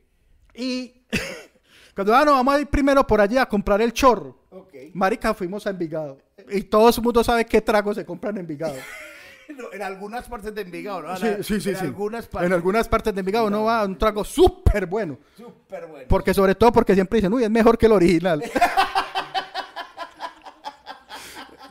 Y 0.54 0.94
cuando 1.96 2.14
ah, 2.16 2.26
no, 2.26 2.34
vamos 2.34 2.56
a 2.56 2.60
ir 2.60 2.68
primero 2.68 3.06
por 3.08 3.22
allí 3.22 3.38
a 3.38 3.46
comprar 3.46 3.82
el 3.82 3.94
chorro. 3.94 4.38
ok. 4.52 4.74
Marica, 4.94 5.34
fuimos 5.34 5.66
a 5.66 5.72
Envigado. 5.72 6.18
Y 6.50 6.62
todo 6.64 6.90
el 6.90 7.02
mundo 7.02 7.24
sabe 7.24 7.46
qué 7.46 7.62
tragos 7.62 7.96
se 7.96 8.06
compran 8.06 8.36
en 8.36 8.42
Envigado. 8.42 8.76
No, 9.48 9.72
en 9.72 9.84
algunas 9.84 10.28
partes 10.28 10.56
de 10.56 10.62
Envigado, 10.62 11.04
¿no? 11.04 11.16
Sí, 11.18 11.28
sí, 11.44 11.62
sí. 11.62 11.70
En 11.70 11.76
sí. 11.78 11.86
algunas 11.86 12.26
partes. 12.26 12.48
En 12.48 12.54
algunas 12.54 12.88
partes 12.90 13.14
de 13.14 13.20
Envigado 13.20 13.48
no 13.50 13.66
va 13.66 13.82
a 13.82 13.86
un 13.86 13.96
trago 13.96 14.24
súper 14.24 14.88
bueno. 14.88 15.20
Súper 15.38 15.86
bueno. 15.86 16.06
Porque 16.10 16.34
sobre 16.34 16.56
todo 16.56 16.72
porque 16.72 16.96
siempre 16.96 17.18
dicen, 17.18 17.32
uy, 17.32 17.44
es 17.44 17.50
mejor 17.52 17.78
que 17.78 17.86
el 17.86 17.92
original. 17.92 18.44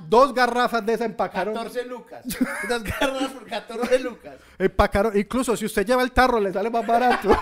Dos 0.09 0.34
garrafas 0.34 0.84
de 0.84 0.94
esa 0.94 1.05
empacaron. 1.05 1.55
14 1.55 1.84
lucas. 1.86 2.24
Unas 2.64 2.82
garras 2.84 3.30
por 3.32 3.46
14 3.46 3.98
lucas. 4.00 4.36
Empacaron. 4.59 5.16
Incluso 5.16 5.57
si 5.57 5.64
usted 5.66 5.86
lleva 5.86 6.02
el 6.02 6.12
tarro, 6.12 6.40
le 6.40 6.52
sale 6.52 6.70
más 6.70 6.86
barato. 6.86 7.28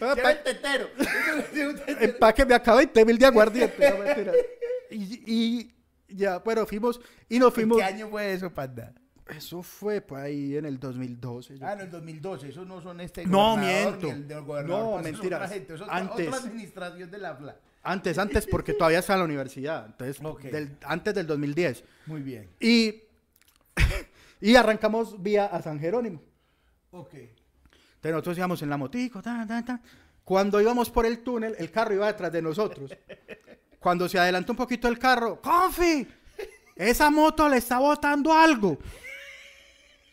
Lleva 0.00 0.30
el 0.32 0.42
tetero. 0.42 0.88
Empaque 2.00 2.44
me 2.44 2.54
acaba 2.54 2.78
20 2.78 3.04
mil 3.04 3.18
de 3.18 3.26
aguardiente. 3.26 3.90
No, 3.90 3.98
mentira. 3.98 4.32
y, 4.90 5.22
y 5.26 5.74
ya, 6.08 6.38
bueno, 6.38 6.66
fuimos 6.66 7.00
y 7.28 7.38
nos 7.38 7.48
¿En 7.50 7.54
fuimos. 7.54 7.78
qué 7.78 7.84
año 7.84 8.08
fue 8.08 8.32
eso, 8.32 8.50
panda? 8.52 8.92
Eso 9.26 9.62
fue 9.62 10.02
pues 10.02 10.22
ahí 10.22 10.56
en 10.56 10.66
el 10.66 10.78
2012. 10.78 11.58
yo 11.58 11.66
Ah, 11.66 11.72
en 11.72 11.80
el 11.80 11.90
2012. 11.90 12.48
Esos 12.50 12.66
no 12.66 12.82
son 12.82 13.00
este 13.00 13.24
No, 13.24 13.56
miento. 13.56 14.06
ni 14.06 14.10
el 14.12 14.28
del 14.28 14.42
gobernador, 14.42 14.84
No, 14.84 14.90
pues, 15.00 15.14
eso 15.14 15.22
eso 15.74 15.84
otra- 15.84 15.96
Antes. 15.96 16.28
Otra 16.28 16.38
administración 16.40 17.10
de 17.10 17.18
la 17.18 17.34
FLA. 17.36 17.56
Antes, 17.84 18.18
antes, 18.18 18.46
porque 18.46 18.72
todavía 18.78 18.98
está 19.00 19.12
en 19.12 19.18
la 19.20 19.24
universidad. 19.26 19.86
Entonces, 19.86 20.18
Ok. 20.24 20.42
del- 20.42 20.76
antes 20.84 21.14
del 21.14 21.26
2010. 21.26 21.84
Muy 22.06 22.22
bien. 22.22 22.50
Y, 22.58 23.02
y 24.40 24.56
arrancamos 24.56 25.22
vía 25.22 25.46
a 25.46 25.62
San 25.62 25.78
Jerónimo. 25.78 26.20
Ok. 26.90 27.12
Entonces 27.14 28.12
nosotros 28.12 28.38
íbamos 28.38 28.62
en 28.62 28.70
la 28.70 28.76
motico, 28.76 29.22
ta, 29.22 29.44
ta, 29.46 29.64
ta. 29.64 29.80
Cuando 30.24 30.60
íbamos 30.60 30.90
por 30.90 31.06
el 31.06 31.18
túnel, 31.20 31.54
el 31.58 31.70
carro 31.70 31.94
iba 31.94 32.06
detrás 32.06 32.32
de 32.32 32.42
nosotros. 32.42 32.90
Cuando 33.78 34.08
se 34.08 34.18
adelantó 34.18 34.52
un 34.52 34.56
poquito 34.56 34.88
el 34.88 34.98
carro, 34.98 35.40
¡Confi! 35.42 36.06
Esa 36.76 37.10
moto 37.10 37.48
le 37.48 37.58
está 37.58 37.78
botando 37.78 38.32
algo. 38.32 38.78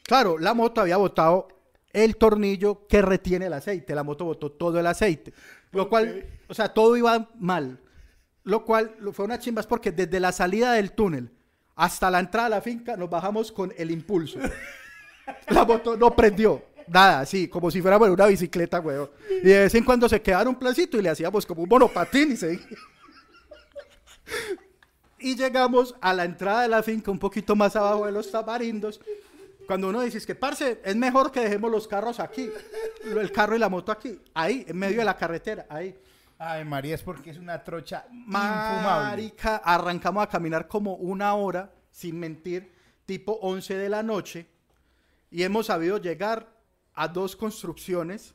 Claro, 0.03 0.37
la 0.37 0.53
moto 0.53 0.81
había 0.81 0.97
botado 0.97 1.47
el 1.93 2.17
tornillo 2.17 2.85
que 2.87 3.01
retiene 3.01 3.45
el 3.47 3.53
aceite. 3.53 3.95
La 3.95 4.03
moto 4.03 4.25
botó 4.25 4.51
todo 4.51 4.79
el 4.79 4.85
aceite. 4.87 5.33
Lo 5.71 5.89
cual, 5.89 6.25
o 6.51 6.53
sea, 6.53 6.67
todo 6.67 6.97
iba 6.97 7.29
mal. 7.39 7.79
Lo 8.43 8.65
cual 8.65 8.93
fue 9.13 9.23
una 9.23 9.39
chimba, 9.39 9.61
es 9.61 9.67
porque 9.67 9.93
desde 9.93 10.19
la 10.19 10.33
salida 10.33 10.73
del 10.73 10.91
túnel 10.91 11.31
hasta 11.77 12.11
la 12.11 12.19
entrada 12.19 12.47
a 12.47 12.49
la 12.49 12.61
finca 12.61 12.97
nos 12.97 13.09
bajamos 13.09 13.53
con 13.53 13.73
el 13.77 13.89
impulso. 13.89 14.37
La 15.47 15.63
moto 15.63 15.95
no 15.95 16.13
prendió. 16.13 16.61
Nada, 16.87 17.21
así, 17.21 17.47
como 17.47 17.71
si 17.71 17.81
fuera 17.81 17.95
bueno, 17.95 18.15
una 18.15 18.25
bicicleta, 18.25 18.81
weón. 18.81 19.09
Y 19.29 19.47
de 19.47 19.59
vez 19.59 19.75
en 19.75 19.85
cuando 19.85 20.09
se 20.09 20.21
quedaba 20.21 20.41
en 20.41 20.49
un 20.49 20.55
placito 20.55 20.97
y 20.97 21.01
le 21.01 21.09
hacíamos 21.09 21.45
como 21.45 21.63
un 21.63 21.69
monopatín 21.69 22.33
y 22.33 22.35
se... 22.35 22.59
Y 25.19 25.35
llegamos 25.37 25.95
a 26.01 26.13
la 26.13 26.25
entrada 26.25 26.63
de 26.63 26.67
la 26.67 26.83
finca, 26.83 27.11
un 27.11 27.19
poquito 27.19 27.55
más 27.55 27.77
abajo 27.77 28.07
de 28.07 28.11
los 28.11 28.29
tamarindos. 28.29 28.99
Cuando 29.67 29.87
uno 29.87 30.01
dice, 30.01 30.17
es 30.17 30.25
que, 30.25 30.35
parce, 30.35 30.81
es 30.83 30.95
mejor 30.97 31.31
que 31.31 31.39
dejemos 31.39 31.71
los 31.71 31.87
carros 31.87 32.19
aquí. 32.19 32.49
El 33.05 33.31
carro 33.31 33.55
y 33.55 33.59
la 33.59 33.69
moto 33.69 33.93
aquí. 33.93 34.19
Ahí, 34.33 34.65
en 34.67 34.77
medio 34.77 34.97
de 34.97 35.05
la 35.05 35.15
carretera, 35.15 35.65
ahí. 35.69 35.95
Ay, 36.43 36.65
María, 36.65 36.95
es 36.95 37.03
porque 37.03 37.29
es 37.29 37.37
una 37.37 37.63
trocha. 37.63 38.07
Marica, 38.11 39.57
arrancamos 39.57 40.23
a 40.23 40.27
caminar 40.27 40.67
como 40.67 40.95
una 40.95 41.35
hora, 41.35 41.71
sin 41.91 42.19
mentir, 42.19 42.73
tipo 43.05 43.33
11 43.43 43.77
de 43.77 43.87
la 43.87 44.01
noche, 44.01 44.47
y 45.29 45.43
hemos 45.43 45.67
sabido 45.67 45.99
llegar 45.99 46.51
a 46.95 47.07
dos 47.07 47.35
construcciones. 47.35 48.33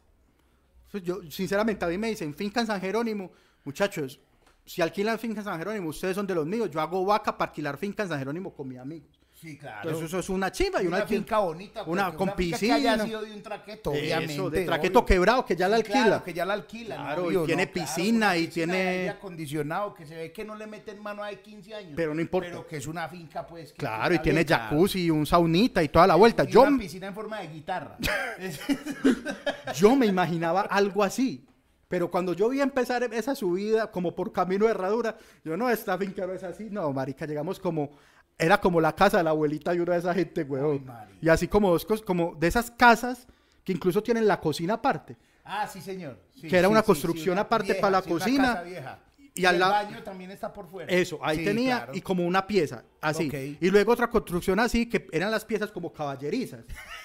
Pues 0.93 1.03
sinceramente, 1.31 1.85
a 1.85 1.89
mí 1.89 1.99
me 1.99 2.11
dicen, 2.11 2.33
finca 2.33 2.61
en 2.61 2.69
San 2.69 2.81
Jerónimo, 2.81 3.33
muchachos, 3.65 4.21
si 4.65 4.83
alquilan 4.83 5.19
finca 5.19 5.41
en 5.41 5.45
San 5.45 5.59
Jerónimo, 5.59 5.89
ustedes 5.89 6.15
son 6.15 6.29
de 6.29 6.37
los 6.37 6.47
míos, 6.47 6.71
yo 6.71 6.81
hago 6.81 7.05
vaca 7.05 7.37
para 7.37 7.51
alquilar 7.51 7.77
finca 7.77 8.05
en 8.05 8.09
San 8.09 8.21
Jerónimo 8.21 8.55
con 8.55 8.69
mis 8.69 8.79
amigos. 8.79 9.16
Sí, 9.37 9.59
claro. 9.59 9.83
Entonces 9.91 10.09
eso 10.09 10.19
es 10.19 10.29
una 10.31 10.51
chimba 10.51 10.83
y 10.83 10.87
una, 10.87 10.97
una, 10.97 11.07
finca 11.07 11.39
bonita. 11.41 11.83
una 11.83 12.05
porque 12.07 12.17
con 12.17 12.37
piscina. 12.37 12.77
Que 12.77 12.89
haya 12.89 13.05
sido 13.05 13.21
de 13.21 13.33
un 13.35 13.43
traqueto, 13.43 13.91
obviamente. 13.91 14.33
Eso, 14.33 14.49
de 14.49 14.65
traqueto 14.65 14.99
obvio. 15.01 15.07
quebrado, 15.07 15.45
que 15.45 15.55
ya 15.55 15.69
la 15.69 15.77
alquila. 15.77 16.05
Claro, 16.05 16.25
que 16.25 16.33
ya 16.33 16.47
la 16.47 16.55
alquila. 16.55 16.97
Claro, 16.97 17.31
y 17.31 17.47
tiene 17.47 17.67
piscina 17.67 18.29
una 18.29 18.37
y 18.39 18.47
piscina 18.47 18.73
tiene- 18.73 18.89
aire 18.89 19.09
acondicionado 19.11 19.93
que 19.93 20.07
se 20.07 20.17
ve 20.17 20.33
que 20.33 20.43
no 20.43 20.55
le 20.55 20.67
meten 20.67 21.03
mano 21.03 21.23
a 21.23 21.31
15 21.31 21.75
años. 21.75 21.93
Pero 21.95 22.15
no 22.15 22.21
importa. 22.23 22.49
Pero 22.49 22.67
que 22.67 22.79
es 22.79 22.87
una 22.87 23.07
finca, 23.11 23.47
pues. 23.47 23.73
que 23.73 23.79
Claro, 23.79 24.15
y 24.15 24.21
tiene 24.21 24.43
claro. 24.47 24.65
jacuzzi, 24.71 25.11
un 25.11 25.27
saunita 25.27 25.83
y 25.83 25.89
toda 25.91 26.07
la 26.07 26.15
vuelta. 26.15 26.45
Y 26.45 26.47
Yo, 26.47 26.63
una 26.63 26.79
piscina 26.79 27.09
en 27.09 27.15
forma 27.15 27.39
de 27.41 27.49
guitarra. 27.49 27.99
Yo 29.75 29.95
me 29.97 30.07
imaginaba 30.07 30.63
algo 30.63 31.05
así. 31.05 31.45
Pero 31.89 32.11
cuando 32.11 32.33
yo 32.33 32.49
vi 32.49 32.61
empezar 32.61 33.05
esa 33.13 33.37
subida 33.37 33.93
como 33.93 34.13
por 34.13 34.33
camino 34.33 34.65
de 34.65 34.73
herradura, 34.73 35.17
yo 35.45 35.57
no, 35.57 35.71
esta 35.71 35.97
finca 35.97 36.27
no 36.27 36.33
es 36.33 36.43
así. 36.43 36.69
No, 36.69 36.93
marica, 36.93 37.27
llegamos 37.27 37.61
como... 37.61 37.91
Era 38.39 38.61
como 38.61 38.81
la 38.81 38.95
casa 38.95 39.19
de 39.19 39.25
la 39.25 39.31
abuelita 39.31 39.73
de 39.73 39.81
una 39.81 39.95
de 39.95 39.99
esa 40.01 40.13
gente, 40.15 40.43
weón. 40.43 40.85
marica. 40.85 41.19
Y 41.23 41.29
así 41.29 41.49
como 41.49 41.71
dos 41.71 41.87
como 42.03 42.35
de 42.39 42.47
esas 42.49 42.71
casas 42.71 43.27
que 43.65 43.73
incluso 43.73 44.03
tienen 44.03 44.27
la 44.27 44.39
cocina 44.41 44.75
aparte. 44.75 45.17
ah, 45.45 45.67
sí, 45.67 45.81
señor. 45.81 46.19
Sí, 46.35 46.49
Que 46.49 46.59
era 46.59 46.69
sí, 46.69 46.73
una 46.73 46.81
sí, 46.81 46.87
construcción 46.87 47.33
una 47.33 47.43
aparte 47.43 47.67
vieja, 47.73 47.81
para 47.81 47.91
la 47.93 47.99
una 48.01 48.09
cocina. 48.09 48.45
casa 48.49 48.63
vieja. 48.63 48.99
Y 49.35 49.43
Y, 49.43 49.45
al 49.47 49.55
el 49.57 49.61
la- 49.61 49.69
baño 49.69 50.03
también 50.03 50.31
está 50.31 50.53
por 50.53 50.67
fuera. 50.69 50.91
Eso, 50.93 51.19
ahí 51.23 51.45
tenía 51.45 51.77
claro. 51.79 51.93
y 51.95 52.01
como 52.01 52.25
una 52.27 52.47
pieza, 52.47 52.85
así. 53.03 53.59
Y 53.61 53.71
luego 53.71 53.93
otra 53.93 54.09
construcción 54.09 54.59
así, 54.61 54.87
que 54.87 55.07
eran 55.13 55.31
las 55.31 55.45
piezas 55.45 55.71
como 55.73 55.93
caballerizas. 55.93 56.61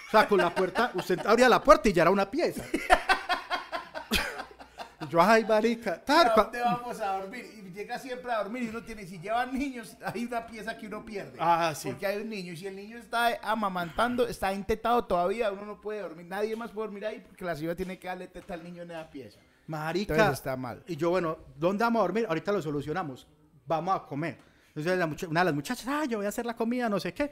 O 0.07 0.11
sea, 0.11 0.27
con 0.27 0.37
la 0.39 0.53
puerta, 0.53 0.91
usted 0.95 1.19
abría 1.25 1.47
la 1.49 1.61
puerta 1.63 1.89
y 1.89 1.93
ya 1.93 2.03
era 2.03 2.11
una 2.11 2.29
pieza. 2.29 2.63
Y 5.01 5.07
yo, 5.07 5.21
ay, 5.21 5.43
marica. 5.45 5.93
¿A 5.93 5.99
tal, 6.05 6.27
cua- 6.33 6.43
dónde 6.43 6.61
vamos 6.61 6.99
a 7.01 7.17
dormir? 7.17 7.45
Y 7.57 7.71
llega 7.71 7.97
siempre 7.97 8.31
a 8.31 8.43
dormir 8.43 8.63
y 8.63 8.69
uno 8.69 8.83
tiene, 8.83 9.05
si 9.05 9.19
llevan 9.19 9.51
niños, 9.57 9.97
hay 10.05 10.25
una 10.25 10.45
pieza 10.45 10.77
que 10.77 10.87
uno 10.87 11.03
pierde. 11.03 11.37
Ah, 11.39 11.73
sí. 11.75 11.89
Porque 11.89 12.05
hay 12.05 12.21
un 12.21 12.29
niño 12.29 12.53
y 12.53 12.57
si 12.57 12.67
el 12.67 12.75
niño 12.75 12.97
está 12.97 13.39
amamantando, 13.41 14.27
está 14.27 14.53
intetado 14.53 15.03
todavía, 15.05 15.51
uno 15.51 15.65
no 15.65 15.81
puede 15.81 16.01
dormir. 16.01 16.25
Nadie 16.27 16.55
más 16.55 16.71
puede 16.71 16.87
dormir 16.87 17.05
ahí 17.05 17.19
porque 17.25 17.43
la 17.45 17.55
ciudad 17.55 17.75
tiene 17.75 17.97
que 17.97 18.07
darle 18.07 18.27
teta 18.27 18.53
al 18.53 18.63
niño 18.63 18.83
en 18.83 18.91
esa 18.91 19.09
pieza. 19.09 19.39
Marica. 19.67 20.13
Entonces 20.13 20.39
está 20.39 20.55
mal. 20.57 20.83
Y 20.87 20.95
yo, 20.95 21.09
bueno, 21.09 21.37
¿dónde 21.55 21.83
vamos 21.83 21.99
a 21.99 22.03
dormir? 22.03 22.25
Ahorita 22.27 22.51
lo 22.51 22.61
solucionamos. 22.61 23.27
Vamos 23.65 23.95
a 23.95 24.03
comer. 24.05 24.37
Entonces 24.75 24.97
la 24.97 25.05
una 25.29 25.39
de 25.41 25.45
las 25.45 25.53
muchachas, 25.53 25.87
ah, 25.87 26.05
yo 26.05 26.17
voy 26.17 26.25
a 26.25 26.29
hacer 26.29 26.45
la 26.45 26.55
comida, 26.55 26.87
no 26.89 26.99
sé 26.99 27.13
qué. 27.13 27.31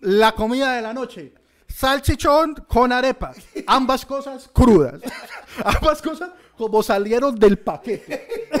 La 0.00 0.32
comida 0.32 0.72
de 0.74 0.82
la 0.82 0.92
noche. 0.94 1.34
Salchichón 1.66 2.54
con 2.68 2.92
arepa. 2.92 3.32
Ambas 3.66 4.04
cosas 4.04 4.48
crudas. 4.52 5.00
Ambas 5.64 6.02
cosas 6.02 6.30
como 6.60 6.82
salieron 6.82 7.34
del 7.34 7.58
paquete. 7.58 8.28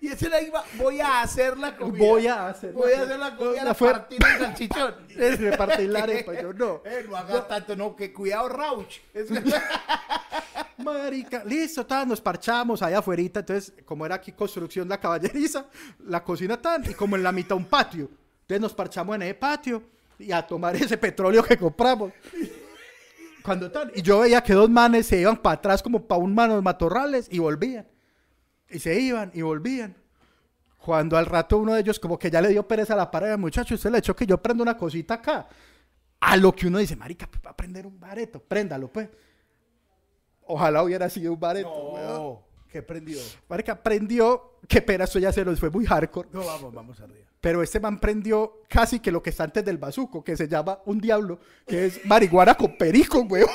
Y 0.00 0.08
ese 0.08 0.28
la 0.28 0.38
iba, 0.42 0.62
voy 0.74 1.00
a 1.00 1.22
hacer 1.22 1.56
la 1.56 1.74
comida. 1.78 2.04
Voy 2.04 2.26
a 2.26 2.48
hacer 2.48 2.72
Voy 2.74 2.92
a 2.92 3.00
hacer 3.04 3.18
la 3.18 3.34
comida, 3.36 3.64
La 3.64 3.74
fue- 3.74 3.90
partir 3.92 4.18
el 4.22 4.38
salchichón. 4.38 4.94
Repartir 5.16 5.88
la 5.88 6.02
arepa. 6.02 6.34
Yo 6.42 6.52
no. 6.52 6.82
Eh, 6.84 7.06
no 7.08 7.16
haga 7.16 7.48
tanto, 7.48 7.74
no, 7.74 7.96
que 7.96 8.12
cuidado, 8.12 8.50
Rauch. 8.50 9.00
Marica, 10.76 11.42
listo, 11.46 11.86
tan, 11.86 12.06
nos 12.06 12.20
parchamos 12.20 12.82
allá 12.82 12.98
afuera. 12.98 13.22
Entonces, 13.22 13.72
como 13.86 14.04
era 14.04 14.16
aquí 14.16 14.32
construcción 14.32 14.90
la 14.90 15.00
caballeriza, 15.00 15.64
la 16.00 16.22
cocina 16.22 16.60
tan, 16.60 16.84
y 16.84 16.92
como 16.92 17.16
en 17.16 17.22
la 17.22 17.32
mitad 17.32 17.56
un 17.56 17.64
patio. 17.64 18.10
Entonces 18.42 18.60
nos 18.60 18.74
parchamos 18.74 19.16
en 19.16 19.22
ese 19.22 19.34
patio 19.36 19.82
y 20.18 20.30
a 20.32 20.46
tomar 20.46 20.76
ese 20.76 20.98
petróleo 20.98 21.42
que 21.42 21.56
compramos. 21.56 22.12
Cuando 23.44 23.70
y 23.94 24.00
yo 24.00 24.20
veía 24.20 24.42
que 24.42 24.54
dos 24.54 24.70
manes 24.70 25.06
se 25.06 25.20
iban 25.20 25.36
para 25.36 25.56
atrás 25.56 25.82
como 25.82 26.06
para 26.06 26.18
un 26.18 26.34
manos 26.34 26.62
matorrales 26.62 27.28
y 27.30 27.40
volvían. 27.40 27.86
Y 28.70 28.78
se 28.78 28.98
iban 28.98 29.30
y 29.34 29.42
volvían. 29.42 29.94
Cuando 30.78 31.18
al 31.18 31.26
rato 31.26 31.58
uno 31.58 31.74
de 31.74 31.80
ellos 31.80 32.00
como 32.00 32.18
que 32.18 32.30
ya 32.30 32.40
le 32.40 32.48
dio 32.48 32.66
pereza 32.66 32.94
a 32.94 32.96
la 32.96 33.10
pared, 33.10 33.36
muchacho, 33.36 33.74
usted 33.74 33.90
le 33.90 33.98
echó 33.98 34.16
que 34.16 34.24
yo 34.24 34.40
prendo 34.40 34.62
una 34.62 34.78
cosita 34.78 35.14
acá. 35.14 35.46
A 36.20 36.38
lo 36.38 36.54
que 36.54 36.68
uno 36.68 36.78
dice, 36.78 36.96
marica, 36.96 37.26
pues, 37.30 37.42
va 37.44 37.50
a 37.50 37.56
prender 37.56 37.86
un 37.86 38.00
bareto, 38.00 38.42
préndalo 38.42 38.90
pues. 38.90 39.10
Ojalá 40.46 40.82
hubiera 40.82 41.10
sido 41.10 41.34
un 41.34 41.40
bareto. 41.40 41.68
No, 41.68 42.46
¿qué 42.74 42.82
prendió? 42.82 43.20
Marica, 43.48 43.80
prendió, 43.80 44.58
qué 44.66 44.82
pena, 44.82 45.04
esto 45.04 45.20
ya 45.20 45.32
se 45.32 45.44
nos 45.44 45.60
fue 45.60 45.70
muy 45.70 45.86
hardcore. 45.86 46.28
No, 46.32 46.44
vamos, 46.44 46.74
vamos 46.74 46.98
arriba. 46.98 47.24
Pero 47.40 47.62
este 47.62 47.78
man 47.78 48.00
prendió 48.00 48.62
casi 48.68 48.98
que 48.98 49.12
lo 49.12 49.22
que 49.22 49.30
está 49.30 49.44
antes 49.44 49.64
del 49.64 49.78
bazuco, 49.78 50.24
que 50.24 50.36
se 50.36 50.48
llama 50.48 50.80
un 50.86 51.00
diablo, 51.00 51.38
que 51.68 51.86
es 51.86 52.04
marihuana 52.04 52.56
con 52.56 52.76
perico, 52.76 53.20
weón. 53.20 53.48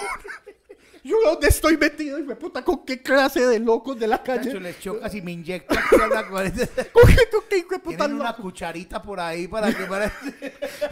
Yo 1.04 1.18
dónde 1.26 1.50
estoy 1.50 1.76
metido, 1.76 2.18
y 2.18 2.24
me 2.24 2.38
puta, 2.38 2.64
con 2.64 2.86
qué 2.86 3.02
clase 3.02 3.46
de 3.46 3.60
locos 3.60 4.00
de 4.00 4.08
la 4.08 4.24
calle. 4.24 4.46
Chacho, 4.46 4.60
les 4.62 4.80
chocas 4.80 5.14
y 5.14 5.22
me 5.22 5.34
inyecto 5.34 5.78
aquí 5.78 6.02
a 6.02 6.08
la 6.08 6.26
cabeza. 6.26 6.68
¿Con 6.94 7.04
qué, 7.50 7.58
hijo 7.58 7.72
de 7.72 7.80
puta 7.80 7.98
Tienen 7.98 8.22
una 8.22 8.34
cucharita 8.34 9.02
por 9.02 9.20
ahí 9.20 9.50
para 9.50 9.74
que. 9.74 9.86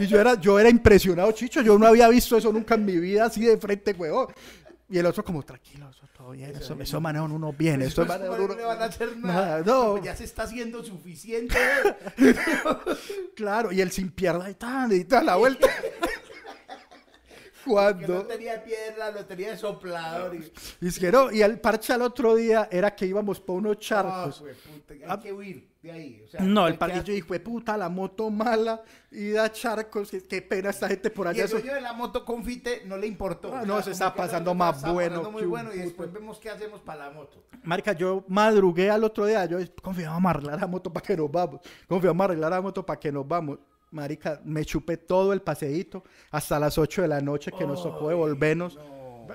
Y 0.00 0.06
yo 0.06 0.20
era, 0.20 0.34
yo 0.34 0.58
era 0.58 0.68
impresionado, 0.68 1.32
chicho. 1.32 1.62
Yo 1.62 1.78
no 1.78 1.86
había 1.86 2.08
visto 2.08 2.36
eso 2.36 2.52
nunca 2.52 2.74
en 2.74 2.84
mi 2.84 2.98
vida 2.98 3.24
así 3.24 3.40
de 3.40 3.56
frente, 3.56 3.92
weón. 3.92 4.26
Y 4.90 4.98
el 4.98 5.06
otro 5.06 5.24
como, 5.24 5.42
tranquilo, 5.42 5.88
eso 5.88 6.04
bien, 6.30 6.54
eso, 6.56 6.76
eso 6.80 7.00
manejan 7.00 7.32
uno 7.32 7.52
bien, 7.52 7.82
eso 7.82 8.02
Después, 8.04 8.08
manejan 8.08 8.38
no 8.38 8.44
uno... 8.44 8.54
le 8.54 8.64
van 8.64 8.82
a 8.82 8.84
hacer 8.86 9.16
Nada, 9.16 9.34
nada. 9.34 9.62
no. 9.64 9.92
Pues 9.92 10.04
Ya 10.04 10.16
se 10.16 10.24
está 10.24 10.42
haciendo 10.44 10.82
suficiente. 10.84 11.56
Claro, 13.34 13.70
y 13.72 13.80
el 13.80 13.90
sin 13.92 14.10
pierna 14.10 14.50
y 14.50 14.54
tal, 14.54 14.92
y 14.92 15.04
tal, 15.04 15.26
la 15.26 15.36
vuelta. 15.36 15.68
Que 17.64 17.70
no 17.70 17.74
Cuando... 17.74 18.22
tenía 18.26 18.62
piedra, 18.64 19.10
lo 19.10 19.24
tenía 19.26 19.50
de 19.50 19.56
soplador. 19.56 20.34
Y... 20.34 20.52
Y 20.80 20.88
es 20.88 20.98
que 20.98 21.10
no, 21.12 21.30
y 21.32 21.42
el 21.42 21.60
parche 21.60 21.92
al 21.92 22.02
otro 22.02 22.34
día 22.34 22.68
era 22.70 22.94
que 22.94 23.06
íbamos 23.06 23.40
por 23.40 23.56
unos 23.56 23.76
Ah, 23.76 23.80
charcos. 23.80 24.38
jueputa, 24.38 24.94
hay 24.94 25.02
Ah. 25.06 25.20
que 25.20 25.32
huir 25.32 25.68
de 25.82 25.92
ahí. 25.92 26.22
O 26.24 26.28
sea, 26.28 26.40
No, 26.40 26.66
el 26.66 26.76
parque 26.78 27.02
yo 27.04 27.12
dije, 27.12 27.40
puta, 27.40 27.76
la 27.76 27.88
moto 27.88 28.30
mala, 28.30 28.82
y 29.10 29.30
da 29.30 29.50
charcos, 29.52 30.10
qué, 30.10 30.22
qué 30.26 30.42
pena 30.42 30.70
esta 30.70 30.88
gente 30.88 31.10
por 31.10 31.26
Y 31.26 31.30
allá. 31.30 31.40
el 31.42 31.46
eso- 31.46 31.58
dueño 31.58 31.74
de 31.74 31.80
la 31.80 31.92
moto 31.92 32.24
confite 32.24 32.82
no 32.86 32.96
le 32.96 33.06
importó. 33.06 33.54
Ah, 33.54 33.64
no, 33.66 33.82
se 33.82 33.90
está 33.92 34.14
pasando 34.14 34.54
moto 34.54 34.72
más 34.72 34.92
bueno 34.92 35.16
pasando 35.16 35.30
muy 35.30 35.44
bueno 35.44 35.74
y 35.74 35.78
después 35.78 36.12
vemos 36.12 36.38
qué 36.38 36.50
hacemos 36.50 36.80
para 36.80 37.06
la 37.06 37.10
moto. 37.10 37.44
Marica, 37.62 37.92
yo 37.92 38.24
madrugué 38.28 38.90
al 38.90 39.04
otro 39.04 39.26
día, 39.26 39.44
yo 39.46 39.58
confiaba 39.82 40.16
en 40.16 40.26
arreglar 40.26 40.60
la 40.60 40.66
moto 40.66 40.92
para 40.92 41.04
que 41.06 41.16
nos 41.16 41.30
vamos. 41.30 41.60
Confiamos 41.88 42.24
arreglar 42.24 42.50
la 42.50 42.60
moto 42.60 42.84
para 42.86 42.98
que 42.98 43.12
nos 43.12 43.26
vamos. 43.26 43.58
Marica, 43.90 44.40
me 44.44 44.64
chupé 44.64 44.96
todo 44.96 45.32
el 45.32 45.40
paseíto 45.40 46.04
hasta 46.30 46.58
las 46.58 46.76
8 46.78 47.02
de 47.02 47.08
la 47.08 47.20
noche 47.20 47.50
que 47.56 47.66
nos 47.66 47.82
tocó 47.82 48.08
devolvernos. 48.08 48.78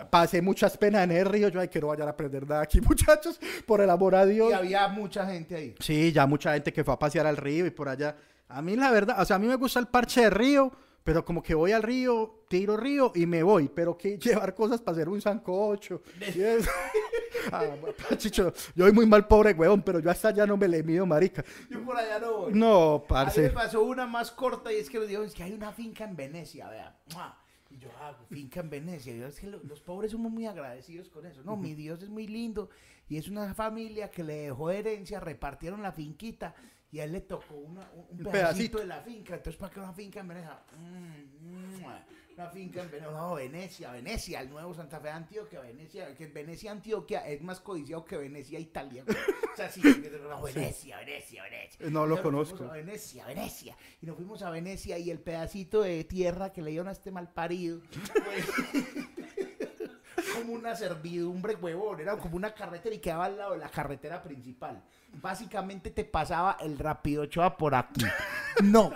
Pasé 0.10 0.42
muchas 0.42 0.78
penas 0.78 1.04
en 1.04 1.12
el 1.12 1.26
río. 1.26 1.50
Yo, 1.50 1.60
ay, 1.60 1.68
que 1.68 1.80
no 1.80 1.88
vayan 1.88 2.08
a 2.08 2.12
aprender 2.12 2.48
nada 2.48 2.62
aquí, 2.62 2.82
muchachos, 2.88 3.40
por 3.66 3.82
el 3.82 3.90
amor 3.90 4.16
a 4.16 4.26
Dios. 4.26 4.50
Y 4.50 4.54
había 4.54 4.88
mucha 4.88 5.26
gente 5.28 5.56
ahí. 5.56 5.76
Sí, 5.80 6.12
ya 6.12 6.26
mucha 6.26 6.54
gente 6.54 6.74
que 6.74 6.84
fue 6.84 6.94
a 6.94 7.00
pasear 7.00 7.28
al 7.28 7.38
río 7.38 7.66
y 7.66 7.72
por 7.72 7.90
allá. 7.90 8.16
A 8.50 8.62
mí 8.62 8.76
la 8.76 8.92
verdad, 8.92 9.22
o 9.22 9.26
sea, 9.26 9.36
a 9.38 9.40
mí 9.40 9.48
me 9.48 9.56
gusta 9.56 9.80
el 9.80 9.88
parche 9.88 10.22
de 10.22 10.30
río, 10.30 10.72
pero 11.04 11.24
como 11.26 11.42
que 11.44 11.54
voy 11.56 11.72
al 11.72 11.84
río, 11.84 12.46
tiro 12.48 12.78
río 12.78 13.12
y 13.16 13.26
me 13.26 13.44
voy, 13.44 13.68
pero 13.70 13.98
que 13.98 14.18
llevar 14.20 14.54
cosas 14.56 14.82
para 14.82 14.96
hacer 14.96 15.10
un 15.10 15.22
sancocho. 15.22 16.02
y 16.20 16.42
eso. 16.42 16.70
Ah, 17.52 17.66
chicho, 18.18 18.54
yo 18.74 18.86
soy 18.86 18.94
muy 18.94 19.06
mal 19.06 19.28
pobre, 19.28 19.52
weón, 19.54 19.82
pero 19.82 20.00
yo 20.00 20.10
hasta 20.10 20.30
allá 20.30 20.46
no 20.46 20.56
me 20.56 20.66
le 20.68 20.82
mido, 20.82 21.06
marica. 21.06 21.44
Yo 21.70 21.84
por 21.84 21.98
allá 21.98 22.18
no 22.20 22.38
voy. 22.38 22.54
No, 22.54 22.94
A 22.94 22.98
mí 23.00 23.02
me 23.02 23.08
parce. 23.08 23.50
pasó 23.50 23.84
una 23.84 24.06
más 24.06 24.32
corta 24.32 24.72
y 24.72 24.78
es 24.78 24.90
que 24.90 24.98
me 24.98 25.08
dijo, 25.08 25.24
es 25.24 25.34
que 25.34 25.44
hay 25.44 25.52
una 25.52 25.74
finca 25.74 26.06
en 26.06 26.16
Venecia, 26.16 26.70
vea. 26.70 26.96
Y 27.70 27.80
yo, 27.80 27.90
ah, 28.00 28.16
finca 28.30 28.62
en 28.62 28.70
Venecia. 28.70 29.14
Yo, 29.14 29.28
es 29.28 29.40
que 29.42 29.48
lo- 29.48 29.62
los 29.64 29.82
pobres 29.82 30.12
somos 30.12 30.32
muy 30.32 30.46
agradecidos 30.46 31.10
con 31.10 31.26
eso. 31.26 31.42
No, 31.44 31.58
mi 31.58 31.74
Dios 31.74 32.02
es 32.02 32.08
muy 32.10 32.28
lindo 32.28 32.70
y 33.10 33.18
es 33.18 33.28
una 33.28 33.54
familia 33.54 34.10
que 34.10 34.24
le 34.24 34.36
dejó 34.44 34.70
herencia, 34.70 35.20
repartieron 35.20 35.82
la 35.82 35.92
finquita 35.92 36.56
y 36.94 37.00
a 37.00 37.06
él 37.06 37.12
le 37.12 37.22
tocó 37.22 37.56
una- 37.56 37.90
un, 37.92 38.06
pedacito, 38.20 38.32
pedacito. 38.32 38.78
de 38.80 38.86
la 38.86 39.02
finca. 39.02 39.34
Entonces, 39.36 39.60
¿para 39.60 39.74
qué 39.74 39.80
una 39.80 39.94
finca 39.94 40.20
en 40.22 40.28
Venecia? 40.30 40.60
Mm, 40.78 41.82
mua. 41.82 42.06
una 42.36 42.50
finca 42.50 42.82
en 42.84 42.92
Venecia. 42.92 43.12
No, 43.12 43.34
Venecia, 43.34 43.92
Venecia, 43.92 44.42
el 44.42 44.50
nuevo 44.50 44.74
Santa 44.76 45.00
Fe 45.00 45.08
de 45.08 45.14
Antioquia, 45.14 45.60
Venecia, 45.60 46.14
que 46.16 46.28
Venecia, 46.28 46.72
Antioquia 46.72 47.28
es 47.28 47.42
más 47.42 47.60
codiciado 47.60 48.06
que 48.06 48.18
Venecia, 48.18 48.60
Italia. 48.60 49.04
O 49.08 49.56
sea, 49.56 49.70
sí, 49.72 49.82
no, 50.30 50.42
Venecia, 50.42 50.98
Venecia, 51.00 51.44
Venecia. 51.44 51.90
No 51.90 52.06
lo 52.06 52.22
conozco. 52.22 52.64
a 52.66 52.74
Venecia, 52.74 53.26
Venecia. 53.26 53.76
Y 54.02 54.06
nos 54.06 54.16
fuimos 54.16 54.42
a 54.44 54.50
Venecia 54.52 54.98
y 55.00 55.10
el 55.10 55.20
pedacito 55.20 55.82
de 55.82 56.04
tierra 56.04 56.54
que 56.54 56.62
le 56.62 56.70
dieron 56.72 56.88
a 56.88 56.92
este 56.92 57.10
mal 57.12 57.32
parido. 57.34 57.82
como 60.44 60.56
una 60.56 60.76
servidumbre, 60.76 61.56
huevón. 61.56 62.02
Era 62.02 62.18
como 62.18 62.36
una 62.36 62.54
carretera 62.54 62.94
y 62.94 63.00
quedaba 63.00 63.26
al 63.26 63.38
lado 63.38 63.54
de 63.54 63.60
la 63.60 63.70
carretera 63.70 64.22
principal. 64.22 64.82
Básicamente 65.22 65.92
te 65.92 66.04
pasaba 66.04 66.58
el 66.60 66.78
rapido 66.78 67.24
Ochoa 67.24 67.58
por 67.58 67.76
aquí. 67.76 68.06
No, 68.62 68.92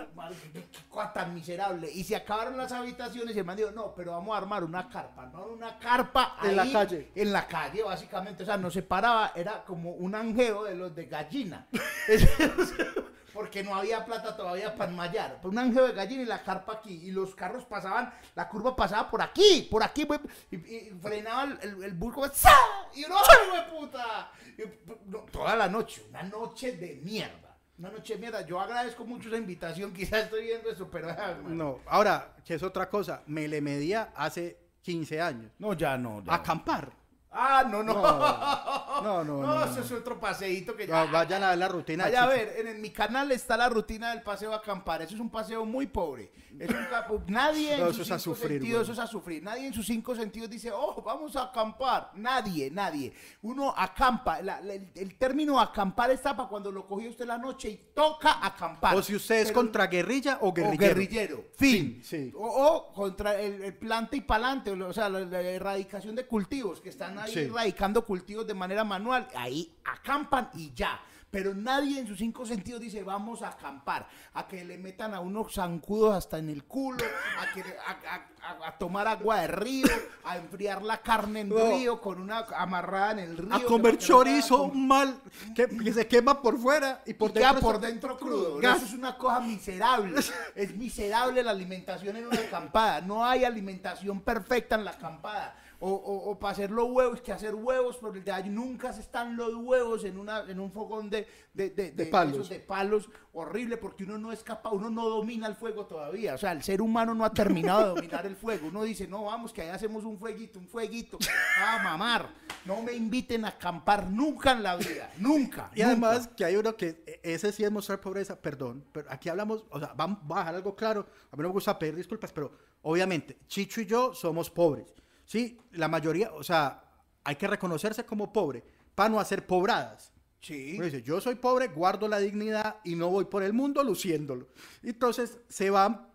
qué 0.53 0.63
cosa 0.87 1.13
tan 1.13 1.33
miserable. 1.33 1.89
Y 1.91 2.03
se 2.03 2.15
acabaron 2.15 2.57
las 2.57 2.71
habitaciones 2.71 3.35
y 3.35 3.39
el 3.39 3.45
man 3.45 3.57
dijo, 3.57 3.71
no, 3.71 3.91
pero 3.95 4.11
vamos 4.11 4.35
a 4.35 4.37
armar 4.37 4.63
una 4.63 4.87
carpa. 4.87 5.23
Armaron 5.23 5.53
una 5.53 5.79
carpa 5.79 6.37
En 6.43 6.55
la 6.55 6.61
ahí, 6.61 6.71
calle. 6.71 7.11
En 7.15 7.33
la 7.33 7.47
calle, 7.47 7.81
básicamente. 7.81 8.43
O 8.43 8.45
sea, 8.45 8.57
nos 8.57 8.73
separaba, 8.73 9.31
era 9.33 9.63
como 9.65 9.93
un 9.93 10.13
anjeo 10.13 10.63
de 10.63 10.75
los 10.75 10.93
de 10.93 11.05
gallina. 11.07 11.65
porque 13.37 13.63
no 13.63 13.75
había 13.75 14.03
plata 14.03 14.35
todavía 14.35 14.75
para 14.75 14.89
enmayar. 14.89 15.39
Un 15.43 15.59
ángel 15.59 15.85
de 15.85 15.93
gallina 15.93 16.23
y 16.23 16.25
la 16.25 16.41
carpa 16.41 16.73
aquí. 16.73 17.01
Y 17.03 17.11
los 17.11 17.35
carros 17.35 17.65
pasaban, 17.65 18.11
la 18.33 18.49
curva 18.49 18.75
pasaba 18.75 19.11
por 19.11 19.21
aquí, 19.21 19.67
por 19.69 19.83
aquí, 19.83 20.05
güey, 20.05 20.19
y, 20.49 20.55
y 20.55 20.99
frenaba 20.99 21.43
el, 21.43 21.59
el, 21.61 21.83
el. 21.83 21.93
Y 21.93 23.05
uno, 23.05 23.15
¡ay, 23.15 23.47
güey, 23.47 23.79
puta! 23.79 24.31
Y, 24.57 24.63
no, 25.05 25.19
toda 25.31 25.55
la 25.55 25.67
noche, 25.67 26.03
una 26.09 26.23
noche 26.23 26.77
de 26.77 26.95
mierda. 26.95 27.55
Una 27.77 27.91
noche 27.91 28.15
de 28.15 28.21
mierda. 28.21 28.41
Yo 28.41 28.59
agradezco 28.59 29.05
mucho 29.05 29.29
esa 29.29 29.37
invitación, 29.37 29.93
quizás 29.93 30.23
estoy 30.23 30.45
viendo 30.45 30.71
eso, 30.71 30.89
pero... 30.89 31.11
ah, 31.11 31.37
man. 31.43 31.55
No, 31.55 31.81
ahora, 31.85 32.37
que 32.43 32.55
es 32.55 32.63
otra 32.63 32.89
cosa, 32.89 33.21
me 33.27 33.47
le 33.47 33.61
medía 33.61 34.13
hace 34.15 34.57
15 34.81 35.21
años. 35.21 35.51
No, 35.59 35.73
ya 35.73 35.95
no. 35.95 36.23
ya. 36.23 36.33
Acampar. 36.33 36.91
Ah, 37.39 37.63
no, 37.69 37.83
no. 37.83 37.93
No, 37.93 39.01
no, 39.01 39.23
no, 39.23 39.23
No, 39.23 39.55
no, 39.55 39.63
eso 39.65 39.75
no. 39.79 39.81
es 39.85 39.91
otro 39.91 40.19
paseíto 40.19 40.75
que 40.75 40.87
ya... 40.87 41.05
Vayan 41.05 41.43
a 41.43 41.49
ver 41.49 41.57
la 41.59 41.67
rutina. 41.67 42.05
de 42.05 42.11
Vaya 42.11 42.23
a 42.23 42.27
ver, 42.27 42.55
en, 42.57 42.67
en 42.67 42.81
mi 42.81 42.89
canal 42.89 43.31
está 43.31 43.55
la 43.55 43.69
rutina 43.69 44.09
del 44.09 44.23
paseo 44.23 44.53
a 44.53 44.57
acampar. 44.57 45.01
Eso 45.03 45.13
es 45.15 45.19
un 45.19 45.29
paseo 45.29 45.65
muy 45.65 45.85
pobre. 45.87 46.31
Es 46.59 46.69
un 46.69 46.85
ca- 46.89 47.07
nadie 47.27 47.75
en 47.75 47.79
sus 47.87 47.89
eso 47.91 48.01
es 48.01 48.11
a 48.11 48.19
cinco 48.19 48.35
sufrir, 48.35 48.59
sentidos, 48.59 48.83
eso 48.83 48.91
es 48.93 48.99
a 48.99 49.07
sufrir. 49.07 49.43
Nadie 49.43 49.67
en 49.67 49.73
sus 49.73 49.85
cinco 49.85 50.15
sentidos 50.15 50.49
dice, 50.49 50.71
oh, 50.73 51.01
vamos 51.05 51.35
a 51.35 51.43
acampar. 51.43 52.11
Nadie, 52.15 52.71
nadie. 52.71 53.13
Uno 53.43 53.73
acampa. 53.77 54.41
La- 54.41 54.59
la- 54.61 54.73
el, 54.73 54.89
el 54.95 55.15
término 55.17 55.59
acampar 55.59 56.09
está 56.11 56.35
para 56.35 56.49
cuando 56.49 56.71
lo 56.71 56.87
cogió 56.87 57.09
usted 57.09 57.25
la 57.27 57.37
noche 57.37 57.69
y 57.69 57.75
toca 57.93 58.43
acampar. 58.43 58.95
O 58.95 59.01
si 59.03 59.15
usted 59.15 59.35
es 59.41 59.47
Pero- 59.49 59.55
contra 59.59 59.85
guerrilla 59.87 60.39
o 60.41 60.49
o 60.49 60.53
guerrillero. 60.53 60.79
guerrillero. 60.95 61.43
Fin. 61.55 62.01
Sí, 62.03 62.29
sí. 62.29 62.33
O, 62.35 62.47
o 62.47 62.93
contra 62.93 63.39
el, 63.39 63.63
el 63.63 63.73
planta 63.75 64.15
y 64.15 64.21
palante, 64.21 64.71
o 64.71 64.93
sea, 64.93 65.09
la, 65.09 65.19
la 65.19 65.41
erradicación 65.41 66.15
de 66.15 66.25
cultivos, 66.25 66.81
que 66.81 66.89
están 66.89 67.19
ahí 67.19 67.26
Sí. 67.31 67.39
erradicando 67.41 68.05
cultivos 68.05 68.45
de 68.47 68.53
manera 68.53 68.83
manual. 68.83 69.27
Ahí 69.35 69.73
acampan 69.85 70.49
y 70.53 70.73
ya. 70.73 70.99
Pero 71.29 71.53
nadie 71.53 71.99
en 71.99 72.07
sus 72.07 72.17
cinco 72.17 72.45
sentidos 72.45 72.79
dice, 72.79 73.03
vamos 73.03 73.41
a 73.41 73.49
acampar, 73.49 74.07
a 74.33 74.47
que 74.47 74.63
le 74.63 74.77
metan 74.77 75.13
a 75.13 75.19
unos 75.19 75.53
zancudos 75.53 76.15
hasta 76.15 76.37
en 76.39 76.47
el 76.49 76.63
culo, 76.63 77.03
a, 77.37 77.53
que, 77.53 77.59
a, 77.61 77.91
a- 77.91 78.63
a- 78.63 78.67
a 78.69 78.77
tomar 78.77 79.07
agua 79.09 79.41
de 79.41 79.47
río, 79.47 79.87
a 80.23 80.37
enfriar 80.37 80.81
la 80.81 81.01
carne 81.01 81.41
en 81.41 81.49
No. 81.49 81.57
río 81.69 81.99
con 81.99 82.21
una 82.21 82.45
amarrada 82.55 83.11
en 83.11 83.19
el 83.19 83.37
río. 83.37 83.53
A 83.53 83.61
comer 83.61 83.97
chorizo 83.97 84.69
mal, 84.69 85.19
que, 85.53 85.67
que 85.67 85.91
se 85.91 86.07
quema 86.07 86.41
por 86.41 86.57
fuera 86.57 87.03
y 87.05 87.13
por 87.13 87.31
y 87.31 87.33
queda 87.33 87.47
dentro. 87.51 87.61
por 87.67 87.75
está 87.75 87.87
dentro 87.87 88.17
crudo. 88.17 88.57
Gas. 88.59 88.77
Eso 88.77 88.85
es 88.85 88.93
una 88.93 89.17
cosa 89.17 89.41
miserable. 89.41 90.21
Es 90.55 90.75
miserable 90.77 91.43
la 91.43 91.51
alimentación 91.51 92.15
en 92.15 92.27
una 92.27 92.39
acampada. 92.39 93.01
No 93.01 93.25
hay 93.25 93.43
alimentación 93.43 94.21
perfecta 94.21 94.75
en 94.75 94.85
la 94.85 94.91
acampada. 94.91 95.57
O, 95.79 96.37
para 96.39 96.53
hacer 96.53 96.71
los 96.71 96.89
huevos, 96.89 97.21
que 97.21 97.31
hacer 97.31 97.53
huevos, 97.53 97.97
porque 97.97 98.21
de 98.21 98.31
ahí 98.31 98.49
nunca 98.49 98.91
se 98.93 99.01
están 99.01 99.37
los 99.37 99.53
huevos 99.53 100.03
en, 100.05 100.17
una, 100.17 100.39
en 100.49 100.59
un 100.59 100.71
fogón 100.71 101.07
de, 101.09 101.27
de, 101.53 101.69
de, 101.69 101.91
de- 101.91 102.05
palos. 102.07 102.49
de 102.49 102.59
palos. 102.59 103.07
Horrible, 103.33 103.77
porque 103.77 104.03
uno 104.03 104.17
no 104.17 104.31
es 104.31 104.41
capaz, 104.43 104.71
uno 104.71 104.89
no 104.89 105.07
domina 105.07 105.45
el 105.45 105.53
fuego 105.55 105.85
todavía. 105.85 106.33
O 106.33 106.37
sea, 106.39 106.51
el 106.53 106.63
ser 106.63 106.81
humano 106.81 107.13
no 107.13 107.23
ha 107.23 107.31
terminado 107.31 107.81
de 107.81 107.87
dominar 108.01 108.25
el 108.25 108.35
fuego. 108.35 108.69
Uno 108.69 108.81
dice, 108.81 109.07
no, 109.07 109.25
vamos, 109.25 109.53
que 109.53 109.61
ahí 109.61 109.69
hacemos 109.69 110.03
un 110.03 110.17
fueguito, 110.17 110.57
un 110.57 110.67
fueguito. 110.67 111.19
A 111.63 111.83
mamar. 111.83 112.27
No 112.65 112.81
me 112.81 112.93
inviten 112.93 113.45
a 113.45 113.49
acampar 113.49 114.09
nunca 114.09 114.53
en 114.53 114.63
la 114.63 114.75
vida. 114.77 115.11
Nunca. 115.19 115.69
Y 115.75 115.81
nunca. 115.81 115.87
además 115.91 116.27
que 116.35 116.43
hay 116.43 116.55
uno 116.55 116.75
que, 116.75 117.03
e- 117.05 117.19
ese 117.21 117.51
sí 117.51 117.63
es 117.63 117.71
mostrar 117.71 118.01
pobreza, 118.01 118.35
perdón, 118.41 118.83
pero 118.91 119.07
aquí 119.11 119.29
hablamos, 119.29 119.63
o 119.69 119.79
sea, 119.79 119.93
vamos 119.95 120.19
a 120.31 120.39
dejar 120.39 120.55
algo 120.55 120.75
claro, 120.75 121.01
a 121.31 121.35
mí 121.35 121.43
no 121.43 121.49
me 121.49 121.53
gusta 121.53 121.77
pedir 121.77 121.95
disculpas, 121.95 122.33
pero 122.33 122.51
obviamente, 122.81 123.37
Chicho 123.47 123.79
y 123.81 123.85
yo 123.85 124.13
somos 124.15 124.49
pobres, 124.49 124.93
¿sí? 125.27 125.59
La 125.73 125.87
mayoría, 125.87 126.33
o 126.33 126.41
sea, 126.41 126.83
hay 127.23 127.35
que 127.35 127.47
reconocerse 127.47 128.03
como 128.05 128.33
pobre 128.33 128.63
para 128.95 129.09
no 129.09 129.19
hacer 129.19 129.45
pobradas. 129.45 130.11
Sí. 130.39 130.79
Dice, 130.81 131.03
yo 131.03 131.21
soy 131.21 131.35
pobre, 131.35 131.67
guardo 131.67 132.07
la 132.07 132.19
dignidad 132.19 132.77
y 132.83 132.95
no 132.95 133.09
voy 133.09 133.25
por 133.25 133.43
el 133.43 133.53
mundo 133.53 133.83
luciéndolo. 133.83 134.47
Entonces 134.81 135.37
se 135.49 135.69
van 135.69 136.07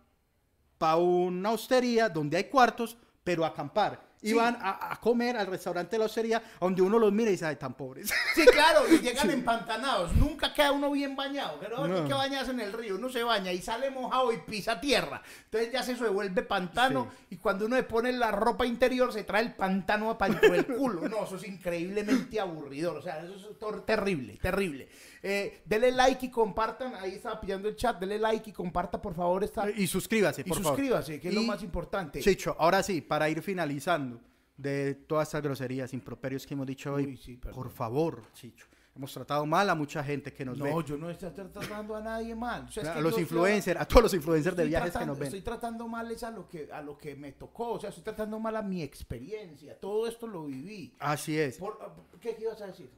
para 0.77 0.97
una 0.97 1.51
hostería 1.51 2.09
donde 2.09 2.37
hay 2.37 2.45
cuartos, 2.45 2.97
pero 3.23 3.45
a 3.45 3.49
acampar. 3.49 4.12
Sí. 4.29 4.33
van 4.33 4.57
a, 4.61 4.93
a 4.93 4.99
comer 4.99 5.35
al 5.37 5.47
restaurante 5.47 5.91
de 5.91 5.99
la 5.99 6.05
hostería, 6.05 6.41
donde 6.59 6.81
uno 6.81 6.97
los 6.99 7.11
mira 7.11 7.29
y 7.29 7.33
dice, 7.33 7.45
ay, 7.45 7.55
tan 7.57 7.73
pobres. 7.73 8.11
Sí, 8.35 8.45
claro, 8.45 8.81
y 8.91 8.99
llegan 8.99 9.29
empantanados. 9.31 10.13
Nunca 10.15 10.53
queda 10.53 10.71
uno 10.71 10.91
bien 10.91 11.15
bañado. 11.15 11.57
Pero 11.59 11.87
No. 11.87 11.97
hay 11.97 12.03
que 12.07 12.13
bañarse 12.13 12.51
en 12.51 12.59
el 12.59 12.73
río. 12.73 12.95
Uno 12.95 13.09
se 13.09 13.23
baña 13.23 13.51
y 13.51 13.61
sale 13.61 13.89
mojado 13.89 14.31
y 14.31 14.37
pisa 14.37 14.79
tierra. 14.81 15.21
Entonces 15.45 15.71
ya 15.71 15.83
se 15.83 15.93
vuelve 15.95 16.41
pantano. 16.43 17.09
Y 17.29 17.37
cuando 17.37 17.65
uno 17.65 17.75
le 17.75 17.83
pone 17.83 18.11
la 18.13 18.31
ropa 18.31 18.65
interior, 18.65 19.11
se 19.13 19.23
trae 19.23 19.43
el 19.43 19.53
pantano 19.53 20.17
dentro 20.19 20.51
del 20.51 20.65
culo. 20.65 21.07
No, 21.09 21.23
eso 21.25 21.35
es 21.37 21.47
increíblemente 21.47 22.39
aburridor. 22.39 22.97
O 22.97 23.01
sea, 23.01 23.19
eso 23.23 23.35
es 23.51 23.85
terrible, 23.85 24.37
terrible. 24.41 24.89
Eh, 25.25 25.61
dele 25.65 25.91
like 25.91 26.25
y 26.25 26.29
compartan. 26.29 26.95
Ahí 26.95 27.13
estaba 27.13 27.39
pillando 27.39 27.69
el 27.69 27.75
chat. 27.77 27.97
Dele 27.99 28.19
like 28.19 28.49
y 28.49 28.53
comparta, 28.53 29.01
por 29.01 29.13
favor, 29.15 29.43
esta. 29.43 29.69
y 29.69 29.87
suscríbase, 29.87 30.41
Y 30.41 30.43
por 30.43 30.57
favor. 30.57 30.77
suscríbase, 30.77 31.19
que 31.19 31.29
es 31.29 31.33
lo 31.33 31.41
Y- 31.41 31.47
más 31.47 31.63
importante. 31.63 32.19
Chicho, 32.19 32.55
ahora 32.59 32.83
sí, 32.83 32.99
para 33.01 33.29
ir 33.29 33.41
finalizando 33.41 34.19
de 34.57 34.93
todas 34.95 35.29
estas 35.29 35.41
groserías, 35.41 35.93
improperios 35.93 36.45
que 36.45 36.53
hemos 36.53 36.67
dicho 36.67 36.93
hoy, 36.93 37.05
Uy, 37.05 37.17
sí, 37.17 37.37
por 37.37 37.69
favor, 37.71 38.21
Chicho. 38.33 38.67
Hemos 38.95 39.11
tratado 39.11 39.43
mal 39.47 39.67
a 39.71 39.73
mucha 39.73 40.03
gente 40.03 40.31
que 40.31 40.45
nos 40.45 40.55
No, 40.55 40.65
ve. 40.65 40.83
yo 40.85 40.97
no 40.97 41.09
estoy 41.09 41.31
tratando 41.31 41.95
a 41.95 42.01
nadie 42.01 42.35
mal. 42.35 42.65
O 42.65 42.71
sea, 42.71 42.83
es 42.83 42.89
a 42.89 42.93
que 42.93 43.01
los 43.01 43.13
yo- 43.13 43.17
yo- 43.17 43.21
influencers, 43.23 43.79
a 43.81 43.85
todos 43.87 44.03
los 44.03 44.13
influencers 44.13 44.55
de 44.55 44.65
viajes 44.65 44.89
que 44.89 44.91
tratando- 44.91 45.11
nos 45.13 45.19
ven. 45.19 45.27
Estoy 45.29 45.41
tratando 45.41 45.87
mal 45.87 46.11
es 46.11 46.21
a 46.21 46.29
lo 46.29 46.47
que 46.47 46.69
a 46.71 46.79
lo 46.81 46.95
que 46.95 47.15
me 47.15 47.31
tocó, 47.31 47.71
o 47.71 47.79
sea, 47.79 47.89
estoy 47.89 48.03
tratando 48.03 48.39
mal 48.39 48.55
a 48.55 48.61
mi 48.61 48.83
experiencia. 48.83 49.79
Todo 49.79 50.05
esto 50.05 50.27
lo 50.27 50.45
viví. 50.45 50.93
Así 50.99 51.39
es. 51.39 51.57
Por- 51.57 51.79
¿Qué, 52.21 52.35
qué 52.35 52.43
ibas 52.43 52.61
a 52.61 52.67
decir? 52.67 52.91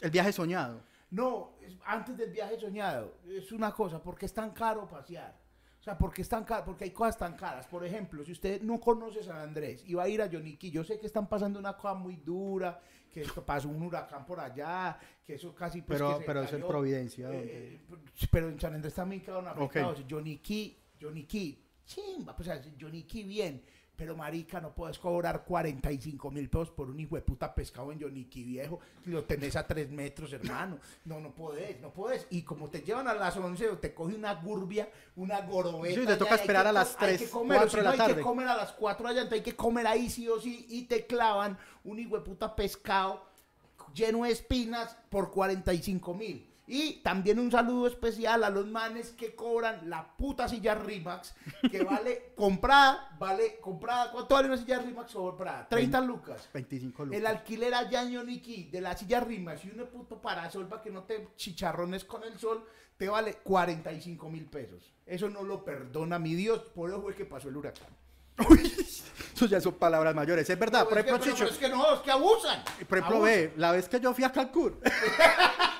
El 0.00 0.10
viaje 0.12 0.32
soñado. 0.32 0.82
No, 1.10 1.54
es- 1.62 1.76
antes 1.86 2.16
del 2.16 2.30
viaje 2.30 2.58
soñado, 2.58 3.14
es 3.26 3.50
una 3.52 3.72
cosa, 3.72 4.02
porque 4.02 4.26
es 4.26 4.32
tan 4.32 4.50
caro 4.52 4.88
pasear. 4.88 5.38
O 5.78 5.82
sea, 5.82 5.96
porque 5.96 6.20
es 6.20 6.28
tan 6.28 6.44
caro, 6.44 6.64
porque 6.66 6.84
hay 6.84 6.90
cosas 6.90 7.16
tan 7.16 7.34
caras. 7.34 7.66
Por 7.66 7.84
ejemplo, 7.86 8.22
si 8.22 8.32
usted 8.32 8.60
no 8.60 8.78
conoce 8.78 9.22
San 9.22 9.38
Andrés 9.38 9.82
y 9.86 9.94
va 9.94 10.02
a 10.02 10.08
ir 10.08 10.20
a 10.20 10.26
Yoniquí, 10.26 10.70
yo 10.70 10.84
sé 10.84 11.00
que 11.00 11.06
están 11.06 11.26
pasando 11.26 11.58
una 11.58 11.74
cosa 11.74 11.94
muy 11.94 12.16
dura, 12.16 12.78
que 13.10 13.22
esto 13.22 13.44
pasó 13.44 13.68
un 13.70 13.82
huracán 13.82 14.26
por 14.26 14.38
allá, 14.40 14.98
que 15.24 15.34
eso 15.34 15.54
casi 15.54 15.80
pues, 15.80 15.98
Pero- 15.98 16.18
que 16.18 16.24
pero 16.26 16.42
es 16.42 16.52
en. 16.52 16.60
Providencia, 16.68 17.30
Eh, 17.32 17.80
pero 18.30 18.50
en 18.50 18.60
San 18.60 18.74
Andrés 18.74 18.92
también 18.94 19.22
quedaron 19.22 19.48
afectados. 19.48 20.04
Johnny 20.08 20.36
Key, 20.38 20.78
Johnny 21.00 21.24
Key, 21.24 21.64
chimba, 21.86 22.36
pues 22.36 22.48
o 22.48 22.52
sea, 22.52 22.62
bien. 23.24 23.64
Pero 24.00 24.16
marica, 24.16 24.62
no 24.62 24.74
puedes 24.74 24.98
cobrar 24.98 25.44
45 25.44 26.30
mil 26.30 26.48
pesos 26.48 26.70
por 26.70 26.88
un 26.88 26.98
hijo 26.98 27.16
de 27.16 27.20
puta 27.20 27.54
pescado 27.54 27.92
en 27.92 27.98
Key 28.30 28.44
viejo. 28.44 28.80
Si 29.04 29.10
lo 29.10 29.24
tenés 29.24 29.56
a 29.56 29.66
3 29.66 29.90
metros, 29.90 30.32
hermano. 30.32 30.78
No, 31.04 31.20
no 31.20 31.34
podés, 31.34 31.78
no 31.82 31.92
podés. 31.92 32.26
Y 32.30 32.40
como 32.40 32.70
te 32.70 32.80
llevan 32.80 33.08
a 33.08 33.12
las 33.14 33.36
11, 33.36 33.76
te 33.76 33.92
coge 33.92 34.14
una 34.14 34.32
gurbia, 34.36 34.88
una 35.16 35.42
gorobeta. 35.42 36.00
Sí, 36.00 36.06
te 36.06 36.16
toca 36.16 36.32
hay 36.36 36.40
esperar 36.40 36.66
a 36.66 36.72
las 36.72 36.96
co- 36.96 37.04
hay 37.04 37.16
3, 37.18 37.20
que 37.20 37.28
comer, 37.28 37.58
o 37.58 37.60
4 37.60 37.70
si 37.70 37.76
de 37.76 37.82
la 37.82 37.90
Hay 37.90 37.98
tarde. 37.98 38.14
que 38.14 38.20
comer 38.22 38.48
a 38.48 38.56
las 38.56 38.72
4 38.72 39.06
allá, 39.06 39.20
entonces 39.20 39.38
hay 39.40 39.44
que 39.52 39.56
comer 39.56 39.86
ahí 39.86 40.08
sí 40.08 40.26
o 40.30 40.40
sí. 40.40 40.64
Y 40.70 40.84
te 40.84 41.04
clavan 41.04 41.58
un 41.84 41.98
hijo 41.98 42.16
de 42.16 42.22
puta 42.24 42.56
pescado 42.56 43.22
lleno 43.92 44.24
de 44.24 44.30
espinas 44.30 44.96
por 45.10 45.30
45 45.30 46.14
mil. 46.14 46.49
Y 46.72 47.00
también 47.02 47.40
un 47.40 47.50
saludo 47.50 47.88
especial 47.88 48.44
a 48.44 48.48
los 48.50 48.64
manes 48.64 49.10
que 49.10 49.34
cobran 49.34 49.90
la 49.90 50.16
puta 50.16 50.46
silla 50.46 50.76
Rimax, 50.76 51.34
que 51.68 51.82
vale 51.84 52.32
comprada, 52.36 53.10
vale 53.18 53.58
comprada. 53.60 54.12
¿Cuánto 54.12 54.36
vale 54.36 54.46
una 54.46 54.56
silla 54.56 54.78
Rimax 54.78 55.12
comprada? 55.12 55.68
30 55.68 56.00
lucas. 56.02 56.48
25 56.54 57.06
lucas. 57.06 57.18
El 57.20 57.26
alquiler 57.26 57.74
allá 57.74 58.02
en 58.02 58.12
Yoniki 58.12 58.64
de 58.70 58.80
la 58.80 58.96
silla 58.96 59.18
Rimax 59.18 59.64
y 59.64 59.70
un 59.70 59.84
puto 59.88 60.22
parasol 60.22 60.68
para 60.68 60.80
que 60.80 60.90
no 60.90 61.02
te 61.02 61.30
chicharrones 61.34 62.04
con 62.04 62.22
el 62.22 62.38
sol, 62.38 62.64
te 62.96 63.08
vale 63.08 63.38
45 63.42 64.30
mil 64.30 64.46
pesos. 64.46 64.92
Eso 65.06 65.28
no 65.28 65.42
lo 65.42 65.64
perdona 65.64 66.20
mi 66.20 66.34
Dios, 66.36 66.60
por 66.72 66.88
eso 66.90 67.02
fue 67.02 67.16
que 67.16 67.24
pasó 67.24 67.48
el 67.48 67.56
huracán. 67.56 67.88
Eso 69.34 69.46
ya 69.46 69.60
son 69.60 69.74
palabras 69.74 70.14
mayores. 70.14 70.48
Es 70.48 70.58
verdad, 70.58 70.84
por 70.84 70.90
Pero 70.94 71.00
es 71.00 71.04
que- 71.04 71.10
ejemplo, 71.10 71.24
pero- 71.24 71.34
Chicho, 71.34 71.44
pero 71.44 71.50
es 71.52 71.58
que 71.58 71.68
no, 71.90 71.94
es 71.96 72.00
que 72.02 72.10
abusan. 72.12 72.62
por 72.88 72.98
ejemplo, 72.98 73.16
Abusan. 73.16 73.22
ve, 73.34 73.52
la 73.56 73.72
vez 73.72 73.88
que 73.88 73.98
yo 74.00 74.14
fui 74.14 74.22
a 74.24 74.30
Cancún. 74.32 74.78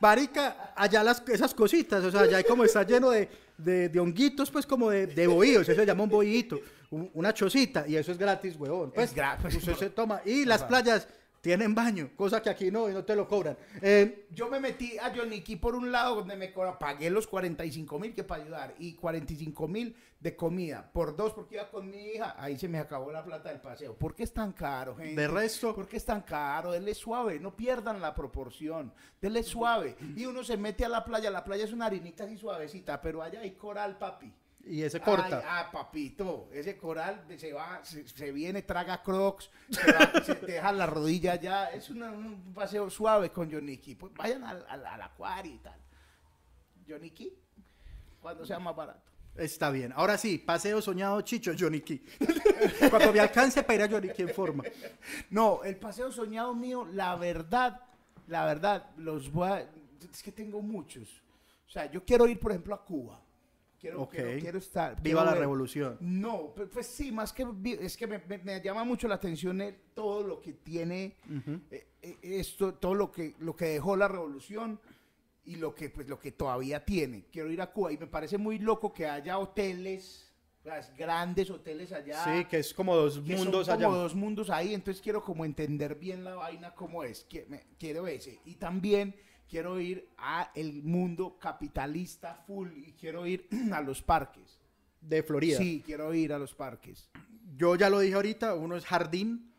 Marica, 0.00 0.72
allá 0.76 1.02
las, 1.02 1.22
esas 1.28 1.54
cositas, 1.54 2.02
o 2.04 2.10
sea, 2.10 2.20
allá 2.22 2.36
hay 2.38 2.44
como 2.44 2.64
está 2.64 2.82
lleno 2.84 3.10
de, 3.10 3.28
de, 3.56 3.88
de 3.88 4.00
honguitos, 4.00 4.50
pues 4.50 4.66
como 4.66 4.90
de, 4.90 5.06
de 5.06 5.26
bohíos, 5.26 5.68
eso 5.68 5.80
se 5.80 5.86
llama 5.86 6.04
un 6.04 6.10
bohíto, 6.10 6.60
un- 6.90 7.10
una 7.14 7.32
chocita, 7.34 7.86
y 7.86 7.96
eso 7.96 8.12
es 8.12 8.18
gratis, 8.18 8.54
huevón. 8.56 8.92
Pues, 8.92 9.10
Es 9.10 9.16
gratis. 9.16 9.54
usted 9.56 9.74
se 9.74 9.90
toma. 9.90 10.20
Y 10.24 10.44
las 10.44 10.62
playas 10.64 11.08
tienen 11.40 11.74
baño, 11.74 12.10
cosa 12.16 12.42
que 12.42 12.50
aquí 12.50 12.70
no, 12.70 12.88
y 12.90 12.92
no 12.92 13.04
te 13.04 13.14
lo 13.16 13.28
cobran. 13.28 13.56
Eh, 13.80 14.26
Yo 14.30 14.48
me 14.48 14.60
metí 14.60 14.98
a 14.98 15.12
Yoniki 15.12 15.56
por 15.56 15.74
un 15.74 15.90
lado 15.92 16.16
donde 16.16 16.36
me 16.36 16.48
pagué 16.48 17.10
los 17.10 17.26
45 17.26 17.98
mil 17.98 18.14
que 18.14 18.24
para 18.24 18.42
ayudar 18.42 18.74
y 18.78 18.94
45 18.94 19.68
mil 19.68 19.96
de 20.20 20.34
comida 20.34 20.90
por 20.92 21.16
dos 21.16 21.32
porque 21.32 21.54
iba 21.54 21.70
con 21.70 21.88
mi 21.88 21.96
hija. 22.08 22.34
Ahí 22.38 22.58
se 22.58 22.66
me 22.68 22.78
acabó 22.78 23.12
la 23.12 23.24
plata 23.24 23.50
del 23.50 23.60
paseo. 23.60 23.94
¿Por 23.96 24.14
qué 24.14 24.24
es 24.24 24.32
tan 24.34 24.52
caro, 24.52 24.96
gente? 24.96 25.20
De 25.20 25.28
resto- 25.28 25.74
¿Por 25.74 25.86
qué 25.88 25.96
es 25.96 26.04
tan 26.04 26.22
caro? 26.22 26.72
Denle 26.72 26.94
suave, 26.94 27.38
no 27.38 27.54
pierdan 27.56 28.00
la 28.00 28.14
proporción. 28.14 28.92
Denle 29.20 29.42
suave. 29.44 29.96
Y 30.16 30.26
uno 30.26 30.42
se 30.42 30.56
mete 30.56 30.84
a 30.84 30.88
la 30.88 31.04
playa. 31.04 31.30
La 31.30 31.44
playa 31.44 31.64
es 31.64 31.72
una 31.72 31.86
harinita 31.86 32.24
así 32.24 32.36
suavecita, 32.36 33.00
pero 33.00 33.22
allá 33.22 33.40
hay 33.40 33.52
coral, 33.52 33.96
papi. 33.96 34.32
Y 34.68 34.82
ese 34.82 35.00
corta. 35.00 35.38
Ay, 35.38 35.44
ah, 35.46 35.68
papito, 35.72 36.48
ese 36.52 36.76
coral 36.76 37.24
se 37.38 37.52
va, 37.52 37.80
se, 37.84 38.06
se 38.06 38.32
viene, 38.32 38.62
traga 38.62 39.02
crocs, 39.02 39.50
se, 39.70 39.92
va, 39.92 40.22
se 40.22 40.34
te 40.34 40.52
deja 40.52 40.70
la 40.72 40.86
rodilla 40.86 41.36
ya. 41.36 41.70
Es 41.70 41.90
una- 41.90 42.10
un 42.12 42.52
paseo 42.54 42.88
suave 42.90 43.30
con 43.30 43.48
Yoniki. 43.48 43.94
Pues 43.94 44.12
vayan 44.14 44.44
al, 44.44 44.64
al, 44.68 44.84
al 44.86 45.02
acuario 45.02 45.54
y 45.54 45.58
tal. 45.58 45.78
Yoniki, 46.86 47.32
cuando 48.20 48.44
sea 48.46 48.58
más 48.58 48.74
barato. 48.74 49.00
Está 49.36 49.70
bien. 49.70 49.92
Ahora 49.94 50.18
sí, 50.18 50.38
paseo 50.38 50.82
soñado, 50.82 51.20
Chicho, 51.20 51.52
Johnny 51.56 51.80
Key. 51.80 52.04
Cuando 52.90 53.12
me 53.12 53.20
alcance 53.20 53.62
para 53.62 53.74
ir 53.74 53.82
a 53.82 53.88
Johnny 53.88 54.08
Key 54.08 54.24
en 54.26 54.34
forma. 54.34 54.64
No, 55.30 55.62
el 55.62 55.76
paseo 55.76 56.10
soñado 56.10 56.54
mío, 56.56 56.84
la 56.92 57.14
verdad, 57.14 57.80
la 58.26 58.44
verdad, 58.46 58.90
los 58.96 59.30
voy 59.30 59.48
a, 59.48 59.60
es 60.12 60.22
que 60.24 60.32
tengo 60.32 60.60
muchos. 60.60 61.22
O 61.68 61.70
sea, 61.70 61.88
yo 61.88 62.04
quiero 62.04 62.26
ir, 62.26 62.40
por 62.40 62.50
ejemplo, 62.50 62.74
a 62.74 62.84
Cuba. 62.84 63.20
Quiero, 63.80 64.02
Ok. 64.02 64.10
quiero, 64.10 64.40
quiero 64.40 64.58
estar. 64.58 64.94
Viva 64.96 65.02
quiero 65.02 65.24
la 65.24 65.30
ver. 65.32 65.40
revolución. 65.40 65.96
No, 66.00 66.52
pues, 66.72 66.86
sí, 66.86 67.12
más 67.12 67.32
que 67.32 67.46
es 67.80 67.96
que 67.96 68.06
me, 68.08 68.18
me- 68.26 68.38
me 68.38 68.60
llama 68.60 68.82
mucho 68.82 69.06
la 69.06 69.14
atención 69.14 69.60
el- 69.60 69.76
todo 69.94 70.22
lo 70.26 70.40
que 70.40 70.52
tiene 70.54 71.16
eh, 71.70 71.86
esto, 72.22 72.74
todo 72.74 72.94
lo 72.94 73.12
que 73.12 73.34
lo 73.38 73.54
que 73.54 73.66
dejó 73.66 73.96
la 73.96 74.08
revolución 74.08 74.80
y 75.44 75.56
lo 75.56 75.74
que 75.74 75.90
pues 75.90 76.08
lo 76.08 76.18
que 76.18 76.32
todavía 76.32 76.84
tiene. 76.84 77.24
Quiero 77.30 77.50
ir 77.50 77.60
a 77.62 77.70
Cuba 77.72 77.92
y 77.92 77.98
me 77.98 78.06
parece 78.08 78.36
muy 78.36 78.58
loco 78.58 78.92
que 78.92 79.06
haya 79.06 79.38
hoteles, 79.38 80.24
las 80.64 80.94
grandes 80.96 81.48
hoteles 81.48 81.92
allá. 81.92 82.24
Sí, 82.24 82.44
que 82.46 82.58
es 82.58 82.74
como 82.74 82.96
dos 82.96 83.20
que 83.20 83.36
son 83.36 83.44
mundos 83.46 83.68
como 83.68 83.78
allá. 83.78 83.88
dos 83.88 84.14
mundos 84.16 84.50
ahí, 84.50 84.74
entonces 84.74 85.00
quiero 85.00 85.22
como 85.22 85.44
entender 85.44 85.94
bien 85.94 86.24
la 86.24 86.34
vaina 86.34 86.74
cómo 86.74 87.04
es, 87.04 87.26
quiero 87.78 88.06
ese. 88.08 88.40
Y 88.44 88.56
también 88.56 89.14
quiero 89.48 89.80
ir 89.80 90.08
a 90.18 90.50
el 90.54 90.82
mundo 90.82 91.38
capitalista 91.38 92.34
full 92.46 92.68
y 92.76 92.92
quiero 92.92 93.26
ir 93.26 93.48
a 93.72 93.80
los 93.80 94.02
parques. 94.02 94.58
De 95.00 95.22
Florida. 95.22 95.58
Sí, 95.58 95.82
quiero 95.84 96.12
ir 96.12 96.32
a 96.32 96.38
los 96.38 96.54
parques. 96.54 97.08
Yo 97.56 97.76
ya 97.76 97.88
lo 97.88 98.00
dije 98.00 98.14
ahorita, 98.14 98.54
uno 98.54 98.76
es 98.76 98.84
Jardín, 98.84 99.52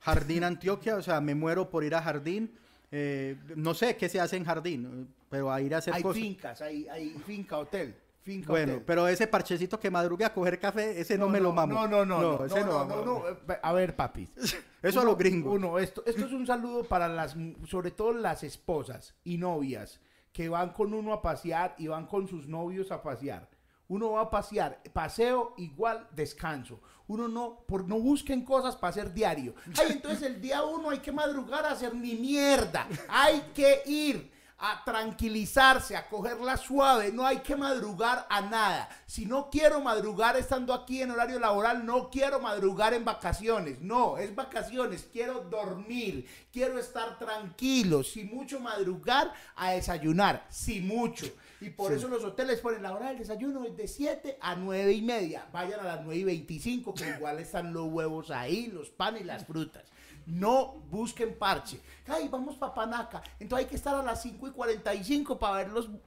Jardín 0.00 0.44
Antioquia, 0.44 0.96
o 0.96 1.02
sea, 1.02 1.20
me 1.20 1.34
muero 1.34 1.70
por 1.70 1.84
ir 1.84 1.94
a 1.94 2.02
Jardín. 2.02 2.50
Eh, 2.90 3.36
no 3.56 3.74
sé 3.74 3.96
qué 3.96 4.08
se 4.08 4.20
hace 4.20 4.36
en 4.36 4.44
Jardín, 4.44 5.08
pero 5.28 5.52
a 5.52 5.60
ir 5.60 5.74
a 5.74 5.78
hacer 5.78 5.94
Hay 5.94 6.02
cosas. 6.02 6.22
fincas, 6.22 6.62
hay, 6.62 6.88
hay 6.88 7.10
finca, 7.26 7.58
hotel. 7.58 7.94
Finca, 8.26 8.48
Bueno, 8.48 8.72
hotel. 8.72 8.84
pero 8.84 9.06
ese 9.06 9.28
parchecito 9.28 9.78
que 9.78 9.88
madrugue 9.88 10.24
a 10.24 10.34
coger 10.34 10.58
café, 10.58 11.00
ese 11.00 11.16
no, 11.16 11.28
me 11.28 11.38
lo 11.38 11.52
mamo. 11.52 11.74
No, 11.74 11.86
no, 11.86 12.04
no, 12.04 12.20
no, 12.20 12.44
ese 12.44 12.60
no, 12.64 12.84
no, 12.84 12.96
no, 12.96 13.04
no, 13.04 13.28
eh, 13.28 13.36
A 13.62 13.72
ver, 13.72 13.94
papi. 13.94 14.28
Eso 14.82 14.98
a 14.98 15.02
Uno- 15.02 15.10
los 15.12 15.18
gringos. 15.18 15.54
Uno, 15.54 15.78
esto, 15.78 16.02
esto 16.04 16.26
es 16.26 16.32
un 16.32 16.44
saludo 16.44 16.82
para 16.82 17.08
las, 17.08 17.36
sobre 17.68 17.92
todo 17.92 18.12
las 18.12 18.42
esposas 18.42 19.14
y 19.22 19.38
novias 19.38 20.00
que 20.32 20.48
van 20.48 20.70
con 20.70 20.92
uno 20.92 21.12
a 21.12 21.22
pasear 21.22 21.76
y 21.78 21.86
van 21.86 22.06
con 22.06 22.26
sus 22.26 22.48
novios 22.48 22.90
a 22.90 23.00
pasear. 23.00 23.48
Uno 23.88 24.10
va 24.10 24.22
a 24.22 24.30
pasear, 24.30 24.82
paseo 24.92 25.54
igual 25.58 26.08
descanso. 26.10 26.80
Uno 27.06 27.28
no, 27.28 27.60
por 27.68 27.86
no 27.86 28.00
busquen 28.00 28.44
cosas 28.44 28.74
para 28.74 28.90
hacer 28.90 29.14
diario. 29.14 29.54
Ay, 29.78 29.92
entonces 29.92 30.22
el 30.22 30.40
día 30.40 30.64
uno 30.64 30.90
hay 30.90 30.98
que 30.98 31.12
madrugar 31.12 31.64
a 31.64 31.70
hacer 31.70 31.94
ni 31.94 32.14
mierda. 32.16 32.88
Hay 33.08 33.40
que 33.54 33.82
ir 33.86 34.32
a 34.58 34.82
tranquilizarse, 34.84 35.96
a 35.96 36.08
cogerla 36.08 36.56
suave, 36.56 37.12
no 37.12 37.26
hay 37.26 37.38
que 37.38 37.56
madrugar 37.56 38.26
a 38.30 38.40
nada. 38.40 38.88
Si 39.06 39.26
no 39.26 39.50
quiero 39.50 39.80
madrugar 39.80 40.36
estando 40.36 40.72
aquí 40.72 41.02
en 41.02 41.10
horario 41.10 41.38
laboral, 41.38 41.84
no 41.84 42.08
quiero 42.08 42.40
madrugar 42.40 42.94
en 42.94 43.04
vacaciones. 43.04 43.80
No, 43.80 44.16
es 44.16 44.34
vacaciones, 44.34 45.08
quiero 45.12 45.40
dormir, 45.40 46.26
quiero 46.52 46.78
estar 46.78 47.18
tranquilo, 47.18 48.02
si 48.02 48.24
mucho 48.24 48.58
madrugar 48.58 49.32
a 49.56 49.72
desayunar, 49.72 50.46
si 50.48 50.80
mucho. 50.80 51.26
Y 51.60 51.70
por 51.70 51.92
eso 51.92 52.08
los 52.08 52.24
hoteles 52.24 52.60
ponen 52.60 52.82
la 52.82 52.94
hora 52.94 53.08
del 53.08 53.18
desayuno 53.18 53.64
es 53.64 53.76
de 53.76 53.88
7 53.88 54.38
a 54.40 54.56
9 54.56 54.92
y 54.92 55.02
media. 55.02 55.46
Vayan 55.52 55.80
a 55.80 55.84
las 55.84 56.04
9 56.04 56.20
y 56.20 56.24
25, 56.24 56.94
que 56.94 57.08
igual 57.16 57.38
están 57.38 57.72
los 57.72 57.86
huevos 57.86 58.30
ahí, 58.30 58.68
los 58.68 58.90
panes 58.90 59.22
y 59.22 59.24
las 59.24 59.46
frutas. 59.46 59.84
No 60.26 60.74
busquen 60.90 61.38
parche. 61.38 61.80
Ay, 62.08 62.28
vamos 62.28 62.56
para 62.56 62.74
Panaca. 62.74 63.22
Entonces 63.38 63.64
hay 63.64 63.70
que 63.70 63.76
estar 63.76 63.94
a 63.94 64.02
las 64.02 64.20
5 64.22 64.48
y 64.48 64.50
45 64.52 65.38
para 65.38 65.56
ver 65.58 65.68
los. 65.70 65.88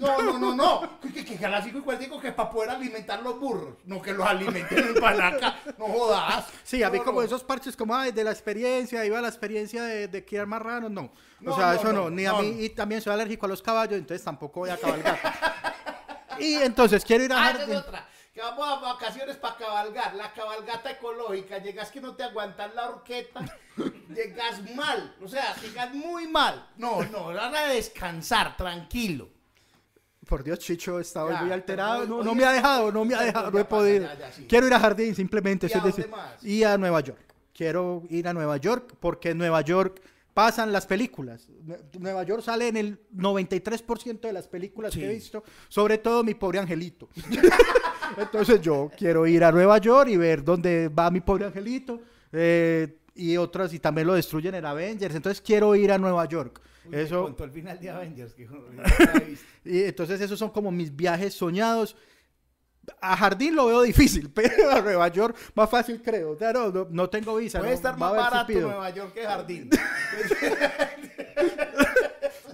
No, 0.00 0.20
no, 0.20 0.36
no, 0.36 0.52
no. 0.52 1.00
Que, 1.00 1.24
que, 1.24 1.36
que 1.38 1.46
a 1.46 1.48
las 1.48 1.62
5 1.64 1.78
y 1.78 1.82
45 1.82 2.20
que 2.20 2.28
es 2.28 2.34
para 2.34 2.50
poder 2.50 2.70
alimentar 2.70 3.22
los 3.22 3.38
burros. 3.38 3.76
No 3.84 4.02
que 4.02 4.12
los 4.12 4.26
alimenten 4.26 4.88
en 4.88 4.94
palaca. 4.94 5.60
No 5.78 5.84
jodas. 5.86 6.46
Sí, 6.64 6.82
a 6.82 6.90
mí 6.90 6.98
No, 6.98 7.04
como 7.04 7.20
no. 7.20 7.26
esos 7.26 7.44
parches 7.44 7.76
como 7.76 7.94
ay, 7.94 8.10
de 8.10 8.24
la 8.24 8.32
experiencia, 8.32 9.04
iba 9.06 9.20
la 9.20 9.28
experiencia 9.28 9.84
de, 9.84 10.08
de 10.08 10.24
criar 10.24 10.48
marranos, 10.48 10.90
no. 10.90 11.12
No, 11.40 11.52
o 11.52 11.56
sea, 11.56 11.66
no, 11.68 11.72
eso 11.74 11.92
no, 11.92 12.02
no, 12.04 12.10
ni 12.10 12.26
a 12.26 12.32
mí, 12.34 12.50
no. 12.50 12.60
y 12.62 12.70
también 12.70 13.00
soy 13.00 13.12
alérgico 13.12 13.46
a 13.46 13.48
los 13.48 13.62
caballos, 13.62 13.96
entonces 13.96 14.24
tampoco 14.24 14.60
voy 14.60 14.70
a 14.70 14.76
cabalgar. 14.76 15.20
y 16.40 16.54
entonces 16.54 17.04
quiero 17.04 17.22
ir 17.24 17.32
a 17.32 17.36
Ah, 17.36 17.50
esa 17.50 17.52
es 17.52 17.58
jardín. 17.58 17.76
otra. 17.76 18.08
Que 18.34 18.40
vamos 18.40 18.66
a 18.66 18.80
vacaciones 18.94 19.36
para 19.36 19.56
cabalgar. 19.56 20.14
La 20.16 20.32
cabalgata 20.32 20.90
ecológica. 20.90 21.58
Llegas 21.58 21.90
que 21.92 22.00
no 22.00 22.16
te 22.16 22.24
aguantas 22.24 22.74
la 22.74 22.88
horqueta. 22.90 23.40
llegas 24.14 24.60
mal. 24.74 25.14
O 25.22 25.28
sea, 25.28 25.54
llegas 25.62 25.94
muy 25.94 26.26
mal. 26.26 26.68
No, 26.76 27.04
no, 27.04 27.26
van 27.26 27.54
a 27.54 27.68
descansar, 27.68 28.56
tranquilo. 28.56 29.28
Por 30.26 30.42
Dios, 30.42 30.58
Chicho, 30.58 30.98
estaba 30.98 31.30
Ya, 31.30 31.42
muy 31.42 31.52
alterado. 31.52 32.06
No, 32.24 32.34
me 32.34 32.44
ha 32.44 32.50
dejado, 32.52 32.90
no 32.90 33.04
me 33.04 33.14
ha 33.14 33.22
dejado, 33.22 33.50
no 33.52 33.58
he 33.58 33.64
podido. 33.64 34.06
ya, 34.06 34.18
ya, 34.18 34.32
sí. 34.32 34.46
Quiero 34.48 34.66
ir 34.66 34.74
a 34.74 34.80
jardín, 34.80 35.14
simplemente. 35.14 35.66
¿Y 35.66 35.72
a 35.72 35.76
es 35.76 35.82
dónde 35.82 35.96
decir, 35.96 36.10
más? 36.10 36.42
y 36.42 36.64
a 36.64 36.76
Nueva 36.76 37.00
York. 37.00 37.20
Quiero 37.52 38.02
ir 38.08 38.26
a 38.26 38.32
Nueva 38.32 38.56
York 38.56 38.94
porque 38.98 39.30
en 39.30 39.38
Nueva 39.38 39.60
York 39.60 40.00
pasan 40.34 40.72
las 40.72 40.84
películas. 40.86 41.48
Nue- 41.64 41.80
Nueva 41.98 42.22
York 42.24 42.42
sale 42.42 42.68
en 42.68 42.76
el 42.76 42.98
93% 43.14 44.20
de 44.26 44.32
las 44.32 44.48
películas 44.48 44.92
que 44.92 45.04
he 45.06 45.08
Sí. 45.08 45.14
visto, 45.14 45.44
sobre 45.68 45.98
todo 45.98 46.22
mi 46.24 46.34
pobre 46.34 46.58
angelito. 46.58 47.08
Entonces 48.18 48.60
yo 48.60 48.90
quiero 48.96 49.26
ir 49.26 49.42
a 49.44 49.52
Nueva 49.52 49.78
York 49.78 50.10
y 50.10 50.16
ver 50.16 50.44
dónde 50.44 50.88
va 50.88 51.10
mi 51.10 51.20
pobre 51.20 51.46
angelito. 51.46 52.00
eh, 52.32 52.98
y 53.16 53.36
otras, 53.36 53.72
y 53.72 53.78
también 53.78 54.08
lo 54.08 54.14
destruyen 54.14 54.56
en 54.56 54.64
Avengers. 54.66 55.14
Entonces 55.14 55.40
quiero 55.40 55.76
ir 55.76 55.92
a 55.92 55.98
Nueva 55.98 56.24
York. 56.26 56.60
Uy, 56.86 56.96
Eso, 56.96 57.22
contó 57.22 57.44
el 57.44 57.52
final 57.52 57.78
de 57.78 57.88
Avengers. 57.90 58.34
Que 58.34 58.48
y 59.64 59.82
entonces 59.84 60.20
esos 60.20 60.36
son 60.36 60.50
como 60.50 60.72
mis 60.72 60.94
viajes 60.94 61.32
soñados. 61.34 61.94
A 63.00 63.16
Jardín 63.16 63.54
lo 63.54 63.66
veo 63.66 63.82
difícil, 63.82 64.30
pero 64.34 64.70
a 64.70 64.80
Nueva 64.80 65.08
York 65.08 65.36
más 65.54 65.70
fácil 65.70 66.02
creo. 66.02 66.32
O 66.32 66.36
sea, 66.36 66.52
no, 66.52 66.70
no, 66.70 66.86
no 66.90 67.10
tengo 67.10 67.36
visa. 67.36 67.58
Puede 67.58 67.72
no, 67.72 67.76
estar 67.76 67.98
más 67.98 68.12
si 68.12 68.16
barato. 68.16 68.52
Nueva 68.52 68.90
York 68.90 69.14
que 69.14 69.24
Jardín. 69.24 69.70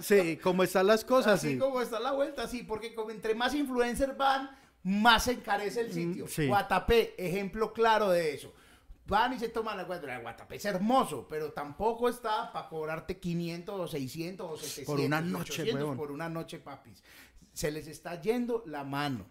Sí, 0.01 0.37
como 0.37 0.63
están 0.63 0.87
las 0.87 1.05
cosas, 1.05 1.33
Así 1.33 1.53
sí. 1.53 1.57
como 1.57 1.81
está 1.81 1.99
la 1.99 2.11
vuelta, 2.11 2.47
sí, 2.47 2.63
porque 2.63 2.93
como 2.93 3.11
entre 3.11 3.35
más 3.35 3.53
influencers 3.53 4.17
van, 4.17 4.49
más 4.83 5.25
se 5.25 5.33
encarece 5.33 5.81
el 5.81 5.93
sitio. 5.93 6.25
Mm, 6.25 6.27
sí. 6.27 6.47
Guatapé, 6.47 7.13
ejemplo 7.17 7.71
claro 7.71 8.09
de 8.09 8.33
eso. 8.33 8.53
Van 9.05 9.33
y 9.33 9.39
se 9.39 9.49
toman 9.49 9.77
la 9.77 9.85
cuenta. 9.85 10.17
Guatapé 10.19 10.55
es 10.55 10.65
hermoso, 10.65 11.27
pero 11.29 11.51
tampoco 11.51 12.09
está 12.09 12.51
para 12.51 12.67
cobrarte 12.69 13.19
500 13.19 13.79
o 13.79 13.87
600 13.87 14.51
o 14.51 14.57
700. 14.57 14.85
Por 14.85 15.05
una 15.05 15.21
noche, 15.21 15.53
800 15.53 15.75
huevón. 15.75 15.97
Por 15.97 16.11
una 16.11 16.29
noche, 16.29 16.59
papis. 16.59 17.03
Se 17.53 17.71
les 17.71 17.87
está 17.87 18.19
yendo 18.21 18.63
la 18.65 18.83
mano. 18.83 19.25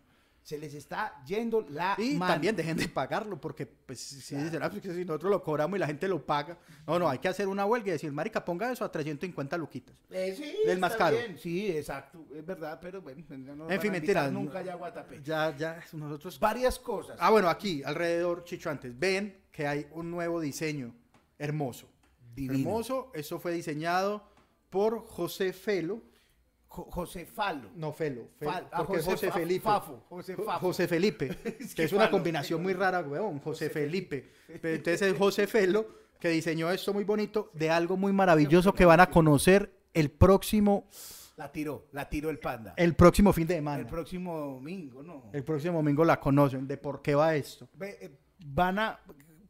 Se 0.51 0.59
les 0.59 0.75
está 0.75 1.23
yendo 1.25 1.65
la 1.71 1.95
Y 1.97 2.17
mano. 2.17 2.33
también 2.33 2.57
dejen 2.57 2.77
de 2.77 2.89
pagarlo, 2.89 3.41
porque 3.41 3.67
pues, 3.67 4.01
si 4.01 4.35
dicen, 4.35 4.61
ah, 4.61 4.69
pues, 4.69 4.83
si 4.83 5.05
nosotros 5.05 5.31
lo 5.31 5.45
cobramos 5.45 5.77
y 5.77 5.79
la 5.79 5.87
gente 5.87 6.09
lo 6.09 6.27
paga. 6.27 6.59
No, 6.89 6.99
no, 6.99 7.09
hay 7.09 7.21
que 7.21 7.29
hacer 7.29 7.47
una 7.47 7.65
huelga 7.67 7.87
y 7.87 7.93
decir, 7.93 8.11
marica, 8.11 8.45
ponga 8.45 8.73
eso 8.73 8.85
a 8.85 8.91
350 8.91 9.57
luquitas. 9.57 9.95
Eh, 10.11 10.35
sí, 10.37 10.53
Del 10.67 10.81
más 10.81 10.97
caro. 10.97 11.17
bien, 11.17 11.39
Sí, 11.39 11.71
exacto, 11.71 12.27
es 12.35 12.45
verdad, 12.45 12.81
pero 12.83 13.01
bueno, 13.01 13.23
no 13.31 13.71
En 13.71 13.81
fin, 13.81 13.95
a 13.95 13.97
invitar 13.99 14.25
mentiras. 14.27 14.33
Nunca 14.33 14.61
ya 14.61 14.75
Guatapé. 14.75 15.21
Ya, 15.23 15.57
ya, 15.57 15.85
nosotros... 15.93 16.41
Varias 16.41 16.81
cosas. 16.81 17.17
Ah, 17.21 17.31
bueno, 17.31 17.49
aquí, 17.49 17.85
alrededor, 17.85 18.43
Chicho, 18.43 18.71
antes, 18.71 18.99
ven 18.99 19.45
que 19.53 19.69
hay 19.69 19.87
un 19.93 20.11
nuevo 20.11 20.41
diseño 20.41 20.93
hermoso. 21.39 21.89
Divino. 22.35 22.59
Hermoso, 22.59 23.13
eso 23.15 23.39
fue 23.39 23.53
diseñado 23.53 24.25
por 24.69 25.07
José 25.07 25.53
Felo. 25.53 26.03
Jo- 26.73 26.89
José 26.91 27.27
Falo. 27.27 27.69
No, 27.75 27.93
Felo. 27.93 28.29
Fe- 28.39 28.47
Fal- 28.47 28.67
ah, 28.71 28.79
porque 28.79 29.03
José 29.03 29.11
José 29.11 29.33
Felipe. 29.33 29.65
Fafo, 29.65 30.05
José. 30.09 30.35
José 30.37 30.87
Felipe. 30.89 31.27
Es 31.61 31.75
que 31.75 31.83
es 31.85 31.93
una 31.93 32.03
Falo, 32.05 32.13
combinación 32.13 32.63
muy 32.63 32.73
rara, 32.75 33.01
weón. 33.01 33.41
José 33.41 33.69
Felipe. 33.71 34.31
Pero 34.63 34.77
entonces 34.77 35.03
es 35.03 35.19
José 35.19 35.47
Felo 35.47 35.87
que 36.21 36.29
diseñó 36.29 36.71
esto 36.71 36.93
muy 36.95 37.03
bonito 37.05 37.51
de 37.55 37.71
algo 37.71 37.97
muy 37.97 38.13
maravilloso 38.13 38.73
que 38.73 38.85
van 38.85 39.01
a 39.01 39.11
conocer 39.11 39.73
el 39.95 40.11
próximo, 40.11 40.87
La 41.37 41.51
tiró, 41.51 41.87
la 41.93 42.09
tiró 42.09 42.31
el 42.31 42.39
panda. 42.39 42.75
el 42.77 42.95
próximo 42.95 43.33
fin 43.33 43.47
de 43.49 43.55
semana. 43.57 43.81
El 43.81 43.87
próximo 43.87 44.39
domingo, 44.39 45.03
¿no? 45.03 45.25
El 45.33 45.43
próximo 45.43 45.79
domingo 45.79 46.05
la 46.05 46.21
conocen 46.21 46.69
de 46.69 46.77
por 46.77 47.01
qué 47.03 47.15
va 47.17 47.35
esto. 47.35 47.69
Eh, 47.81 48.11
van 48.47 48.79
a, 48.79 49.01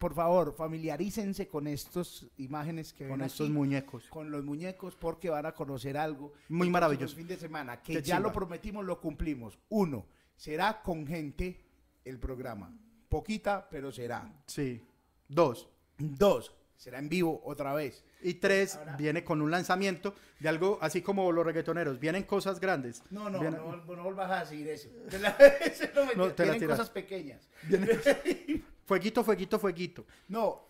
por 0.01 0.14
favor, 0.14 0.55
familiarícense 0.55 1.46
con 1.46 1.66
estas 1.66 2.24
imágenes 2.38 2.94
que 2.94 3.07
Con 3.07 3.18
ven 3.18 3.26
estos 3.26 3.46
aquí, 3.48 3.53
muñecos. 3.53 4.05
con 4.09 4.30
los 4.30 4.42
muñecos, 4.42 4.96
porque 4.96 5.28
van 5.28 5.44
a 5.44 5.53
conocer 5.53 5.98
algo 5.98 6.32
Muy 6.48 6.68
el 6.68 6.72
maravilloso. 6.72 7.14
próximo 7.14 7.18
fin 7.28 7.28
de 7.28 7.36
semana, 7.40 7.82
que 7.82 7.92
Qué 7.92 8.03
ya 8.03 8.16
chimba. 8.16 8.28
lo 8.30 8.32
prometimos, 8.32 8.82
lo 8.86 8.98
cumplimos. 8.98 9.59
Uno, 9.68 10.07
será 10.34 10.80
con 10.82 11.07
gente 11.07 11.61
el 12.07 12.18
programa. 12.18 12.74
Poquita, 13.11 13.68
pero 13.70 13.92
será. 13.92 14.32
Sí. 14.46 14.82
Dos. 15.28 15.68
Dos, 15.98 16.57
será 16.76 16.98
en 16.98 17.11
vivo 17.11 17.42
otra 17.44 17.74
vez. 17.74 18.03
Y 18.22 18.34
tres, 18.34 18.78
viene 18.96 19.22
con 19.22 19.42
un 19.42 19.51
lanzamiento 19.51 20.14
de 20.38 20.48
algo 20.48 20.78
así 20.80 21.03
como 21.03 21.30
los 21.30 21.44
reggaetoneros. 21.44 22.01
Vienen 22.01 22.22
cosas 22.22 22.59
grandes. 22.59 23.03
No, 23.11 23.28
no, 23.28 23.38
Viene- 23.38 23.59
no, 23.59 23.76
no 24.12 24.20
a 24.22 24.40
decir 24.40 24.66
eso. 24.66 24.88
Te 25.11 25.18
la- 25.18 25.28
eso 25.61 25.84
no 25.94 26.07
me- 26.07 26.14
No, 26.14 26.28
te 26.32 26.44
la 26.46 26.53
Vienen 26.53 26.61
tiras. 26.61 26.78
cosas 26.78 26.90
pequeñas. 26.90 27.46
Fueguito, 28.91 29.22
fueguito, 29.22 29.57
fueguito. 29.61 30.05
No, 30.26 30.66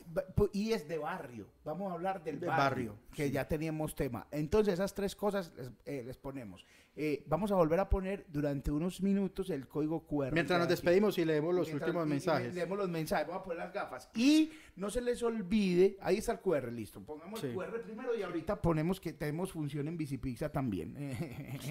y 0.52 0.72
es 0.72 0.86
de 0.86 0.98
barrio. 0.98 1.46
Vamos 1.64 1.90
a 1.90 1.94
hablar 1.94 2.22
del 2.22 2.38
De 2.38 2.48
barrio, 2.48 2.90
barrio, 2.92 2.96
que 3.14 3.30
ya 3.30 3.48
teníamos 3.48 3.94
tema. 3.94 4.26
Entonces, 4.30 4.74
esas 4.74 4.92
tres 4.94 5.16
cosas 5.16 5.50
les, 5.56 5.70
eh, 5.86 6.02
les 6.04 6.18
ponemos. 6.18 6.66
Eh, 6.94 7.24
vamos 7.28 7.50
a 7.50 7.54
volver 7.54 7.80
a 7.80 7.88
poner 7.88 8.26
durante 8.28 8.70
unos 8.70 9.00
minutos 9.00 9.48
el 9.48 9.66
código 9.66 10.06
QR. 10.06 10.32
Mientras 10.34 10.58
nos 10.58 10.66
aquí. 10.66 10.72
despedimos 10.72 11.16
y 11.16 11.24
leemos 11.24 11.54
los 11.54 11.68
Mientras- 11.68 11.88
últimos 11.88 12.04
y- 12.06 12.08
y 12.08 12.10
mensajes. 12.10 12.54
Leemos 12.54 12.76
los 12.76 12.88
mensajes, 12.90 13.26
vamos 13.26 13.40
a 13.40 13.44
poner 13.44 13.58
las 13.60 13.72
gafas. 13.72 14.10
Y 14.14 14.50
no 14.76 14.90
se 14.90 15.00
les 15.00 15.22
olvide, 15.22 15.96
ahí 16.02 16.18
está 16.18 16.32
el 16.32 16.40
QR, 16.40 16.70
listo. 16.70 17.00
Pongamos 17.00 17.42
el 17.42 17.52
Sí. 17.52 17.56
QR 17.56 17.80
primero 17.80 18.14
y 18.14 18.20
ahorita 18.22 18.60
ponemos 18.60 19.00
que 19.00 19.14
tenemos 19.14 19.50
función 19.50 19.88
en 19.88 19.96
Bicipizza 19.96 20.50
también. 20.52 20.94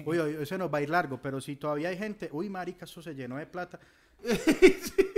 Uy, 0.04 0.18
uy, 0.18 0.36
ese 0.40 0.58
nos 0.58 0.68
va 0.74 0.78
a 0.78 0.82
ir 0.82 0.90
largo, 0.90 1.22
pero 1.22 1.40
si 1.40 1.54
todavía 1.54 1.90
hay 1.90 1.96
gente, 1.96 2.28
uy, 2.32 2.48
marica, 2.50 2.86
eso 2.86 3.00
se 3.00 3.14
llenó 3.14 3.36
de 3.36 3.46
plata. 3.46 3.78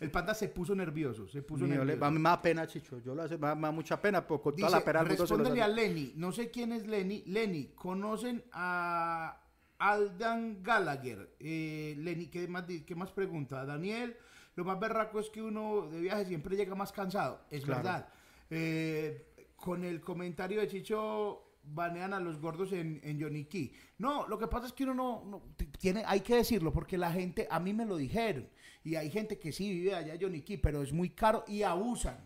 el 0.00 0.10
panda 0.10 0.34
se 0.34 0.48
puso 0.48 0.74
nervioso, 0.74 1.28
se 1.28 1.42
puso 1.42 1.64
Mío, 1.64 1.84
le- 1.84 1.92
nervioso. 1.92 2.10
mí 2.10 2.18
me 2.18 2.28
da 2.30 2.40
pena, 2.42 2.66
Chicho. 2.66 2.98
Yo 3.00 3.14
lo 3.14 3.22
hace, 3.22 3.36
me 3.38 3.46
da, 3.48 3.54
mucha 3.70 4.00
pena, 4.00 4.26
porque 4.26 4.42
con 4.44 4.56
toda 4.56 4.68
Dice, 4.68 4.78
la 4.78 4.84
pena 4.84 5.04
respóndele 5.04 5.62
a. 5.62 5.68
Lenny. 5.68 6.14
No 6.16 6.32
sé 6.32 6.50
quién 6.50 6.72
es 6.72 6.86
Lenny. 6.86 7.22
Lenny, 7.26 7.66
¿conocen 7.74 8.42
a 8.52 9.40
Aldan 9.78 10.62
Gallagher? 10.62 11.36
Eh, 11.38 11.94
Lenny, 11.98 12.26
¿qué 12.26 12.48
más, 12.48 12.64
¿qué 12.86 12.94
más 12.94 13.12
pregunta? 13.12 13.64
Daniel, 13.64 14.16
lo 14.56 14.64
más 14.64 14.80
berraco 14.80 15.20
es 15.20 15.28
que 15.30 15.42
uno 15.42 15.88
de 15.90 16.00
viaje 16.00 16.24
siempre 16.26 16.56
llega 16.56 16.74
más 16.74 16.92
cansado. 16.92 17.42
Es 17.50 17.64
Claro. 17.64 17.82
verdad. 17.82 18.08
Eh, 18.50 19.26
con 19.56 19.84
el 19.84 20.00
comentario 20.00 20.60
de 20.60 20.68
Chicho 20.68 21.49
banean 21.62 22.14
a 22.14 22.20
los 22.20 22.40
gordos 22.40 22.72
en, 22.72 23.00
en 23.02 23.20
Johnny 23.20 23.44
Key. 23.44 23.72
No, 23.98 24.26
lo 24.26 24.38
que 24.38 24.48
pasa 24.48 24.66
es 24.66 24.72
que 24.72 24.84
uno 24.84 24.94
no, 24.94 25.42
tiene, 25.78 26.02
hay 26.06 26.20
que 26.20 26.36
decirlo, 26.36 26.72
porque 26.72 26.98
la 26.98 27.12
gente, 27.12 27.46
a 27.50 27.60
mí 27.60 27.72
me 27.72 27.84
lo 27.84 27.96
dijeron, 27.96 28.48
y 28.82 28.94
hay 28.96 29.10
gente 29.10 29.38
que 29.38 29.52
sí 29.52 29.70
vive 29.70 29.94
allá 29.94 30.14
en 30.14 30.20
Johnny 30.20 30.42
Key, 30.42 30.56
pero 30.56 30.82
es 30.82 30.92
muy 30.92 31.10
caro 31.10 31.44
y 31.46 31.62
abusan. 31.62 32.18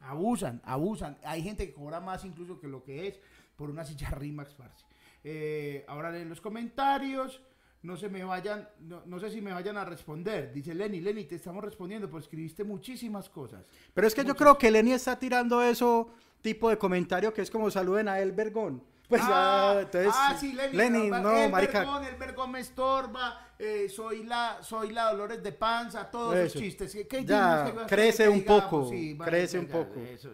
Abusan, 0.00 0.60
abusan. 0.64 1.16
Hay 1.24 1.42
gente 1.42 1.66
que 1.66 1.72
cobra 1.72 2.00
más 2.00 2.24
incluso 2.24 2.60
que 2.60 2.68
lo 2.68 2.82
que 2.82 3.08
es 3.08 3.20
por 3.56 3.70
una 3.70 3.84
silla 3.84 4.10
Rimax, 4.18 4.54
parce. 4.54 4.84
Eh, 5.22 5.84
ahora 5.88 6.10
leen 6.10 6.28
los 6.28 6.40
comentarios. 6.40 7.40
No 7.82 7.98
se 7.98 8.08
me 8.08 8.24
vayan, 8.24 8.66
no, 8.80 9.02
no 9.04 9.20
sé 9.20 9.30
si 9.30 9.42
me 9.42 9.52
vayan 9.52 9.76
a 9.76 9.84
responder. 9.84 10.50
Dice 10.54 10.74
Lenny, 10.74 11.02
Lenny, 11.02 11.24
te 11.24 11.34
estamos 11.34 11.62
respondiendo, 11.62 12.08
pues 12.08 12.24
escribiste 12.24 12.64
muchísimas 12.64 13.28
cosas. 13.28 13.66
Pero 13.92 14.06
es 14.06 14.14
que 14.14 14.24
yo 14.24 14.34
creo 14.34 14.56
que 14.56 14.70
Lenny 14.70 14.92
está 14.92 15.18
tirando 15.18 15.62
eso 15.62 16.10
tipo 16.44 16.68
de 16.68 16.76
comentario 16.76 17.32
que 17.32 17.40
es 17.42 17.50
como 17.50 17.70
saluden 17.70 18.06
a 18.06 18.20
El 18.20 18.32
Vergón. 18.32 18.82
Pues 19.06 19.20
ah, 19.24 19.72
ya, 19.74 19.80
entonces. 19.82 20.12
ah, 20.14 20.34
sí, 20.40 20.54
Lenny, 20.72 21.10
no, 21.10 21.20
no, 21.20 21.36
el 21.36 21.50
marica. 21.52 21.80
vergón, 21.80 22.04
el 22.04 22.16
vergón 22.16 22.50
me 22.52 22.60
estorba, 22.60 23.52
eh, 23.58 23.86
soy 23.90 24.24
la, 24.24 24.62
soy 24.62 24.92
la 24.92 25.10
Dolores 25.12 25.42
de 25.42 25.52
Panza, 25.52 26.10
todos 26.10 26.34
Eso. 26.34 26.44
esos 26.46 26.62
chistes. 26.62 26.92
¿Qué- 26.94 27.06
qué 27.06 27.22
Ya, 27.22 27.66
que- 27.66 27.86
crece 27.86 28.26
un 28.30 28.38
digamos? 28.38 28.62
poco, 28.64 28.90
vale, 28.90 29.30
crece 29.30 29.58
un 29.58 29.66
poco. 29.66 30.00
eso. 30.00 30.30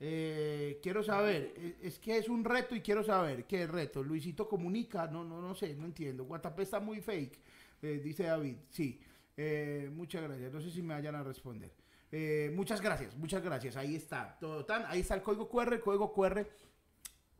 Eh, 0.00 0.80
quiero 0.82 1.04
saber, 1.04 1.54
eh, 1.56 1.76
es 1.82 2.00
que 2.00 2.18
es 2.18 2.28
un 2.28 2.44
reto 2.44 2.74
y 2.74 2.80
quiero 2.80 3.04
saber 3.04 3.44
qué 3.44 3.64
reto. 3.68 4.02
Luisito 4.02 4.48
comunica, 4.48 5.06
no, 5.06 5.22
no, 5.22 5.40
no 5.40 5.54
sé, 5.54 5.74
no 5.74 5.84
entiendo. 5.86 6.24
WhatsApp 6.24 6.58
está 6.60 6.80
muy 6.80 7.00
fake, 7.00 7.38
eh, 7.80 8.00
dice 8.02 8.24
David. 8.24 8.56
Sí, 8.70 9.00
eh, 9.36 9.88
muchas 9.94 10.22
gracias. 10.24 10.52
No 10.52 10.60
sé 10.60 10.72
si 10.72 10.82
me 10.82 10.94
vayan 10.94 11.14
a 11.14 11.22
responder. 11.22 11.70
Eh, 12.16 12.52
muchas 12.54 12.80
gracias, 12.80 13.16
muchas 13.16 13.42
gracias. 13.42 13.76
Ahí 13.76 13.96
está, 13.96 14.36
todo 14.38 14.64
tan, 14.64 14.84
ahí 14.86 15.00
está 15.00 15.16
el 15.16 15.22
código 15.22 15.48
QR, 15.48 15.72
el 15.72 15.80
código 15.80 16.12
QR 16.12 16.46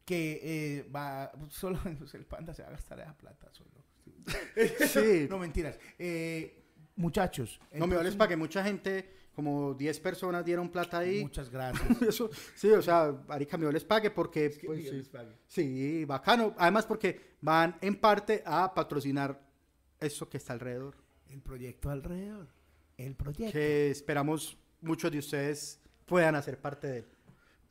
que 0.04 0.40
eh, 0.42 0.90
va, 0.90 1.30
solo 1.48 1.78
pues, 1.96 2.12
el 2.14 2.26
panda 2.26 2.52
se 2.52 2.62
va 2.62 2.68
a 2.68 2.72
gastar 2.72 2.98
esa 2.98 3.16
plata 3.16 3.48
solo. 3.52 3.70
Sí. 4.88 5.26
No 5.30 5.38
mentiras. 5.38 5.78
Eh, 5.96 6.64
muchachos, 6.96 7.60
No 7.72 7.86
me 7.86 7.94
hables 7.94 8.16
para 8.16 8.30
que 8.30 8.36
mucha 8.36 8.64
gente 8.64 9.14
como 9.32 9.74
10 9.74 10.00
personas 10.00 10.44
dieron 10.44 10.68
plata 10.68 10.98
ahí. 10.98 11.22
Muchas 11.22 11.50
gracias. 11.50 12.02
Eso, 12.02 12.28
sí, 12.56 12.68
o 12.70 12.82
sea, 12.82 13.14
Arica 13.28 13.56
Mío 13.56 13.70
les 13.70 13.84
pague 13.84 14.10
porque, 14.10 14.50
que 14.50 14.66
pues, 14.66 14.88
sí, 14.88 14.96
les 14.96 15.08
pague. 15.08 15.36
sí, 15.46 16.04
bacano. 16.04 16.52
Además 16.58 16.84
porque 16.84 17.36
van 17.40 17.76
en 17.80 17.94
parte 17.94 18.42
a 18.44 18.74
patrocinar 18.74 19.40
eso 20.00 20.28
que 20.28 20.38
está 20.38 20.52
alrededor. 20.52 20.96
El 21.28 21.42
proyecto 21.42 21.90
alrededor. 21.90 22.48
El 22.96 23.14
proyecto. 23.14 23.52
Que 23.52 23.90
esperamos 23.90 24.58
muchos 24.84 25.10
de 25.10 25.18
ustedes 25.18 25.80
puedan 26.06 26.34
hacer 26.34 26.60
parte 26.60 26.86
de 26.86 26.98
él. 26.98 27.06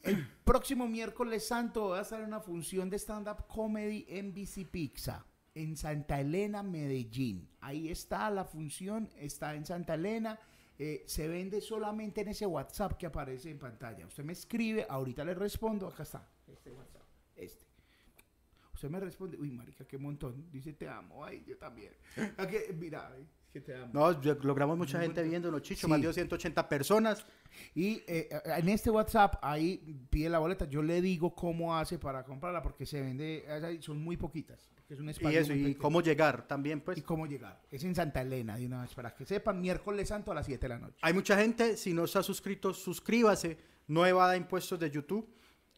El 0.02 0.28
próximo 0.44 0.88
miércoles 0.88 1.48
santo 1.48 1.90
va 1.90 2.00
a 2.00 2.02
estar 2.02 2.20
en 2.20 2.28
una 2.28 2.42
función 2.42 2.90
de 2.90 2.98
stand-up 2.98 3.48
comedy 3.48 4.06
en 4.10 4.34
Bici 4.34 4.66
Pizza, 4.66 5.26
en 5.56 5.78
Santa 5.78 6.20
Elena, 6.20 6.64
Medellín. 6.64 7.48
Ahí 7.62 7.90
está 7.90 8.30
la 8.30 8.44
función, 8.44 9.10
está 9.18 9.56
en 9.56 9.66
Santa 9.66 9.94
Elena. 9.94 10.40
eh, 10.80 11.04
se 11.06 11.28
vende 11.28 11.62
solamente 11.62 12.22
en 12.22 12.30
ese 12.30 12.46
WhatsApp 12.48 12.98
que 12.98 13.06
aparece 13.06 13.50
en 13.50 13.60
pantalla. 13.60 14.08
Usted 14.08 14.24
me 14.24 14.34
escribe, 14.34 14.86
ahorita 14.90 15.24
le 15.24 15.36
respondo, 15.36 15.88
acá 15.88 16.04
está, 16.04 16.28
este 16.48 16.72
WhatsApp, 16.72 17.04
este. 17.36 17.64
Usted 18.74 18.90
me 18.90 19.00
responde, 19.00 19.38
uy, 19.38 19.52
marica, 19.52 19.86
qué 19.86 19.98
montón. 20.00 20.50
Dice, 20.52 20.74
te 20.74 20.90
amo, 20.90 21.24
ay, 21.24 21.44
yo 21.48 21.58
también. 21.58 21.94
Aquí, 22.38 22.58
mira, 22.76 23.16
que 23.54 23.62
te 23.62 23.76
amo. 23.76 23.92
No, 23.94 24.20
yo- 24.20 24.36
logramos 24.42 24.76
mucha 24.78 25.00
gente 25.00 25.22
viéndonos, 25.24 25.62
Chicho, 25.62 25.86
Sí. 25.86 25.88
más 25.88 26.02
de 26.02 26.08
280 26.08 26.68
personas. 26.68 27.24
Y 27.76 28.02
eh, 28.08 28.28
en 28.58 28.68
este 28.68 28.90
WhatsApp, 28.90 29.36
ahí 29.44 29.78
pide 30.10 30.28
la 30.28 30.40
boleta. 30.40 30.66
Yo 30.68 30.82
le 30.82 31.02
digo 31.02 31.36
cómo 31.36 31.78
hace 31.78 32.00
para 32.00 32.24
comprarla, 32.24 32.64
porque 32.64 32.86
se 32.88 33.00
vende, 33.00 33.46
son 33.82 34.04
muy 34.04 34.18
poquitas. 34.18 34.68
Porque 34.76 34.96
es 34.96 35.00
un 35.00 35.08
Y 35.10 35.36
eso, 35.36 35.54
y 35.54 35.76
cómo 35.76 36.02
llegar 36.02 36.48
también, 36.48 36.80
Y 36.80 36.82
pues. 36.82 37.04
cómo 37.04 37.28
llegar. 37.28 37.62
Es 37.70 37.84
en 37.84 37.94
Santa 37.94 38.22
Elena, 38.24 38.58
de 38.58 38.66
una 38.66 38.82
vez, 38.82 38.94
para 38.96 39.14
que 39.16 39.24
sepan, 39.26 39.62
miércoles 39.62 40.10
santo 40.10 40.32
a 40.32 40.36
las 40.36 40.48
7 40.48 40.62
de 40.68 40.70
la 40.70 40.80
noche. 40.80 40.98
Hay 41.04 41.14
mucha 41.14 41.38
gente, 41.38 41.78
si 41.78 41.94
no 41.94 42.04
ha 42.06 42.08
suscrito, 42.24 42.74
suscríbase, 42.74 43.58
no 43.88 44.06
evada 44.06 44.36
impuestos 44.36 44.80
de 44.80 44.90
YouTube. 44.90 45.30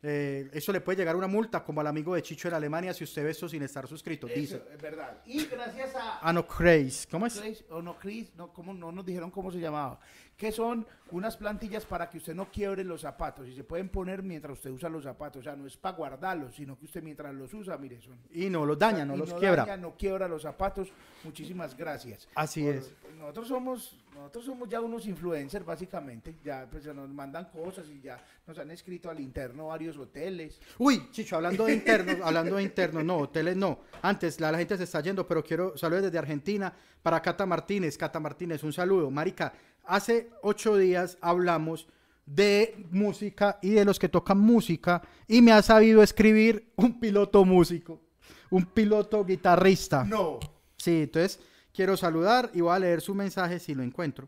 Eh, 0.08 0.50
eso 0.54 0.72
le 0.72 0.82
puede 0.82 1.00
llegar 1.00 1.16
una 1.16 1.26
multa, 1.26 1.64
como 1.64 1.82
al 1.82 1.88
amigo 1.88 2.14
de 2.14 2.22
Chicho 2.22 2.48
en 2.48 2.54
Alemania, 2.54 2.94
si 2.94 3.04
usted 3.04 3.24
ve 3.24 3.32
esto 3.32 3.50
sin 3.50 3.64
estar 3.64 3.88
suscrito, 3.88 4.28
dice. 4.28 4.58
Eso, 4.58 4.70
es 4.72 4.80
verdad. 4.80 5.18
Y 5.26 5.44
gracias 5.46 5.96
a... 5.96 6.20
Ah, 6.22 6.32
no, 6.32 6.46
Craze. 6.46 7.08
¿Cómo 7.10 7.26
es? 7.26 7.40
Chris, 7.40 7.66
o 7.72 7.82
no, 7.82 7.98
Chris, 7.98 8.32
no, 8.36 8.54
¿cómo, 8.54 8.72
no 8.72 8.92
nos 8.92 9.04
dijeron 9.04 9.32
cómo 9.32 9.52
se 9.52 9.58
llamaba. 9.58 10.00
Que 10.38 10.52
son 10.52 10.86
unas 11.12 11.38
plantillas 11.38 11.86
para 11.86 12.10
que 12.10 12.18
usted 12.18 12.36
no 12.36 12.52
quiebre 12.52 12.84
los 12.84 13.02
zapatos. 13.02 13.48
Y 13.48 13.56
se 13.56 13.64
pueden 13.64 13.88
poner 13.88 14.22
mientras 14.22 14.58
usted 14.58 14.70
usa 14.70 14.90
los 14.90 15.04
zapatos. 15.04 15.40
O 15.40 15.44
sea, 15.44 15.56
no 15.56 15.66
es 15.66 15.78
para 15.78 15.96
guardarlos, 15.96 16.56
sino 16.56 16.78
que 16.78 16.86
usted 16.86 17.02
mientras 17.02 17.34
los 17.34 17.54
usa, 17.54 17.78
mire, 17.78 18.02
son 18.02 18.18
Y 18.34 18.50
no 18.50 18.66
los 18.66 18.78
daña, 18.78 19.06
no 19.06 19.16
y 19.16 19.20
los 19.20 19.34
quiebra. 19.34 19.64
daña, 19.66 19.78
no 19.78 19.96
quiebra 19.96 20.28
los 20.28 20.42
zapatos. 20.42 20.90
Muchísimas 21.24 21.76
gracias. 21.78 22.28
Así 22.36 22.64
Por- 22.64 22.76
es. 22.76 22.92
Nosotros 23.18 23.48
somos, 23.48 23.98
nosotros 24.14 24.46
somos 24.46 24.68
ya 24.68 24.82
unos 24.82 25.08
influencers, 25.08 25.66
básicamente. 25.66 26.36
Ya 26.44 26.68
pues, 26.70 26.86
nos 26.94 27.10
mandan 27.10 27.46
cosas 27.46 27.88
y 27.88 28.02
ya 28.02 28.22
nos 28.46 28.58
han 28.60 28.72
escrito 28.72 29.10
al 29.10 29.22
interno 29.22 29.68
varios 29.68 29.98
hoteles. 29.98 30.60
Uy, 30.78 31.10
Chicho, 31.12 31.38
hablando 31.38 31.66
de 31.66 31.76
internos, 31.76 32.18
hablando 32.22 32.58
de 32.58 32.64
internos, 32.64 33.06
no, 33.06 33.18
hoteles 33.20 33.56
no. 33.56 33.80
Antes, 34.02 34.42
la, 34.42 34.52
la 34.52 34.58
gente 34.58 34.76
se 34.76 34.84
está 34.84 35.00
yendo, 35.00 35.26
pero 35.26 35.42
quiero 35.44 35.78
saludos 35.78 36.04
desde 36.04 36.18
Argentina 36.18 36.74
para 37.02 37.22
Cata 37.22 37.46
Martínez. 37.46 37.98
Cata 37.98 38.20
Martínez, 38.20 38.62
un 38.64 38.74
saludo. 38.74 39.10
Marica, 39.10 39.54
hace 39.88 40.30
ocho 40.42 40.78
días 40.78 41.18
hablamos 41.22 41.88
de 42.26 42.86
música 42.92 43.60
y 43.62 43.72
de 43.72 43.86
los 43.86 44.00
que 44.00 44.10
tocan 44.10 44.40
música 44.40 45.02
y 45.28 45.42
me 45.42 45.52
ha 45.52 45.62
sabido 45.62 46.02
escribir 46.02 46.72
un 46.76 47.00
piloto 47.00 47.46
músico, 47.46 48.02
un 48.50 48.66
piloto 48.66 49.24
guitarrista. 49.24 50.04
No. 50.04 50.40
Sí, 50.78 51.04
entonces 51.04 51.40
quiero 51.74 51.96
saludar 51.98 52.50
y 52.54 52.62
voy 52.62 52.76
a 52.76 52.80
leer 52.80 53.02
su 53.02 53.14
mensaje 53.14 53.60
si 53.60 53.76
lo 53.76 53.84
encuentro. 53.84 54.28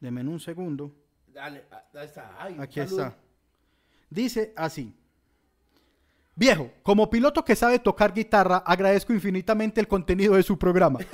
Deme 0.00 0.22
un 0.22 0.40
segundo. 0.40 0.94
Dale, 1.26 1.64
ah, 1.70 1.84
ahí 1.94 2.06
está. 2.06 2.36
Ay, 2.38 2.56
Aquí 2.58 2.80
está. 2.80 3.16
Dice 4.10 4.52
así. 4.56 4.94
Viejo, 6.34 6.70
como 6.84 7.10
piloto 7.10 7.44
que 7.44 7.56
sabe 7.56 7.80
tocar 7.80 8.14
guitarra, 8.14 8.58
agradezco 8.58 9.12
infinitamente 9.12 9.80
el 9.80 9.88
contenido 9.88 10.34
de 10.34 10.44
su 10.44 10.56
programa. 10.56 11.00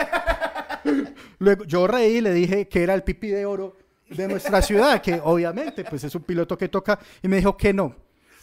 Luego 1.38 1.64
yo 1.64 1.86
reí 1.86 2.16
y 2.16 2.20
le 2.20 2.32
dije 2.32 2.68
que 2.68 2.82
era 2.82 2.94
el 2.94 3.02
pipi 3.02 3.28
de 3.28 3.46
oro 3.46 3.76
de 4.08 4.28
nuestra 4.28 4.62
ciudad, 4.62 5.00
que 5.00 5.20
obviamente 5.22 5.84
pues 5.84 6.04
es 6.04 6.14
un 6.14 6.22
piloto 6.22 6.56
que 6.56 6.68
toca 6.68 6.98
y 7.22 7.28
me 7.28 7.36
dijo 7.36 7.56
que 7.56 7.72
no, 7.72 7.94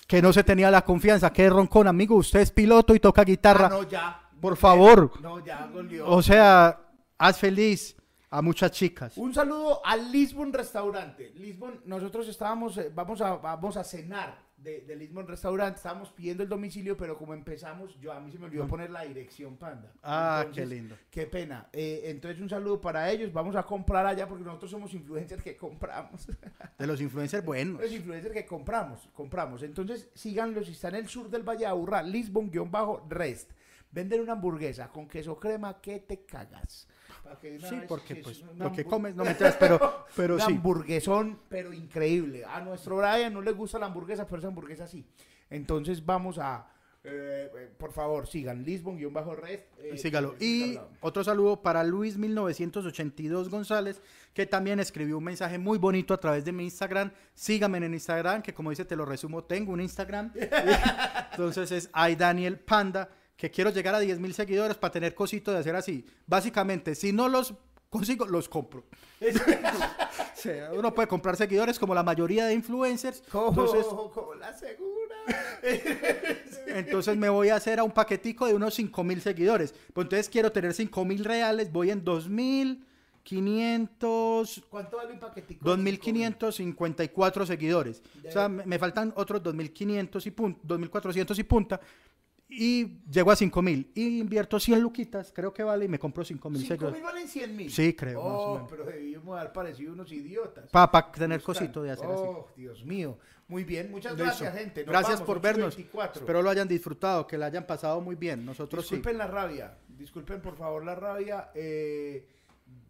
que 0.08 0.22
no 0.22 0.34
se 0.34 0.44
tenía 0.44 0.72
la 0.72 0.84
confianza, 0.84 1.32
que 1.32 1.46
es 1.46 1.52
roncón, 1.52 1.88
amigo, 1.88 2.16
usted 2.16 2.42
es 2.42 2.52
piloto 2.52 2.94
y 2.96 3.00
toca 3.00 3.24
guitarra. 3.24 3.68
Ah, 3.68 3.70
no, 3.70 3.84
ya. 3.84 4.30
Por 4.40 4.58
favor. 4.58 5.12
No, 5.22 5.44
ya, 5.46 5.70
golió. 5.72 6.10
O 6.10 6.22
sea, 6.22 6.80
haz 7.18 7.38
feliz 7.38 7.96
a 8.32 8.42
muchas 8.42 8.72
chicas. 8.72 9.18
Un 9.18 9.34
saludo 9.34 9.86
al 9.86 10.12
Lisbon 10.12 10.52
Restaurante. 10.52 11.32
Lisbon, 11.36 11.82
nosotros 11.86 12.28
estábamos, 12.28 12.78
eh, 12.78 12.92
vamos 12.94 13.22
a, 13.22 13.36
vamos 13.36 13.78
a 13.78 13.84
cenar 13.84 14.40
de, 14.64 14.82
de 14.82 14.96
Lisbon 14.96 15.28
Restaurante. 15.28 15.78
Estábamos 15.78 16.10
pidiendo 16.10 16.44
el 16.44 16.50
domicilio, 16.50 16.96
pero 16.98 17.18
como 17.18 17.34
empezamos, 17.34 18.00
yo 18.00 18.12
a 18.12 18.20
mí 18.20 18.32
se 18.32 18.40
me 18.40 18.46
olvidó 18.46 18.68
poner 18.68 18.90
la 18.90 19.04
dirección, 19.04 19.58
panda. 19.58 19.92
Ah, 20.04 20.46
qué 20.54 20.66
lindo. 20.66 20.96
Qué 21.10 21.26
pena. 21.26 21.68
Eh, 21.74 22.04
entonces, 22.06 22.42
un 22.42 22.50
saludo 22.50 22.80
para 22.80 23.10
ellos. 23.10 23.32
Vamos 23.34 23.56
a 23.56 23.64
comprar 23.64 24.06
allá 24.06 24.28
porque 24.28 24.44
nosotros 24.44 24.72
somos 24.72 24.94
influencers 24.94 25.44
que 25.44 25.56
compramos. 25.56 26.28
De 26.78 26.88
los 26.88 27.02
influencers 27.02 27.44
buenos. 27.44 27.82
Los 27.82 27.92
influencers 27.92 28.34
que 28.34 28.46
compramos, 28.46 29.10
compramos. 29.14 29.64
Entonces, 29.64 30.10
síganlos 30.14 30.68
si 30.68 30.74
está 30.74 30.90
en 30.90 30.96
el 30.96 31.08
sur 31.08 31.30
del 31.30 31.44
Valle 31.44 31.62
de 31.62 31.66
Aburrá, 31.68 32.02
Lisbon-Rest. 32.04 33.52
Venden 33.92 34.22
una 34.22 34.34
hamburguesa 34.34 34.90
con 34.90 35.08
queso 35.08 35.38
crema 35.38 35.82
que 35.82 36.00
te 36.00 36.26
cagas. 36.26 36.88
Una 37.60 37.70
Sí, 37.70 37.82
porque 37.88 38.16
que 38.16 38.22
pues 38.24 38.38
es 38.38 38.44
una 38.44 38.66
lo 38.66 38.72
que 38.72 38.84
hamburg- 38.86 38.90
comes, 38.90 39.16
no 39.16 39.24
me 39.24 39.32
enteras, 39.32 39.58
pero, 39.60 40.06
pero 40.16 40.38
sí. 40.40 40.46
hamburguesón, 40.48 41.40
pero 41.50 41.74
increíble. 41.74 42.44
A 42.46 42.62
nuestro 42.62 42.98
Brian 42.98 43.34
no 43.34 43.42
le 43.42 43.52
gusta 43.52 43.80
la 43.80 43.86
hamburguesa, 43.88 44.26
pero 44.26 44.40
esa 44.40 44.48
hamburguesa 44.48 44.88
sí. 44.88 45.06
Entonces 45.50 46.06
vamos 46.06 46.38
a, 46.38 46.68
eh, 47.04 47.50
eh, 47.58 47.70
por 47.78 47.92
favor, 47.92 48.28
sigan 48.28 48.64
Lisbon-Rest. 48.64 49.64
eh, 49.80 49.98
Sígalo. 49.98 50.34
eh, 50.40 50.46
Y 50.46 50.80
otro 51.02 51.24
saludo 51.24 51.62
para 51.62 51.84
Luis 51.84 52.18
1982 52.18 53.50
González, 53.50 54.02
que 54.34 54.46
también 54.46 54.80
escribió 54.80 55.18
un 55.18 55.24
mensaje 55.24 55.58
muy 55.58 55.78
bonito 55.78 56.14
a 56.14 56.20
través 56.20 56.46
de 56.46 56.52
mi 56.52 56.64
Instagram. 56.64 57.12
Sígame 57.34 57.80
en 57.80 57.94
Instagram, 57.94 58.42
que 58.42 58.54
como 58.54 58.70
dice, 58.70 58.86
te 58.86 58.96
lo 58.96 59.04
resumo, 59.06 59.44
tengo 59.44 59.74
un 59.74 59.82
Instagram. 59.82 60.32
Entonces 61.32 61.72
es 61.72 61.90
iDaniel 62.10 62.60
Panda, 62.60 63.10
que 63.42 63.50
quiero 63.50 63.72
llegar 63.72 63.96
a 63.96 64.00
10 64.00 64.20
mil 64.20 64.36
seguidores 64.36 64.78
para 64.78 64.92
tener 64.92 65.16
cosito 65.16 65.52
de 65.52 65.58
hacer 65.58 65.76
así. 65.76 66.06
Básicamente, 66.28 66.94
si 66.94 67.12
no 67.12 67.28
los 67.28 67.56
consigo, 67.90 68.28
los 68.28 68.48
compro. 68.48 68.86
O 70.34 70.38
sea, 70.42 70.72
uno 70.74 70.92
puede 70.92 71.08
comprar 71.08 71.36
seguidores 71.36 71.78
como 71.78 71.94
la 71.94 72.02
mayoría 72.02 72.48
de 72.48 72.56
influencers. 72.56 73.22
Entonces, 73.32 73.86
como 73.86 74.34
la 74.34 74.52
segura. 74.58 75.16
Entonces 76.68 77.16
me 77.16 77.30
voy 77.30 77.50
a 77.50 77.58
hacer 77.58 77.80
a 77.80 77.84
un 77.84 77.92
paquetico 77.92 78.48
de 78.48 78.56
unos 78.56 78.74
5 78.74 79.04
mil 79.04 79.22
seguidores. 79.22 79.76
Pues 79.94 80.06
entonces 80.06 80.30
quiero 80.30 80.52
tener 80.52 80.74
5 80.74 81.06
mil 81.06 81.24
reales, 81.24 81.72
voy 81.72 81.92
en 81.92 82.04
2.500, 82.04 84.64
¿Cuánto 84.68 84.98
vale 84.98 85.14
un 85.14 85.20
paquetico? 85.20 85.64
2.554 85.64 87.46
seguidores. 87.46 88.02
O 88.28 88.32
sea, 88.32 88.50
me, 88.50 88.66
me 88.66 88.80
faltan 88.80 89.14
otros 89.16 89.44
2.500 89.44 90.26
y 90.26 90.32
punta, 90.32 90.60
2.400 90.64 91.38
y 91.38 91.44
punta. 91.44 91.80
Y 92.54 93.00
llego 93.10 93.32
a 93.32 93.36
5 93.36 93.62
mil. 93.62 93.92
Y 93.96 94.20
invierto 94.20 94.60
100 94.60 94.82
luquitas, 94.82 95.32
creo 95.34 95.54
que 95.54 95.64
vale, 95.64 95.86
y 95.86 95.88
me 95.88 95.98
compro 95.98 96.24
5 96.26 96.50
mil 96.50 96.60
5 96.62 96.68
seguidores. 96.74 96.96
mil 96.96 97.04
valen 97.04 97.28
100 97.28 97.56
mil. 97.56 97.72
Sí, 97.72 97.94
creo, 97.94 98.22
más 98.22 98.32
o 98.32 98.38
Oh, 98.40 98.54
menos. 98.56 98.70
pero 98.70 98.84
debimos 98.86 99.40
haber 99.40 99.54
parecido 99.54 99.94
unos 99.94 100.12
idiotas. 100.12 100.70
Para 100.70 101.12
tener 101.14 101.40
Buscan. 101.40 101.56
cosito 101.56 101.82
de 101.84 101.92
hacer 101.92 102.06
así. 102.08 102.24
Oh, 102.26 102.48
Dios 102.58 102.84
mío. 102.86 103.18
Muy 103.48 103.64
bien, 103.64 103.90
muchas 103.92 104.14
Listo. 104.14 104.26
gracias, 104.26 104.54
gente. 104.54 104.82
Nos 104.86 104.92
Gracias 104.92 105.14
vamos, 105.20 105.28
por 105.28 105.42
vernos. 105.42 105.78
8:24. 105.78 106.20
Espero 106.22 106.42
lo 106.42 106.50
hayan 106.50 106.68
disfrutado, 106.68 107.26
que 107.28 107.38
la 107.38 107.46
hayan 107.48 107.66
pasado 107.66 108.00
muy 108.02 108.16
bien. 108.16 108.46
Nosotros 108.46 108.86
sí. 108.88 108.96
Disculpen 108.96 109.18
la 109.18 109.28
rabia, 109.28 109.78
disculpen 109.88 110.42
por 110.42 110.56
favor 110.58 110.84
la 110.86 110.96
rabia. 110.96 111.52
eh, 111.56 112.28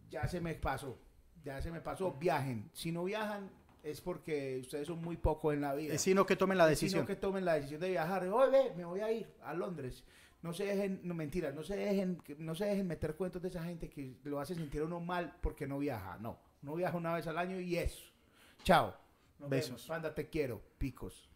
ya 0.10 0.28
se 0.28 0.42
me 0.42 0.56
pasó, 0.56 0.98
ya 1.44 1.62
se 1.62 1.72
me 1.72 1.82
pasó. 1.82 2.12
Viajen. 2.20 2.70
Si 2.74 2.92
no 2.92 3.04
viajan 3.06 3.50
es 3.84 4.02
porque 4.02 4.60
ustedes 4.62 4.88
son 4.88 5.02
muy 5.02 5.18
poco 5.18 5.52
en 5.54 5.62
la 5.62 5.74
vida. 5.74 5.94
Es 5.94 6.02
sino 6.02 6.26
que 6.26 6.36
tomen 6.36 6.58
la 6.58 6.70
Es 6.72 6.80
sino 6.80 6.88
decisión. 6.88 7.06
que 7.08 7.16
tomen 7.16 7.46
la 7.46 7.56
decisión 7.56 7.82
de 7.82 7.90
viajar. 7.90 8.28
Oye, 8.28 8.74
me 8.76 8.86
voy 8.86 9.00
a 9.02 9.12
ir 9.12 9.28
a 9.44 9.54
Londres. 9.54 10.04
No 10.42 10.54
se 10.54 10.66
dejen, 10.66 11.02
no 11.04 11.14
mentiras, 11.14 11.54
no 11.54 11.64
se 11.64 11.76
dejen, 11.76 12.22
no 12.40 12.56
se 12.56 12.66
dejen 12.66 12.88
meter 12.88 13.16
cuentos 13.16 13.42
de 13.42 13.50
esa 13.50 13.64
gente 13.64 13.90
que 13.90 14.16
lo 14.24 14.40
hace 14.40 14.56
sentir 14.56 14.82
uno 14.82 15.00
mal 15.00 15.36
porque 15.42 15.68
no 15.68 15.78
viaja. 15.80 16.18
No, 16.20 16.40
no 16.64 16.76
viaja 16.76 16.98
una 16.98 17.14
vez 17.14 17.28
al 17.28 17.38
año 17.38 17.60
y 17.60 17.78
eso. 17.78 18.04
Chao. 18.64 18.96
Nos 19.40 19.50
Besos. 19.50 19.70
vemos. 19.70 19.86
Panda, 19.88 20.14
te 20.14 20.30
quiero. 20.30 20.62
Picos. 20.78 21.30